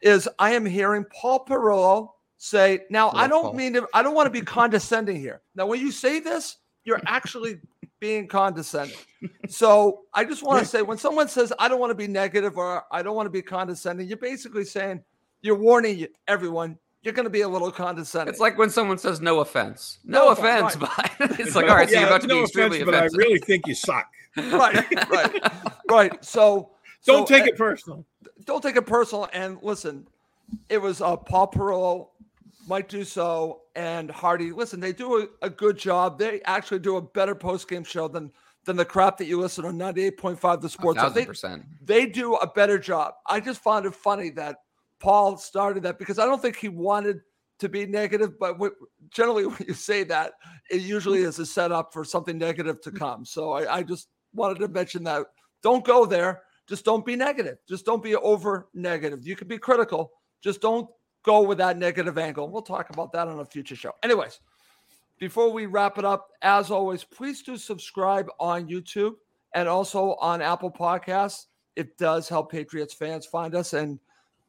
is 0.01 0.29
I 0.39 0.53
am 0.53 0.65
hearing 0.65 1.05
Paul 1.05 1.45
Perillo 1.45 2.11
say, 2.39 2.81
now 2.91 3.11
I 3.11 3.27
don't 3.29 3.45
Paul. 3.45 3.53
mean 3.55 3.73
to, 3.75 3.87
I 3.95 4.03
don't 4.03 4.15
want 4.15 4.27
to 4.27 4.31
be 4.31 4.41
condescending 4.45 5.17
here. 5.17 5.43
Now, 5.55 5.67
when 5.67 5.81
you 5.81 5.91
say 5.91 6.21
this, 6.21 6.57
you're 6.85 7.01
actually 7.07 7.61
being 8.01 8.29
condescending. 8.29 8.97
So 9.49 10.03
I 10.13 10.27
just 10.27 10.43
want 10.43 10.61
to 10.61 10.67
say 10.67 10.83
when 10.83 10.99
someone 10.99 11.29
says, 11.29 11.51
I 11.59 11.69
don't 11.69 11.81
want 11.81 11.91
to 11.91 11.95
be 11.95 12.07
negative 12.07 12.59
or 12.59 12.85
I 12.93 13.03
don't 13.03 13.17
want 13.17 13.25
to 13.25 13.31
be 13.31 13.41
condescending, 13.41 14.07
you're 14.07 14.19
basically 14.19 14.67
saying, 14.67 15.03
you're 15.41 15.57
warning 15.57 16.07
everyone, 16.29 16.79
you're 17.05 17.15
going 17.15 17.25
to 17.25 17.31
be 17.31 17.43
a 17.43 17.49
little 17.49 17.71
condescending. 17.71 18.33
It's 18.33 18.41
like 18.41 18.59
when 18.59 18.71
someone 18.71 18.99
says 18.99 19.21
"no 19.21 19.41
offense." 19.41 19.99
No, 20.05 20.25
No 20.27 20.31
offense, 20.31 20.75
offense, 20.75 21.13
but 21.19 21.41
it's 21.41 21.55
like, 21.55 21.67
all 21.71 21.77
right, 21.77 21.89
so 21.89 21.99
you're 21.99 22.09
about 22.09 22.23
to 22.23 22.27
no 22.27 22.37
be 22.37 22.43
extremely 22.43 22.81
offense, 22.81 23.13
but. 23.13 23.21
I 23.21 23.25
really 23.25 23.39
think 23.39 23.67
you 23.67 23.75
suck. 23.75 24.11
right, 24.37 24.85
right, 25.11 25.53
right. 25.89 26.25
So 26.25 26.71
Don't 27.05 27.29
so, 27.29 27.35
take 27.35 27.47
it 27.47 27.57
personal. 27.57 28.05
don't 28.47 28.63
take 28.63 28.77
it 28.77 28.87
personal. 28.87 29.29
And 29.33 29.59
listen, 29.63 30.07
it 30.69 30.79
was 30.79 31.01
uh, 31.01 31.17
Paul 31.17 31.51
Perillo, 31.51 32.09
Mike 32.67 32.89
Dussault, 32.89 33.59
and 33.77 34.11
Hardy. 34.11 34.51
Listen, 34.51 34.81
they 34.81 34.93
do 34.93 35.21
a, 35.21 35.47
a 35.47 35.51
good 35.51 35.77
job. 35.79 36.19
They 36.19 36.41
actually 36.47 36.81
do 36.81 36.97
a 36.97 37.03
better 37.03 37.35
post 37.35 37.69
game 37.69 37.85
show 37.85 38.09
than 38.09 38.33
than 38.65 38.77
the 38.77 38.85
crap 38.85 39.19
that 39.19 39.27
you 39.27 39.39
listen 39.39 39.65
on 39.67 39.77
ninety 39.77 40.05
eight 40.05 40.17
point 40.17 40.41
five 40.41 40.61
the 40.63 40.69
sports. 40.71 40.99
Hub. 40.99 41.09
thousand 41.09 41.23
They, 41.23 41.27
percent. 41.27 41.63
they 41.85 42.07
do 42.07 42.35
a 42.37 42.47
better 42.47 42.79
job. 42.79 43.15
I 43.27 43.39
just 43.41 43.63
found 43.63 43.85
it 43.87 43.95
funny 43.95 44.31
that 44.31 44.63
Paul 45.05 45.37
started 45.37 45.83
that 45.83 45.99
because 45.99 46.19
I 46.19 46.25
don't 46.25 46.41
think 46.41 46.57
he 46.57 46.71
wanted 46.71 47.21
to 47.59 47.69
be 47.69 47.85
negative, 47.85 48.39
but 48.41 48.59
generally 49.11 49.45
when 49.47 49.63
you 49.69 49.75
say 49.75 50.03
that, 50.05 50.33
it 50.71 50.81
usually 50.81 51.21
is 51.21 51.39
a 51.39 51.45
setup 51.45 51.93
for 51.93 52.05
something 52.05 52.39
negative 52.39 52.81
to 52.81 52.91
come. 52.91 53.27
So 53.27 53.53
I, 53.53 53.77
I 53.77 53.83
just 53.83 54.09
wanted 54.33 54.61
to 54.61 54.69
mention 54.69 55.05
that. 55.05 55.27
Don't 55.63 55.85
go 55.85 56.07
there. 56.07 56.45
Just 56.67 56.87
don't 56.87 57.05
be 57.05 57.17
negative. 57.17 57.59
Just 57.69 57.85
don't 57.85 58.03
be 58.03 58.17
over 58.17 58.69
negative. 58.73 59.27
You 59.27 59.37
can 59.37 59.47
be 59.47 59.59
critical. 59.59 60.11
Just 60.43 60.63
don't 60.63 60.89
go 61.23 61.43
with 61.43 61.59
that 61.59 61.77
negative 61.77 62.17
angle. 62.17 62.49
We'll 62.49 62.63
talk 62.63 62.89
about 62.89 63.13
that 63.13 63.29
on 63.29 63.41
a 63.41 63.45
future 63.45 63.77
show. 63.77 63.93
Anyways, 64.03 64.41
before 65.19 65.53
we 65.53 65.67
wrap 65.67 65.99
it 65.99 66.07
up, 66.07 66.31
as 66.41 66.71
always, 66.71 67.05
please 67.05 67.43
do 67.43 67.59
subscribe 67.59 68.29
on 68.41 68.69
YouTube 68.69 69.17
and 69.55 69.69
also 69.69 70.15
on 70.15 70.41
Apple 70.41 70.71
Podcasts. 70.71 71.45
It 71.77 71.99
does 71.99 72.27
help 72.27 72.51
Patriots 72.51 72.95
fans 72.95 73.27
find 73.27 73.55
us. 73.55 73.75
And 73.75 73.99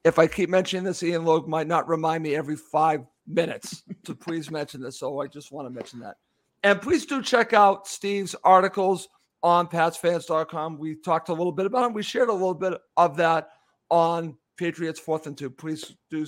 if 0.05 0.19
I 0.19 0.27
keep 0.27 0.49
mentioning 0.49 0.85
this, 0.85 1.01
Ian 1.03 1.25
Logue 1.25 1.47
might 1.47 1.67
not 1.67 1.89
remind 1.89 2.23
me 2.23 2.35
every 2.35 2.55
five 2.55 3.01
minutes 3.27 3.83
to 4.05 4.13
please 4.13 4.51
mention 4.51 4.79
this. 4.79 4.99
So 4.99 5.19
I 5.19 5.27
just 5.27 5.51
want 5.51 5.65
to 5.65 5.73
mention 5.73 5.99
that. 6.01 6.17
And 6.63 6.81
please 6.81 7.05
do 7.05 7.21
check 7.21 7.53
out 7.53 7.87
Steve's 7.87 8.35
articles 8.43 9.09
on 9.41 9.67
PatsFans.com. 9.67 10.77
We 10.77 10.95
talked 10.95 11.29
a 11.29 11.33
little 11.33 11.51
bit 11.51 11.65
about 11.65 11.89
it. 11.89 11.93
We 11.93 12.03
shared 12.03 12.29
a 12.29 12.33
little 12.33 12.53
bit 12.53 12.79
of 12.97 13.17
that 13.17 13.49
on 13.89 14.37
Patriots 14.57 14.99
Fourth 14.99 15.25
and 15.27 15.37
Two. 15.37 15.49
Please 15.49 15.93
do 16.11 16.25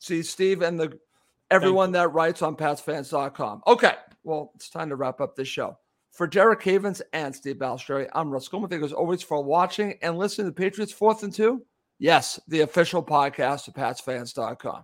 see 0.00 0.22
Steve 0.22 0.62
and 0.62 0.78
the 0.78 0.98
everyone 1.50 1.92
that 1.92 2.12
writes 2.12 2.42
on 2.42 2.56
PatsFans.com. 2.56 3.62
Okay, 3.68 3.94
well, 4.24 4.50
it's 4.56 4.68
time 4.68 4.88
to 4.88 4.96
wrap 4.96 5.20
up 5.20 5.36
this 5.36 5.48
show. 5.48 5.78
For 6.10 6.26
Derek 6.26 6.62
Havens 6.62 7.00
and 7.12 7.34
Steve 7.34 7.56
Balestrieri, 7.56 8.08
I'm 8.12 8.30
Russ 8.30 8.48
Goldman. 8.48 8.68
Thank 8.68 8.80
you 8.80 8.86
as 8.86 8.92
always 8.92 9.22
for 9.22 9.42
watching 9.42 9.98
and 10.02 10.18
listening 10.18 10.48
to 10.48 10.52
Patriots 10.52 10.92
Fourth 10.92 11.22
and 11.22 11.32
Two. 11.32 11.64
Yes, 12.02 12.40
the 12.48 12.62
official 12.62 13.00
podcast 13.00 13.68
of 13.68 13.74
PatsFans.com. 13.74 14.82